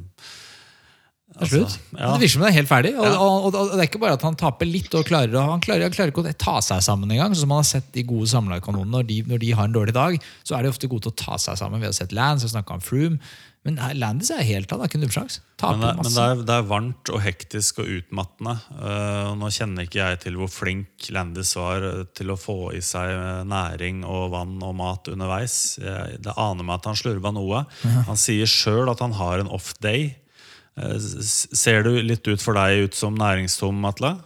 Altså, 1.34 1.64
ja. 1.98 2.12
Det 2.14 2.20
virker 2.22 2.34
som 2.36 2.44
det 2.46 2.50
er 2.52 2.58
helt 2.60 2.70
ferdig. 2.70 2.92
Og, 2.94 3.08
ja. 3.08 3.16
og, 3.18 3.48
og, 3.48 3.56
og, 3.58 3.72
det 3.74 3.82
er 3.82 3.90
ikke 3.90 4.04
bare 4.04 4.20
at 4.20 4.26
han 4.28 4.38
taper 4.38 4.70
litt, 4.70 4.94
og 4.94 5.08
klarer, 5.08 5.34
han, 5.42 5.64
klarer, 5.64 5.88
han 5.88 5.96
klarer 5.96 6.14
ikke 6.14 6.22
å 6.22 6.36
ta 6.38 6.60
seg 6.62 6.84
sammen 6.86 7.10
engang. 7.10 7.34
Sånn 7.34 7.48
som 7.48 7.54
man 7.56 7.64
har 7.64 7.72
sett 7.72 7.90
de 7.98 8.06
gode 8.06 8.30
samlerkanonene. 8.30 8.94
Når, 8.94 9.32
når 9.32 9.42
de 9.42 9.56
har 9.58 9.72
en 9.72 9.74
dårlig 9.80 9.98
dag, 9.98 10.20
så 10.46 10.60
er 10.60 10.68
de 10.68 10.74
ofte 10.76 10.92
gode 10.92 11.08
til 11.08 11.16
å 11.16 11.22
ta 11.24 11.42
seg 11.42 11.58
sammen. 11.58 11.82
Vi 11.82 11.90
har 11.90 11.98
sett 11.98 12.14
Lance, 12.14 12.46
vi 12.46 12.52
har 12.52 12.60
snakka 12.60 12.78
om 12.78 12.86
Froome. 12.86 13.34
Men 13.64 13.78
Landis 13.96 14.28
er 14.36 14.44
helt 14.44 14.72
av, 14.74 14.82
det 14.82 14.84
er 14.86 14.92
ikke 14.92 15.00
nubbsjans. 15.06 15.38
Men, 15.62 15.80
det, 15.80 15.92
men 15.96 16.08
det, 16.10 16.24
er, 16.24 16.42
det, 16.44 16.56
er, 16.58 16.66
varmt 16.68 17.12
og 17.14 17.22
hektisk 17.24 17.78
og 17.80 17.92
utmattende. 17.94 18.58
Uh, 18.76 19.30
nå 19.40 19.52
kjenner 19.56 19.88
ikke 19.88 20.02
jeg 20.02 20.20
til 20.26 20.40
hvor 20.40 20.52
flink 20.52 21.08
Landis 21.16 21.54
var 21.56 21.86
eh, 21.88 22.02
til 22.12 22.34
å 22.34 22.38
få 22.40 22.74
i 22.76 22.82
seg 22.84 23.14
eh, 23.14 23.46
næring 23.48 24.04
og 24.04 24.34
vann 24.36 24.58
og 24.60 24.76
mat 24.82 25.08
underveis. 25.14 25.78
Jeg, 25.80 26.20
det 26.26 26.36
aner 26.36 26.68
meg 26.68 26.82
at 26.82 26.92
han 26.92 27.00
slurva 27.00 27.32
noe. 27.36 27.64
Ja. 27.88 28.04
Han 28.10 28.20
sier 28.20 28.52
sjøl 28.52 28.92
at 28.92 29.04
han 29.04 29.16
har 29.16 29.40
en 29.40 29.54
off 29.56 29.72
day. 29.80 30.12
Uh, 30.76 31.00
ser 31.00 31.88
du 31.88 31.96
litt 32.04 32.28
ut 32.28 32.44
for 32.44 32.60
deg 32.60 32.90
ut 32.90 33.00
som 33.00 33.16
næringstom, 33.16 33.80
Atle? 33.88 34.18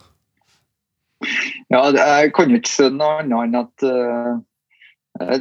Ja, 1.69 1.85
jeg 1.93 2.33
kan 2.33 2.49
jo 2.49 2.57
ikke 2.57 2.73
skjønne 2.73 3.15
noe 3.29 3.45
annet 3.45 3.49
enn 3.53 3.65
at 3.67 3.85
uh 3.85 4.37
Eh, 4.37 4.37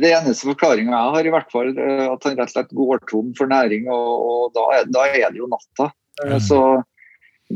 det 0.01 0.11
eneste 0.15 0.49
forklaringa 0.49 0.93
jeg 0.95 1.15
har, 1.15 1.29
i 1.29 1.33
hvert 1.35 1.53
fall 1.53 1.71
eh, 1.73 2.05
at 2.09 2.27
han 2.27 2.37
rett 2.39 2.51
og 2.51 2.55
slett 2.55 2.77
går 2.79 3.01
tom 3.11 3.33
for 3.39 3.51
næring, 3.51 3.89
og, 3.93 4.13
og 4.27 4.53
da, 4.57 4.67
er, 4.79 4.93
da, 4.93 5.07
er, 5.11 5.27
det 5.33 5.43
jo 5.43 5.51
natta. 5.51 5.91
Eh, 6.23 6.37
mm. 6.37 6.41
Så 6.47 6.61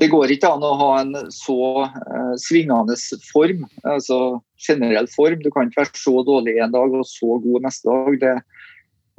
det 0.01 0.11
går 0.13 0.31
ikke 0.35 0.51
an 0.53 0.63
å 0.63 0.75
ha 0.79 0.91
en 1.01 1.17
så 1.35 1.59
uh, 1.83 2.35
svingende 2.39 2.95
form, 3.27 3.65
altså 3.83 4.39
generell 4.63 5.09
form. 5.11 5.41
Du 5.43 5.51
kan 5.51 5.67
ikke 5.67 5.83
være 5.83 5.99
så 5.99 6.21
dårlig 6.27 6.61
en 6.63 6.77
dag 6.77 6.95
og 6.95 7.09
så 7.11 7.41
god 7.43 7.67
neste 7.67 7.91
dag. 7.91 8.21
Det, 8.23 8.37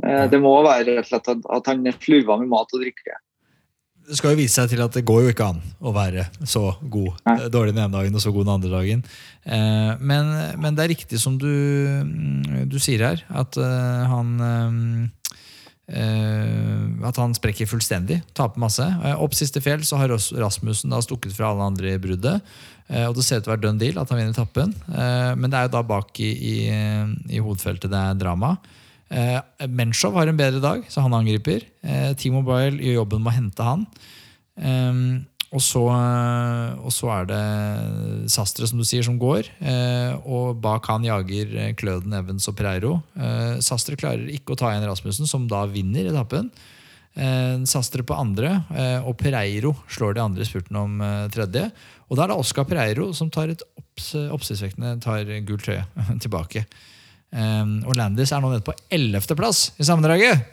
uh, 0.06 0.23
det 0.32 0.40
må 0.40 0.53
være 0.64 0.94
rett 0.94 1.03
og 1.03 1.10
slett 1.10 1.34
at, 1.34 1.44
at 1.57 1.68
han 1.73 1.84
slurver 1.98 2.40
med 2.40 2.53
mat 2.53 2.72
og 2.72 2.86
drikke 2.86 3.19
det 4.07 4.18
skal 4.18 4.34
jo 4.34 4.40
vise 4.41 4.56
seg 4.57 4.72
til 4.72 4.82
at 4.84 4.95
det 4.95 5.06
går 5.07 5.22
jo 5.23 5.32
ikke 5.34 5.48
an 5.53 5.61
å 5.80 5.94
være 5.95 6.26
så 6.48 6.73
god 6.82 7.22
Nei. 7.28 7.36
Eh, 7.38 7.48
dårlig 7.53 7.76
den 7.76 7.84
ene 7.86 7.95
dagen 7.95 8.18
og 8.18 8.23
så 8.23 8.34
god 8.34 8.48
den 8.48 8.53
andre 8.56 8.72
dagen. 8.73 9.03
Eh, 9.45 9.91
men, 10.02 10.32
men, 10.61 10.76
det 10.78 10.84
er 10.84 10.94
riktig 10.94 11.22
som 11.22 11.38
du, 11.40 11.48
mm, 11.48 12.68
du 12.72 12.78
sier 12.82 13.03
her, 13.06 13.26
at 13.30 13.60
uh, 13.61 14.03
han 14.11 15.10
At 15.91 17.18
han 17.19 17.34
sprekker 17.36 17.68
fullstendig. 17.68 18.22
Taper 18.38 18.61
masse. 18.64 18.86
Opp 19.19 19.34
siste 19.36 19.60
fjell 19.60 19.82
så 19.84 19.98
har 19.99 20.14
Rasmussen 20.14 20.94
da 20.94 21.02
stukket 21.03 21.34
fra 21.36 21.49
alle 21.52 21.65
andre 21.68 21.98
i 21.98 21.99
bruddet. 21.99 22.40
og 23.10 23.18
det 23.18 23.26
ser 23.26 23.41
ut 23.41 23.44
til 23.44 23.52
å 23.52 23.56
være 23.57 23.65
done 23.65 23.82
deal 23.82 23.99
at 23.99 24.07
han 24.07 24.22
vinner 24.22 24.32
etappen. 24.32 24.72
men 25.36 25.52
det 25.52 25.57
er 25.60 25.68
jo 25.68 25.73
da 25.73 25.82
bak 25.84 26.22
i, 26.23 26.32
i, 26.32 26.56
i 27.36 27.44
hovedfeltet 27.44 27.91
det 27.91 27.99
er 27.99 28.22
drama. 28.22 28.53
Eh, 29.11 29.67
Menshov 29.67 30.15
har 30.15 30.31
en 30.31 30.39
bedre 30.39 30.61
dag, 30.63 30.85
så 30.88 31.03
han 31.03 31.15
angriper. 31.17 31.65
Eh, 31.83 32.13
T-Mobile 32.15 32.79
gjør 32.79 33.01
jobben 33.01 33.23
med 33.25 33.33
å 33.33 33.35
hente 33.35 33.67
han. 33.67 33.85
Eh, 34.55 35.01
og, 35.51 35.59
så, 35.59 35.81
eh, 35.91 36.77
og, 36.79 36.91
så, 36.95 37.09
er 37.11 37.25
det 37.27 37.41
Sastre, 38.31 38.69
som 38.69 38.79
du 38.79 38.85
sier, 38.88 39.03
som 39.03 39.17
går. 39.19 39.49
Eh, 39.59 40.13
og 40.23 40.61
bak 40.63 40.88
han 40.88 41.03
jager 41.03 41.51
eh, 41.59 41.73
Kløden, 41.75 42.15
Evans 42.15 42.47
og 42.47 42.55
Pereiro. 42.59 42.99
Sastre 43.63 43.99
klarer 43.99 44.31
ikke 44.31 44.55
å 44.55 44.61
ta 44.61 44.71
igjen 44.71 44.88
Rasmussen, 44.88 45.27
som 45.27 45.49
da 45.51 45.65
vinner 45.69 46.11
etappen. 46.13 46.49
Sastre 47.67 48.05
på 48.07 48.15
andre, 48.15 48.53
og 49.03 49.17
Pereiro 49.19 49.73
slår 49.91 50.13
de 50.15 50.21
andre 50.23 50.45
spurten 50.47 50.77
om 50.79 51.01
tredje. 51.33 51.65
Og 52.07 52.15
da 52.15 52.23
er 52.23 52.31
det 52.31 52.38
Oscar 52.39 52.63
Pereiro 52.69 53.09
som 53.11 53.27
tar 53.27 53.51
et 53.51 53.65
opps, 53.75 54.13
oppsiktsvekkende 54.31 54.93
tar 55.03 55.27
gul 55.43 55.59
trøye 55.59 55.83
tilbake. 56.23 56.63
Um, 57.32 57.80
og 57.88 57.95
Landis 57.95 58.34
er 58.36 58.44
nå 58.44 58.52
nede 58.52 58.66
på 58.66 58.76
11.-plass 58.91 59.72
i 59.80 59.88
sammendraget. 59.88 60.45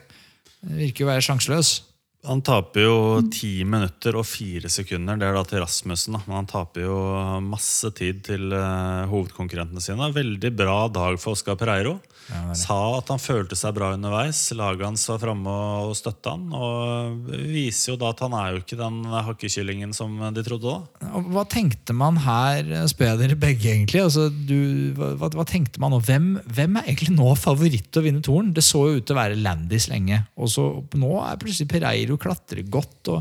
Virker 0.79 1.05
å 1.05 1.11
være 1.11 1.25
sjanseløs. 1.25 1.73
Han 2.27 2.41
taper 2.43 2.83
jo 2.83 2.95
ti 3.31 3.61
minutter 3.63 4.17
og 4.19 4.27
fire 4.27 4.67
sekunder. 4.71 5.19
Det 5.19 5.27
er 5.27 5.37
da 5.37 5.43
til 5.47 5.61
Rasmussen. 5.63 6.17
Da. 6.17 6.23
Men 6.27 6.41
han 6.41 6.49
taper 6.51 6.83
jo 6.83 6.97
masse 7.45 7.91
tid 7.95 8.19
til 8.27 8.51
uh, 8.51 9.07
hovedkonkurrentene 9.11 9.83
sine. 9.83 10.11
Veldig 10.15 10.51
bra 10.55 10.81
dag 10.91 11.19
for 11.21 11.37
Oscar 11.37 11.55
Pereiro. 11.59 11.97
Ja, 12.29 12.53
Sa 12.57 12.77
at 12.99 13.09
han 13.09 13.21
følte 13.21 13.57
seg 13.57 13.73
bra 13.77 13.91
underveis. 13.95 14.41
Laget 14.57 14.85
hans 14.85 15.05
var 15.09 15.21
framme 15.21 15.53
og 15.87 15.95
støtta 15.97 16.35
han. 16.35 16.45
Og 16.53 17.31
viser 17.49 17.93
jo 17.93 17.97
da 18.01 18.11
at 18.13 18.21
han 18.21 18.35
er 18.37 18.51
jo 18.53 18.61
ikke 18.61 18.77
den 18.79 18.99
hakkekyllingen 19.09 19.95
som 19.97 20.13
de 20.35 20.43
trodde 20.45 20.75
da. 20.75 21.15
Hva 21.29 21.45
tenkte 21.49 21.95
man 21.97 22.19
her, 22.21 22.69
spør 22.91 23.13
jeg 23.13 23.21
dere 23.23 23.39
begge, 23.39 23.71
egentlig? 23.73 24.03
Altså, 24.05 24.27
du, 24.29 24.93
hva, 24.97 25.31
hva, 25.33 25.47
tenkte 25.49 25.81
man 25.81 25.95
nå? 25.95 26.01
Hvem, 26.05 26.29
hvem, 26.45 26.77
er 26.77 26.91
egentlig 26.91 27.15
nå 27.17 27.33
favoritt 27.39 27.89
til 27.89 28.03
å 28.03 28.05
vinne 28.05 28.23
toren? 28.25 28.53
Det 28.53 28.65
så 28.65 28.85
jo 28.87 28.99
ut 28.99 29.09
til 29.09 29.17
å 29.17 29.21
være 29.21 29.41
Landis 29.41 29.89
lenge. 29.91 30.21
Og 30.37 30.53
så 30.53 30.69
nå 31.01 31.15
er 31.25 31.41
plutselig 31.41 31.71
Pereiro 31.71 32.19
klatrer 32.21 32.65
godt. 32.69 33.13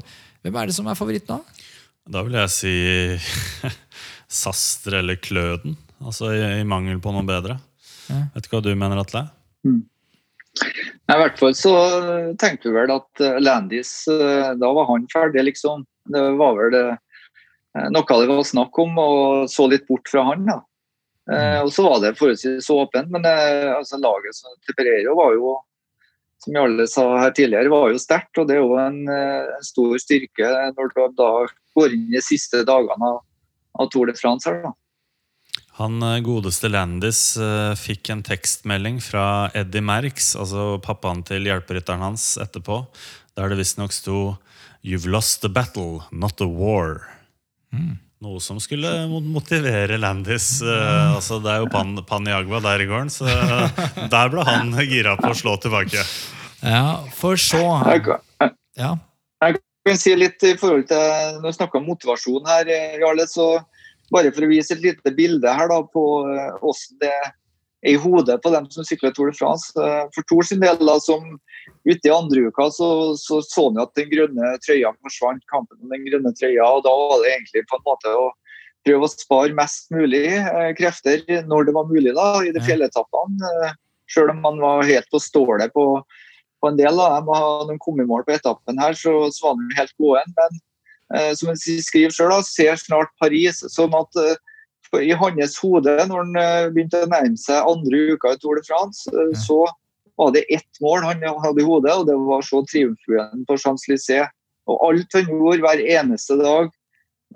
Hvem 0.45 0.61
er 0.61 0.69
det 0.69 0.77
som 0.77 0.89
er 0.91 0.99
favoritt 0.99 1.31
nå? 1.31 1.41
Da 2.09 2.23
vil 2.25 2.39
jeg 2.39 2.53
si 2.55 2.75
Sastre 4.43 5.03
eller 5.03 5.21
Kløden. 5.21 5.77
Altså 5.99 6.31
i, 6.33 6.43
i, 6.61 6.67
mangel 6.69 7.01
på 7.03 7.13
noe 7.15 7.27
bedre. 7.27 7.59
Ja. 8.09 8.25
Vet 8.35 8.49
du 8.49 8.53
hva 8.53 8.65
du 8.65 8.73
mener, 8.75 9.01
Atle? 9.01 9.27
Mm. 9.67 9.83
I 11.09 11.17
hvert 11.21 11.39
fall 11.41 11.55
så 11.57 11.75
tenkte 12.41 12.71
vi 12.71 12.77
vel 12.77 12.93
at 12.93 13.23
eh, 13.23 13.39
Landis 13.41 13.93
eh, 14.11 14.55
Da 14.59 14.73
var 14.77 14.89
han 14.91 15.07
ferdig, 15.13 15.45
liksom. 15.51 15.85
Det 16.13 16.25
var 16.41 16.57
vel 16.59 16.75
det, 16.75 16.87
eh, 17.79 17.87
noe 17.95 18.19
det 18.21 18.31
var 18.33 18.49
snakk 18.49 18.81
om, 18.83 18.99
og 18.99 19.53
så 19.53 19.69
litt 19.71 19.87
bort 19.89 20.09
fra 20.11 20.27
han. 20.33 20.49
da. 20.49 20.63
Mm. 21.29 21.67
og 21.67 21.69
så 21.77 21.83
var 21.85 21.99
det 22.01 22.15
forholdsvis 22.17 22.71
åpent, 22.73 23.11
men 23.13 23.27
altså, 23.29 23.99
laget 24.01 24.39
til 24.65 24.77
Pereiro 24.79 25.13
var 25.13 25.35
jo 25.37 25.51
som 26.41 26.55
jeg 26.55 26.65
alle 26.65 26.87
sa 26.89 27.03
her 27.21 27.35
tidligere, 27.37 27.69
var 27.69 27.91
jo 27.93 28.01
sterkt. 28.01 28.39
Og 28.41 28.47
det 28.49 28.55
er 28.57 28.63
jo 28.63 28.79
en, 28.81 29.03
en, 29.13 29.67
stor 29.67 29.99
styrke 30.01 30.53
når 30.79 30.95
du 30.95 31.03
da 31.19 31.29
går 31.77 31.97
inn 31.99 32.07
i 32.09 32.17
de 32.17 32.23
siste 32.25 32.63
dagene 32.65 33.11
av, 33.11 33.19
av 33.77 33.91
Tour 33.93 34.09
de 34.09 34.17
France. 34.17 34.49
her 34.49 34.63
da. 34.65 34.73
Han 35.79 36.03
eh, 36.03 36.19
godeste 36.27 36.69
Landis 36.73 37.37
uh, 37.39 37.71
fikk 37.79 38.11
en 38.11 38.25
tekstmelding 38.27 38.99
fra 39.03 39.47
Eddie 39.55 39.85
Merks, 39.85 40.33
altså 40.35 40.81
pappaen 40.83 41.23
til 41.27 41.47
hjelperytteren 41.47 42.03
hans, 42.03 42.33
etterpå, 42.43 42.81
der 43.39 43.53
det 43.53 43.61
visstnok 43.61 43.95
sto 43.95 44.19
You've 44.83 45.11
lost 45.11 45.43
the 45.43 45.51
battle, 45.51 46.03
not 46.11 46.37
the 46.39 46.47
war. 46.47 47.05
Mm. 47.75 47.99
Noe 48.23 48.43
som 48.43 48.59
skulle 48.63 48.91
motivere 49.23 49.99
Landis. 50.03 50.57
Uh, 50.63 51.15
altså 51.15 51.39
Det 51.43 51.53
er 51.53 51.63
jo 51.63 51.71
Pan, 51.71 51.95
Paniagua 52.07 52.63
der 52.65 52.83
i 52.83 52.91
gården, 52.91 53.15
så 53.15 53.31
der 54.11 54.35
ble 54.35 54.47
han 54.51 54.75
gira 54.83 55.15
på 55.19 55.31
å 55.31 55.39
slå 55.39 55.55
tilbake. 55.63 56.03
Ja, 56.59 57.05
for 57.15 57.39
så 57.39 57.63
ja. 58.79 58.93
Jeg 59.47 59.61
kan 59.87 59.99
si 59.99 60.15
litt 60.19 60.43
i 60.43 60.57
forhold 60.59 60.89
til 60.91 61.37
Når 61.39 61.45
vi 61.45 61.53
snakker 61.55 61.79
om 61.79 61.87
motivasjon 61.87 62.49
her, 62.51 62.71
Jarle, 62.99 63.27
så 63.31 63.53
bare 64.15 64.33
for 64.35 64.47
å 64.47 64.51
vise 64.51 64.75
et 64.75 64.85
lite 64.85 65.13
bilde 65.17 65.53
her 65.55 65.71
da 65.71 65.83
på 65.85 66.05
hvordan 66.25 67.03
det 67.03 67.13
er 67.13 67.35
i 67.87 67.95
hodet 67.95 68.41
på 68.43 68.51
dem 68.51 68.67
som 68.75 68.87
sykler 68.87 69.13
Tour 69.15 69.31
de 69.31 69.39
France. 69.39 69.71
For 70.15 70.27
Tour 70.27 70.47
sin 70.47 70.63
del, 70.63 70.81
da, 70.83 70.97
som 71.03 71.37
ute 71.87 72.09
i 72.09 72.15
andre 72.15 72.49
uka 72.49 72.69
så 72.75 72.89
så, 73.21 73.41
så 73.45 73.69
han 73.69 73.81
at 73.83 73.95
den 73.99 74.11
grønne 74.11 74.55
trøya 74.65 74.91
forsvant, 74.99 75.45
kampen 75.53 75.79
om 75.83 75.93
den 75.95 76.07
grønne 76.09 76.33
trøya. 76.35 76.67
og 76.67 76.83
Da 76.87 76.95
var 76.95 77.23
det 77.23 77.35
egentlig 77.37 77.65
på 77.71 77.79
en 77.79 77.87
måte 77.87 78.15
å 78.19 78.29
prøve 78.87 79.07
å 79.07 79.13
spare 79.13 79.57
mest 79.57 79.91
mulig 79.95 80.25
eh, 80.39 80.71
krefter 80.79 81.23
når 81.49 81.69
det 81.69 81.77
var 81.77 81.91
mulig 81.91 82.15
da, 82.17 82.31
i 82.45 82.55
de 82.55 82.63
fjelletappene. 82.65 83.53
Eh, 83.67 83.77
selv 84.09 84.33
om 84.33 84.41
man 84.45 84.63
var 84.63 84.89
helt 84.89 85.11
på 85.13 85.21
stålet 85.21 85.75
på, 85.75 85.85
på 86.63 86.71
en 86.71 86.79
del 86.79 86.99
av 86.99 87.19
dem. 87.19 87.29
Når 87.31 87.73
han 87.73 87.83
kom 87.85 88.01
i 88.01 88.09
mål 88.09 88.25
på 88.27 88.37
etappen 88.37 88.81
her, 88.81 88.97
så, 88.97 89.15
så 89.35 89.49
var 89.49 89.59
han 89.59 89.77
helt 89.79 89.95
gåen. 90.01 90.35
Men 90.39 90.57
eh, 90.57 90.65
som 91.09 91.49
han 91.49 91.57
skriver 91.57 92.13
selv, 92.13 92.43
ser 92.45 92.77
snart 92.77 93.13
Paris. 93.21 93.63
sånn 93.73 93.95
at 93.97 94.19
eh, 94.21 94.37
i 95.05 95.13
hans 95.13 95.59
hode, 95.61 95.95
når 96.09 96.25
han 96.25 96.41
eh, 96.41 96.71
begynte 96.73 97.03
å 97.05 97.11
nærme 97.11 97.37
seg 97.41 97.69
andre 97.69 98.15
uka 98.15 98.33
i 98.35 98.41
Tour 98.41 98.59
de 98.59 98.65
France, 98.67 99.11
eh, 99.13 99.35
så 99.37 99.67
var 100.19 100.33
det 100.35 100.47
ett 100.53 100.81
mål 100.83 101.05
han 101.07 101.23
hadde 101.23 101.63
i 101.63 101.67
hodet, 101.67 101.95
og 101.95 102.09
det 102.09 102.17
var 102.27 102.43
så 102.43 102.63
triumfbuen 102.67 103.45
på 103.47 103.59
Champs-Élysées. 103.61 104.33
Og 104.69 104.81
alt 104.85 105.15
han 105.15 105.31
gjorde 105.31 105.63
hver 105.65 105.81
eneste 105.81 106.37
dag 106.41 106.73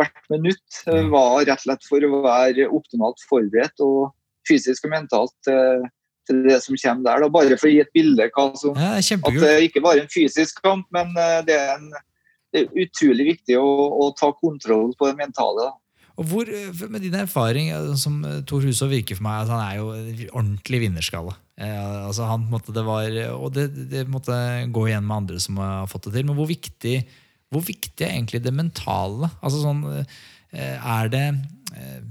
hvert 0.01 0.27
minutt 0.32 0.78
var 1.12 1.44
rett 1.44 1.61
og 1.61 1.62
slett 1.62 1.86
for 1.86 2.05
å 2.05 2.23
være 2.24 2.66
optimalt 2.73 3.20
forberedt 3.28 3.81
og 3.85 4.11
fysisk 4.49 4.89
og 4.89 4.93
mentalt 4.97 5.35
til, 5.47 6.43
det 6.49 6.59
som 6.65 6.77
kommer 6.81 7.07
der. 7.07 7.23
Da. 7.23 7.31
Bare 7.32 7.59
for 7.61 7.69
å 7.69 7.73
gi 7.73 7.81
et 7.85 7.93
bilde 7.94 8.28
som, 8.59 8.77
ja, 8.77 8.97
at 8.99 9.39
det 9.44 9.53
ikke 9.69 9.85
bare 9.85 10.01
er 10.01 10.05
en 10.07 10.12
fysisk 10.12 10.61
kamp, 10.65 10.89
men 10.97 11.12
det 11.47 11.55
er, 11.55 11.77
en, 11.77 11.93
det 12.52 12.62
er 12.62 12.82
utrolig 12.84 13.28
viktig 13.32 13.56
å, 13.58 13.68
å, 13.96 14.10
ta 14.16 14.30
kontroll 14.36 14.92
på 14.98 15.08
det 15.08 15.16
mentale. 15.18 15.70
Og 16.20 16.28
hvor, 16.28 16.50
Med 16.92 17.00
din 17.00 17.16
erfaring, 17.16 17.70
som 17.96 18.20
Tor 18.48 18.64
Husov 18.66 18.92
virker 18.92 19.16
for 19.16 19.24
meg, 19.24 19.46
at 19.46 19.52
han 19.54 19.62
er 19.64 19.78
jo 19.80 19.88
ordentlig 20.36 20.82
vinnerskalle. 20.84 21.34
Eh, 21.56 22.06
altså 22.06 22.28
han, 22.28 22.44
måtte, 22.52 22.74
det 22.76 22.84
var, 22.86 23.16
og 23.36 23.52
det, 23.56 23.68
det, 23.90 24.06
måtte 24.10 24.36
gå 24.72 24.86
igjen 24.88 25.06
med 25.06 25.22
andre 25.22 25.40
som 25.42 25.60
har 25.62 25.88
fått 25.90 26.08
det 26.08 26.16
til. 26.18 26.28
Men 26.28 26.38
hvor 26.38 26.50
viktig, 26.50 26.96
hvor 27.52 27.64
viktig 27.64 28.06
er 28.06 28.16
egentlig 28.16 28.42
det 28.44 28.54
mentale? 28.56 29.32
Altså 29.40 29.62
sånn, 29.64 29.84
eh, 30.52 30.76
er 30.76 31.12
det 31.12 31.26
eh, 31.76 32.02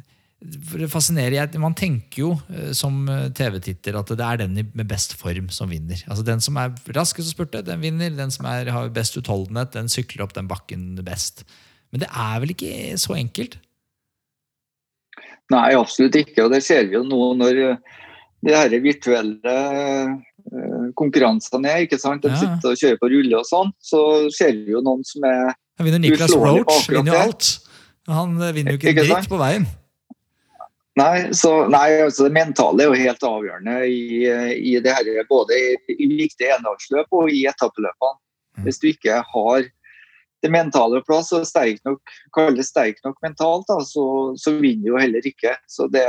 det 0.41 0.87
fascinerer 0.89 1.59
Man 1.61 1.75
tenker 1.77 2.23
jo 2.23 2.29
eh, 2.49 2.71
som 2.73 3.03
TV-titter 3.37 3.97
at 3.99 4.13
det 4.17 4.25
er 4.25 4.39
den 4.41 4.55
med 4.57 4.87
best 4.89 5.13
form 5.19 5.51
som 5.53 5.69
vinner. 5.69 6.01
Altså 6.09 6.25
Den 6.25 6.41
som 6.41 6.57
er 6.57 6.73
raskest 6.97 7.29
å 7.29 7.35
spurte, 7.35 7.61
den 7.65 7.83
vinner. 7.83 8.09
Den 8.17 8.33
som 8.33 8.47
er, 8.49 8.71
har 8.73 8.89
best 8.93 9.17
utholdenhet, 9.19 9.75
den 9.75 9.91
sykler 9.91 10.25
opp 10.25 10.33
den 10.37 10.49
bakken 10.49 10.95
best. 11.05 11.45
Men 11.93 12.05
det 12.05 12.09
er 12.09 12.41
vel 12.41 12.55
ikke 12.55 12.97
så 13.01 13.17
enkelt? 13.19 13.59
Nei, 15.51 15.69
absolutt 15.75 16.15
ikke. 16.15 16.45
Og 16.45 16.53
det 16.55 16.63
ser 16.65 16.87
vi 16.87 16.97
jo 16.97 17.03
nå 17.05 17.33
når 17.37 17.61
de 18.41 18.55
her 18.55 18.73
virtuelle 18.81 19.55
konkurransene 20.97 21.69
er. 21.69 21.83
ikke 21.85 21.99
sant? 22.01 22.23
De 22.23 22.31
sitter 22.37 22.71
og 22.71 22.79
kjører 22.79 23.01
på 23.01 23.09
rulle 23.13 23.41
og 23.41 23.47
sånn. 23.47 23.73
Så 23.83 24.01
ser 24.35 24.55
vi 24.57 24.73
jo 24.75 24.83
noen 24.85 25.03
som 25.07 25.25
er 25.27 25.51
Han 25.77 25.87
vinner 25.87 26.09
jo 27.13 27.19
alt. 27.19 27.51
Han 28.09 28.35
eh, 28.41 28.55
vinner 28.55 28.75
jo 28.75 28.81
ikke, 28.81 28.95
ikke 28.95 29.07
dritt 29.07 29.29
på 29.31 29.39
veien. 29.39 29.67
Nei, 30.99 31.31
så, 31.37 31.51
nei, 31.71 32.01
altså 32.03 32.25
det 32.27 32.35
mentale 32.35 32.83
er 32.83 32.89
jo 32.89 32.99
helt 32.99 33.21
avgjørende 33.23 33.75
i, 33.87 34.25
i 34.59 34.73
det 34.83 34.91
her, 34.91 35.11
både 35.29 35.55
i, 35.55 35.75
i 35.95 36.07
viktige 36.17 36.57
endagsløp 36.57 37.15
og 37.15 37.31
i 37.31 37.45
etappeløpene. 37.47 38.17
Mm. 38.57 38.65
Hvis 38.65 38.81
du 38.81 38.89
ikke 38.89 39.21
har 39.23 39.69
det 40.41 40.49
mentale 40.51 40.99
på 40.99 41.13
plass 41.13 41.29
og 41.37 41.45
sterk 41.47 41.79
nok, 41.87 42.01
kalles 42.35 42.71
sterk 42.73 42.99
nok 43.05 43.21
mentalt, 43.23 43.69
da, 43.69 43.77
så, 43.87 44.03
så 44.35 44.55
vinner 44.57 44.83
du 44.83 44.91
jo 44.91 44.99
heller 44.99 45.27
ikke. 45.27 45.53
Så 45.71 45.87
det, 45.93 46.03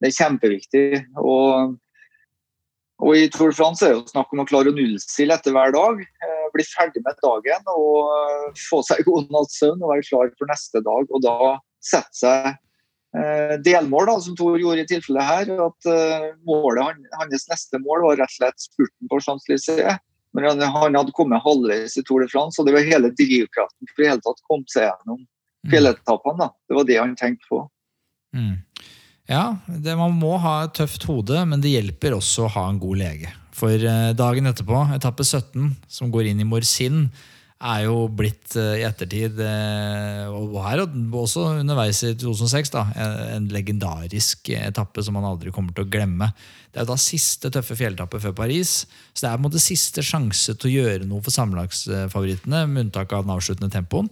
det 0.00 0.08
er 0.08 0.16
kjempeviktig. 0.16 1.02
Og, 1.20 1.74
og, 3.02 3.10
I 3.12 3.26
Tour 3.34 3.52
de 3.52 3.58
France 3.58 3.84
er 3.84 3.92
det 3.92 3.98
jo 3.98 4.14
snakk 4.14 4.32
om 4.32 4.44
å 4.44 4.46
klare 4.48 4.72
å 4.72 4.76
nullstille 4.76 5.36
etter 5.36 5.52
hver 5.56 5.74
dag. 5.74 6.00
Eh, 6.00 6.46
bli 6.54 6.64
ferdig 6.64 7.02
med 7.04 7.20
dagen 7.20 7.74
og 7.74 8.56
få 8.70 8.80
seg 8.86 9.04
god 9.08 9.28
natts 9.34 9.60
søvn 9.60 9.82
og 9.82 9.92
være 9.92 10.06
klar 10.08 10.32
for 10.38 10.48
neste 10.48 10.82
dag. 10.86 11.12
Og 11.12 11.26
da 11.26 11.58
sette 11.84 12.22
seg 12.22 12.48
delmål, 13.64 14.06
da, 14.10 14.18
som 14.24 14.36
Tor 14.36 14.58
gjorde 14.60 14.84
i 14.84 14.90
tilfellet 14.90 15.26
her. 15.28 15.50
At 15.64 15.88
eh, 15.90 16.28
målet, 16.48 17.00
hans 17.18 17.48
neste 17.50 17.80
mål 17.82 18.04
var 18.06 18.20
rett 18.22 18.34
og 18.34 18.36
slett 18.36 18.68
spurten 18.68 19.10
på 19.10 19.20
Champs-Élysées. 19.24 19.98
Men 20.36 20.44
han, 20.44 20.60
han, 20.60 20.96
hadde 20.98 21.14
kommet 21.16 21.42
halvveis 21.42 21.96
i 21.96 22.04
Tour 22.04 22.22
de 22.22 22.28
France, 22.30 22.60
og 22.60 22.68
det 22.68 22.76
var 22.76 22.84
hele 22.86 23.10
drivkraften 23.16 23.88
for 23.94 24.04
i 24.04 24.10
hele 24.10 24.22
tatt 24.22 24.44
komme 24.46 24.68
seg 24.70 24.84
gjennom 24.84 25.22
mm. 25.22 25.70
fjelletappene. 25.72 26.50
Det 26.68 26.76
var 26.76 26.88
det 26.90 26.98
han 27.00 27.16
tenkte 27.18 27.48
på. 27.48 27.62
Mm. 28.36 28.58
Ja, 29.28 29.44
det, 29.66 29.96
man 29.96 30.14
må 30.20 30.36
ha 30.40 30.60
et 30.66 30.76
tøft 30.78 31.08
hode, 31.08 31.40
men 31.48 31.64
det 31.64 31.72
hjelper 31.72 32.16
også 32.16 32.46
å 32.46 32.52
ha 32.54 32.68
en 32.68 32.80
god 32.80 33.00
lege. 33.00 33.32
For 33.56 33.72
eh, 33.72 34.12
dagen 34.16 34.48
etterpå, 34.48 34.84
etappe 34.94 35.24
17, 35.26 35.72
som 35.90 36.12
går 36.14 36.30
inn 36.30 36.44
i 36.44 36.48
Morsin, 36.48 37.08
er 37.58 37.84
jo 37.88 38.06
blitt 38.14 38.54
eh, 38.58 38.78
i 38.78 38.84
ettertid, 38.86 39.40
eh, 39.42 40.30
og 40.30 40.60
her 40.62 40.84
også 40.84 41.44
underveis 41.58 42.04
i 42.06 42.12
2006, 42.14 42.70
da, 42.74 42.84
en 43.34 43.48
legendarisk 43.50 44.52
etappe 44.54 45.02
som 45.02 45.18
man 45.18 45.26
aldri 45.26 45.50
kommer 45.54 45.74
til 45.74 45.86
å 45.86 45.90
glemme. 45.90 46.30
Det 46.70 46.82
er 46.82 46.88
da 46.88 46.98
siste 47.00 47.50
tøffe 47.50 47.76
fjelletappe 47.78 48.20
før 48.22 48.36
Paris, 48.44 48.80
så 49.12 49.24
det 49.24 49.30
er 49.30 49.36
på 49.38 49.42
en 49.42 49.48
måte 49.48 49.62
siste 49.62 50.04
sjanse 50.06 50.54
til 50.54 50.70
å 50.70 50.74
gjøre 50.76 51.08
noe 51.10 51.24
for 51.24 51.34
sammenlagsfavorittene, 51.34 52.66
med 52.70 52.88
unntak 52.88 53.14
av 53.16 53.26
den 53.26 53.34
avsluttende 53.34 53.72
tempoen. 53.74 54.10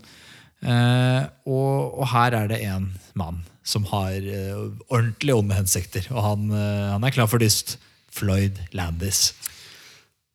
Og, 0.67 1.75
og 2.01 2.07
her 2.11 2.35
er 2.35 2.49
det 2.51 2.63
én 2.65 2.89
mann 3.15 3.43
som 3.67 3.85
har 3.91 4.15
ordentlig 4.17 4.87
ordentlig 4.89 5.35
onde 5.37 5.59
hensikter. 5.59 6.07
Og 6.15 6.23
han, 6.25 6.49
han, 6.57 7.05
er 7.05 7.15
klar 7.15 7.29
for 7.31 7.43
dyst. 7.43 7.77
Floyd 8.17 8.57
Landis. 8.73 9.35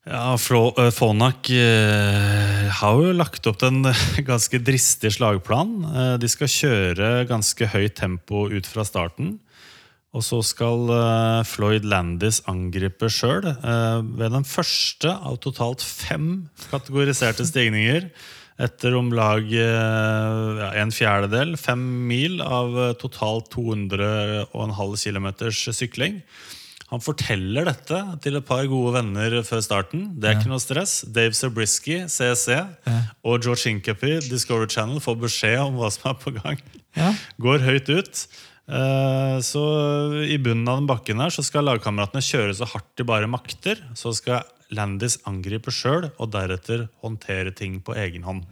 Ja, 0.02 0.34
Fonak 0.38 1.46
uh, 1.54 2.66
har 2.80 2.98
jo 2.98 3.14
lagt 3.14 3.46
opp 3.46 3.62
en 3.66 3.86
ganske 4.30 4.58
dristig 4.58 5.12
slagplan. 5.14 6.18
de 6.18 6.30
skal 6.30 6.50
kjøre 6.50 7.10
ganske 7.30 7.70
høyt 7.74 7.96
tempo 8.00 8.48
ut 8.50 8.66
fra 8.66 8.84
starten. 8.88 9.36
Og 10.12 10.26
så 10.26 10.42
skal 10.44 10.90
Floyd 11.48 11.86
Landis 11.88 12.42
angripe 12.50 13.08
sjøl 13.08 13.46
ved 13.46 14.34
den 14.34 14.44
første 14.44 15.08
av 15.08 15.38
totalt 15.40 15.80
fem 15.80 16.50
kategoriserte 16.68 17.46
stigninger 17.48 18.10
etter 18.60 18.94
om 18.98 19.10
lag 19.14 19.46
eh, 19.48 20.62
en 20.80 20.92
fjerdedel, 20.94 21.56
fem 21.60 21.82
mil, 22.08 22.40
av 22.44 22.76
eh, 22.78 22.96
totalt 23.00 23.50
200,5 23.54 24.96
km 25.02 25.28
sykling. 25.50 26.20
Han 26.92 27.00
forteller 27.00 27.64
dette 27.70 27.98
til 28.24 28.36
et 28.36 28.44
par 28.44 28.66
gode 28.68 28.92
venner 28.98 29.38
før 29.48 29.62
starten. 29.64 30.10
Det 30.20 30.28
er 30.28 30.36
ja. 30.36 30.42
ikke 30.42 30.52
noe 30.52 30.60
stress. 30.60 30.98
Dave 31.08 31.32
Zabriskie, 31.36 32.04
CSC, 32.04 32.52
ja. 32.52 32.96
og 33.24 33.40
George 33.40 33.64
Hinkapi, 33.64 34.18
Discovery 34.28 34.68
Channel, 34.68 35.00
får 35.00 35.16
beskjed 35.24 35.58
om 35.64 35.80
hva 35.80 35.88
som 35.94 36.10
er 36.12 36.18
på 36.20 36.34
gang. 36.36 36.60
Ja. 36.98 37.14
Går 37.40 37.64
høyt 37.64 37.88
ut. 37.88 38.24
Eh, 38.72 39.36
så 39.42 39.62
i 40.22 40.36
bunnen 40.38 40.68
av 40.68 40.82
den 40.82 40.90
bakken 40.90 41.22
her 41.24 41.32
så 41.34 41.44
skal 41.46 41.66
lagkameratene 41.66 42.22
kjøre 42.24 42.54
så 42.60 42.68
hardt 42.68 42.92
de 43.00 43.08
bare 43.08 43.30
makter. 43.30 43.80
Så 43.98 44.12
skal 44.18 44.44
Landis 44.72 45.18
angripe 45.28 45.72
sjøl 45.72 46.10
og 46.12 46.32
deretter 46.32 46.86
håndtere 47.04 47.54
ting 47.56 47.80
på 47.84 47.96
egen 47.98 48.28
hånd. 48.28 48.44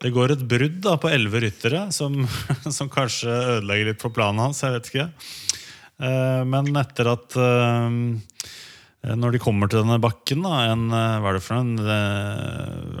Det 0.00 0.12
går 0.14 0.32
et 0.32 0.44
brudd 0.48 0.78
da 0.84 0.94
på 1.00 1.10
elleve 1.12 1.42
ryttere, 1.44 1.86
som, 1.92 2.22
som, 2.76 2.90
kanskje 2.92 3.30
ødelegger 3.30 3.92
litt 3.92 4.02
for 4.02 4.14
planen 4.16 4.40
hans. 4.42 4.62
jeg 4.64 4.76
vet 4.78 4.90
ikke. 4.92 5.08
Eh, 6.00 6.42
men 6.48 6.70
etter 6.80 7.10
at 7.12 7.36
eh, 7.36 7.96
Når 9.20 9.34
de 9.34 9.40
kommer 9.42 9.68
til 9.68 9.82
denne 9.82 9.98
bakken, 10.00 10.44
da, 10.46 10.62
en, 10.72 10.86
eh, 10.96 11.18
hva 11.20 11.30
er 11.30 11.38
det 11.38 11.44
for 11.44 11.58
en? 11.58 11.74
Det 11.76 11.98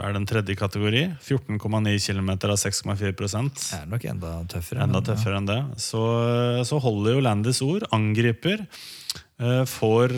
er 0.00 0.14
det 0.14 0.20
en 0.20 0.28
tredje 0.28 0.56
kategori? 0.60 1.04
14,9 1.24 1.96
km 2.04 2.30
av 2.36 2.56
6,4 2.60 3.12
Det 3.16 3.78
er 3.78 3.88
nok 3.88 4.06
enda 4.12 4.34
tøffere. 4.52 4.84
Enda 4.84 5.02
tøffere 5.04 5.40
enn 5.40 5.48
det. 5.48 5.60
Så, 5.80 6.04
så 6.68 6.80
holder 6.80 7.16
jo 7.16 7.24
Landis 7.24 7.62
ord. 7.64 7.88
Angriper. 7.92 8.66
Får, 9.40 10.12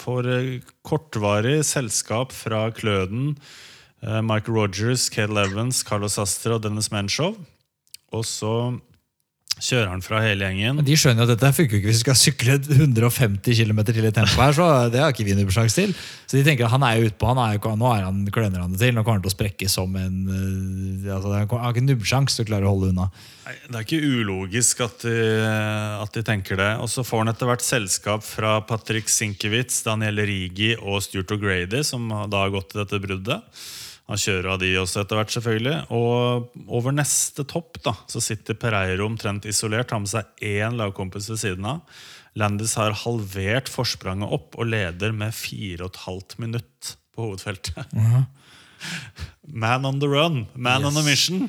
får 0.00 0.26
kortvarig 0.88 1.58
selskap 1.68 2.32
fra 2.32 2.62
Kløden, 2.72 3.34
Michael 4.00 4.56
Rogers, 4.56 5.10
Kate 5.12 5.36
Evans, 5.36 5.82
Carlos 5.84 6.16
Astre 6.16 6.56
og 6.56 6.64
Dennis 6.64 6.88
Menchov. 6.94 7.36
Og 8.16 8.24
så 8.24 8.54
kjører 9.62 9.90
han 9.90 10.02
fra 10.04 10.20
hele 10.22 10.46
gjengen. 10.46 10.82
De 10.86 10.96
skjønner 10.98 11.26
at 11.26 11.32
dette 11.32 11.50
funker 11.56 11.78
ikke 11.78 11.90
hvis 11.90 12.00
vi 12.00 12.04
skal 12.04 12.18
sykle 12.18 12.56
150 12.60 13.58
km 13.58 13.80
til 13.90 14.06
i 14.06 14.12
tempo 14.14 14.42
her. 14.42 14.54
så 14.56 14.68
Det 14.92 15.00
har 15.02 15.14
ikke 15.14 15.26
vi 15.26 15.36
sjanse 15.54 15.80
til. 15.80 15.94
Så 16.28 16.36
de 16.36 16.44
tenker 16.44 16.66
at 16.66 16.74
han 16.74 16.84
er 16.84 16.98
jo 16.98 17.08
utpå, 17.08 17.30
han 17.30 17.40
er 17.42 17.56
jo, 17.56 17.72
nå 17.80 17.88
er 17.90 18.04
han, 18.06 18.20
kløner 18.34 18.62
han 18.62 18.74
det 18.74 18.82
til. 18.82 18.94
Nå 18.94 19.02
kommer 19.02 19.18
han 19.18 19.26
til 19.26 19.32
å 19.32 19.36
sprekke 19.36 19.70
som 19.72 19.96
en 19.98 20.18
uh, 20.28 21.14
altså, 21.16 21.32
Han 21.34 21.64
har 21.64 21.74
ikke 21.74 21.86
nubbsjanse 21.86 22.38
til 22.38 22.46
å 22.46 22.50
klare 22.52 22.68
å 22.68 22.74
holde 22.74 22.92
unna. 22.92 23.08
Nei, 23.46 23.56
Det 23.66 23.80
er 23.80 23.86
ikke 23.86 24.12
ulogisk 24.18 24.84
at 24.86 25.08
de, 25.08 25.18
at 26.04 26.14
de 26.14 26.24
tenker 26.26 26.60
det. 26.60 26.70
Og 26.84 26.92
så 26.92 27.06
får 27.06 27.24
han 27.24 27.32
etter 27.34 27.50
hvert 27.50 27.66
selskap 27.66 28.26
fra 28.26 28.58
Patrick 28.68 29.10
Sinkewitz, 29.12 29.82
Daniel 29.86 30.22
Rigi 30.28 30.74
og 30.78 31.02
Stuart 31.06 31.34
O'Grady, 31.34 31.82
som 31.86 32.06
da 32.08 32.44
har 32.44 32.54
gått 32.54 32.72
til 32.74 32.84
dette 32.84 33.02
bruddet. 33.02 33.64
Han 34.08 34.20
kjører 34.20 34.54
av 34.54 34.60
de 34.62 34.70
også 34.80 35.02
etter 35.02 35.18
hvert, 35.18 35.32
selvfølgelig. 35.34 35.74
Og 35.92 36.70
over 36.78 36.94
neste 36.96 37.44
topp 37.48 37.80
da, 37.84 37.92
så 38.08 38.22
sitter 38.24 38.56
Pereiro 38.56 39.04
omtrent 39.04 39.48
isolert, 39.48 39.92
har 39.92 40.00
med 40.00 40.08
seg 40.08 40.46
én 40.48 40.78
lagkompis 40.80 41.28
ved 41.34 41.42
siden 41.42 41.68
av. 41.68 42.00
Landis 42.38 42.76
har 42.78 42.96
halvert 43.04 43.68
forspranget 43.68 44.32
opp 44.32 44.56
og 44.56 44.70
leder 44.70 45.12
med 45.16 45.36
4,5 45.36 46.38
minutt 46.40 46.94
på 47.14 47.26
hovedfeltet. 47.26 47.84
Uh 47.92 48.04
-huh. 48.14 48.24
Man 49.42 49.84
on 49.84 50.00
the 50.00 50.06
run, 50.06 50.46
man 50.54 50.82
yes. 50.82 50.86
on 50.88 50.96
a 50.96 51.02
mission. 51.02 51.48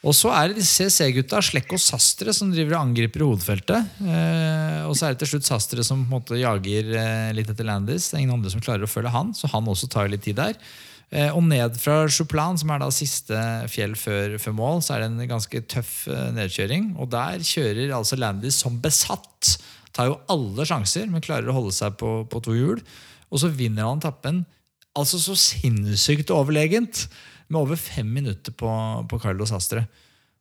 Og 0.00 0.14
så 0.16 0.30
er 0.32 0.48
det 0.48 0.62
disse 0.62 0.86
CC-gutta, 0.88 1.42
Slekk 1.44 1.74
og 1.76 1.80
Sastre, 1.80 2.32
som 2.32 2.52
driver 2.52 2.78
og 2.78 2.86
angriper 2.88 3.20
i 3.20 3.26
hovedfeltet. 3.28 3.90
Eh, 4.00 4.88
og 4.88 4.96
så 4.96 5.06
er 5.06 5.12
det 5.12 5.18
til 5.18 5.34
slutt 5.34 5.48
Sastre 5.48 5.84
som 5.84 6.06
på 6.06 6.08
en 6.08 6.14
måte 6.14 6.40
jager 6.40 6.94
eh, 6.96 7.32
litt 7.36 7.50
etter 7.52 7.68
Landis. 7.68 8.08
Det 8.08 8.16
er 8.16 8.22
ingen 8.22 8.38
andre 8.38 8.52
som 8.52 8.60
klarer 8.64 8.86
å 8.86 8.90
følge 8.90 9.12
han, 9.12 9.34
så 9.36 9.50
han 9.52 9.68
også 9.68 9.90
tar 9.92 10.08
litt 10.08 10.24
tid 10.24 10.36
der. 10.40 10.56
Eh, 11.10 11.32
og 11.34 11.42
ned 11.42 11.74
fra 11.82 12.04
Chouplan, 12.06 12.58
som 12.60 12.70
er 12.70 12.82
da 12.82 12.90
siste 12.94 13.38
fjell 13.72 13.96
før, 13.98 14.36
før, 14.38 14.54
mål, 14.54 14.82
så 14.86 14.94
er 14.94 15.02
det 15.02 15.10
en 15.10 15.32
ganske 15.32 15.62
tøff 15.70 16.04
eh, 16.10 16.28
nedkjøring. 16.36 16.92
Og 17.02 17.10
der 17.10 17.42
kjører 17.42 17.96
altså 17.96 18.18
Landis 18.20 18.60
som 18.62 18.78
besatt. 18.82 19.56
Tar 19.96 20.12
jo 20.12 20.20
alle 20.30 20.66
sjanser, 20.68 21.08
men 21.10 21.24
klarer 21.24 21.50
å 21.50 21.56
holde 21.56 21.74
seg 21.74 21.98
på, 21.98 22.20
på 22.30 22.42
to 22.46 22.54
hjul. 22.54 22.82
Og 23.30 23.42
så 23.42 23.50
vinner 23.50 23.88
han 23.88 24.02
tappen 24.02 24.44
altså 24.98 25.20
så 25.22 25.36
sinnssykt 25.38 26.32
overlegent, 26.34 27.04
med 27.50 27.58
over 27.64 27.78
fem 27.78 28.06
minutter 28.14 28.54
på, 28.54 28.70
på 29.10 29.18
Carlos 29.22 29.50
Astre. 29.54 29.82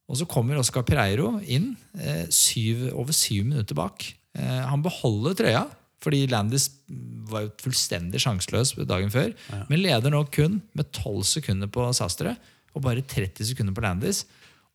Og 0.10 0.18
så 0.20 0.28
kommer 0.30 0.58
Oscar 0.62 0.84
Pereiro 0.86 1.36
inn 1.42 1.72
eh, 1.98 2.26
syv, 2.34 2.88
over 2.94 3.14
syv 3.18 3.48
minutter 3.50 3.78
bak. 3.78 4.06
Eh, 4.38 4.62
han 4.70 4.84
beholder 4.86 5.38
trøya, 5.38 5.64
fordi 6.04 6.26
Landis 6.32 6.70
var 7.30 7.46
jo 7.46 7.54
fullstendig 7.64 8.22
sjanseløs 8.24 8.76
dagen 8.88 9.12
før. 9.14 9.34
Ja. 9.52 9.64
Men 9.72 9.84
leder 9.84 10.14
nå 10.14 10.24
kun 10.34 10.62
med 10.78 10.92
12 10.96 11.26
sekunder 11.36 11.72
på 11.72 11.90
Sastre 11.96 12.38
og 12.76 12.86
bare 12.86 13.04
30 13.04 13.52
sekunder 13.52 13.76
på 13.76 13.84
Landis. 13.84 14.24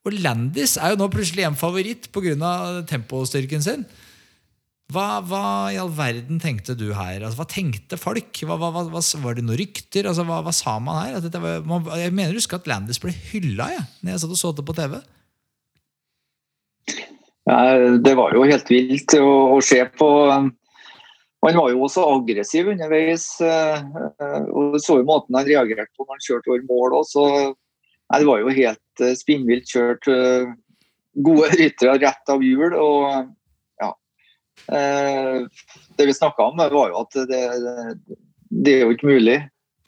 Og 0.05 0.17
Landis 0.21 0.77
er 0.77 0.93
jo 0.93 1.01
nå 1.01 1.09
plutselig 1.13 1.47
en 1.47 1.57
favoritt 1.57 2.11
pga. 2.13 2.85
tempostyrken 2.89 3.65
sin. 3.65 3.87
Hva, 4.93 5.23
hva, 5.25 5.45
i 5.73 5.79
all 5.81 5.89
verden 5.97 6.39
tenkte 6.43 6.75
du 6.77 6.91
her? 6.93 7.23
Altså, 7.23 7.39
hva 7.41 7.47
tenkte 7.49 7.97
folk? 7.97 8.37
Hva, 8.45 8.59
hva, 8.61 8.85
var 8.85 9.39
det 9.39 9.47
noen 9.47 9.59
rykter? 9.63 10.11
Altså, 10.11 10.27
hva, 10.29 10.53
sa 10.53 10.77
man 10.79 11.01
her? 11.01 11.25
Var, 11.33 11.65
man, 11.65 11.89
jeg 11.99 12.13
mener 12.13 12.37
husker 12.37 12.61
at 12.61 12.69
Landis 12.69 13.01
ble 13.01 13.15
hylla 13.33 13.71
ja, 13.73 13.85
når 14.03 14.13
jeg 14.13 14.25
satt 14.25 14.37
og 14.37 14.41
så 14.43 14.53
det 14.53 14.67
på 14.69 14.77
TV. 14.77 14.99
Ja, 17.49 17.57
det 18.01 18.13
var 18.17 18.37
jo 18.37 18.45
helt 18.49 18.71
vilt 18.73 19.17
å, 19.17 19.33
å 19.57 19.59
se 19.65 19.81
på. 19.97 20.11
Han 21.45 21.59
var 21.61 21.71
jo 21.75 21.85
også 21.85 22.05
aggressiv 22.09 22.71
underveis. 22.73 23.27
Eh, 23.45 23.83
og 24.49 24.79
så 24.81 24.99
jo 25.01 25.07
måten 25.09 25.37
han 25.37 25.47
reagerte 25.49 25.93
på 25.93 26.07
når 26.07 26.17
han 26.17 26.27
kjørte 26.27 26.53
over 26.53 26.67
mål. 26.71 26.99
Også. 27.03 27.25
Det 28.15 28.29
var 28.29 28.41
jo 28.41 28.55
helt 28.57 29.05
eh, 29.05 29.17
spinnvilt 29.19 29.69
kjørt. 29.69 30.09
Eh, 30.09 30.53
gode 31.25 31.51
ryttere 31.61 31.99
rett 32.03 32.33
av 32.33 32.43
hjul. 32.43 32.73
og 32.75 33.29
ja. 33.79 33.91
det 35.95 36.07
vi 36.09 36.17
snakka 36.17 36.49
om, 36.49 36.59
var 36.59 36.91
jo 36.91 37.03
at 37.05 37.19
det, 37.31 37.43
det, 38.51 38.73
er 38.73 38.83
jo 38.83 38.97
ikke 38.97 39.13
mulig. 39.13 39.37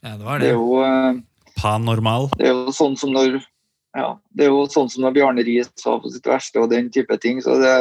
Ja, 0.04 0.14
det 0.14 0.28
var 0.28 0.38
det. 0.38 0.46
Det 0.46 0.52
er 0.52 0.60
jo 0.60 1.24
Panormal. 1.56 2.28
Det 2.36 2.46
er 2.46 2.54
jo 2.54 2.74
sånn 2.76 2.94
som 3.00 3.14
når 3.16 3.40
ja, 3.96 4.10
det 4.36 4.44
er 4.44 4.52
jo 4.52 4.66
sånn 4.68 4.90
som 4.92 5.06
når 5.06 5.14
Bjarne 5.16 5.42
Riis 5.46 5.72
var 5.82 6.02
på 6.04 6.12
sitt 6.12 6.26
verste 6.28 6.60
og 6.60 6.70
den 6.70 6.92
type 6.92 7.16
ting. 7.22 7.40
Så 7.42 7.56
det 7.62 7.74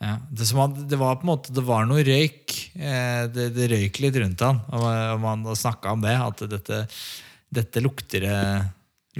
ja. 0.00 0.16
det, 0.30 0.48
at, 0.48 0.80
det, 0.88 0.98
var 1.00 1.18
på 1.20 1.26
en 1.26 1.32
måte 1.34 1.52
Det 1.52 1.64
var 1.66 1.84
noe 1.88 2.04
røyk. 2.06 2.56
Eh, 2.74 3.26
det, 3.32 3.50
det 3.56 3.68
røyk 3.72 4.00
litt 4.02 4.16
rundt 4.22 4.46
han, 4.46 4.62
og 4.72 5.20
man 5.22 5.44
snakka 5.52 5.94
om 5.96 6.02
det. 6.06 6.16
At 6.16 6.44
dette, 6.50 6.82
dette 7.52 7.84
lukter, 7.84 8.26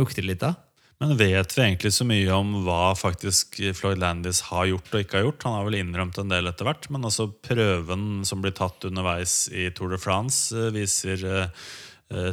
lukter 0.00 0.26
litt 0.26 0.44
av. 0.48 0.58
Men 1.00 1.16
vet 1.16 1.54
vi 1.56 1.62
egentlig 1.64 1.94
så 1.96 2.04
mye 2.04 2.32
om 2.36 2.58
hva 2.66 2.90
faktisk 2.98 3.56
Floyd 3.72 4.02
Landis 4.02 4.42
har 4.50 4.66
gjort 4.68 4.90
og 4.92 5.00
ikke 5.00 5.16
har 5.16 5.22
gjort? 5.24 5.46
Han 5.46 5.54
har 5.56 5.68
vel 5.70 5.78
innrømt 5.78 6.18
en 6.20 6.32
del 6.32 6.50
etter 6.50 6.68
hvert, 6.68 6.90
men 6.92 7.06
altså 7.08 7.30
prøven 7.32 8.20
som 8.28 8.42
blir 8.44 8.52
tatt 8.56 8.84
underveis 8.84 9.46
i 9.48 9.70
Tour 9.72 9.94
de 9.94 10.00
France, 10.00 10.52
eh, 10.52 10.68
viser 10.76 11.24
eh, 11.24 11.70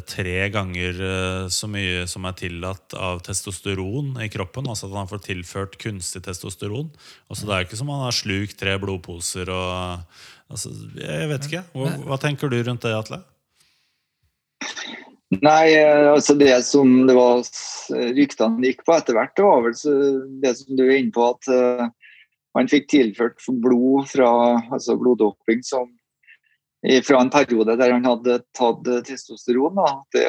tre 0.10 0.48
ganger 0.50 1.02
eh, 1.06 1.48
så 1.54 1.68
mye 1.70 2.08
som 2.10 2.26
er 2.26 2.38
tillatt 2.40 2.96
av 2.98 3.22
testosteron 3.26 4.16
i 4.24 4.30
kroppen. 4.34 4.66
Altså 4.66 4.90
at 4.90 4.96
han 4.98 5.10
får 5.12 5.22
tilført 5.28 5.78
kunstig 5.82 6.24
testosteron. 6.26 6.90
Altså 7.30 7.46
Det 7.46 7.54
er 7.54 7.68
ikke 7.68 7.80
som 7.80 7.92
han 7.94 8.08
har 8.08 8.16
slukt 8.18 8.58
tre 8.58 8.74
blodposer 8.82 9.52
og 9.54 10.02
altså, 10.50 10.74
Jeg 10.98 11.30
vet 11.34 11.50
ikke. 11.50 11.66
Hva, 11.78 11.92
hva 12.10 12.22
tenker 12.22 12.50
du 12.50 12.58
rundt 12.58 12.88
det, 12.88 12.96
Atle? 12.98 13.22
Nei, 15.44 15.76
eh, 15.76 16.08
altså 16.10 16.34
det 16.40 16.56
som 16.66 17.06
det 17.06 17.14
var 17.18 17.46
ryktene 18.18 18.66
gikk 18.66 18.82
på 18.88 18.96
etter 18.98 19.18
hvert, 19.20 19.36
det 19.38 19.46
var 19.46 19.62
vel 19.68 19.78
det 20.42 20.56
som 20.58 20.80
du 20.80 20.86
er 20.88 20.98
inne 20.98 21.14
på, 21.14 21.30
at 21.36 21.92
man 22.58 22.70
fikk 22.72 22.88
tilført 22.90 23.44
blod 23.62 24.08
fra 24.10 24.32
altså 24.74 24.96
bloddoping 24.98 25.62
som 25.68 25.92
fra 27.04 27.22
en 27.22 27.32
periode 27.34 27.76
der 27.80 27.94
han 27.96 28.08
hadde 28.08 28.40
tatt 28.58 28.88
testosteron. 29.08 29.78
Da, 29.80 29.92
at 29.98 30.18
det, 30.18 30.26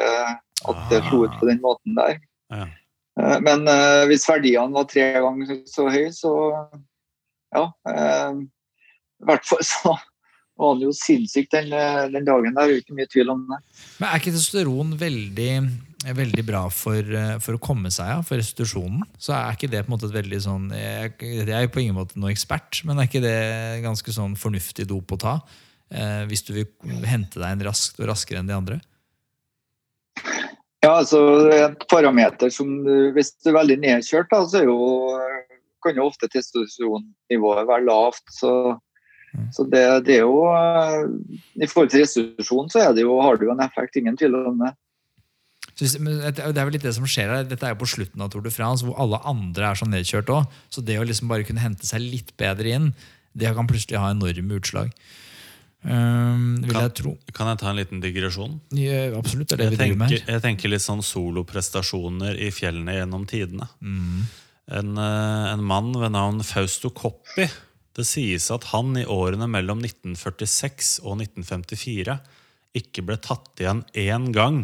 at 0.69 0.85
det 0.91 1.01
slo 1.07 1.23
ut 1.25 1.39
på 1.39 1.49
den 1.49 1.61
måten 1.63 1.97
der. 1.99 2.19
Ja. 2.51 2.67
Uh, 3.19 3.37
men 3.43 3.65
uh, 3.67 4.05
hvis 4.07 4.27
verdiene 4.29 4.75
var 4.75 4.87
tre 4.87 5.09
ganger 5.19 5.59
så 5.67 5.89
høye, 5.91 6.11
så 6.15 6.33
ja. 7.55 7.65
I 9.19 9.27
hvert 9.27 9.47
fall 9.47 9.65
så 9.65 9.97
var 10.59 10.73
han 10.73 10.83
jo 10.83 10.93
sinnssyk 10.95 11.47
den, 11.53 11.71
eh, 11.73 12.07
den, 12.11 12.25
dagen. 12.27 12.55
Det 12.55 12.63
er 12.63 12.73
jo 12.73 12.81
ikke 12.81 12.97
mye 12.97 13.11
tvil 13.11 13.31
om 13.33 13.45
det. 13.47 13.59
Men 13.99 14.09
Er 14.09 14.19
ikke 14.19 14.33
testosteron 14.35 14.91
veldig, 14.99 15.53
veldig 16.19 16.45
bra 16.47 16.65
for, 16.73 16.99
eh, 16.99 17.37
for, 17.39 17.55
å 17.55 17.63
komme 17.63 17.91
seg 17.95 18.17
av, 18.17 18.25
for 18.27 18.39
restitusjonen? 18.41 19.05
Så 19.17 19.33
er 19.35 19.55
ikke 19.55 19.71
det 19.71 19.85
på 19.85 19.91
en 19.91 19.95
måte 19.95 20.09
et 20.09 20.17
veldig 20.19 20.41
sånn 20.43 20.67
Jeg, 20.75 21.15
jeg 21.21 21.55
er 21.55 21.71
på 21.71 21.83
ingen 21.83 21.97
måte 21.97 22.19
noe 22.19 22.33
ekspert, 22.33 22.83
men 22.83 22.99
er 22.99 23.09
ikke 23.09 23.23
det 23.23 23.39
ganske 23.85 24.15
sånn 24.15 24.35
fornuftig 24.39 24.87
dop 24.89 25.15
å 25.15 25.21
ta? 25.21 25.35
Eh, 25.89 26.23
hvis 26.29 26.45
du 26.45 26.53
vil 26.53 26.67
hente 27.09 27.41
deg 27.41 27.55
en 27.55 27.65
raskt 27.69 27.99
og 28.01 28.11
raskere 28.11 28.41
enn 28.41 28.49
de 28.49 28.57
andre? 28.57 28.79
Ja, 30.83 30.93
altså 31.01 31.19
et 31.51 31.81
parameter 31.91 32.51
som 32.53 32.69
Hvis 33.15 33.33
du 33.43 33.49
er 33.51 33.57
veldig 33.57 33.79
nedkjørt, 33.81 34.29
da, 34.31 34.45
så 34.47 34.61
jo, 34.63 34.77
kan 35.83 35.97
jo 35.97 36.07
ofte 36.07 36.29
testosteronnivået 36.31 37.67
være 37.67 37.87
lavt. 37.87 38.23
så 38.31 38.77
Mm. 39.29 39.49
Så 39.53 39.65
det, 39.69 39.83
det, 40.07 40.19
er 40.19 40.25
jo 40.25 40.45
eh, 40.49 41.03
I 41.61 41.69
forhold 41.69 41.91
til 41.93 42.03
restitusjon 42.03 42.71
så 42.73 42.87
det 42.95 43.05
jo, 43.05 43.19
har 43.21 43.37
det 43.37 43.45
jo 43.45 43.53
en 43.53 43.65
effekt, 43.65 43.99
ingen 43.99 44.17
tvil 44.17 44.37
om 44.39 44.63
det. 44.63 44.73
Det 45.79 45.87
er 45.95 46.65
vel 46.65 46.73
litt 46.75 46.83
det 46.83 46.95
som 46.97 47.05
skjer 47.07 47.29
her. 47.31 47.45
Dette 47.47 47.63
er 47.63 47.71
jo 47.71 47.79
på 47.83 47.87
slutten 47.87 48.23
av 48.23 48.31
Tour 48.33 48.43
de 48.43 48.51
France, 48.51 48.83
hvor 48.83 48.97
alle 48.99 49.21
andre 49.29 49.69
er 49.69 49.79
så 49.79 49.87
nedkjørt 49.87 50.31
òg. 50.33 50.57
Så 50.73 50.83
det 50.83 50.97
å 50.99 51.05
liksom 51.07 51.31
bare 51.31 51.45
kunne 51.47 51.63
hente 51.63 51.87
seg 51.87 52.03
litt 52.03 52.33
bedre 52.39 52.73
inn, 52.75 52.89
det 53.37 53.53
kan 53.55 53.69
plutselig 53.69 54.01
ha 54.01 54.09
enorme 54.11 54.57
utslag. 54.59 54.91
Um, 55.79 56.59
vil 56.59 56.73
kan, 56.75 56.83
jeg 56.89 56.95
tro. 56.99 57.13
Kan 57.35 57.47
jeg 57.53 57.61
ta 57.61 57.69
en 57.71 57.79
liten 57.79 58.01
digresjon? 58.03 58.59
Ja, 58.75 59.07
absolutt, 59.15 59.47
det 59.47 59.55
er 59.55 59.61
det 59.61 59.69
jeg 59.69 59.75
vi 59.77 59.81
tenker, 59.83 60.01
med 60.01 60.13
her. 60.13 60.25
Jeg 60.35 60.43
tenker 60.43 60.73
litt 60.73 60.83
sånn 60.83 61.05
soloprestasjoner 61.05 62.39
i 62.39 62.51
fjellene 62.51 62.97
gjennom 62.97 63.23
tidene. 63.29 63.69
Mm. 63.79 64.27
En, 64.79 64.91
eh, 65.01 65.45
en 65.53 65.63
mann 65.65 65.93
ved 65.97 66.13
navn 66.13 66.43
Fausto 66.45 66.91
Coppi 66.93 67.47
det 67.99 68.05
sies 68.07 68.47
at 68.53 68.69
han 68.71 68.93
i 68.99 69.05
årene 69.09 69.47
mellom 69.49 69.81
1946 69.83 70.99
og 71.03 71.17
1954 71.19 72.19
ikke 72.79 73.03
ble 73.05 73.17
tatt 73.19 73.59
igjen 73.59 73.81
én 73.97 74.29
gang 74.35 74.61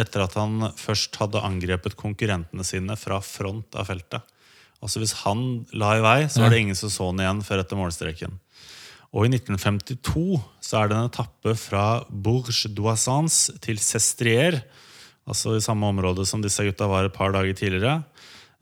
etter 0.00 0.24
at 0.24 0.34
han 0.38 0.70
først 0.76 1.16
hadde 1.20 1.44
angrepet 1.44 1.96
konkurrentene 1.98 2.64
sine 2.66 2.96
fra 2.98 3.20
front 3.24 3.76
av 3.78 3.88
feltet. 3.90 4.24
Altså 4.84 5.00
Hvis 5.00 5.14
han 5.22 5.40
la 5.72 5.94
i 5.96 6.02
vei, 6.04 6.18
så 6.28 6.42
var 6.42 6.52
det 6.52 6.60
ingen 6.64 6.78
som 6.78 6.92
så 6.92 7.08
han 7.08 7.22
igjen 7.22 7.44
før 7.46 7.62
etter 7.62 7.78
målstreken. 7.78 8.36
Og 9.14 9.26
i 9.26 9.30
1952 9.30 10.40
så 10.64 10.80
er 10.80 10.90
det 10.90 10.98
en 10.98 11.10
etappe 11.10 11.54
fra 11.58 11.84
Bourges 12.10 12.66
d'Oissance 12.74 13.54
til 13.62 13.78
Sestrier, 13.82 14.60
altså 15.26 15.56
i 15.56 15.64
samme 15.64 15.88
område 15.90 16.26
som 16.28 16.42
disse 16.42 16.64
gutta 16.66 16.88
var 16.90 17.06
et 17.06 17.14
par 17.14 17.34
dager 17.34 17.56
tidligere. 17.56 18.00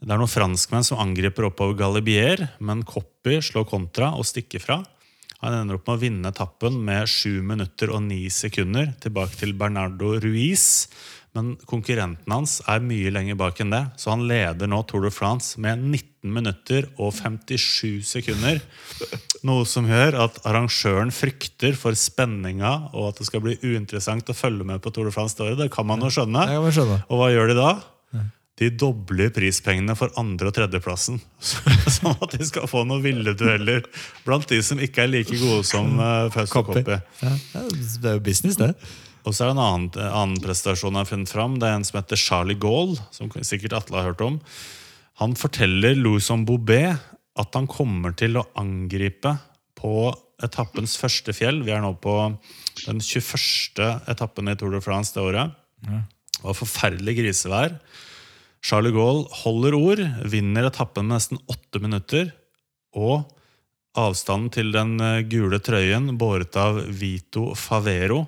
Det 0.05 0.13
er 0.13 0.21
noen 0.21 0.31
franskmenn 0.31 0.85
som 0.85 1.01
angriper 1.01 1.47
oppover 1.49 1.79
Galibier, 1.79 2.49
men 2.61 2.85
Coppi 2.85 3.39
slår 3.45 3.65
kontra 3.71 4.13
og 4.19 4.27
stikker 4.29 4.61
fra. 4.61 4.83
Han 5.45 5.57
ender 5.59 5.79
opp 5.79 5.89
med 5.89 5.97
å 5.97 6.03
vinne 6.03 6.31
etappen 6.33 6.77
med 6.87 7.09
7 7.11 7.43
minutter 7.45 7.93
og 7.93 8.03
9 8.07 8.19
sekunder 8.33 8.95
tilbake 9.01 9.37
til 9.41 9.53
Bernardo 9.61 10.15
Ruiz. 10.21 10.87
Men 11.35 11.55
konkurrenten 11.67 12.31
hans 12.31 12.61
er 12.71 12.83
mye 12.85 13.11
lenger 13.11 13.39
bak 13.39 13.59
enn 13.63 13.73
det, 13.75 13.83
så 13.99 14.13
han 14.13 14.27
leder 14.31 14.71
nå 14.71 14.85
Tour 14.87 15.03
de 15.07 15.11
France 15.15 15.59
med 15.61 15.83
19 15.83 16.31
minutter 16.35 16.87
og 16.95 17.11
57 17.17 18.05
sekunder. 18.07 18.61
Noe 19.45 19.67
som 19.69 19.89
gjør 19.91 20.21
at 20.25 20.39
arrangøren 20.47 21.11
frykter 21.15 21.75
for 21.79 21.99
spenninga 21.99 22.93
og 22.93 23.11
at 23.11 23.19
det 23.21 23.27
skal 23.29 23.43
bli 23.45 23.59
uinteressant 23.65 24.31
å 24.31 24.37
følge 24.39 24.69
med 24.69 24.85
på 24.85 24.95
Tour 24.95 25.11
de 25.11 25.17
France 25.17 25.37
det 25.37 25.49
året. 25.49 25.65
Det 25.65 25.73
kan 25.75 25.91
man 25.91 26.07
jo 26.07 26.13
skjønne. 26.15 26.47
Og 27.11 27.21
hva 27.21 27.33
gjør 27.35 27.53
de 27.53 27.59
da? 27.59 27.75
de 28.61 28.69
dobler 28.71 29.33
prispengene 29.35 29.97
for 29.99 30.13
andre- 30.21 30.51
og 30.51 30.55
tredjeplassen. 30.55 31.19
Sånn 31.97 32.15
at 32.15 32.37
de 32.37 32.47
skal 32.47 32.69
få 32.71 32.85
noen 32.87 33.03
ville 33.03 33.35
dueller 33.39 33.83
blant 34.27 34.47
de 34.51 34.61
som 34.63 34.79
ikke 34.83 35.05
er 35.05 35.11
like 35.11 35.39
gode 35.41 35.65
som 35.67 35.97
uh, 35.99 36.31
Fausto 36.35 36.63
Coppi. 36.63 36.85
Ja, 36.87 37.35
det 37.51 38.13
er 38.13 38.21
jo 38.21 38.23
business, 38.23 38.61
det. 38.61 38.71
Og 39.25 39.33
så 39.33 39.45
er 39.45 39.51
det 39.51 39.55
en 39.57 39.65
annen, 39.65 39.89
annen 40.05 40.41
prestasjon 40.45 40.93
jeg 40.93 41.07
har 41.07 41.11
funnet 41.11 41.33
fram. 41.33 41.57
Det 41.61 41.69
er 41.69 41.79
en 41.79 41.87
som 41.89 41.99
heter 42.01 42.21
Charlie 42.21 42.59
Gaul, 42.61 42.95
som 43.15 43.31
sikkert 43.41 43.77
Atle 43.79 44.01
har 44.01 44.11
hørt 44.13 44.25
om. 44.25 44.39
Han 45.23 45.37
forteller 45.39 45.97
Louison 45.97 46.45
Bobet 46.45 47.01
at 47.41 47.57
han 47.57 47.69
kommer 47.71 48.15
til 48.19 48.37
å 48.39 48.47
angripe 48.61 49.37
på 49.79 50.11
etappens 50.45 50.97
første 51.01 51.35
fjell. 51.37 51.63
Vi 51.65 51.73
er 51.75 51.83
nå 51.83 51.95
på 52.03 52.15
den 52.85 53.01
21. 53.01 54.03
etappen 54.11 54.51
i 54.51 54.57
Tour 54.59 54.75
de 54.75 54.83
France 54.85 55.15
det 55.17 55.25
året. 55.25 55.55
Det 55.85 56.43
var 56.45 56.59
forferdelig 56.59 57.17
grisevær. 57.21 57.79
Charlie 58.65 58.95
Gaul 58.97 59.25
holder 59.45 59.77
ord, 59.77 60.03
vinner 60.31 60.69
etappen 60.69 61.09
med 61.09 61.19
nesten 61.19 61.41
åtte 61.53 61.81
minutter. 61.85 62.31
Og 62.97 63.25
avstanden 63.99 64.51
til 64.55 64.73
den 64.75 64.97
eh, 65.03 65.23
gule 65.31 65.61
trøyen, 65.63 66.15
båret 66.19 66.57
av 66.59 66.81
Vito 66.99 67.53
Favero, 67.59 68.25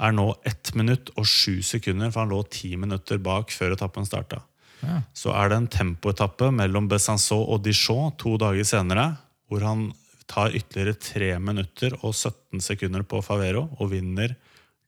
er 0.00 0.12
nå 0.16 0.26
ett 0.46 0.72
minutt 0.74 1.10
og 1.16 1.26
sju 1.28 1.60
sekunder, 1.62 2.10
for 2.10 2.24
han 2.24 2.32
lå 2.34 2.40
ti 2.50 2.74
minutter 2.80 3.18
bak 3.22 3.52
før 3.54 3.76
etappen 3.76 4.06
starta. 4.08 4.40
Ja. 4.82 5.00
Så 5.16 5.32
er 5.32 5.48
det 5.52 5.56
en 5.60 5.68
tempoetappe 5.70 6.50
mellom 6.52 6.88
Besançon 6.90 7.44
og 7.46 7.62
Dijon 7.64 8.12
to 8.20 8.34
dager 8.40 8.66
senere, 8.68 9.14
hvor 9.48 9.62
han 9.64 9.86
tar 10.28 10.54
ytterligere 10.56 10.98
tre 11.00 11.30
minutter 11.38 11.94
og 12.02 12.12
17 12.16 12.60
sekunder 12.64 13.04
på 13.06 13.20
Favero 13.24 13.68
og 13.78 13.90
vinner 13.92 14.34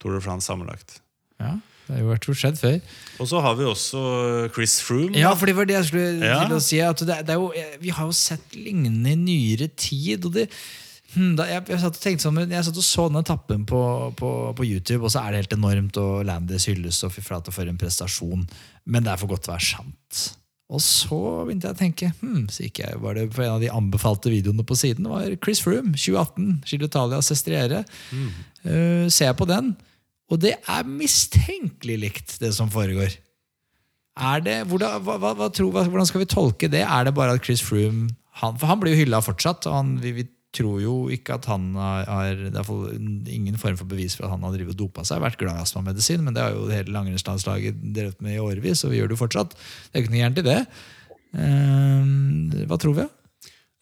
Tour 0.00 0.16
de 0.16 0.20
France 0.24 0.48
sammenlagt. 0.50 0.98
Ja. 1.40 1.54
Det 1.86 1.94
har 1.94 2.00
jo 2.02 2.08
vært 2.10 2.26
skjedd 2.34 2.56
før. 2.58 2.78
Og 3.22 3.28
så 3.30 3.40
har 3.44 3.54
vi 3.60 3.66
også 3.70 4.00
Chris 4.56 4.80
Froome. 4.82 5.14
Ja, 5.14 5.30
for 5.38 5.46
det 5.46 5.54
var 5.54 5.68
det 5.70 5.76
jeg 5.76 5.86
skulle 5.92 6.26
Ja. 6.26 6.40
til 6.48 6.56
å 6.56 6.60
si. 6.64 6.80
At 6.82 6.98
det, 7.06 7.20
det 7.28 7.36
jo, 7.38 7.52
vi 7.78 7.92
har 7.94 8.08
jo 8.10 8.16
sett 8.16 8.56
lignende 8.58 9.12
i 9.12 9.20
nyere 9.20 9.68
tid. 9.78 10.26
Og 10.26 10.32
det, 10.34 10.48
hm, 11.16 11.34
da, 11.38 11.46
jeg, 11.50 11.64
jeg, 11.72 11.82
satt 11.82 11.98
og 11.98 12.02
tenkte 12.02 12.26
sånn, 12.26 12.40
jeg 12.44 12.66
satt 12.66 12.80
og 12.80 12.86
så 12.86 13.06
den 13.10 13.20
etappen 13.22 13.66
på, 13.68 13.82
på, 14.18 14.32
på 14.56 14.66
YouTube, 14.66 15.02
og 15.06 15.12
så 15.12 15.22
er 15.22 15.32
det 15.32 15.44
helt 15.44 15.56
enormt, 15.56 16.00
og 16.00 16.26
Landis 16.28 16.68
hylles, 16.70 17.02
og 17.06 17.14
fy 17.14 17.24
flate 17.24 17.54
for 17.54 17.68
en 17.68 17.78
prestasjon. 17.80 18.44
Men 18.86 19.06
det 19.06 19.14
er 19.14 19.22
for 19.22 19.32
godt 19.32 19.46
til 19.46 19.54
å 19.54 19.56
være 19.56 19.68
sant. 19.70 20.26
Og 20.66 20.82
så 20.82 21.18
begynte 21.46 21.68
jeg 21.68 21.76
å 21.76 21.78
tenke 21.78 22.08
Hmm, 22.18 22.46
så 22.50 22.64
gikk 22.64 22.80
jeg, 22.82 22.98
var 23.02 23.14
det 23.14 23.28
på 23.34 23.44
en 23.44 23.54
av 23.54 23.62
de 23.62 23.70
anbefalte 23.70 24.32
videoene 24.32 24.66
på 24.66 24.78
siden 24.78 25.06
var 25.10 25.28
Chris 25.44 25.62
Froome, 25.62 25.94
2018, 25.94 26.48
Giro 26.66 26.88
Italia 26.90 27.20
Sestriere. 27.22 27.84
Eh, 28.66 29.06
ser 29.06 29.30
jeg 29.30 29.38
på 29.38 29.46
den, 29.46 29.76
og 30.26 30.42
det 30.42 30.56
er 30.58 30.88
mistenkelig 30.90 32.00
likt 32.02 32.36
det 32.42 32.50
som 32.56 32.70
foregår. 32.72 33.14
Er 34.16 34.42
det, 34.42 34.56
hvordan, 34.66 35.02
hva, 35.04 35.18
hva, 35.20 35.50
hvordan 35.52 36.08
skal 36.08 36.22
vi 36.24 36.30
tolke 36.32 36.70
det? 36.72 36.82
Er 36.82 37.06
det 37.06 37.14
bare 37.14 37.36
at 37.36 37.44
Chris 37.44 37.62
Froome 37.62 38.08
han, 38.40 38.56
For 38.60 38.68
han 38.68 38.80
blir 38.80 38.92
jo 38.92 39.04
hylla 39.04 39.22
fortsatt. 39.24 39.68
og 39.68 39.76
han, 39.76 39.94
vi, 40.02 40.12
vi 40.18 40.26
tror 40.56 40.80
jo 40.82 40.94
ikke 41.12 41.36
at 41.36 41.48
han 41.50 41.68
har, 41.76 42.08
har 42.08 42.40
Det 42.48 42.62
er 42.62 43.34
ingen 43.34 43.58
form 43.60 43.76
for 43.78 43.88
bevis 43.90 44.16
for 44.16 44.26
at 44.26 44.34
han 44.34 44.44
har 44.46 44.54
drivet 44.56 44.78
dopa 44.78 45.04
seg. 45.06 45.22
Vært 45.22 45.38
glad 45.40 45.58
i 45.58 45.64
astmamedisin, 45.66 46.24
men 46.24 46.36
det 46.36 46.44
har 46.44 46.56
jo 46.56 46.68
hele 46.72 46.94
langrennslandslaget 46.94 47.78
drevet 47.96 48.24
med 48.24 48.38
i 48.38 48.42
årevis, 48.42 48.84
og 48.84 48.92
vi 48.92 49.00
gjør 49.00 49.12
det 49.12 49.18
jo 49.18 49.22
fortsatt. 49.24 49.56
Det 49.56 49.92
er 49.92 50.04
ikke 50.04 50.14
noe 50.14 50.22
gærent 50.22 50.42
i 50.42 50.46
det. 50.46 50.58
Eh, 51.36 52.66
hva 52.70 52.80
tror 52.80 52.96
vi? 52.96 53.06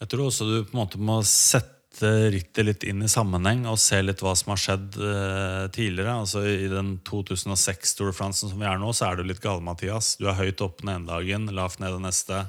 Jeg 0.02 0.10
tror 0.10 0.26
også 0.26 0.48
du 0.48 0.56
på 0.66 0.74
en 0.74 0.82
måte 0.82 1.00
må 1.00 1.20
sette 1.28 2.10
rittet 2.34 2.66
litt 2.66 2.84
inn 2.90 3.04
i 3.06 3.08
sammenheng 3.10 3.68
og 3.70 3.78
se 3.78 4.00
litt 4.02 4.20
hva 4.24 4.32
som 4.36 4.50
har 4.52 4.60
skjedd 4.60 4.98
eh, 4.98 5.64
tidligere. 5.74 6.18
Altså 6.24 6.42
I 6.50 6.68
den 6.72 6.96
2006 7.06 7.94
Tour 8.00 8.10
de 8.10 8.30
som 8.34 8.58
vi 8.58 8.68
er 8.68 8.80
nå, 8.82 8.90
så 8.92 9.08
er 9.08 9.18
du 9.20 9.28
litt 9.28 9.42
gal, 9.44 9.62
Mathias. 9.64 10.16
Du 10.18 10.26
er 10.26 10.40
høyt 10.40 10.64
opp 10.64 10.82
den 10.82 10.96
ene 10.96 11.08
dagen, 11.08 11.46
lavt 11.54 11.80
ned 11.80 11.94
den 11.94 12.08
neste. 12.08 12.46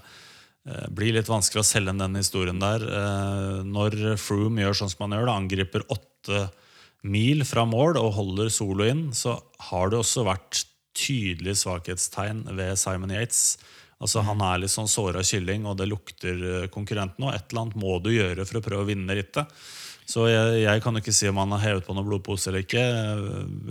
Eh, 0.65 0.85
blir 0.89 1.13
litt 1.13 1.29
vanskelig 1.29 1.61
å 1.61 1.67
selge 1.67 1.93
inn 1.93 2.01
den 2.01 2.17
historien 2.17 2.61
der. 2.61 2.81
Eh, 2.81 3.63
når 3.69 4.15
Froome 4.21 4.63
gjør 4.63 4.79
sånn 4.81 4.93
som 4.93 5.05
han 5.05 5.17
gjør, 5.19 5.29
da, 5.29 5.37
angriper 5.37 5.85
åtte 5.93 6.47
mil 7.05 7.45
fra 7.45 7.67
mål 7.69 7.99
og 8.01 8.15
holder 8.17 8.49
solo 8.49 8.87
inn, 8.89 9.07
så 9.13 9.37
har 9.69 9.91
det 9.91 9.99
også 10.01 10.25
vært 10.25 10.63
tydelige 10.95 11.59
svakhetstegn 11.61 12.45
ved 12.57 12.79
Simon 12.81 13.13
Yates. 13.13 13.59
Altså 14.01 14.23
Han 14.25 14.41
er 14.43 14.63
litt 14.63 14.73
sånn 14.73 14.89
såra 14.91 15.21
kylling, 15.23 15.67
og 15.69 15.77
det 15.77 15.89
lukter 15.91 16.33
eh, 16.33 16.69
konkurrenten. 16.73 17.27
Og 17.27 17.35
et 17.35 17.45
eller 17.45 17.67
annet 17.67 17.81
må 17.85 17.99
du 18.01 18.09
gjøre 18.15 18.47
for 18.49 18.59
å 18.59 18.65
prøve 18.65 18.87
å 18.87 18.89
vinne 18.89 19.17
rittet. 19.17 19.53
Så 20.05 20.27
jeg, 20.29 20.59
jeg 20.61 20.81
kan 20.81 20.93
jo 20.93 21.01
ikke 21.01 21.13
si 21.17 21.29
om 21.29 21.39
han 21.41 21.53
har 21.55 21.63
hevet 21.63 21.85
på 21.85 21.93
noen 21.93 22.05
blodpose 22.09 22.49
eller 22.49 22.65
ikke. 22.65 22.81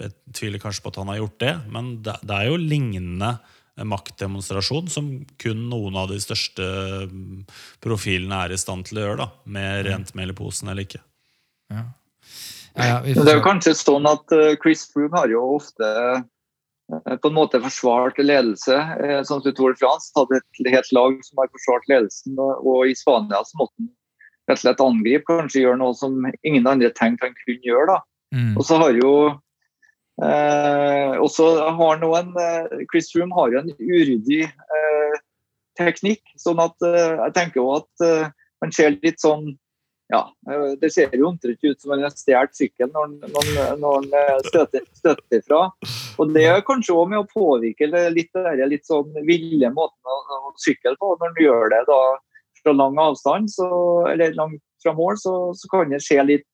Jeg 0.02 0.14
tviler 0.34 0.62
kanskje 0.62 0.82
på 0.82 0.90
at 0.94 1.02
han 1.02 1.10
har 1.12 1.20
gjort 1.20 1.36
det, 1.42 1.52
men 1.74 1.92
det, 2.06 2.16
det 2.26 2.38
er 2.38 2.48
jo 2.50 2.58
lignende 2.58 3.34
maktdemonstrasjon 3.82 4.86
som 4.92 5.10
kun 5.42 5.64
noen 5.70 5.96
av 5.98 6.12
de 6.12 6.20
største 6.22 6.62
mm, 7.10 7.42
profilene 7.82 8.44
er 8.46 8.54
i 8.54 8.60
stand 8.60 8.86
til 8.86 9.00
å 9.00 9.06
gjøre, 9.08 9.24
da, 9.24 9.28
med 9.50 9.86
rent 9.88 10.14
mel 10.14 10.30
i 10.30 10.36
posen 10.38 10.70
eller 10.70 10.86
ikke. 10.86 11.02
Ja. 11.74 11.88
Ja, 12.74 12.86
ja, 12.86 13.00
det 13.06 13.30
er 13.30 13.36
jo 13.38 13.44
kanskje 13.44 13.74
sånn 13.78 14.06
at 14.10 14.32
eh, 14.34 14.56
Chris 14.62 14.80
Froome 14.90 15.14
har 15.14 15.30
jo 15.30 15.42
ofte 15.54 15.86
eh, 15.86 17.16
på 17.22 17.30
en 17.30 17.36
måte 17.36 17.60
forsvart 17.62 18.18
ledelse. 18.18 18.74
eh, 18.74 19.20
Sånn 19.22 19.44
som 19.44 19.54
Tour 19.54 19.76
de 19.76 19.78
France 19.78 20.10
hadde 20.18 20.40
et 20.40 20.72
helt 20.74 20.90
lag 20.96 21.20
som 21.22 21.38
har 21.38 21.52
forsvart 21.54 21.86
ledelsen. 21.92 22.34
Og, 22.34 22.66
og 22.66 22.90
i 22.90 22.96
Spania 22.98 23.44
så 23.46 23.60
måtte 23.60 23.78
han 23.78 23.92
rett 24.50 24.58
og 24.58 24.64
slett 24.64 24.82
angripe, 24.82 25.28
kanskje 25.30 25.62
gjøre 25.62 25.80
noe 25.84 25.94
som 25.94 26.18
ingen 26.42 26.66
andre 26.66 26.90
tenkte 26.98 27.30
han 27.30 27.38
kunne 27.44 27.62
gjøre. 27.62 27.94
da. 27.94 28.00
Mm. 28.34 28.50
Og 28.58 28.66
så 28.66 28.80
har 28.82 28.98
jo 28.98 29.12
eh, 30.22 31.16
også 31.18 31.48
har 31.78 31.98
noen 32.02 32.30
eh, 32.38 32.84
Chris 32.92 33.10
Froome 33.12 33.34
har 33.34 33.50
jo 33.54 33.62
en 33.64 33.72
uryddig 33.80 34.44
eh, 34.46 35.18
teknikk. 35.80 36.22
sånn 36.38 36.62
at 36.62 36.76
eh, 36.86 37.16
jeg 37.24 37.34
tenker 37.34 37.62
jo 37.62 37.70
at 37.80 38.06
eh, 38.06 38.28
han 38.62 38.72
ser 38.72 38.96
litt 39.02 39.20
sånn 39.20 39.54
ja, 40.12 40.20
eh, 40.50 40.74
Det 40.80 40.90
ser 40.92 41.14
jo 41.16 41.30
omtrent 41.30 41.64
ut 41.64 41.80
som 41.80 41.94
han 41.94 42.02
har 42.04 42.12
stjålet 42.12 42.54
sykkelen 42.58 42.92
når, 42.92 43.14
han- 43.34 43.86
han 43.88 44.04
eh, 44.20 44.36
støter, 44.50 44.84
støter 45.00 45.38
ifra. 45.40 45.62
Og 46.20 46.34
det 46.36 46.44
er 46.46 46.60
kanskje 46.68 46.94
òg 46.94 47.08
med 47.10 47.22
å 47.22 47.30
påvirke 47.32 47.88
litt, 48.12 48.30
den 48.36 48.68
litt 48.70 48.84
sånn 48.86 49.10
ville 49.26 49.70
måten 49.74 50.04
å, 50.12 50.18
å 50.50 50.52
sykle 50.60 50.92
på. 51.00 51.16
Når 51.16 51.32
han 51.32 51.40
gjør 51.42 51.72
det 51.72 51.80
da 51.88 52.00
fra 52.62 52.72
lang 52.76 53.00
avstand, 53.00 53.50
så, 53.50 53.66
eller 54.12 54.36
langt 54.36 54.60
fra 54.84 54.92
mål, 54.96 55.16
så, 55.18 55.32
så 55.56 55.68
kan 55.72 55.90
det 55.90 56.02
se 56.04 56.20
litt, 56.22 56.46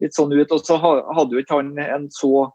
litt 0.00 0.14
sånn 0.14 0.32
ut. 0.32 0.54
Og 0.54 0.62
så 0.64 0.78
hadde 0.78 1.34
jo 1.34 1.42
ikke 1.42 1.58
han 1.58 1.74
en 1.82 2.06
så 2.14 2.46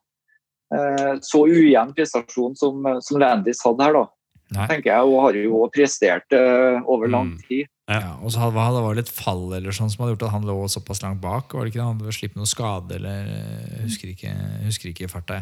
så 1.22 1.44
ujevn 1.48 1.94
prestasjon 1.98 2.56
som, 2.60 2.84
som 3.02 3.20
Landis 3.22 3.64
hadde 3.66 3.84
her, 3.88 3.94
da. 4.02 4.06
Nei. 4.54 4.68
tenker 4.70 4.92
jeg, 4.92 5.02
Og 5.10 5.22
har 5.24 5.38
jo 5.40 5.64
prestert 5.74 6.34
eh, 6.38 6.82
over 6.86 7.08
lang 7.10 7.32
Mm. 7.34 7.40
tid. 7.48 7.70
Ja, 7.90 8.14
og 8.24 8.32
så 8.32 8.40
hadde, 8.40 8.54
det 8.78 8.82
var 8.86 8.96
litt 8.96 9.10
fall 9.12 9.42
eller 9.58 9.74
sånn 9.76 9.90
som 9.92 10.04
hadde 10.04 10.14
gjort 10.14 10.22
at 10.30 10.32
han 10.32 10.46
lå 10.48 10.54
såpass 10.72 11.02
langt 11.04 11.20
bak. 11.20 11.52
Var 11.52 11.66
det 11.66 11.72
ikke 11.74 11.80
det? 11.82 11.88
Han 11.90 11.98
hadde 12.00 12.14
slippet 12.16 12.38
noe 12.40 12.48
skade 12.48 12.96
eller 12.96 13.26
eh, 13.34 13.82
husker 13.84 14.12
ikke, 14.14 14.32
husker 14.64 14.92
ikke 14.94 15.10
farta. 15.12 15.42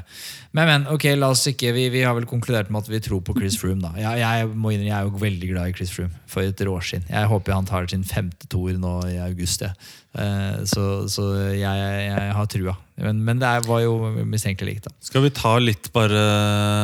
Men, 0.56 0.66
men, 0.72 0.88
ok, 0.90 1.06
la 1.20 1.30
oss 1.36 1.44
ikke, 1.52 1.70
vi, 1.76 1.90
vi 1.94 2.02
har 2.02 2.16
vel 2.18 2.26
konkludert 2.26 2.72
med 2.74 2.82
at 2.82 2.90
vi 2.90 3.02
tror 3.04 3.22
på 3.22 3.36
Chris 3.38 3.60
Froome. 3.62 3.84
da. 3.84 3.92
Jeg, 4.00 4.24
jeg, 4.24 4.48
må 4.56 4.72
innrømme, 4.74 4.90
jeg 4.90 4.98
er 4.98 5.10
jo 5.12 5.22
veldig 5.22 5.52
glad 5.52 5.70
i 5.70 5.76
Chris 5.78 5.94
Froome 5.94 6.18
for 6.26 6.42
et 6.42 6.64
år 6.66 6.82
siden. 6.90 7.06
Jeg 7.14 7.30
håper 7.30 7.54
han 7.60 7.70
tar 7.70 7.92
sin 7.94 8.08
femte 8.08 8.50
toer 8.50 8.80
nå 8.82 8.96
i 9.12 9.20
august. 9.22 9.62
Ja. 9.68 9.76
Eh, 10.18 10.64
Så, 10.66 10.88
så 11.14 11.28
jeg, 11.54 11.62
jeg 11.62 12.34
har 12.40 12.50
trua. 12.50 12.74
Men, 13.02 13.24
men 13.26 13.40
det 13.42 13.50
var 13.66 13.82
jo 13.82 13.96
mistenkelig 14.30 14.76
likt. 14.76 14.86
da. 14.88 14.92
Skal 15.02 15.24
vi 15.26 15.32
ta 15.34 15.56
litt 15.62 15.90
bare 15.96 16.22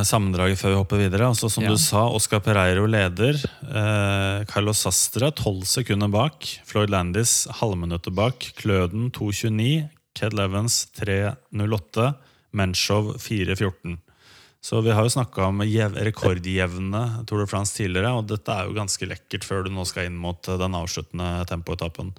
sammendraget 0.07 0.57
før 0.59 0.73
vi 0.73 0.79
hopper 0.79 1.01
videre? 1.03 1.27
Altså 1.29 1.49
Som 1.53 1.63
Ja. 1.67 1.69
du 1.69 1.77
sa, 1.81 2.07
Oscar 2.09 2.41
Pereiro 2.41 2.87
leder. 2.89 3.37
Eh, 3.63 4.45
Carlos 4.49 4.81
Sastre 4.81 5.29
12 5.31 5.61
sekunder 5.69 6.09
bak. 6.09 6.47
Floyd 6.65 6.89
Landis 6.89 7.45
halvminuttet 7.61 8.15
bak. 8.17 8.49
Kløden 8.57 9.11
2.29. 9.11 9.89
Ked 10.17 10.33
Levens 10.33 10.87
3.08. 10.97 12.15
Menchov 12.57 13.13
4.14. 13.21 13.99
Så 14.67 14.81
vi 14.83 14.91
har 14.91 15.05
jo 15.05 15.11
snakka 15.13 15.45
om 15.51 15.61
jev 15.63 15.93
rekordjevne 15.93 17.03
Tour 17.29 17.43
de 17.43 17.47
France 17.47 17.77
tidligere, 17.77 18.09
og 18.17 18.25
dette 18.27 18.49
er 18.51 18.65
jo 18.67 18.73
ganske 18.75 19.05
lekkert 19.07 19.45
før 19.45 19.63
du 19.63 19.69
nå 19.71 19.85
skal 19.87 20.09
inn 20.09 20.17
mot 20.19 20.41
eh, 20.49 20.57
den 20.59 20.73
avsluttende 20.75 21.45
tempoetappen. 21.47 22.09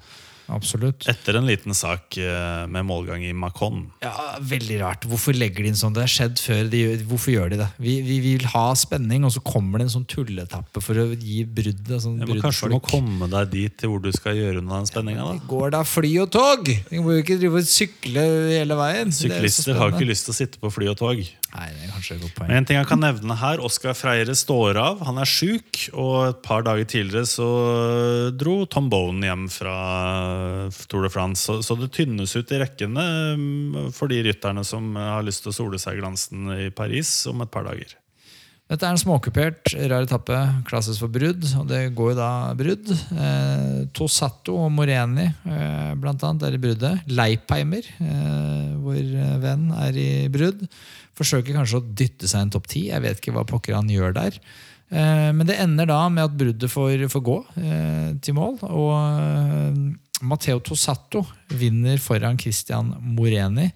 Absolutt. 0.48 1.04
Etter 1.10 1.36
en 1.38 1.46
liten 1.48 1.74
sak 1.76 2.16
eh, 2.20 2.64
med 2.70 2.86
målgang 2.88 3.24
i 3.26 3.34
Macon. 3.36 3.86
Ja, 4.04 4.14
Veldig 4.48 4.78
rart. 4.80 5.04
Hvorfor 5.08 5.36
legger 5.36 5.64
de 5.66 5.72
inn 5.72 5.78
sånn? 5.78 5.94
Det 5.96 6.04
har 6.06 6.12
skjedd 6.12 6.40
før. 6.40 6.62
De, 6.72 6.80
hvorfor 7.08 7.34
gjør 7.34 7.52
de 7.52 7.60
det? 7.60 7.68
Vi, 7.82 7.98
vi 8.06 8.18
vil 8.24 8.46
ha 8.54 8.64
spenning, 8.78 9.26
og 9.28 9.34
så 9.34 9.42
kommer 9.44 9.82
det 9.82 9.88
en 9.88 9.94
sånn 9.98 10.06
tulletappe 10.08 10.82
for 10.84 11.02
å 11.02 11.06
gi 11.12 11.42
bruddet. 11.44 11.94
Sånn 12.04 12.20
Ja, 12.22 12.28
men 12.30 12.40
kanskje 12.44 12.70
du 12.70 12.76
må 12.78 12.82
komme 12.84 13.28
deg 13.32 13.52
dit 13.52 13.76
til 13.80 13.92
hvor 13.92 14.02
du 14.04 14.10
skal 14.16 14.38
gjøre 14.38 14.62
unna 14.62 14.80
den 14.80 14.90
spenninga. 14.90 15.26
Det 15.38 15.50
går 15.50 15.74
da 15.76 15.82
fly 15.86 16.14
og 16.24 16.32
tog! 16.34 16.70
Vi 16.88 17.02
må 17.02 17.18
jo 17.18 17.24
ikke 17.24 17.38
drive 17.42 17.60
og 17.60 17.68
sykle 17.68 18.24
hele 18.54 18.78
veien. 18.78 19.12
Er 19.12 19.18
Syklister 19.18 19.78
har 19.78 19.92
ikke 19.92 20.08
lyst 20.08 20.28
til 20.28 20.34
å 20.34 20.38
sitte 20.38 20.62
på 20.62 20.72
fly 20.72 20.90
og 20.94 20.98
tog. 21.02 21.20
Nei, 21.54 21.68
det 21.72 21.86
er 21.86 21.92
kanskje 21.94 22.16
et 22.16 22.22
godt 22.22 22.34
poeng. 22.36 22.50
Men 22.50 22.60
en 22.60 22.66
ting 22.68 22.76
jeg 22.76 22.88
kan 22.90 23.00
nevne 23.00 23.36
her, 23.40 23.62
Oskar 23.64 23.96
Freire 23.96 24.34
står 24.36 24.78
av. 24.82 25.00
Han 25.08 25.20
er 25.22 25.28
sjuk, 25.28 25.80
og 25.96 26.16
et 26.26 26.42
par 26.44 26.66
dager 26.66 26.88
tidligere 26.88 27.28
så 27.30 27.48
dro 28.36 28.58
Tom 28.68 28.90
Bowen 28.92 29.24
hjem 29.24 29.46
fra 29.52 29.76
Tour 30.90 31.06
de 31.06 31.12
France. 31.12 31.46
Så, 31.46 31.60
så 31.64 31.78
det 31.80 31.92
tynnes 31.96 32.36
ut 32.36 32.52
i 32.52 32.60
rekkene 32.60 33.06
mm, 33.40 33.78
for 33.96 34.12
de 34.12 34.20
rytterne 34.28 34.66
som 34.66 34.92
har 34.98 35.24
lyst 35.24 35.46
til 35.46 35.54
å 35.54 35.58
sole 35.62 35.80
seg 35.80 35.96
i 35.96 36.02
glansen 36.02 36.52
i 36.58 36.68
Paris 36.68 37.22
om 37.32 37.40
et 37.44 37.54
par 37.54 37.64
dager. 37.68 37.96
Dette 38.68 38.84
er 38.84 38.92
en 38.92 39.00
småkupert, 39.00 39.70
rar 39.88 40.04
etappe, 40.04 40.38
klasses 40.68 40.98
for 41.00 41.08
brudd, 41.08 41.40
og 41.56 41.70
det 41.70 41.86
går 41.96 42.10
jo 42.12 42.16
da 42.18 42.30
brudd. 42.58 42.90
Eh, 42.92 43.78
Tosato 43.96 44.58
og 44.66 44.72
Moreni 44.76 45.24
eh, 45.24 45.94
blant 45.96 46.20
annet 46.28 46.44
er 46.44 46.56
i 46.58 46.60
bruddet. 46.60 47.06
Leipheimer, 47.08 47.88
eh, 48.04 48.74
vår 48.84 49.14
venn, 49.40 49.70
er 49.86 49.96
i 49.96 50.08
brudd. 50.32 50.66
Forsøker 51.16 51.56
kanskje 51.56 51.80
å 51.80 51.86
dytte 51.96 52.28
seg 52.28 52.44
en 52.44 52.52
topp 52.58 52.68
ti. 52.68 52.82
Jeg 52.90 53.00
vet 53.06 53.22
ikke 53.22 53.32
hva 53.38 53.46
pokker 53.48 53.78
han 53.78 53.88
gjør 53.88 54.12
der. 54.18 54.36
Eh, 54.92 55.30
men 55.32 55.48
det 55.48 55.56
ender 55.64 55.88
da 55.88 56.02
med 56.12 56.26
at 56.28 56.36
bruddet 56.36 56.68
får, 56.68 57.06
får 57.08 57.24
gå 57.24 57.38
eh, 57.64 58.10
til 58.20 58.36
mål. 58.36 58.58
Og 58.68 58.92
eh, 58.98 59.80
Matteo 60.28 60.60
Tosato 60.60 61.24
vinner 61.56 61.96
foran 62.04 62.36
Christian 62.36 62.92
Moreni. 63.16 63.70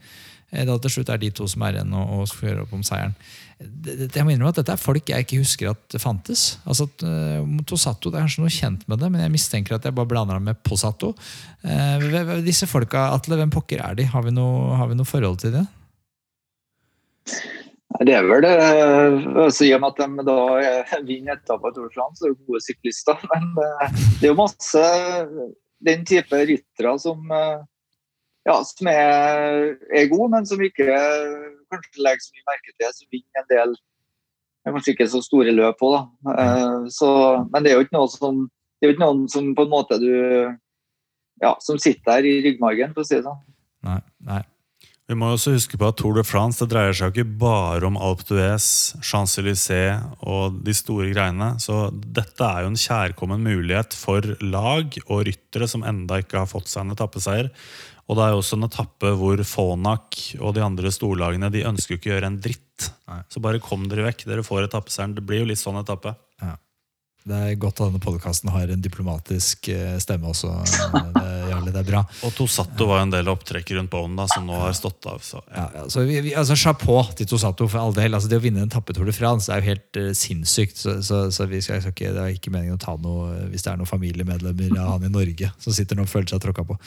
Eh, 0.52 0.66
Da 0.68 0.76
til 0.84 0.98
slutt 0.98 1.08
er 1.16 1.24
de 1.24 1.32
to 1.32 1.48
som 1.48 1.64
er 1.64 1.80
igjen 1.80 1.96
og 1.96 2.26
skal 2.28 2.50
gjøre 2.50 2.66
opp 2.66 2.76
om 2.76 2.84
seieren. 2.84 3.16
Jeg 3.62 4.24
må 4.26 4.32
innrømme 4.32 4.52
at 4.52 4.58
Dette 4.60 4.74
er 4.74 4.80
folk 4.80 5.10
jeg 5.10 5.26
ikke 5.26 5.40
husker 5.40 5.72
at 5.72 5.96
fantes. 6.02 6.58
Altså 6.66 6.88
at, 6.88 7.04
uh, 7.06 7.62
Tosato, 7.68 8.10
Det 8.10 8.20
er 8.20 8.26
kanskje 8.26 8.44
noe 8.44 8.52
kjent 8.52 8.84
med 8.90 9.02
det, 9.02 9.10
men 9.12 9.24
jeg 9.24 9.34
mistenker 9.34 9.76
at 9.76 9.86
jeg 9.88 9.96
bare 9.96 10.10
blander 10.10 10.40
dem 10.40 10.50
med 10.50 10.60
Posato. 10.66 11.12
Eh, 11.62 12.06
disse 12.46 12.66
folka, 12.70 13.08
Atle, 13.16 13.38
hvem 13.40 13.52
pokker 13.54 13.82
er 13.84 13.98
de? 13.98 14.06
Har 14.10 14.24
vi 14.26 14.34
noe, 14.34 14.76
har 14.78 14.90
vi 14.90 14.98
noe 14.98 15.08
forhold 15.08 15.40
til 15.42 15.54
det? 15.56 15.66
Det 18.02 18.14
er 18.16 18.24
vel 18.26 18.42
det. 18.44 18.52
Altså, 19.36 19.66
I 19.66 19.74
og 19.76 19.82
med 19.82 19.92
at 19.92 20.00
de 20.00 20.24
da 20.26 20.38
eh, 20.62 20.94
vinner 21.06 21.36
etappa 21.36 21.70
i 21.70 21.76
Torsland, 21.76 22.16
så 22.16 22.28
er 22.28 22.32
de 22.34 22.46
gode 22.48 22.62
syklister. 22.64 23.20
Men 23.32 23.50
eh, 23.60 24.00
det 24.20 24.28
er 24.28 24.32
jo 24.32 24.38
masse 24.38 24.86
den 25.82 26.06
type 26.08 26.40
ryttere 26.50 26.94
som, 27.02 27.22
eh, 27.36 27.60
ja, 28.48 28.56
som 28.66 28.90
er, 28.90 29.76
er 29.94 30.10
gode, 30.10 30.30
men 30.34 30.48
som 30.48 30.62
ikke 30.62 30.88
kanskje 31.72 32.04
legge 32.04 32.24
så 32.24 32.34
mye 32.34 32.48
merke 32.50 32.74
til, 32.74 32.94
som 32.96 33.14
vinner 33.14 33.42
en 33.44 33.50
del 33.52 33.76
kanskje 34.68 34.94
ikke 34.94 35.10
så 35.10 35.22
store 35.24 35.54
løp 35.54 35.78
på, 35.80 35.90
da. 35.94 36.02
Uh, 36.26 36.90
så, 36.92 37.08
men 37.50 37.64
det 37.64 37.72
er 37.72 37.80
jo 37.80 37.86
ikke 37.86 37.98
noe 37.98 38.10
som 38.10 38.44
det 38.82 38.88
er 38.88 38.90
jo 38.90 38.94
ikke 38.96 39.06
noen 39.06 39.26
som 39.30 39.52
på 39.54 39.62
en 39.62 39.70
måte 39.70 39.96
du 40.02 40.10
ja, 41.42 41.52
som 41.62 41.78
sitter 41.78 42.02
der 42.08 42.26
i 42.26 42.40
ryggmargen, 42.42 42.90
for 42.94 43.04
å 43.04 43.06
si 43.06 43.14
det 43.14 43.26
sånn. 43.26 43.38
Nei, 43.86 44.00
nei. 44.26 44.42
Vi 45.10 45.16
må 45.18 45.28
også 45.34 45.52
huske 45.56 45.78
på 45.78 45.86
at 45.90 45.98
Tour 45.98 46.14
de 46.16 46.22
France 46.26 46.62
det 46.62 46.70
dreier 46.72 46.94
seg 46.96 47.12
ikke 47.12 47.36
bare 47.42 47.86
om 47.88 47.98
Alpe 47.98 48.24
d'Huez, 48.28 48.66
Champs-Élysées 49.04 49.98
og 50.22 50.60
de 50.66 50.74
store 50.74 51.10
greiene. 51.10 51.52
Så 51.62 51.90
dette 51.92 52.46
er 52.46 52.64
jo 52.64 52.72
en 52.72 52.78
kjærkommen 52.78 53.42
mulighet 53.44 53.94
for 53.98 54.24
lag 54.42 54.98
og 55.04 55.26
ryttere 55.28 55.68
som 55.70 55.86
enda 55.86 56.22
ikke 56.22 56.40
har 56.44 56.50
fått 56.50 56.70
seg 56.70 56.86
en 56.86 56.94
etappeseier. 56.94 57.50
Og 58.10 58.18
det 58.18 58.24
er 58.24 58.34
jo 58.34 58.40
også 58.42 58.58
en 58.58 58.66
etappe 58.66 59.12
hvor 59.18 59.42
Fonak 59.46 60.18
og 60.40 60.56
de 60.56 60.64
andre 60.64 60.90
storlagene 60.92 61.48
de 61.54 61.62
ønsker 61.68 61.94
jo 61.94 62.00
ikke 62.00 62.10
å 62.10 62.14
gjøre 62.16 62.30
en 62.32 62.40
dritt. 62.42 62.88
Nei. 63.08 63.20
Så 63.30 63.42
bare 63.44 63.62
kom 63.62 63.86
dere 63.90 64.08
vekk. 64.08 64.26
Dere 64.28 64.44
får 64.46 64.66
etappeseieren. 64.66 65.14
Det 65.16 65.24
blir 65.26 65.44
jo 65.44 65.48
litt 65.52 65.62
sånn 65.62 65.78
etappe. 65.80 66.14
Ja. 66.42 66.56
Det 67.22 67.38
er 67.38 67.60
godt 67.62 67.78
at 67.78 67.92
denne 67.92 68.02
podkasten 68.02 68.50
har 68.50 68.72
en 68.72 68.82
diplomatisk 68.82 69.68
eh, 69.70 69.94
stemme 70.02 70.32
også. 70.32 70.50
Det, 71.14 71.28
Jarle, 71.62 71.72
det 71.74 71.82
er 71.82 71.88
bra. 71.88 72.02
Og 72.26 72.34
Tosato 72.36 72.86
var 72.90 73.02
en 73.04 73.12
del 73.12 73.28
opptrekk 73.30 73.72
rundt 73.76 73.90
Bowen 73.92 74.16
da, 74.18 74.26
som 74.30 74.46
nå 74.46 74.58
har 74.58 74.74
stått 74.76 75.06
av. 75.06 75.22
Så, 75.24 75.40
ja. 75.48 75.62
Ja, 75.62 75.82
ja, 75.82 75.84
så 75.92 76.04
vi, 76.08 76.18
vi, 76.24 76.34
altså 76.38 76.56
Chapeau 76.58 77.04
til 77.16 77.28
Tosato 77.30 77.68
for 77.70 77.80
all 77.80 77.94
del. 77.96 78.14
Altså, 78.14 78.30
det 78.30 78.40
å 78.40 78.44
vinne 78.44 78.64
en 78.64 78.72
tappe 78.72 78.94
Tour 78.96 79.08
de 79.08 79.14
France 79.14 79.52
er 79.52 79.62
jo 79.62 79.70
helt 79.70 80.00
uh, 80.00 80.10
sinnssykt. 80.16 80.78
Så, 80.82 80.98
så, 81.06 81.24
så 81.34 81.46
vi 81.50 81.62
skal, 81.64 81.82
ikke, 81.92 82.12
det 82.14 82.22
er 82.22 82.36
ikke 82.36 82.52
meningen 82.54 82.78
å 82.78 82.82
ta 82.82 82.96
noe 83.00 83.48
hvis 83.52 83.64
det 83.64 83.72
er 83.72 83.80
noen 83.80 83.90
familiemedlemmer 83.90 84.78
av 84.80 84.96
han 84.96 85.08
i 85.08 85.12
Norge 85.12 85.52
som 85.62 85.76
sitter 85.76 85.98
nå 85.98 86.06
og 86.06 86.12
føler 86.12 86.32
seg 86.32 86.42
tråkka 86.42 86.66
på. 86.68 86.78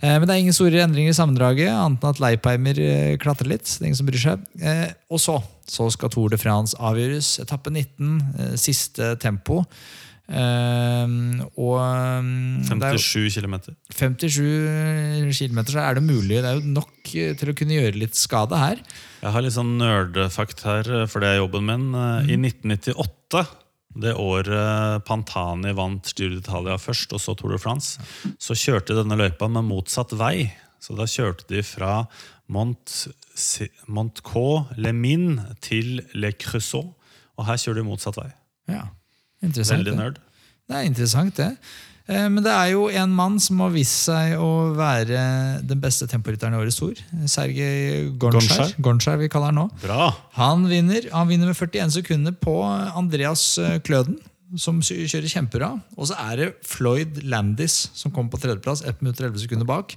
Eh, 0.00 0.16
men 0.16 0.26
det 0.26 0.36
er 0.36 0.44
ingen 0.44 0.56
store 0.56 0.82
endringer 0.84 1.14
i 1.14 1.18
sammendraget, 1.18 1.70
annet 1.72 2.02
enn 2.02 2.16
at 2.16 2.22
Leipheimer 2.22 2.80
eh, 2.82 3.12
klatrer 3.22 3.52
litt. 3.52 3.68
Det 3.68 3.84
er 3.84 3.90
ingen 3.92 4.00
som 4.00 4.08
bryr 4.10 4.22
seg. 4.22 4.48
Eh, 4.62 4.88
og 5.12 5.22
så, 5.22 5.38
så 5.70 5.88
skal 5.94 6.12
Tour 6.12 6.32
de 6.32 6.40
France 6.40 6.76
avgjøres. 6.78 7.36
Etappe 7.44 7.72
19, 7.72 8.18
eh, 8.40 8.58
siste 8.60 9.14
tempo. 9.22 9.62
Eh, 10.26 11.06
og 11.54 11.76
mm, 12.26 12.64
det 12.66 12.88
er 12.88 12.96
jo- 12.96 13.02
57 13.30 13.36
km. 13.38 13.54
57 13.94 15.38
km 15.38 15.60
så 15.70 15.82
er 15.84 15.94
det 15.94 16.02
mulig. 16.02 16.40
Det 16.42 16.50
er 16.50 16.58
jo 16.58 16.72
nok 16.74 17.14
eh, 17.14 17.34
til 17.38 17.52
å 17.52 17.56
kunne 17.56 17.76
gjøre 17.78 18.00
litt 18.00 18.18
skade 18.18 18.58
her. 18.58 18.80
Jeg 19.22 19.32
har 19.32 19.42
litt 19.44 19.54
sånn 19.54 19.76
nerdefakt 19.78 20.64
her, 20.66 20.90
eh, 21.02 21.06
for 21.06 21.20
det 21.22 21.30
er 21.30 21.40
jobben 21.40 21.66
min. 21.68 21.86
Mm. 21.94 22.28
I 22.30 22.36
1998, 22.42 23.46
det 23.96 24.14
året 24.20 25.04
Pantani 25.06 25.72
vant 25.72 26.12
Giro 26.18 26.36
d'Italia 26.36 26.76
først, 26.76 27.14
og 27.16 27.22
så 27.22 27.36
Tour 27.36 27.54
de 27.54 27.58
France, 27.62 27.98
så 28.38 28.52
kjørte 28.58 28.98
denne 28.98 29.16
løypa 29.16 29.48
med 29.48 29.64
motsatt 29.64 30.12
vei. 30.18 30.52
Så 30.82 30.94
da 30.98 31.06
kjørte 31.08 31.46
de 31.48 31.62
fra 31.64 32.06
Mont, 32.52 33.08
Montcaux, 33.88 34.68
Le 34.76 34.92
Mine 34.92 35.56
til 35.64 36.02
Le 36.14 36.30
Creusot. 36.32 36.92
Og 37.36 37.44
her 37.48 37.58
kjører 37.60 37.80
de 37.82 37.88
motsatt 37.88 38.16
vei. 38.16 38.28
Ja. 38.70 38.84
Veldig 39.42 39.96
nerd. 39.98 40.18
Det 40.66 40.76
er 40.80 40.86
interessant, 40.88 41.36
det. 41.36 41.50
Eh, 42.08 42.28
Men 42.30 42.42
det 42.42 42.52
er 42.52 42.70
jo 42.72 42.86
en 42.88 43.10
mann 43.14 43.38
som 43.42 43.58
har 43.64 43.70
vist 43.74 44.06
seg 44.06 44.36
å 44.38 44.72
være 44.78 45.62
den 45.66 45.80
beste 45.82 46.06
temporytteren 46.10 46.54
i 46.54 46.60
årets 46.60 46.80
ord. 46.82 47.00
Sergej 47.30 48.12
Gonskjær. 48.22 48.74
Gonchar 48.82 49.18
vi 49.20 49.28
kaller 49.32 49.52
han 49.52 49.60
nå. 49.60 49.66
Bra! 49.82 50.08
Han 50.38 50.66
vinner, 50.70 51.08
han 51.12 51.28
vinner 51.30 51.50
med 51.50 51.56
41 51.58 51.90
sekunder 52.00 52.32
på 52.32 52.56
Andreas 52.66 53.58
eh, 53.58 53.78
Kløden, 53.86 54.18
som 54.56 54.78
kjører 54.80 55.26
kjempebra. 55.28 55.72
Og 55.98 56.06
så 56.10 56.14
er 56.30 56.36
det 56.38 56.48
Floyd 56.66 57.18
Landis 57.26 57.88
som 57.98 58.12
kommer 58.14 58.30
på 58.30 58.38
tredjeplass, 58.44 58.84
1 58.86 59.02
minutt 59.02 59.18
og 59.20 59.26
11 59.32 59.42
sekunder 59.42 59.66
bak. 59.66 59.96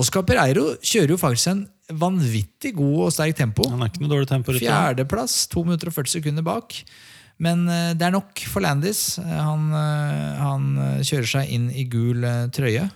Oscar 0.00 0.24
Pereiro 0.24 0.70
kjører 0.80 1.12
jo 1.14 1.20
faktisk 1.20 1.52
en 1.52 1.66
vanvittig 2.00 2.72
god 2.78 3.06
og 3.08 3.12
sterk 3.12 3.36
tempo. 3.36 3.68
Han 3.68 3.82
er 3.84 3.90
ikke 3.92 4.00
noe 4.04 4.12
dårlig 4.12 4.28
tempo. 4.30 4.54
Fjerdeplass, 4.56 5.42
2 5.52 5.64
minutter 5.68 5.90
og 5.92 5.96
40 6.00 6.16
sekunder 6.16 6.46
bak. 6.46 6.80
Men 7.40 7.64
eh, 7.72 7.92
det 7.96 8.06
er 8.06 8.14
nok 8.14 8.42
for 8.52 8.64
Landis. 8.64 9.18
Eh, 9.22 9.36
Han, 9.40 9.70
eh, 9.72 10.40
han 10.40 10.66
kjører 11.06 11.30
seg 11.34 11.52
inn 11.54 11.68
i 11.72 11.86
gul 11.90 12.26
trøye. 12.54 12.86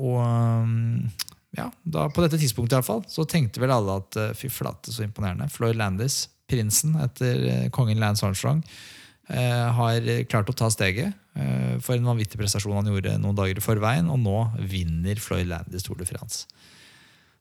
Og 0.00 0.20
mm, 0.66 1.10
ja, 1.58 1.68
da, 1.84 2.08
på 2.08 2.24
dette 2.24 2.40
tidspunktet 2.40 2.76
i 2.76 2.80
hvert 2.80 2.88
fall, 2.88 3.04
så 3.10 3.26
tenkte 3.28 3.62
vel 3.62 3.74
alle 3.74 4.00
at 4.00 4.20
fy 4.38 4.50
flate, 4.52 4.94
så 4.94 5.04
imponerende. 5.04 5.50
Floyd 5.52 5.78
Landis, 5.80 6.24
prinsen 6.50 6.96
etter 7.02 7.68
kongen 7.74 8.00
Lance 8.02 8.24
Armstrong, 8.26 8.62
har 9.30 10.06
klart 10.26 10.48
å 10.50 10.54
ta 10.58 10.66
steget. 10.72 11.14
For 11.84 11.94
en 11.94 12.08
vanvittig 12.08 12.38
prestasjon 12.40 12.74
han 12.74 12.88
gjorde 12.90 13.12
noen 13.22 13.36
dager 13.38 13.60
i 13.60 13.62
forveien. 13.62 14.08
Og 14.10 14.18
nå 14.22 14.38
vinner 14.72 15.20
Floyd 15.22 15.46
Landis 15.50 15.86
Tour 15.86 16.00
de 16.00 16.08
France. 16.08 16.48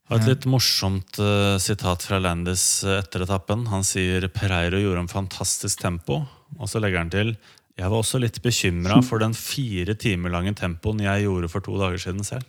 Og 0.09 0.17
Et 0.17 0.31
litt 0.31 0.47
morsomt 0.49 1.19
uh, 1.21 1.59
sitat 1.61 2.01
fra 2.01 2.17
Landis 2.17 2.81
eh, 2.81 2.97
etter 2.97 3.27
etappen. 3.27 3.67
Han 3.69 3.85
sier 3.85 4.25
Pereiro 4.33 4.81
gjorde 4.81 5.05
en 5.05 5.11
fantastisk 5.11 5.83
tempo. 5.83 6.23
Og 6.57 6.71
så 6.71 6.81
legger 6.81 7.03
han 7.03 7.13
til 7.13 7.35
jeg 7.79 7.87
var 7.87 8.01
også 8.01 8.19
litt 8.19 8.41
bekymra 8.43 8.97
for 9.07 9.21
den 9.23 9.31
fire 9.37 9.93
timer 9.95 10.33
lange 10.33 10.51
tempoen 10.57 10.99
jeg 10.99 11.23
gjorde 11.23 11.47
for 11.51 11.63
to 11.63 11.77
dager 11.79 12.01
siden 12.01 12.25
selv. 12.27 12.43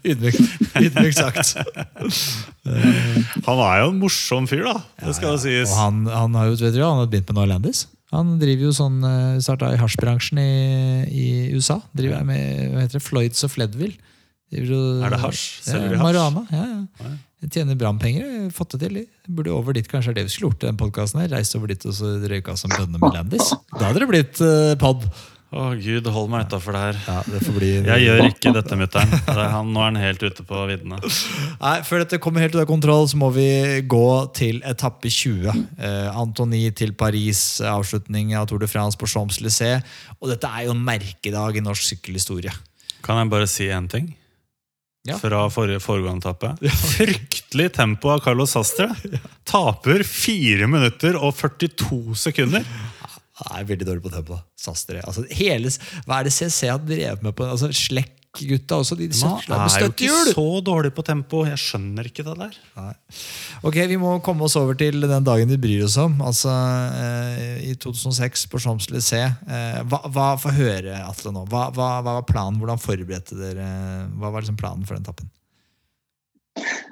Ydmykt 0.08 1.18
sagt. 1.18 1.58
Han 3.48 3.60
er 3.66 3.82
jo 3.82 3.90
en 3.90 4.00
morsom 4.00 4.48
fyr, 4.48 4.64
da. 4.70 4.78
Det 5.04 5.18
skal 5.18 5.36
jo 5.36 5.42
sies. 5.44 5.68
Og 5.68 5.76
han, 5.76 6.00
han 6.08 6.40
har 6.40 6.48
jo 6.48 6.56
vet 6.56 6.72
du, 6.72 6.80
han 6.80 7.02
har 7.02 7.10
begynt 7.12 7.28
med 7.28 7.40
noe 7.42 7.50
Landis. 7.52 7.84
Han 8.16 8.38
driver 8.40 8.70
jo 8.70 8.72
sånn, 8.72 9.02
eh, 9.04 9.40
starta 9.44 9.74
i 9.74 9.80
hasjbransjen 9.80 10.40
i, 10.40 10.52
i 11.12 11.26
USA. 11.52 11.82
Driver 11.96 12.24
med 12.24 12.72
hva 12.72 12.86
heter 12.86 12.96
det, 12.96 13.04
Floyds 13.04 13.44
og 13.44 13.58
Leadville. 13.60 14.00
Er 14.52 15.12
det 15.12 15.20
hasj? 15.20 15.46
Selger 15.66 15.92
de 15.92 15.96
hasj? 15.98 16.04
Marihuana. 16.04 16.44
Ja, 16.52 16.66
ja. 16.66 17.14
De 17.38 17.48
Tjener 17.54 17.76
brannpenger. 17.78 18.50
Fått 18.50 18.74
det 18.74 18.80
til. 18.86 19.00
de. 19.00 19.06
Burde 19.30 19.52
over 19.54 19.76
dit, 19.76 19.86
kanskje 19.86 20.10
er 20.10 20.18
det 20.18 20.26
vi 20.26 20.34
skulle 20.34 20.50
gjort 20.50 20.64
i 20.64 20.70
den 20.72 20.78
podkasten. 20.80 21.22
Reist 21.30 21.54
over 21.54 21.70
dit 21.70 21.84
og 21.86 21.94
så 21.94 22.16
røyka 22.18 22.56
som 22.58 22.72
bønner 22.74 22.98
med 22.98 23.14
Landis. 23.14 23.52
Da 23.76 23.90
hadde 23.90 24.02
det 24.02 24.08
blitt 24.10 24.40
uh, 24.42 24.74
pod. 24.80 25.06
Å 25.48 25.70
gud, 25.80 26.04
hold 26.12 26.26
meg 26.28 26.48
utafor 26.50 26.74
det 26.76 26.80
her. 26.82 26.98
Ja, 27.06 27.20
det 27.24 27.38
får 27.40 27.54
bli 27.56 27.68
Jeg 27.76 28.02
gjør 28.04 28.26
ikke 28.26 28.50
dette, 28.52 28.76
mutter'n. 28.76 29.14
Det 29.14 29.36
er 29.46 29.54
Nå 29.64 29.80
er 29.80 29.86
han 29.86 30.00
helt 30.02 30.24
ute 30.26 30.44
på 30.44 30.64
viddene. 30.68 30.98
Nei, 31.62 31.76
Før 31.88 32.02
dette 32.02 32.18
kommer 32.20 32.44
helt 32.44 32.58
ut 32.58 32.60
av 32.60 32.68
kontroll, 32.68 33.08
så 33.08 33.16
må 33.16 33.30
vi 33.32 33.48
gå 33.88 34.10
til 34.36 34.60
etappe 34.68 35.08
20. 35.08 35.48
Eh, 35.78 36.10
Antony 36.12 36.66
til 36.76 36.92
Paris, 36.92 37.62
avslutning 37.64 38.34
av 38.36 38.50
Tour 38.50 38.60
de 38.60 38.68
France 38.68 39.00
på 39.00 39.08
Champs-Élysées. 39.08 39.80
Og 40.20 40.34
dette 40.34 40.50
er 40.52 40.66
jo 40.66 40.76
en 40.76 40.84
merkedag 40.84 41.56
i 41.56 41.64
norsk 41.64 41.94
sykkelhistorie. 41.94 42.52
Kan 43.06 43.22
jeg 43.22 43.32
bare 43.32 43.48
si 43.48 43.70
én 43.72 43.88
ting? 43.88 44.12
Ja. 45.08 45.16
Fra 45.20 45.46
forrige 45.52 45.80
foregående 45.80 46.20
etappe. 46.20 46.52
Fryktelig 46.98 47.70
tempo 47.78 48.12
av 48.12 48.20
Carlos 48.24 48.52
Sastre. 48.52 48.90
Taper 49.48 50.04
4 50.04 50.68
minutter 50.68 51.16
og 51.16 51.32
42 51.38 52.18
sekunder. 52.28 52.66
Jeg 53.38 53.62
er 53.62 53.68
veldig 53.68 53.86
dårlig 53.86 54.04
på 54.04 54.12
tempo. 54.12 54.40
Sastre. 54.58 55.00
Altså, 55.06 55.24
hele, 55.38 55.70
hva 56.04 56.18
er 56.18 56.28
det 56.28 56.34
CC 56.34 56.68
har 56.68 56.82
drevet 56.82 57.22
med 57.24 57.36
på 57.38 57.46
altså, 57.46 57.70
Slekk-gutta 58.38 58.78
også. 58.82 58.96
De 58.98 59.08
sykler 59.10 59.58
med 59.58 59.74
er 59.74 59.84
jo 59.84 59.90
ikke 59.92 60.34
så 60.34 60.46
dårlig 60.64 60.92
på 60.94 61.04
tempo. 61.06 61.42
Jeg 61.46 61.58
skjønner 61.58 62.06
ikke 62.06 62.24
det 62.26 62.36
der. 62.38 62.58
Ok, 63.66 63.76
Vi 63.88 63.96
må 63.98 64.18
komme 64.24 64.44
oss 64.44 64.56
over 64.56 64.74
til 64.78 65.00
den 65.00 65.24
dagen 65.24 65.48
vi 65.48 65.58
bryr 65.58 65.84
oss 65.86 65.96
om. 65.98 66.20
Altså 66.22 66.52
eh, 66.52 67.70
I 67.70 67.74
2006 67.74 68.46
på 68.52 68.60
Champs-Élysées. 68.62 69.34
Eh, 69.48 69.80
hva, 69.88 70.02
hva 70.06 70.28
Få 70.38 70.52
høre, 70.54 70.94
Atle, 71.02 71.32
nå. 71.34 71.44
Hva, 71.50 71.68
hva, 71.74 71.98
hva 72.04 72.18
var 72.20 72.28
planen? 72.28 72.60
Hvordan 72.60 72.78
forberedte 72.78 73.38
dere 73.38 73.66
Hva 74.18 74.30
var 74.30 74.44
liksom 74.44 74.58
planen 74.60 74.86
for 74.86 74.98
den 74.98 75.06
tappen? 75.08 75.30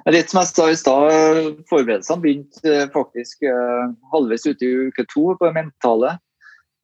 Litt 0.07 0.31
som 0.31 0.39
jeg 0.39 0.51
sa 0.53 0.65
i 0.71 0.77
stad, 0.79 1.57
forberedelsene 1.67 2.23
begynte 2.23 2.71
eh, 2.71 2.87
faktisk 2.93 3.43
eh, 3.47 3.89
halvveis 4.13 4.47
ute 4.47 4.63
i 4.63 4.87
uke 4.87 5.03
to 5.11 5.33
på 5.35 5.47
det 5.47 5.55
mentale. 5.57 6.13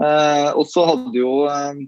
Eh, 0.04 0.50
og 0.52 0.66
så 0.68 0.84
hadde 0.90 1.16
jo 1.16 1.46
eh, 1.48 1.86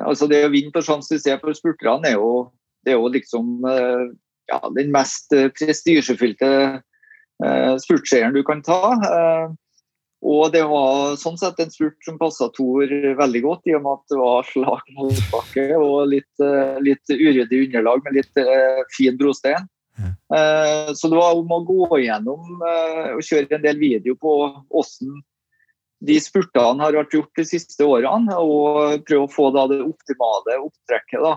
altså 0.00 0.28
Det 0.30 0.44
å 0.46 0.52
vinne 0.52 0.72
på 0.72 0.80
Champs-Élysées 0.84 1.40
for 1.42 1.56
spurterne 1.56 2.08
er 2.08 2.16
jo, 2.16 2.50
det 2.84 2.94
er 2.94 3.00
jo 3.00 3.10
liksom 3.12 3.66
eh, 3.68 4.06
ja, 4.50 4.60
den 4.76 4.92
mest 4.94 5.32
eh, 5.36 5.50
prestisjefylte 5.56 6.52
eh, 7.44 7.74
spurtseieren 7.82 8.36
du 8.36 8.42
kan 8.46 8.62
ta. 8.66 8.80
Eh, 9.08 9.52
og 10.22 10.52
det 10.54 10.62
var 10.70 11.16
sånn 11.18 11.38
sett 11.40 11.58
en 11.62 11.72
spurt 11.72 11.98
som 12.06 12.18
passa 12.20 12.46
Tor 12.54 12.86
veldig 13.18 13.40
godt, 13.42 13.64
i 13.66 13.74
og 13.74 13.82
med 13.82 13.96
at 13.96 14.12
det 14.12 14.18
var 14.20 14.46
slak 14.46 14.92
motbakke 14.94 15.64
og 15.74 16.12
litt, 16.12 16.44
litt 16.86 17.10
uryddig 17.10 17.64
underlag 17.64 18.04
med 18.06 18.20
litt 18.20 18.38
fin 18.94 19.18
brostein. 19.18 19.66
Så 20.94 21.10
det 21.10 21.18
var 21.18 21.34
om 21.34 21.50
å 21.50 21.58
gå 21.66 21.88
igjennom 21.98 22.62
og 22.62 23.24
kjøre 23.26 23.58
en 23.58 23.66
del 23.66 23.82
video 23.82 24.14
på 24.22 24.36
hvordan 24.70 25.18
de 26.02 26.18
spurtene 26.22 26.82
har 26.82 26.96
vært 26.96 27.14
gjort 27.14 27.38
de 27.38 27.46
siste 27.46 27.86
årene, 27.86 28.34
og 28.34 29.06
prøve 29.06 29.26
å 29.26 29.30
få 29.30 29.50
da 29.54 29.68
det 29.70 29.82
optimale 29.84 30.58
opptrekket. 30.64 31.22
da. 31.22 31.36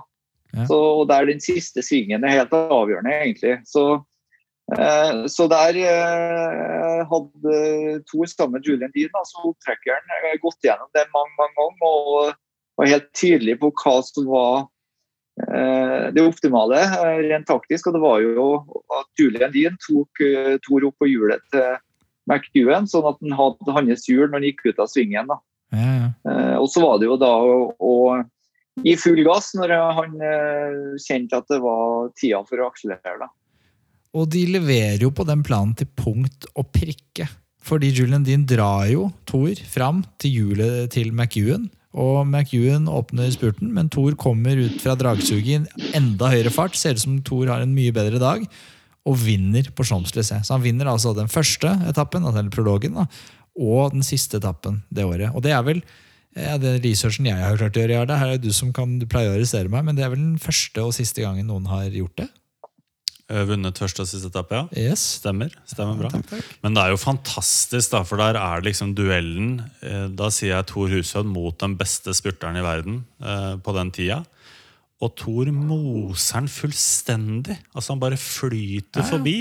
Ja. 0.56 0.66
Så 0.70 0.80
og 1.02 1.08
Der 1.10 1.26
den 1.26 1.42
siste 1.44 1.84
svingen 1.84 2.24
er 2.24 2.40
helt 2.40 2.54
avgjørende, 2.56 3.14
egentlig. 3.14 3.60
Så, 3.70 4.06
eh, 4.78 5.26
så 5.28 5.48
der 5.52 5.78
eh, 5.78 7.02
hadde 7.12 7.58
Thor 8.10 8.26
sammen 8.32 8.58
med 8.58 8.66
Julian 8.68 8.94
Dean, 8.96 9.14
altså 9.14 9.52
opptrekkeren, 9.52 10.16
eh, 10.24 10.40
gått 10.42 10.64
gjennom 10.64 10.90
det 10.96 11.06
mange 11.14 11.36
mange 11.38 11.60
ganger 11.60 11.92
og 11.92 12.34
var 12.78 12.92
helt 12.92 13.12
tydelig 13.16 13.60
på 13.60 13.72
hva 13.72 14.00
som 14.04 14.26
var 14.28 14.66
eh, 15.46 16.12
det 16.16 16.24
optimale 16.26 16.82
rent 17.30 17.48
taktisk. 17.48 17.88
Og 17.88 17.98
det 17.98 18.04
var 18.04 18.24
jo 18.24 18.48
at 18.98 19.12
Julian 19.20 19.54
Dean 19.54 19.78
tok 19.86 20.26
Thor 20.66 20.90
opp 20.90 20.98
på 21.00 21.12
hjulet 21.12 21.44
til 21.54 21.76
McEwan, 22.30 22.90
sånn 22.90 23.08
at 23.10 23.20
han 23.22 23.36
hadde 23.38 23.76
hans 23.76 24.08
hjul 24.10 24.28
når 24.28 24.40
han 24.40 24.48
gikk 24.50 24.66
ut 24.70 24.82
av 24.82 24.92
svingen. 24.92 25.30
da. 25.30 25.40
Ja, 25.76 25.92
ja. 26.00 26.10
Og 26.60 26.70
så 26.72 26.82
var 26.84 27.00
det 27.02 27.10
jo 27.10 27.18
da 27.22 27.32
å, 27.42 27.58
å 27.78 27.94
i 28.84 28.96
full 29.00 29.22
gass 29.24 29.54
når 29.56 29.72
han 29.98 30.16
kjente 31.00 31.38
at 31.40 31.48
det 31.52 31.62
var 31.64 32.12
tida 32.20 32.42
for 32.48 32.60
å 32.60 32.70
akselerere. 32.72 33.28
da. 33.28 33.30
Og 34.16 34.30
de 34.32 34.46
leverer 34.48 35.04
jo 35.04 35.12
på 35.16 35.26
den 35.28 35.44
planen 35.46 35.76
til 35.78 35.90
punkt 36.00 36.48
og 36.56 36.70
prikke. 36.76 37.28
Fordi 37.66 37.90
Julian 37.90 38.24
Dean 38.26 38.46
drar 38.48 38.86
jo 38.92 39.10
Thor 39.28 39.58
fram 39.68 40.04
til 40.22 40.38
hjulet 40.40 40.94
til 40.94 41.12
McEwan. 41.12 41.68
Og 41.96 42.26
McEwan 42.28 42.90
åpner 42.92 43.32
spurten, 43.32 43.72
men 43.74 43.90
Thor 43.92 44.18
kommer 44.20 44.60
ut 44.60 44.78
fra 44.84 44.98
dragsuget 45.00 45.48
i 45.48 45.58
en 45.62 45.68
enda 45.96 46.30
høyere 46.32 46.52
fart. 46.54 46.76
Ser 46.78 46.98
ut 46.98 47.04
som 47.04 47.20
Thor 47.26 47.50
har 47.52 47.64
en 47.64 47.76
mye 47.76 47.94
bedre 47.96 48.20
dag. 48.22 48.44
Og 49.06 49.20
vinner 49.22 49.68
på 49.76 49.86
Champs-Élysées. 49.86 50.48
Så 50.48 50.56
han 50.56 50.64
vinner 50.64 50.90
altså 50.90 51.14
den 51.14 51.30
første 51.30 51.76
etappen, 51.90 52.26
eller 52.26 52.50
prologen, 52.54 52.98
da, 52.98 53.06
og 53.56 53.94
den 53.94 54.04
siste 54.04 54.42
etappen 54.42 54.82
det 54.90 55.06
året. 55.06 55.30
Og 55.36 55.46
det 55.46 55.54
er 55.56 55.62
vel 55.66 55.84
ja, 56.36 56.58
den 56.60 56.82
researchen 56.84 57.30
jeg 57.30 57.40
har 57.40 57.60
klart 57.60 57.78
å 57.80 57.84
gjøre, 57.86 58.08
det 58.10 58.18
her 58.20 58.34
er 58.36 58.42
du 58.44 58.50
som 58.52 58.74
kan 58.76 58.98
du 59.00 59.06
pleier 59.08 59.32
å 59.32 59.38
arrestere 59.38 59.72
meg, 59.72 59.86
men 59.88 59.96
det 59.96 60.04
er 60.04 60.12
vel 60.12 60.20
den 60.20 60.42
første 60.42 60.84
og 60.84 60.92
siste 60.98 61.24
gangen 61.24 61.48
noen 61.48 61.70
har 61.72 61.88
gjort 61.88 62.18
det? 62.20 62.28
Eh, 63.26 63.42
vunnet 63.50 63.80
første 63.82 64.04
og 64.04 64.10
siste 64.10 64.30
etappe, 64.30 64.60
ja. 64.60 64.66
Yes. 64.92 65.02
Stemmer. 65.22 65.54
Stemmer 65.66 65.98
bra. 65.98 66.12
Takk, 66.14 66.28
takk. 66.30 66.50
Men 66.62 66.76
det 66.76 66.84
er 66.84 66.92
jo 66.94 67.00
fantastisk, 67.02 67.96
da, 67.96 68.04
for 68.06 68.22
der 68.22 68.38
er 68.38 68.66
liksom 68.66 68.94
duellen 68.98 69.64
eh, 69.82 70.06
Da 70.14 70.30
sier 70.34 70.52
jeg 70.54 70.68
Thor 70.70 70.92
Hushovd 70.92 71.32
mot 71.32 71.58
den 71.64 71.74
beste 71.80 72.14
spurteren 72.14 72.60
i 72.60 72.66
verden 72.66 73.00
eh, 73.24 73.56
på 73.66 73.74
den 73.80 73.90
tida. 73.96 74.20
Og 75.04 75.12
Thor 75.20 75.52
moser 75.52 76.42
den 76.44 76.50
fullstendig. 76.52 77.58
Altså 77.76 77.94
Han 77.94 78.02
bare 78.04 78.20
flyter 78.20 79.02
ja, 79.02 79.04
ja. 79.04 79.10
forbi. 79.10 79.38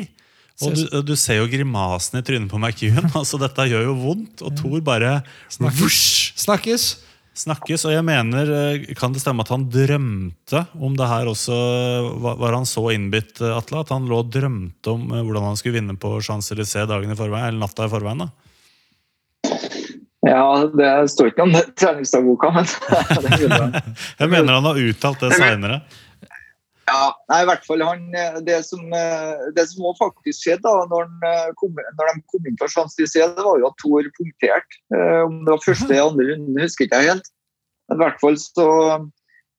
Og 0.63 0.75
du, 0.75 0.85
du, 1.03 1.15
ser 1.19 1.41
jo 1.41 1.49
grimasen 1.51 2.21
i 2.21 2.25
trynet 2.27 2.51
på 2.51 2.61
McEwan. 2.61 3.11
Altså 3.21 3.41
Dette 3.43 3.69
gjør 3.71 3.89
jo 3.89 3.97
vondt. 4.03 4.45
Og 4.47 4.55
Thor 4.59 4.79
bare 4.87 5.19
Snakkes. 5.53 6.05
Snakkes 6.45 6.89
snakkes. 7.35 7.85
Og 7.89 7.95
jeg 7.95 8.05
mener, 8.07 8.51
eh, 8.51 8.95
kan 8.95 9.13
det 9.13 9.23
stemme 9.23 9.43
at 9.43 9.51
han 9.53 9.67
drømte 9.71 10.67
om 10.79 10.97
det 10.97 11.09
her 11.09 11.27
også? 11.27 11.57
Var 12.23 12.53
han 12.55 12.67
så 12.67 12.87
innbitt, 12.95 13.41
eh, 13.41 13.57
Atle, 13.57 13.81
at 13.81 13.91
han 13.91 14.07
lå 14.07 14.23
og 14.23 14.31
drømte 14.31 14.87
om 14.91 15.11
eh, 15.13 15.23
hvordan 15.23 15.51
han 15.51 15.57
skulle 15.57 15.81
vinne 15.81 15.99
på 15.99 16.21
Champs-Élysées 16.21 16.87
dagen 16.87 17.11
i 17.11 17.19
forveien, 17.19 17.49
eller 17.49 17.67
natta 17.67 17.87
i 17.87 17.93
forveien? 17.93 18.19
da? 18.19 18.31
Ja, 20.25 20.71
det 20.73 20.91
står 21.13 21.33
ikke 21.33 21.45
om 21.45 21.53
treningsdagboka, 21.77 22.51
men 22.55 22.69
Jeg 24.21 24.31
mener 24.33 24.57
han 24.57 24.69
har 24.71 24.81
uttalt 24.81 25.25
det 25.25 25.35
seinere. 25.37 25.83
Ja, 26.85 27.09
nei, 27.33 27.39
i 27.43 27.47
hvert 27.49 27.65
fall 27.65 27.81
han, 27.81 28.03
Det 28.45 28.59
som, 28.67 28.83
det 29.57 29.65
som 29.71 29.87
faktisk 29.99 30.45
skjedde 30.45 30.69
da 30.69 30.85
når, 30.91 31.09
kom, 31.61 31.73
når 31.73 32.11
de 32.11 32.25
kom 32.31 32.49
inn 32.49 32.59
for 32.61 32.73
Champs-Élysées, 32.73 33.33
det 33.37 33.45
var 33.45 33.61
jo 33.61 33.71
at 33.71 33.79
Thor 33.81 34.11
punkterte. 34.19 34.81
Om 35.25 35.39
det 35.47 35.55
var 35.55 35.65
første 35.65 35.89
eller 35.89 36.11
andre 36.11 36.29
runden, 36.33 36.61
husker 36.61 36.87
ikke 36.87 37.01
jeg 37.01 37.15
helt. 37.15 37.31
Men 37.89 37.99
i 37.99 38.05
hvert 38.05 38.21
fall 38.21 38.37
så 38.41 38.69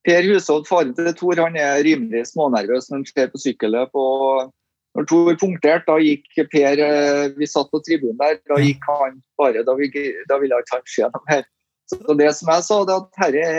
Per 0.05 0.27
Hushovd, 0.29 0.67
faren 0.69 0.93
til 0.93 1.09
Thor, 1.17 1.41
han 1.41 1.57
er 1.57 1.81
rimelig 1.85 2.27
smånervøs 2.29 2.91
når 2.91 2.99
han 2.99 3.07
ser 3.09 3.31
på 3.33 3.41
sykkelløp. 3.41 3.97
og 3.97 4.53
når 4.95 5.07
Tor 5.11 5.33
punkterte, 5.41 5.85
da 5.89 5.97
gikk 5.99 6.45
Per 6.53 6.81
Vi 7.35 7.47
satt 7.51 7.67
på 7.71 7.81
tribunen 7.83 8.15
der. 8.21 8.37
Da 8.47 8.59
gikk 8.63 8.85
han 8.87 9.17
bare 9.35 9.65
Da, 9.67 9.75
da 9.75 10.37
ville 10.39 10.61
ikke 10.63 10.77
han 10.77 10.85
se 10.87 11.09
noe 11.09 11.25
mer. 11.27 11.43
Så 11.91 12.15
det 12.17 12.31
som 12.37 12.49
jeg 12.53 12.65
sa, 12.65 12.77
det 12.87 12.95
er 12.95 13.01
at 13.03 13.19
herre 13.21 13.49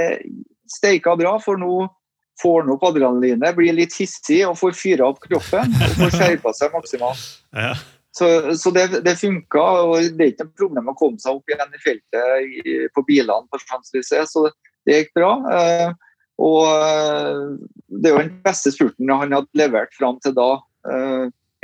steika 0.71 1.15
bra, 1.19 1.37
for 1.43 1.61
nå 1.61 1.85
får 2.43 2.63
han 2.63 2.73
opp 2.75 2.87
adrenalinet, 2.91 3.57
blir 3.57 3.77
litt 3.77 3.95
hissig 3.97 4.43
og 4.47 4.57
får 4.61 4.75
fyra 4.77 5.11
opp 5.13 5.21
kroppen 5.25 5.73
og 5.73 5.95
får 6.01 6.17
skjerpa 6.19 6.57
seg 6.57 6.75
maksimalt. 6.77 7.29
Ja. 7.67 7.75
Så, 8.17 8.27
så, 8.57 8.71
det, 8.73 9.03
det 9.05 9.13
funka, 9.21 9.63
og 9.85 10.07
det 10.17 10.25
er 10.25 10.31
ikke 10.31 10.47
noe 10.47 10.57
problem 10.57 10.87
å 10.89 10.95
komme 10.97 11.21
seg 11.21 11.37
opp 11.37 11.53
igjen 11.53 11.75
i 11.77 11.81
feltet 11.83 12.47
i, 12.63 12.77
på 12.97 13.03
bilene 13.05 13.45
på 13.53 13.61
Champs-Élysées, 13.61 14.31
så 14.33 14.47
det 14.89 15.03
gikk 15.03 15.11
bra. 15.19 15.33
Eh, 15.53 15.91
og 16.41 16.63
eh, 16.65 17.43
det 17.93 18.09
er 18.09 18.15
jo 18.15 18.23
den 18.23 18.39
beste 18.47 18.73
spurten 18.73 19.13
han 19.13 19.37
hadde 19.37 19.61
levert 19.61 19.93
fram 19.99 20.17
til 20.25 20.33
da, 20.37 20.49
eh, 20.57 20.63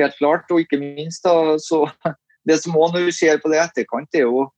helt 0.01 0.19
klart. 0.19 0.51
Og 0.51 0.65
ikke 0.65 0.81
minst, 0.81 1.25
da, 1.25 1.57
så 1.63 1.85
det 2.49 2.59
som 2.63 2.77
òg 2.79 2.97
når 2.97 3.09
vi 3.11 3.17
ser 3.17 3.41
på 3.43 3.53
det 3.53 3.61
i 3.61 3.65
etterkant, 3.65 4.11
er 4.19 4.27
jo 4.27 4.49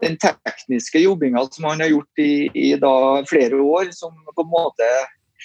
den 0.00 0.16
tekniske 0.20 1.02
jobbinga 1.02 1.42
som 1.52 1.68
han 1.68 1.82
har 1.84 1.92
gjort 1.92 2.22
i, 2.22 2.48
i 2.56 2.68
da, 2.80 2.94
flere 3.28 3.60
år, 3.60 3.90
som 3.92 4.14
på 4.34 4.46
en 4.46 4.52
måte 4.52 4.88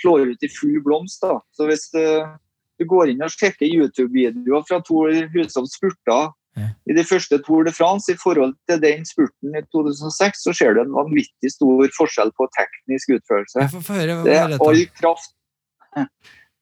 slår 0.02 0.32
ut 0.32 0.44
i 0.44 0.52
full 0.52 0.80
blomst. 0.84 1.22
Da. 1.24 1.40
Så 1.56 1.68
hvis 1.70 1.90
uh, 1.98 2.36
du 2.80 2.88
går 2.90 3.12
inn 3.12 3.24
og 3.24 3.34
sjekker 3.34 3.68
YouTube-videoer 3.68 4.66
fra 4.70 4.82
Tor 4.88 5.12
Hushovd 5.34 5.72
spurter 5.72 6.32
ja. 6.56 6.70
i 6.88 6.96
de 6.96 7.04
første 7.08 7.40
Tour 7.44 7.68
de 7.68 7.74
France 7.76 8.12
i 8.12 8.20
forhold 8.20 8.56
til 8.70 8.82
den 8.84 9.04
spurten 9.08 9.60
i 9.60 9.64
2006, 9.76 10.46
så 10.48 10.56
ser 10.56 10.76
du 10.76 10.84
en 10.86 10.96
vanvittig 10.96 11.52
stor 11.52 11.92
forskjell 11.98 12.32
på 12.40 12.48
teknisk 12.56 13.18
utførelse. 13.18 13.68
Høre, 13.92 14.20
det 14.28 14.40
er 14.40 14.58
all 14.60 14.84
kraft. 14.96 15.36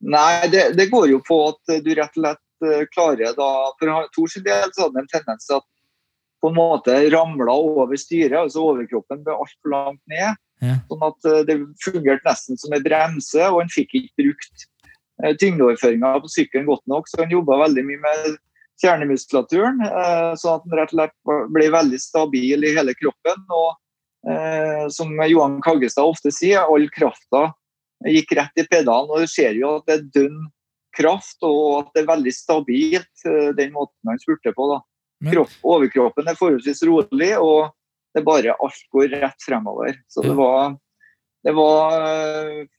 Nei, 0.04 0.48
det, 0.52 0.74
det, 0.76 0.90
går 0.92 1.08
jo 1.14 1.22
på 1.24 1.38
at 1.48 1.78
du 1.86 1.94
rett 1.96 2.18
og 2.18 2.20
slett 2.20 2.66
uh, 2.66 2.82
klarer 2.92 3.36
da 3.38 3.50
For 3.80 4.10
Tor 4.16 4.32
sin 4.32 4.44
del 4.44 4.74
så 4.76 4.88
hadde 4.88 5.00
en 5.00 5.12
tendens 5.12 5.48
til 5.48 5.62
at 5.62 5.68
på 6.44 6.50
en 6.52 6.58
måte 6.58 6.92
ramla 7.14 7.54
over 7.56 7.96
styret, 7.96 8.36
altså 8.36 8.66
overkroppen 8.68 9.22
ble 9.24 9.32
altfor 9.32 9.72
langt 9.72 10.02
ned. 10.12 10.36
Ja. 10.64 10.76
Sånn 10.90 11.06
at 11.08 11.28
eh, 11.30 11.44
Det 11.48 11.56
fungerte 11.84 12.28
nesten 12.28 12.60
som 12.60 12.76
en 12.76 12.84
bremse, 12.84 13.46
og 13.48 13.62
han 13.62 13.72
fikk 13.72 13.96
ikke 14.00 14.26
brukt 14.26 14.66
eh, 15.24 15.38
tyngdeoverføringa 15.40 16.18
på 16.26 16.32
sykkelen 16.34 16.68
godt 16.68 16.84
nok. 16.92 17.08
Så 17.08 17.22
han 17.24 17.32
jobba 17.32 17.62
veldig 17.64 17.86
mye 17.88 18.02
med 18.04 18.36
kjernemuskulaturen, 18.84 19.80
eh, 19.88 20.34
sånn 20.42 20.60
at 20.60 20.68
han 20.68 20.78
rett 20.82 20.92
og 20.92 20.98
slett 20.98 21.50
ble 21.56 21.72
veldig 21.78 22.02
stabil 22.04 22.68
i 22.68 22.76
hele 22.76 22.96
kroppen. 23.00 23.48
og 23.48 23.80
Som 24.96 25.18
Johan 25.28 25.58
Kaggestad 25.64 26.08
ofte 26.08 26.32
sier, 26.32 26.64
all 26.64 26.86
krafta 26.96 27.50
gikk 28.12 28.36
rett 28.40 28.60
i 28.60 28.68
pedalen. 28.68 29.12
og 29.12 29.24
Du 29.24 29.32
ser 29.32 29.56
jo 29.58 29.78
at 29.80 29.88
det 29.88 29.96
er 29.96 30.10
dønn 30.18 30.42
kraft, 30.94 31.40
og 31.42 31.62
at 31.80 31.94
det 31.96 32.04
er 32.04 32.12
veldig 32.12 32.34
stabilt, 32.36 33.24
den 33.58 33.72
måten 33.74 34.12
han 34.12 34.20
spurte 34.22 34.54
på. 34.54 34.68
da. 34.70 34.82
Kropp, 35.32 35.54
overkroppen 35.64 36.28
er 36.28 36.38
forholdsvis 36.38 36.84
rolig, 36.90 37.32
og 37.40 37.72
det 38.14 38.22
er 38.22 38.28
bare 38.28 38.56
alt 38.62 38.88
går 38.94 39.16
rett 39.16 39.46
fremover. 39.46 39.96
Så 40.12 40.22
det 40.26 40.36
var, 40.38 40.76
det 41.48 41.56
var 41.58 41.96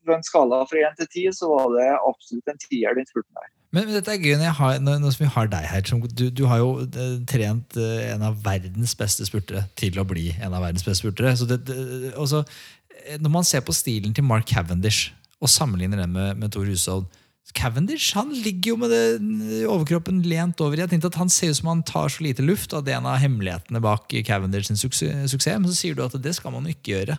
På 0.05 0.14
en 0.14 0.26
skala 0.26 0.62
fra 0.68 0.84
én 0.84 0.96
til 1.01 1.10
ti 1.10 1.26
så 1.34 1.51
var 1.51 1.72
det 1.74 1.90
absolutt 1.96 2.52
en 2.52 2.60
tier, 2.68 2.94
den 2.94 3.09
spurten 3.09 3.40
der. 3.40 3.51
Men, 3.74 3.88
men, 3.88 3.96
dette 3.96 4.12
er 4.12 4.22
gøy 4.22 4.36
når, 4.38 4.52
har, 4.55 4.76
når, 4.78 5.16
vi 5.18 5.28
har 5.34 5.48
deg 5.51 5.64
her. 5.66 5.88
Du, 6.14 6.28
du, 6.30 6.44
har 6.46 6.60
jo 6.62 6.68
eh, 6.84 7.16
trent 7.26 7.74
eh, 7.80 8.12
en 8.12 8.22
av 8.22 8.36
verdens 8.44 8.94
beste 8.94 9.26
spurtere 9.26 9.64
til 9.74 9.98
å 9.98 10.06
bli 10.06 10.28
en 10.36 10.55
av 10.55 10.62
verdens 10.62 10.86
beste 10.86 11.02
spurtere. 11.02 11.32
Så 11.34 11.48
det, 11.51 11.64
det, 11.66 12.12
også, 12.14 12.44
eh, 12.44 12.84
når 13.21 13.33
man 13.33 13.47
ser 13.47 13.65
på 13.65 13.75
stilen 13.77 14.15
til 14.16 14.27
Mark 14.27 14.49
Cavendish 14.49 15.12
og 15.43 15.51
sammenligner 15.53 16.01
den 16.01 16.15
med, 16.15 16.39
med 16.41 16.53
Tor 16.55 16.69
Hushovd 16.69 17.11
Cavendish 17.55 18.16
han 18.16 18.33
ligger 18.33 18.73
jo 18.73 18.77
med 18.81 18.91
det, 18.91 19.66
overkroppen 19.69 20.23
lent 20.27 20.61
over. 20.65 20.81
Jeg 20.81 20.91
tenkte 20.91 21.12
at 21.12 21.21
Han 21.21 21.31
ser 21.31 21.53
ut 21.53 21.61
som 21.61 21.71
han 21.71 21.85
tar 21.87 22.09
så 22.11 22.25
lite 22.25 22.43
luft, 22.43 22.73
og 22.73 22.85
det 22.85 22.95
er 22.95 22.99
en 22.99 23.11
av 23.11 23.21
hemmelighetene 23.23 23.83
bak 23.85 24.11
Cavendish 24.27 24.71
sin 24.71 24.81
suksess. 24.81 25.47
Men 25.47 25.69
så 25.71 25.77
sier 25.77 25.95
du 25.95 26.05
at 26.05 26.16
det 26.23 26.35
skal 26.35 26.55
man 26.55 26.66
jo 26.66 26.75
ikke 26.75 26.97
gjøre. 26.97 27.19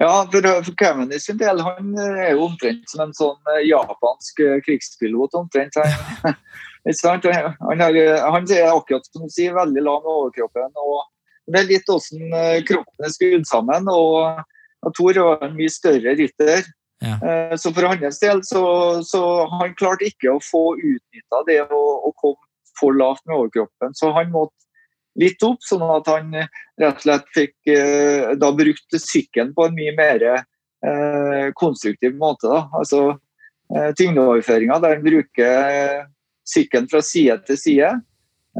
Ja, 0.00 0.12
for, 0.32 0.46
for 0.64 0.76
Cavendish 0.80 1.26
sin 1.26 1.40
del 1.40 1.60
han 1.64 1.96
er 1.98 2.36
jo 2.36 2.46
omtrent 2.46 2.86
som 2.88 3.02
en 3.04 3.16
sånn 3.16 3.52
eh, 3.56 3.66
japansk 3.68 4.40
eh, 4.46 4.60
krigspilot. 4.64 5.34
omtrent. 5.36 5.76
Han, 5.76 6.36
han, 7.04 7.82
har, 7.82 7.98
han 8.36 8.52
er 8.52 8.70
akkurat 8.70 9.10
som 9.10 9.26
du 9.26 9.32
sier, 9.32 9.56
veldig 9.56 9.84
lang 9.84 10.04
med 10.04 10.12
overkroppen. 10.14 10.70
og 10.76 11.02
Det 11.50 11.62
er 11.62 11.68
litt 11.68 11.88
hvordan 11.88 12.20
kroppene 12.20 12.66
kroppen 12.68 13.06
er 13.06 13.14
skrudd 13.14 13.48
sammen. 13.48 13.88
og, 13.92 14.42
og 14.86 14.94
Thor 14.96 15.18
var 15.26 15.48
en 15.48 15.56
mye 15.58 15.72
større 15.72 16.14
rytter. 16.18 16.68
Ja. 17.00 17.16
Eh, 17.24 17.56
så 17.56 17.72
for 17.72 17.88
hans 17.88 18.20
del 18.20 18.42
så, 18.44 18.62
så 19.04 19.22
han 19.48 19.74
klarte 19.78 20.08
ikke 20.10 20.34
å 20.34 20.42
få 20.44 20.74
utnytta 20.76 21.44
det 21.48 21.62
å, 21.72 21.82
å 22.08 22.12
komme 22.20 22.40
for 22.80 22.96
lavt 22.96 23.24
med 23.26 23.38
overkroppen. 23.38 23.96
Så 23.96 24.12
han 24.16 24.32
måtte 24.32 24.56
litt 25.20 25.42
opp, 25.42 25.62
sånn 25.66 25.84
at 25.90 26.06
han 26.08 26.30
rett 26.36 27.00
og 27.00 27.02
slett 27.04 27.32
fikk 27.34 27.72
eh, 27.72 28.36
da 28.40 28.52
brukt 28.56 29.00
sykkelen 29.00 29.54
på 29.56 29.66
en 29.66 29.76
mye 29.76 29.96
mer 29.96 30.26
eh, 30.30 31.50
konstruktiv 31.58 32.14
måte. 32.20 32.48
Da. 32.48 32.62
Altså 32.78 33.02
eh, 33.10 33.90
tyngdeoverføringa 33.98 34.78
der 34.84 34.96
han 34.96 35.04
bruker 35.04 36.06
sykkelen 36.50 36.88
fra 36.90 37.02
side 37.04 37.40
til 37.48 37.58
side, 37.60 37.90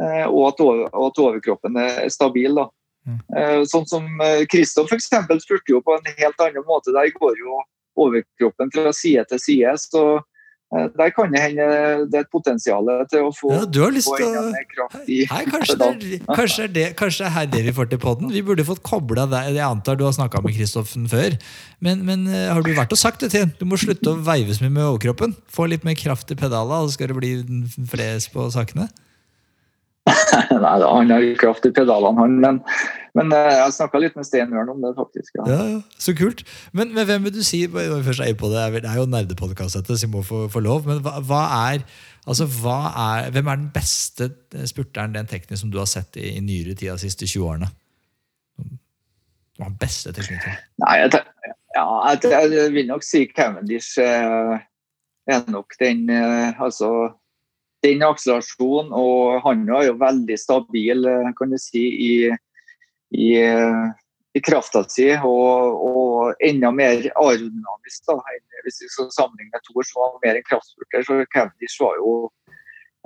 eh, 0.00 0.26
og, 0.26 0.42
at 0.50 0.62
over, 0.64 0.84
og, 0.90 1.06
at 1.10 1.22
overkroppen 1.26 1.80
er 1.80 2.08
stabil. 2.12 2.56
da. 2.56 2.68
Mm. 3.10 3.20
Eh, 3.42 3.60
sånn 3.70 3.86
som 3.90 4.08
Kristoff 4.52 4.92
f.eks. 4.92 5.10
spurte 5.44 5.74
jo 5.74 5.82
på 5.84 5.98
en 5.98 6.10
helt 6.16 6.46
annen 6.46 6.66
måte. 6.68 6.94
Der 6.96 7.12
går 7.16 7.38
jo 7.40 7.60
overkroppen 8.00 8.72
fra 8.72 8.92
side 8.96 9.26
til 9.30 9.42
side. 9.42 9.76
Så 9.82 10.04
Eh, 10.70 10.86
Der 10.98 11.10
kan 11.10 11.32
det 11.32 11.40
hende 11.42 11.64
det 12.10 12.14
er 12.14 12.24
et 12.24 12.30
potensial 12.30 12.86
til 13.10 13.26
å 13.26 13.30
få 13.34 13.50
Ja, 13.50 13.64
du 13.66 13.80
har 13.82 13.90
lyst 13.90 14.06
få 14.06 14.18
til 14.20 14.28
inn 14.28 14.54
en 14.54 14.68
kraft 14.70 15.08
i 15.10 15.18
Hei, 15.26 15.40
kanskje, 15.50 15.76
det 15.80 15.88
er, 15.88 16.20
kanskje, 16.28 16.62
er 16.62 16.74
det, 16.76 16.84
kanskje 17.00 17.26
er 17.26 17.34
her 17.34 17.48
det 17.50 17.62
vi 17.66 17.74
får 17.74 17.90
til 17.90 17.98
podden? 17.98 18.30
Vi 18.30 18.42
burde 18.46 18.66
fått 18.68 18.82
kobla 18.86 19.26
deg. 19.30 19.50
Jeg 19.56 19.66
antar 19.66 19.98
du 19.98 20.04
har 20.06 20.14
snakka 20.14 20.44
med 20.44 20.54
Kristoffen 20.54 21.08
før. 21.10 21.34
Men, 21.82 22.04
men 22.06 22.22
eh, 22.30 22.46
har 22.54 22.62
du 22.62 22.70
vært 22.76 22.94
og 22.94 23.02
sagt 23.02 23.24
det 23.24 23.32
til 23.34 23.46
ham? 23.46 23.54
Du 23.58 23.66
må 23.66 23.80
slutte 23.82 24.14
å 24.14 24.20
veive 24.22 24.54
så 24.54 24.62
mye 24.62 24.76
med 24.76 24.86
overkroppen. 24.92 25.34
Få 25.50 25.66
litt 25.66 25.86
mer 25.86 25.98
kraft 25.98 26.30
i 26.30 26.38
pedala, 26.38 26.84
så 26.86 26.94
skal 26.94 27.10
det 27.10 27.18
bli 27.18 27.34
fles 27.90 28.30
på 28.30 28.46
sakene. 28.54 28.86
Nei, 30.64 30.76
da, 30.82 30.88
han 30.90 31.12
har 31.12 31.26
kraft 31.40 31.66
i 31.68 31.72
pedalene, 31.74 32.20
han. 32.20 32.36
Men, 32.42 32.60
men 33.18 33.34
eh, 33.36 33.50
jeg 33.58 33.76
snakka 33.76 34.02
litt 34.02 34.18
med 34.18 34.28
Stein 34.28 34.52
Ørn 34.56 34.72
om 34.74 34.84
det, 34.84 34.92
faktisk. 34.98 35.40
Ja. 35.40 35.48
Ja, 35.50 35.80
Så 36.00 36.14
kult. 36.18 36.44
Men, 36.76 36.94
men 36.96 37.08
hvem 37.08 37.26
vil 37.26 37.34
du 37.38 37.42
si 37.46 37.64
når 37.70 37.98
vi 37.98 38.06
først 38.10 38.24
er 38.26 38.38
på 38.38 38.52
det, 38.52 38.84
det 38.84 38.90
er 38.90 39.00
jo 39.00 39.08
nerdepodkast, 39.10 39.80
så 39.80 39.98
vi 40.06 40.12
må 40.12 40.22
få, 40.26 40.46
få 40.52 40.62
lov. 40.64 40.86
Men 40.88 41.02
hva, 41.04 41.18
hva 41.24 41.42
er 41.74 41.84
Altså, 42.28 42.44
hva 42.60 42.90
er, 43.00 43.30
Hvem 43.32 43.48
er 43.48 43.60
den 43.62 43.70
beste 43.72 44.26
spurteren 44.68 45.14
den 45.14 45.26
teknisk 45.26 45.62
som 45.62 45.70
du 45.72 45.78
har 45.80 45.88
sett 45.88 46.18
i, 46.20 46.34
i 46.36 46.42
nyere 46.44 46.74
tid 46.76 46.90
de 46.92 46.98
siste 47.00 47.26
20 47.26 47.46
årene? 47.48 47.70
Hva 49.56 49.66
er 49.66 49.70
den 49.70 49.78
beste 49.80 50.12
teknikken? 50.16 50.58
Nei, 50.84 50.98
jeg, 51.00 51.22
ja, 51.76 51.86
jeg, 52.12 52.52
jeg 52.52 52.74
vil 52.76 52.90
nok 52.90 53.06
si 53.06 53.24
Cavendish 53.32 53.98
eh, 54.04 54.60
er 55.30 55.48
nok 55.52 55.76
den 55.80 56.08
eh, 56.12 56.60
Altså 56.60 56.92
den 57.84 58.04
akselerasjonen, 58.04 58.92
og 58.92 59.40
han 59.44 59.64
er 59.68 59.88
jo 59.88 59.96
veldig 60.00 60.36
stabil, 60.38 61.06
eh, 61.08 61.32
kan 61.38 61.52
du 61.52 61.58
si, 61.60 61.84
i, 62.06 62.12
i, 63.16 63.30
eh, 63.40 63.86
i 64.36 64.42
krafta 64.44 64.84
si. 64.88 65.08
Og, 65.16 65.80
og 65.90 66.44
enda 66.46 66.72
mer 66.74 67.06
aerodynamisk. 67.14 68.04
da, 68.08 68.18
Hvis 68.66 68.82
vi 68.84 68.90
skal 68.92 69.10
sammenligne 69.16 69.54
med 69.54 69.64
Thor, 69.66 69.86
som 69.88 70.04
var 70.04 70.20
mer 70.26 70.40
en 70.40 70.48
kraftspurter, 70.48 71.06
så 71.06 71.24
Cavendish 71.34 71.80
var 71.80 71.96
jo 72.00 72.14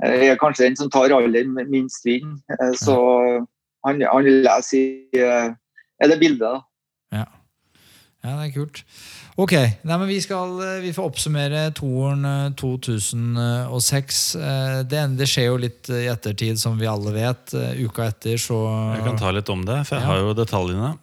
eh, 0.02 0.30
er 0.30 0.40
kanskje 0.42 0.68
den 0.68 0.78
som 0.80 0.90
tar 0.90 1.14
aller 1.14 1.46
minst 1.70 2.04
vind. 2.04 2.38
Så 2.80 2.96
han, 3.86 4.02
han 4.02 4.30
leser 4.46 4.78
i 5.14 5.24
er 6.02 6.10
det 6.10 6.18
bildet, 6.18 6.42
da. 6.42 6.58
Ja. 7.14 7.26
Ja, 8.24 8.32
det 8.40 8.46
er 8.48 8.52
kult. 8.54 8.80
Ok, 9.36 9.52
Nei, 9.84 9.96
men 9.98 10.06
vi, 10.08 10.16
skal, 10.24 10.54
eh, 10.64 10.78
vi 10.84 10.92
får 10.96 11.08
oppsummere 11.10 11.66
toren 11.76 12.24
eh, 12.24 12.52
2006. 12.60 14.20
Eh, 14.36 14.78
Det, 14.88 15.02
det 15.18 15.26
skjer 15.30 15.50
jo 15.50 15.58
litt 15.60 15.90
eh, 15.92 16.04
i 16.06 16.12
ettertid, 16.12 16.58
som 16.60 16.78
vi 16.80 16.88
alle 16.90 17.12
vet. 17.14 17.52
Eh, 17.54 17.82
Uka 17.84 18.08
etter 18.12 18.38
så 18.40 18.60
Jeg 18.96 19.04
kan 19.08 19.20
ta 19.20 19.34
litt 19.34 19.50
om 19.52 19.64
det, 19.66 19.82
for 19.88 19.98
jeg 19.98 20.04
Ja. 20.06 20.12
har 20.12 20.22
jo 20.22 20.34
detaljene. 20.38 20.94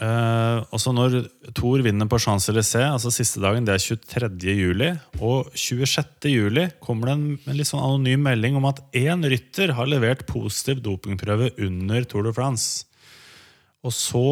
Eh, 0.00 0.58
også 0.72 0.94
når 0.96 1.18
Thor 1.52 1.82
vinner 1.84 2.08
på 2.08 2.16
Champs-Élysées, 2.16 2.86
altså 2.88 3.10
siste 3.12 3.40
dagen, 3.42 3.66
det 3.68 3.74
er 3.74 3.82
23. 3.84 4.54
juli. 4.56 4.92
Og 5.20 5.50
26. 5.52 6.30
juli 6.32 6.70
kommer 6.80 7.10
det 7.10 7.16
en, 7.18 7.26
en 7.46 7.56
litt 7.58 7.68
sånn 7.68 7.82
anonym 7.84 8.22
melding 8.24 8.56
om 8.56 8.64
at 8.70 8.80
én 8.96 9.20
rytter 9.28 9.74
har 9.76 9.90
levert 9.90 10.24
positiv 10.30 10.80
dopingprøve 10.86 11.50
under 11.60 12.04
Tour 12.08 12.24
de 12.24 12.32
France. 12.32 12.86
Og 13.84 13.92
så 13.96 14.24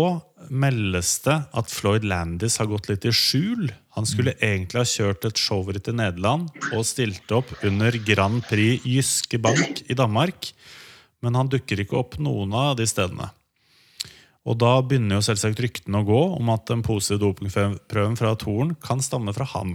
meldes 0.48 1.16
det 1.24 1.36
at 1.56 1.72
Floyd 1.72 2.06
Landis 2.06 2.58
har 2.60 2.68
gått 2.70 2.88
litt 2.90 3.06
i 3.08 3.12
skjul. 3.14 3.68
Han 3.96 4.06
skulle 4.08 4.36
egentlig 4.38 4.80
ha 4.80 4.88
kjørt 4.88 5.26
et 5.28 5.40
showritt 5.40 5.90
i 5.90 5.96
Nederland 5.98 6.52
og 6.70 6.86
stilt 6.86 7.32
opp 7.34 7.50
under 7.66 7.94
Grand 8.06 8.44
Prix 8.48 8.86
Jyske 8.86 9.40
Bank 9.42 9.82
i 9.90 9.96
Danmark. 9.98 10.52
Men 11.24 11.34
han 11.38 11.50
dukker 11.50 11.82
ikke 11.82 11.98
opp 11.98 12.18
noen 12.22 12.54
av 12.54 12.76
de 12.78 12.86
stedene. 12.88 13.32
Og 14.48 14.56
da 14.60 14.78
begynner 14.80 15.18
jo 15.18 15.26
selvsagt 15.26 15.60
ryktene 15.60 16.00
å 16.00 16.06
gå 16.08 16.20
om 16.38 16.52
at 16.54 16.68
den 16.70 16.84
positive 16.86 17.20
dopingprøven 17.24 18.16
fra 18.16 18.32
Toren 18.40 18.76
kan 18.80 19.02
stamme 19.04 19.34
fra 19.36 19.48
ham. 19.56 19.74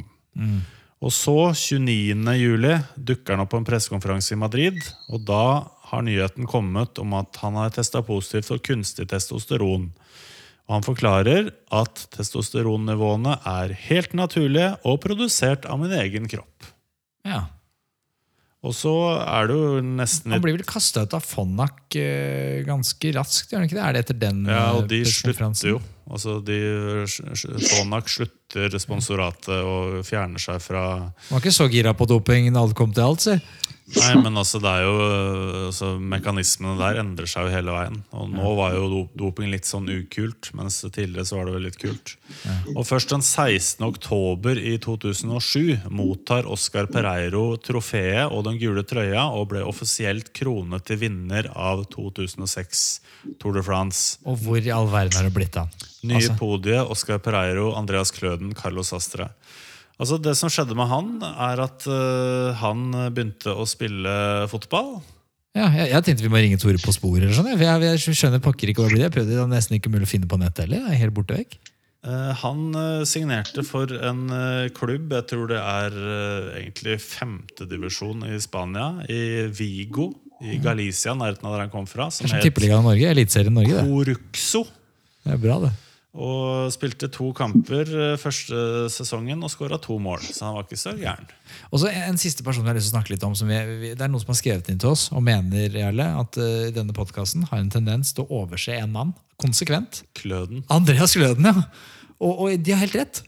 Og 1.03 1.11
så, 1.11 1.35
29. 1.51 2.15
juli, 2.39 2.77
dukker 2.95 3.35
han 3.35 3.43
opp 3.43 3.51
på 3.51 3.59
en 3.59 3.67
pressekonferanse 3.67 4.33
i 4.33 4.39
Madrid. 4.39 4.79
Og 5.11 5.25
da 5.27 5.67
har 5.91 6.05
nyheten 6.07 6.47
kommet 6.49 6.97
om 7.01 7.13
at 7.19 7.37
han 7.43 7.59
har 7.59 7.73
testa 7.75 8.01
positivt 8.07 8.47
for 8.49 8.63
kunstig 8.63 9.09
testosteron. 9.11 9.91
Og 10.69 10.77
han 10.77 10.85
forklarer 10.85 11.49
at 11.75 12.05
testosteronnivåene 12.15 13.35
er 13.49 13.73
helt 13.89 14.15
naturlige 14.15 14.69
og 14.87 15.01
produsert 15.03 15.67
av 15.67 15.81
min 15.81 15.93
egen 16.03 16.29
kropp. 16.31 16.71
ja. 17.27 17.45
Og 18.63 18.71
så 18.71 18.91
er 19.19 19.49
det 19.49 19.55
jo 19.59 19.79
nesten 19.83 20.31
Han 20.31 20.39
blir 20.39 20.55
vel 20.55 20.63
kasta 20.63 21.01
ut 21.03 21.13
av 21.17 21.25
Fonnak 21.27 21.97
eh, 21.99 22.61
ganske 22.63 23.09
raskt? 23.17 23.51
gjør 23.51 23.59
han 23.59 23.67
ikke 23.67 23.75
det? 23.75 23.83
Er 23.83 23.95
det 23.97 24.03
etter 24.05 24.19
den 24.21 24.45
Ja, 24.47 24.61
og 24.77 24.85
eh, 24.85 24.91
de 24.93 25.01
slutter 25.11 25.67
jo. 25.67 25.81
Altså, 26.11 26.39
de, 26.43 26.59
Fonak 27.69 28.09
slutter 28.11 28.79
sponsoratet 28.81 29.59
og 29.63 30.01
fjerner 30.07 30.41
seg 30.41 30.59
fra 30.61 30.83
var 31.29 31.39
ikke 31.39 31.53
så 31.55 31.69
gira 31.71 31.93
på 31.97 32.07
doping 32.09 32.49
når 32.51 32.67
alt 32.67 32.77
kom 32.77 32.91
til 32.95 33.05
alt, 33.07 33.23
si. 33.23 33.37
Nei, 33.93 34.13
men 34.23 34.37
altså, 34.39 34.61
det 34.63 34.69
er 34.71 34.85
jo 34.85 34.93
altså, 35.67 35.89
Mekanismene 35.99 36.77
der 36.79 36.99
endrer 37.01 37.27
seg 37.29 37.47
jo 37.47 37.51
hele 37.51 37.73
veien. 37.75 37.99
Og 38.15 38.29
nå 38.31 38.53
var 38.55 38.77
jo 38.77 39.03
doping 39.19 39.51
litt 39.51 39.67
sånn 39.67 39.89
ukult, 39.91 40.49
mens 40.55 40.79
tidligere 40.85 41.27
så 41.27 41.37
var 41.37 41.49
det 41.49 41.55
vel 41.57 41.67
litt 41.67 41.79
kult. 41.81 42.15
Og 42.73 42.85
først 42.87 43.11
den 43.11 43.25
16. 43.25 43.83
oktober 43.85 44.59
i 44.59 44.77
2007 44.81 45.89
mottar 45.93 46.47
Oscar 46.49 46.87
Pereiro 46.91 47.57
trofeet 47.61 48.31
og 48.31 48.47
den 48.47 48.59
gule 48.61 48.85
trøya 48.87 49.27
og 49.35 49.49
ble 49.51 49.65
offisielt 49.67 50.31
kronet 50.37 50.87
til 50.87 51.03
vinner 51.03 51.51
av 51.51 51.83
2006 51.93 52.85
Tour 53.41 53.59
de 53.59 53.65
France. 53.65 54.21
Og 54.23 54.39
hvor 54.45 54.63
i 54.63 54.73
all 54.73 54.89
verden 54.91 55.19
har 55.19 55.27
det 55.27 55.35
blitt 55.35 55.59
av? 55.59 55.91
Nye 56.03 56.19
Altså. 56.19 56.35
podiet 56.39 56.91
Oscar 56.91 57.21
Pereiro, 57.23 57.71
Andreas 57.79 58.11
Kløden, 58.11 58.53
Carlos 58.57 58.93
Astre. 58.95 59.29
Altså 60.01 60.17
Det 60.17 60.33
som 60.35 60.49
skjedde 60.51 60.75
med 60.75 60.89
han, 60.89 61.09
er 61.21 61.61
at 61.63 61.85
uh, 61.87 62.51
han 62.59 62.87
begynte 63.13 63.53
å 63.53 63.65
spille 63.69 64.13
fotball. 64.51 64.97
Ja, 65.53 65.67
jeg, 65.69 65.91
jeg 65.93 66.05
tenkte 66.07 66.25
vi 66.25 66.31
må 66.33 66.41
ringe 66.41 66.57
Tore 66.57 66.81
på 66.81 66.91
sporet. 66.95 67.27
eller 67.27 67.35
sånn. 67.37 67.51
jeg, 67.53 67.61
jeg, 67.61 67.83
jeg 67.85 68.17
skjønner 68.17 68.41
pokker 68.41 68.71
ikke 68.71 68.81
hva 68.81 68.89
det 68.89 68.97
blir. 68.97 69.05
Jeg 69.05 69.13
prøvde, 69.13 69.35
det 69.35 69.43
er 69.43 69.51
nesten 69.51 69.77
ikke 69.77 69.93
mulig 69.93 70.09
å 70.09 70.13
finne 70.15 70.29
på 70.31 70.39
nettet 70.41 70.65
heller. 70.65 70.81
Jeg 70.87 70.97
er 70.97 71.01
helt 71.03 71.15
borte 71.15 71.37
vekk. 71.37 71.59
Eh, 72.03 72.31
han 72.41 72.63
øh, 72.75 73.03
signerte 73.07 73.63
for 73.63 73.93
en 74.09 74.25
klubb, 74.75 75.13
jeg 75.13 75.27
tror 75.29 75.45
det 75.53 75.61
er 75.61 75.93
øh, 75.93 76.49
egentlig 76.57 76.97
femtedivisjon 77.05 78.25
i 78.33 78.41
Spania, 78.43 78.89
i 79.07 79.45
Vigo 79.53 80.09
i 80.43 80.57
Galicia, 80.59 81.13
nærheten 81.15 81.47
av 81.47 81.55
der 81.55 81.65
han 81.65 81.71
kom 81.71 81.85
fra, 81.87 82.09
som 82.11 82.25
Kanskje 82.25 82.41
het 82.41 82.47
Tippeligaen 82.49 82.83
Norge. 82.83 83.07
Eliteserien 83.13 83.55
Norge, 83.55 83.77
det. 83.77 83.85
Coruxo. 83.87 84.65
Det 85.23 85.35
er 85.37 85.39
bra, 85.39 85.59
det. 85.63 85.71
Og 86.13 86.69
spilte 86.69 87.07
to 87.09 87.31
kamper 87.33 87.89
øh, 87.89 88.17
første 88.21 88.85
sesongen 88.93 89.41
og 89.41 89.49
skåra 89.49 89.79
to 89.81 89.97
mål. 89.97 90.21
Så 90.21 90.45
han 90.45 90.53
var 90.53 90.67
ikke 90.67 90.77
så 90.77 90.93
gæren. 90.93 91.25
Og 91.71 91.81
så 91.81 91.89
en, 91.89 92.19
siste 92.21 92.45
person 92.45 92.61
jeg 92.61 92.69
har 92.69 92.77
lyst 92.77 92.91
til 92.91 92.93
å 92.93 92.97
snakke 92.99 93.13
litt 93.15 93.25
om. 93.25 93.33
Som 93.37 93.49
vi, 93.49 93.57
vi, 93.81 93.91
det 93.97 94.05
er 94.05 94.13
noen 94.13 94.21
som 94.21 94.29
har 94.29 94.37
skrevet 94.37 94.69
inn 94.69 94.81
til 94.81 94.93
oss 94.93 95.07
og 95.09 95.25
mener 95.25 95.73
Jarle, 95.73 96.05
at 96.21 96.37
uh, 96.37 96.69
denne 96.75 96.93
podkasten 96.93 97.47
har 97.49 97.63
en 97.63 97.73
tendens 97.73 98.13
til 98.13 98.27
å 98.27 98.43
overse 98.43 98.77
en 98.77 98.93
mann 98.93 99.15
konsekvent. 99.41 100.03
Kløden. 100.13 100.61
Andreas 100.73 101.17
Kløden, 101.17 101.49
ja. 101.49 101.65
Og, 102.21 102.45
og 102.45 102.61
de 102.61 102.75
har 102.75 102.85
helt 102.85 102.99
rett. 103.01 103.23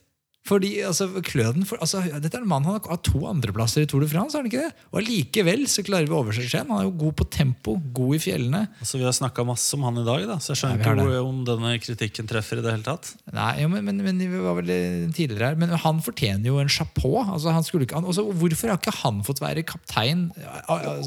Fordi 0.45 0.69
altså, 0.85 1.07
Kløden 1.25 1.63
for, 1.65 1.79
altså, 1.81 2.03
Dette 2.21 2.37
er 2.37 2.43
en 2.43 2.49
mann 2.49 2.65
han 2.67 2.77
har 2.77 2.99
to 3.01 3.23
andreplasser 3.25 3.81
i 3.81 3.87
Tour 3.89 4.03
de 4.03 4.09
France. 4.11 4.35
er 4.37 4.43
han 4.43 4.49
ikke 4.49 4.61
det? 4.67 4.83
Og 4.91 4.99
allikevel 5.01 5.63
så 5.71 5.81
klarer 5.85 6.05
vi 6.05 6.13
å 6.13 6.19
overse. 6.21 6.45
Han 6.59 6.73
er 6.75 6.83
jo 6.85 6.91
god 7.01 7.15
på 7.17 7.25
tempo, 7.33 7.73
god 7.97 8.17
i 8.17 8.19
fjellene. 8.21 8.61
Altså, 8.77 8.99
vi 9.01 9.07
har 9.07 9.15
snakka 9.17 9.45
masse 9.47 9.73
om 9.73 9.87
han 9.87 9.97
i 10.03 10.05
dag, 10.05 10.27
da, 10.29 10.37
så 10.37 10.53
jeg 10.53 10.61
skjønner 10.61 10.85
Ja, 10.85 10.93
ikke 10.93 11.23
om 11.25 11.39
denne 11.49 11.73
kritikken 11.81 12.29
treffer. 12.29 12.61
i 12.61 12.65
det 12.65 12.75
hele 12.75 12.85
tatt 12.85 13.09
Nei, 13.33 13.49
jo, 13.63 13.71
men, 13.73 13.87
men, 13.89 14.03
men 14.05 14.21
vi 14.21 14.43
var 14.43 14.59
vel 14.59 14.69
tidligere 15.17 15.49
her 15.49 15.57
Men 15.59 15.73
han 15.81 16.03
fortjener 16.05 16.51
jo 16.51 16.61
en 16.61 16.69
chapeau. 16.69 17.23
Altså, 17.25 17.49
han 17.55 17.65
skulle 17.65 17.89
ikke, 17.89 17.97
han, 17.97 18.05
altså, 18.05 18.27
hvorfor 18.29 18.69
har 18.75 18.77
ikke 18.77 18.93
han 19.01 19.23
fått 19.25 19.41
være 19.41 19.65
kaptein 19.65 20.27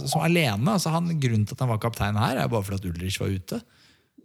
som 0.03 0.25
alene? 0.27 0.75
Altså, 0.75 0.91
han, 0.95 1.15
grunnen 1.23 1.47
til 1.47 1.55
at 1.55 1.63
han 1.63 1.71
var 1.71 1.81
kaptein 1.87 2.19
her, 2.19 2.43
er 2.43 2.51
bare 2.51 2.67
fordi 2.67 2.83
at 2.83 2.91
Ulrich 2.91 3.23
var 3.23 3.31
ute. 3.31 3.63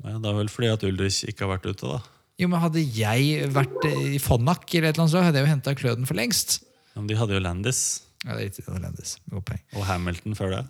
Ja, 0.04 0.18
det 0.18 0.34
er 0.34 0.42
vel 0.42 0.50
fordi 0.52 0.74
at 0.74 0.84
Ulrich 0.90 1.22
ikke 1.30 1.46
har 1.46 1.54
vært 1.54 1.70
ute, 1.70 1.86
da. 1.86 2.02
Jo, 2.42 2.48
men 2.50 2.60
Hadde 2.64 2.82
jeg 2.82 3.50
vært 3.54 3.84
eh, 3.86 4.16
i 4.18 4.22
Fonnak, 4.22 4.64
eller 4.74 4.90
et 4.90 4.96
eller 4.98 5.04
annet, 5.06 5.14
så 5.14 5.22
hadde 5.26 5.38
jeg 5.42 5.46
jo 5.48 5.52
henta 5.54 5.74
Kløden 5.78 6.08
for 6.10 6.18
lengst. 6.18 6.62
Men 6.98 7.08
de 7.10 7.18
hadde 7.18 7.36
jo 7.38 7.42
Landis 7.44 7.82
Ja, 8.24 8.34
det 8.36 8.40
er 8.40 8.48
riktig, 8.48 8.64
det 8.66 8.72
hadde 8.74 8.86
Landis. 8.88 9.12
God 9.30 9.46
poeng. 9.50 9.62
og 9.78 9.86
Hamilton 9.90 10.36
før 10.40 10.56
det. 10.56 10.64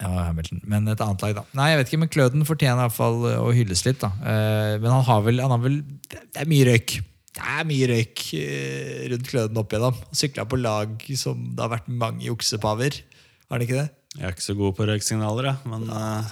Ja, 0.00 0.08
Hamilton. 0.30 0.62
Men 0.64 0.88
et 0.88 1.00
annet 1.04 1.22
lag, 1.22 1.34
da. 1.36 1.44
Nei, 1.58 1.68
jeg 1.72 1.78
vet 1.82 1.90
ikke, 1.92 2.00
men 2.02 2.10
Kløden 2.14 2.46
fortjener 2.48 2.80
i 2.80 2.86
hvert 2.88 2.96
fall 2.96 3.18
å 3.36 3.50
hylles 3.54 3.84
litt. 3.86 4.00
da. 4.02 4.10
Eh, 4.24 4.78
Men 4.80 4.90
han 4.96 5.04
har 5.04 5.22
vel, 5.26 5.40
han 5.44 5.52
har 5.54 5.62
vel 5.62 5.80
Det 6.08 6.22
det 6.32 6.42
er 6.42 6.48
mye 6.50 6.66
røyk. 6.70 6.96
Det 7.36 7.44
er 7.54 7.66
mye 7.68 7.88
røyk 7.92 8.22
eh, 8.40 9.02
rundt 9.12 9.28
Kløden 9.30 9.60
opp 9.60 9.70
igjennom. 9.76 9.98
Sykla 10.16 10.46
på 10.50 10.58
lag 10.58 11.04
som 11.20 11.44
det 11.54 11.62
har 11.62 11.70
vært 11.76 11.88
mange 11.92 12.24
juksepaver. 12.26 12.96
Har 13.46 13.58
han 13.58 13.66
ikke 13.66 13.78
det? 13.82 13.88
Jeg 14.10 14.26
er 14.26 14.32
ikke 14.34 14.42
så 14.42 14.54
god 14.58 14.72
på 14.74 14.84
røyksignaler, 14.88 15.46
jeg. 15.46 15.70
Men, 15.70 15.84
uh, 15.86 16.26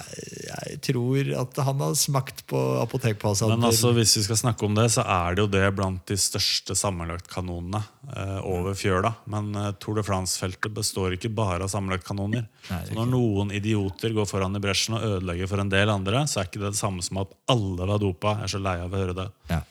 Jeg 0.49 0.79
tror 0.83 1.29
at 1.39 1.59
han 1.63 1.79
har 1.79 1.93
smakt 1.95 2.41
på 2.49 2.59
apotekposen. 2.81 3.53
men 3.53 3.63
altså, 3.69 3.93
hvis 3.95 4.17
vi 4.17 4.23
skal 4.25 4.35
snakke 4.35 4.65
om 4.67 4.75
det, 4.75 4.89
så 4.91 5.05
er 5.07 5.37
det 5.37 5.45
jo 5.45 5.47
det 5.47 5.63
blant 5.77 6.03
de 6.11 6.17
største 6.19 6.75
sammenlagtkanonene 6.75 7.79
uh, 7.79 8.41
over 8.43 8.75
fjøla. 8.75 9.13
Men 9.31 9.55
uh, 9.55 9.71
Tour 9.79 9.95
de 9.95 10.03
France-feltet 10.03 10.75
består 10.75 11.15
ikke 11.15 11.31
bare 11.31 11.63
av 11.63 11.71
sammenlagtkanoner. 11.71 12.49
Er 12.67 12.83
Så 12.89 12.97
når 12.97 13.07
noen 13.13 13.53
idioter 13.55 14.11
går 14.17 14.27
foran 14.27 14.59
i 14.59 14.63
bresjen 14.63 14.97
og 14.99 15.05
ødelegger 15.13 15.47
for 15.47 15.63
en 15.63 15.71
del 15.71 15.93
andre, 15.93 16.25
så 16.27 16.41
er 16.41 16.49
ikke 16.51 16.59
det 16.65 16.73
det 16.73 16.81
samme 16.81 17.05
som 17.05 17.21
at 17.23 17.31
alle 17.47 17.87
var 17.87 18.03
dopa. 18.03 18.35
Jeg 18.41 18.49
er 18.49 18.53
så 18.57 18.61
lei 18.65 18.75
av 18.83 18.91
å 18.91 19.05
høre 19.05 19.15
det. 19.21 19.29
Ja. 19.53 19.61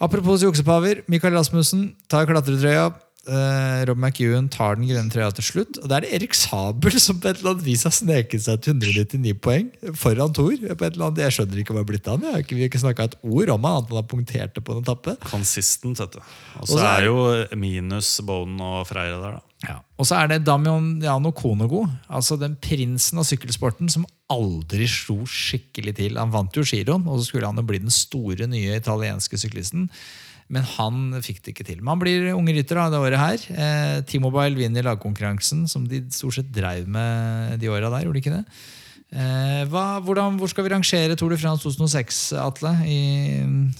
Apropos 0.00 0.40
juksepaver. 0.46 1.04
Mikael 1.06 1.36
Rasmussen 1.36 1.90
tar 2.08 2.24
klatretrøya. 2.32 2.94
Uh, 3.28 3.84
Rob 3.84 3.98
McEwan 4.00 4.46
tar 4.48 4.78
den 4.78 4.88
grønne 4.88 5.12
trøya 5.12 5.28
til 5.36 5.44
slutt. 5.44 5.80
Og 5.82 5.90
da 5.90 5.98
er 5.98 6.06
det 6.06 6.12
Erik 6.16 6.36
Sabel 6.36 6.96
som 7.02 7.18
på 7.20 7.28
et 7.28 7.42
eller 7.42 7.52
annet 7.54 7.66
vis 7.66 7.84
har 7.84 7.92
sneket 7.92 8.46
seg 8.46 8.62
til 8.64 8.78
199 8.78 9.34
poeng 9.44 9.68
foran 10.00 10.32
Thor. 10.36 10.54
Jeg 10.56 11.34
skjønner 11.36 11.60
ikke 11.60 11.76
hva 11.76 11.84
er 11.84 11.90
blitt 11.90 12.08
av 12.08 12.16
han. 12.16 12.40
Vi 12.48 12.62
har 12.62 12.70
ikke 12.70 12.80
snakka 12.80 13.10
et 13.10 13.18
ord 13.20 13.52
om 13.52 13.68
han, 13.68 13.84
han 13.90 14.00
har 14.00 14.06
punktert 14.08 14.56
det 14.56 14.64
på 14.64 14.76
en 14.76 14.80
etappe. 14.80 15.18
Consistent, 15.28 16.00
vet 16.00 16.16
du. 16.16 16.32
Og 16.62 16.72
så 16.72 16.80
er 16.86 17.08
jo 17.10 17.18
minus 17.60 18.14
Bonen 18.24 18.62
og 18.64 18.86
Freire 18.88 19.20
der, 19.20 19.38
da. 19.38 19.44
Ja. 19.66 19.80
Og 19.98 20.06
så 20.06 20.20
er 20.20 20.30
det 20.30 20.44
Damiano 20.46 21.32
Konogo, 21.34 21.82
altså 22.06 22.36
den 22.38 22.54
prinsen 22.62 23.18
av 23.18 23.26
sykkelsporten 23.26 23.90
som 23.90 24.06
aldri 24.30 24.86
slo 24.88 25.24
skikkelig 25.26 25.96
til. 25.98 26.18
Han 26.20 26.30
vant 26.30 26.54
jo 26.54 26.62
giroen, 26.62 27.06
og 27.08 27.18
så 27.18 27.28
skulle 27.28 27.50
han 27.50 27.58
jo 27.58 27.66
bli 27.66 27.82
den 27.82 27.92
store, 27.92 28.46
nye 28.50 28.78
italienske 28.78 29.40
syklisten. 29.40 29.88
Men 30.48 30.64
han 30.64 31.18
fikk 31.24 31.42
det 31.44 31.52
ikke 31.52 31.66
til. 31.68 31.80
Men 31.82 31.92
han 31.92 32.02
blir 32.02 32.30
unge 32.32 32.54
rytter 32.56 32.80
av 32.80 32.92
det 32.94 33.00
året 33.04 33.20
her. 33.20 33.46
Eh, 33.52 33.96
T-Mobile 34.08 34.56
vinner 34.56 34.86
lagkonkurransen, 34.86 35.66
som 35.68 35.84
de 35.88 36.00
stort 36.14 36.38
sett 36.38 36.52
dreiv 36.54 36.88
med 36.88 37.58
de 37.60 37.68
åra 37.68 37.90
der. 37.92 38.06
gjorde 38.06 38.16
de 38.16 38.22
ikke 38.24 38.36
det? 38.38 38.44
Eh, 39.08 39.64
hva, 39.72 40.00
hvordan, 40.04 40.36
hvor 40.40 40.50
skal 40.52 40.66
vi 40.66 40.72
rangere 40.72 41.16
Tour 41.16 41.32
de 41.32 41.38
France 41.40 41.64
2006, 41.64 42.32
Atle? 42.40 42.72
I 42.84 42.98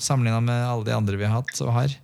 Sammenligna 0.01 0.40
med 0.45 0.69
alle 0.69 0.89
de 0.89 0.97
andre 0.97 1.16
vi 1.20 1.28
har 1.28 1.40
hatt 1.40 1.65
og 1.65 1.73
har? 1.77 1.97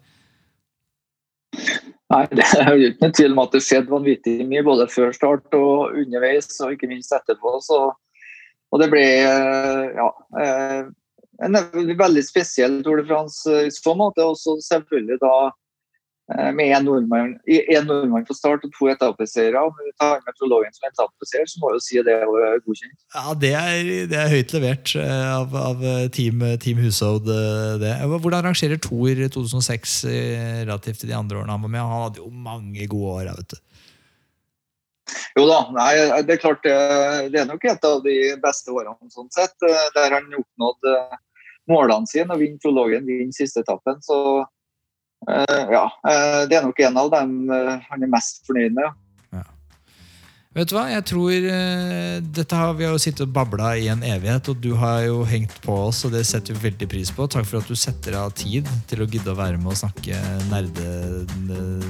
Nei, 2.13 2.25
Det 2.33 2.49
er 2.61 2.73
jo 2.73 2.91
noen 3.01 3.15
tvil 3.17 3.33
om 3.33 3.45
at 3.45 3.55
det 3.57 3.63
skjedde 3.65 3.93
vanvittig 3.93 4.37
mye 4.49 4.65
både 4.67 4.89
før 4.93 5.15
start 5.17 5.57
og 5.57 5.97
underveis, 6.03 6.51
og 6.65 6.75
ikke 6.75 6.91
minst 6.91 7.13
etterpå. 7.17 7.57
Så, 7.65 7.81
og 8.73 8.83
det 8.83 8.91
ble 8.93 9.05
eh, 9.05 9.89
ja, 9.97 10.11
eh, 10.41 10.85
en 11.43 11.99
veldig 11.99 12.25
spesiell 12.25 12.81
Tour 12.85 13.03
de 13.03 13.07
France 13.09 13.51
eh, 13.51 13.69
i 13.69 13.75
så 13.75 13.95
måte. 13.99 14.25
Også 14.25 14.57
selvfølgelig 14.65 15.19
da 15.23 15.35
eh, 16.35 16.51
med 16.55 16.71
én 16.71 16.87
nordmann, 16.87 17.35
nordmann 17.89 18.27
på 18.29 18.37
start 18.37 18.65
og 18.67 18.75
to 18.77 18.91
etappeseiere. 18.93 19.61
Om 19.61 19.75
du 19.81 19.91
tar 20.01 20.23
med 20.25 20.39
prologen 20.39 20.77
som 20.77 20.89
etappeseier, 20.91 21.51
så 21.51 21.63
må 21.63 21.75
jo 21.75 21.83
si 21.83 22.01
det 22.07 22.15
er 22.15 22.63
godkjent. 22.67 22.97
Ja, 23.17 23.35
Det 23.35 23.53
er, 23.59 23.93
det 24.13 24.21
er 24.21 24.33
høyt 24.33 24.57
levert 24.57 24.95
eh, 25.01 25.29
av, 25.35 25.59
av 25.73 25.85
Team, 26.15 26.45
team 26.63 26.83
Hushovd. 26.85 27.29
Det. 27.83 27.95
Hvordan 28.15 28.49
rangerer 28.49 28.81
Tour 28.81 29.27
2006 29.39 30.01
relativt 30.65 31.03
til 31.03 31.13
de 31.13 31.19
andre 31.19 31.43
årene 31.43 31.59
han 31.59 31.67
var 31.67 31.77
med? 31.77 31.85
Han 31.85 32.09
hadde 32.09 32.25
jo 32.25 32.31
mange 32.31 32.91
gode 32.91 33.21
år. 33.21 33.35
vet 33.35 33.57
du. 33.57 33.61
Jo 35.37 35.45
da, 35.45 35.59
nei, 35.75 36.23
det 36.25 36.37
er 36.37 36.41
klart 36.41 36.63
det, 36.65 36.75
det, 37.35 37.43
er 37.43 37.49
nok 37.51 37.65
et 37.69 37.83
av 37.85 37.99
de 38.07 38.15
beste 38.41 38.73
årene 38.73 39.13
sånn 39.13 39.29
sett. 39.35 39.53
Der 39.93 40.15
han 40.17 40.31
oppnådd 40.39 40.89
målene 41.71 42.11
sine 42.11 42.35
og 42.35 42.43
vinne 42.43 42.61
prologen, 42.63 43.07
vinne 43.09 43.37
siste 43.37 43.65
etappen. 43.65 44.01
Så 44.05 44.19
uh, 44.43 45.65
ja, 45.73 45.87
uh, 45.89 46.43
det 46.51 46.59
er 46.59 46.67
nok 46.67 46.85
en 46.85 47.01
av 47.01 47.15
dem 47.15 47.41
uh, 47.53 47.79
han 47.89 48.05
er 48.05 48.15
mest 48.19 48.45
fornøyd 48.49 48.77
med. 48.77 48.93
Vet 50.55 50.71
du 50.71 50.77
hva, 50.77 50.85
jeg 50.87 51.03
tror 51.11 51.47
dette 52.31 52.55
har 52.55 52.77
Vi 52.79 52.85
har 52.87 52.93
jo 52.95 53.01
sittet 53.03 53.25
og 53.25 53.33
babla 53.35 53.73
i 53.75 53.89
en 53.91 54.05
evighet, 54.07 54.53
og 54.53 54.61
du 54.63 54.69
har 54.79 55.01
jo 55.03 55.25
hengt 55.27 55.57
på 55.65 55.75
oss, 55.89 56.05
og 56.07 56.13
det 56.15 56.21
setter 56.29 56.55
vi 56.55 56.69
veldig 56.69 56.87
pris 56.93 57.11
på. 57.11 57.27
Takk 57.27 57.49
for 57.51 57.59
at 57.59 57.67
du 57.67 57.75
setter 57.75 58.15
av 58.21 58.31
tid 58.39 58.71
til 58.87 59.03
å 59.03 59.09
gidde 59.11 59.33
å 59.33 59.35
være 59.35 59.59
med 59.59 59.73
og 59.73 59.81
snakke 59.81 60.15
nerde, 60.53 60.87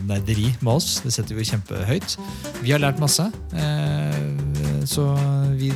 nerderi 0.09 0.49
med 0.63 0.71
oss. 0.79 1.03
Det 1.05 1.13
setter 1.13 1.37
vi 1.37 1.45
kjempehøyt. 1.51 2.17
Vi 2.65 2.73
har 2.73 2.81
lært 2.81 3.05
masse. 3.05 3.29
Så 4.89 5.05
vi, 5.61 5.69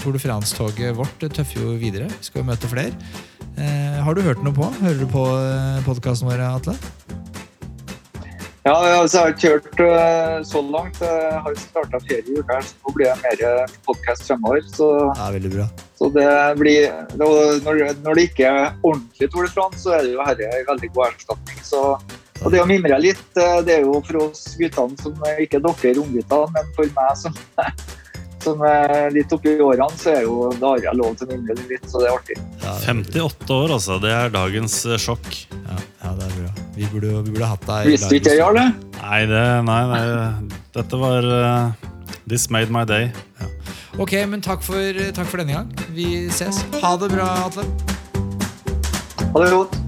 Tour 0.00 0.16
de 0.16 0.24
France-toget 0.24 0.96
vårt 0.96 1.20
tøffer 1.20 1.60
jo 1.60 1.76
videre. 1.76 2.08
Vi 2.08 2.30
skal 2.30 2.40
jo 2.40 2.48
møte 2.54 2.72
flere. 2.72 2.96
Eh, 3.58 3.98
har 4.04 4.14
du 4.14 4.22
hørt 4.22 4.42
noe 4.44 4.54
på? 4.54 4.68
Hører 4.80 5.00
du 5.00 5.08
på 5.10 5.24
eh, 5.34 5.80
podkasten 5.86 6.28
vår, 6.30 6.42
Atle? 6.44 6.76
Ja, 8.60 8.74
altså, 8.76 9.16
jeg 9.16 9.22
har 9.24 9.30
ikke 9.32 9.50
hørt 9.54 9.78
uh, 9.80 10.42
så 10.44 10.60
langt. 10.62 10.98
Jeg 11.00 11.38
har 11.44 11.54
starta 11.62 12.00
ferie 12.04 12.20
i 12.28 12.42
uka, 12.42 12.58
så 12.60 12.76
nå 12.84 12.92
blir 12.92 13.08
det 13.08 13.14
mer 13.22 13.72
podkast 13.88 14.26
fremover. 14.28 14.60
Så, 14.68 14.88
ja, 15.16 15.30
veldig 15.32 15.52
bra. 15.54 15.68
så 15.96 16.10
det 16.12 16.26
blir 16.60 16.90
når, 17.16 17.62
når, 17.64 18.10
det 18.18 18.26
ikke 18.28 18.50
er 18.50 18.66
ordentlig 18.82 19.30
Tour 19.32 19.48
de 19.48 19.52
France, 19.54 19.80
så 19.80 19.96
er 19.96 20.04
det 20.04 20.12
jo 20.12 20.26
dette 20.28 20.50
en 20.58 20.68
veldig 20.74 20.92
god 20.92 21.06
erstatning. 21.06 21.62
Så, 21.64 21.80
og 22.42 22.52
det 22.52 22.60
å 22.60 22.68
mimre 22.68 23.00
litt, 23.00 23.24
det 23.34 23.78
er 23.78 23.88
jo 23.88 23.96
for 24.04 24.26
oss 24.26 24.44
guttene 24.60 25.00
som 25.00 25.24
ikke 25.40 25.62
dere 25.64 26.04
ungguttene, 26.04 26.52
men 26.52 26.70
for 26.76 26.94
meg 27.00 27.16
som 27.16 27.40
som 28.44 28.62
er 28.66 29.10
litt 29.14 29.32
oppi 29.34 29.54
årene, 29.60 29.88
så 30.00 30.14
er 30.14 30.24
jo 30.26 30.50
da 30.60 30.74
har 30.74 30.84
jeg 30.88 30.98
lov 30.98 31.16
til 31.18 31.28
å 31.28 31.36
mimre 31.36 31.56
litt, 31.68 31.84
så 31.90 32.02
det 32.02 32.08
er 32.10 32.16
artig. 32.16 32.38
Ja, 32.62 32.74
58 32.86 33.56
år, 33.56 33.74
altså. 33.76 33.98
Det 34.02 34.14
er 34.14 34.32
dagens 34.34 34.78
eh, 34.86 35.00
sjokk. 35.00 35.28
Ja, 35.56 35.78
ja 36.04 36.14
det 36.18 36.28
er 36.28 36.36
bra. 36.38 36.52
Vi 36.76 36.88
burde, 36.92 37.12
vi 37.26 37.34
burde 37.34 37.50
hatt 37.50 37.66
deg 37.68 37.90
Visste 37.92 38.16
ikke 38.16 38.34
jeg, 38.34 38.40
Jarle? 38.40 38.70
Nei, 39.00 39.20
det, 39.28 39.44
nei, 39.68 39.80
nei, 39.90 40.54
dette 40.76 41.00
var 41.00 41.26
uh, 41.26 41.88
This 42.30 42.48
made 42.52 42.72
my 42.72 42.86
day. 42.88 43.10
Ja. 43.40 43.50
Ok, 44.00 44.16
men 44.30 44.44
takk 44.44 44.64
for, 44.64 45.02
takk 45.16 45.28
for 45.28 45.42
denne 45.42 45.58
gang. 45.58 45.74
Vi 45.96 46.28
ses. 46.32 46.62
Ha 46.80 46.96
det 47.00 47.12
bra, 47.12 47.28
Atle. 47.48 47.68
Ha 49.30 49.44
det 49.44 49.52
godt. 49.52 49.79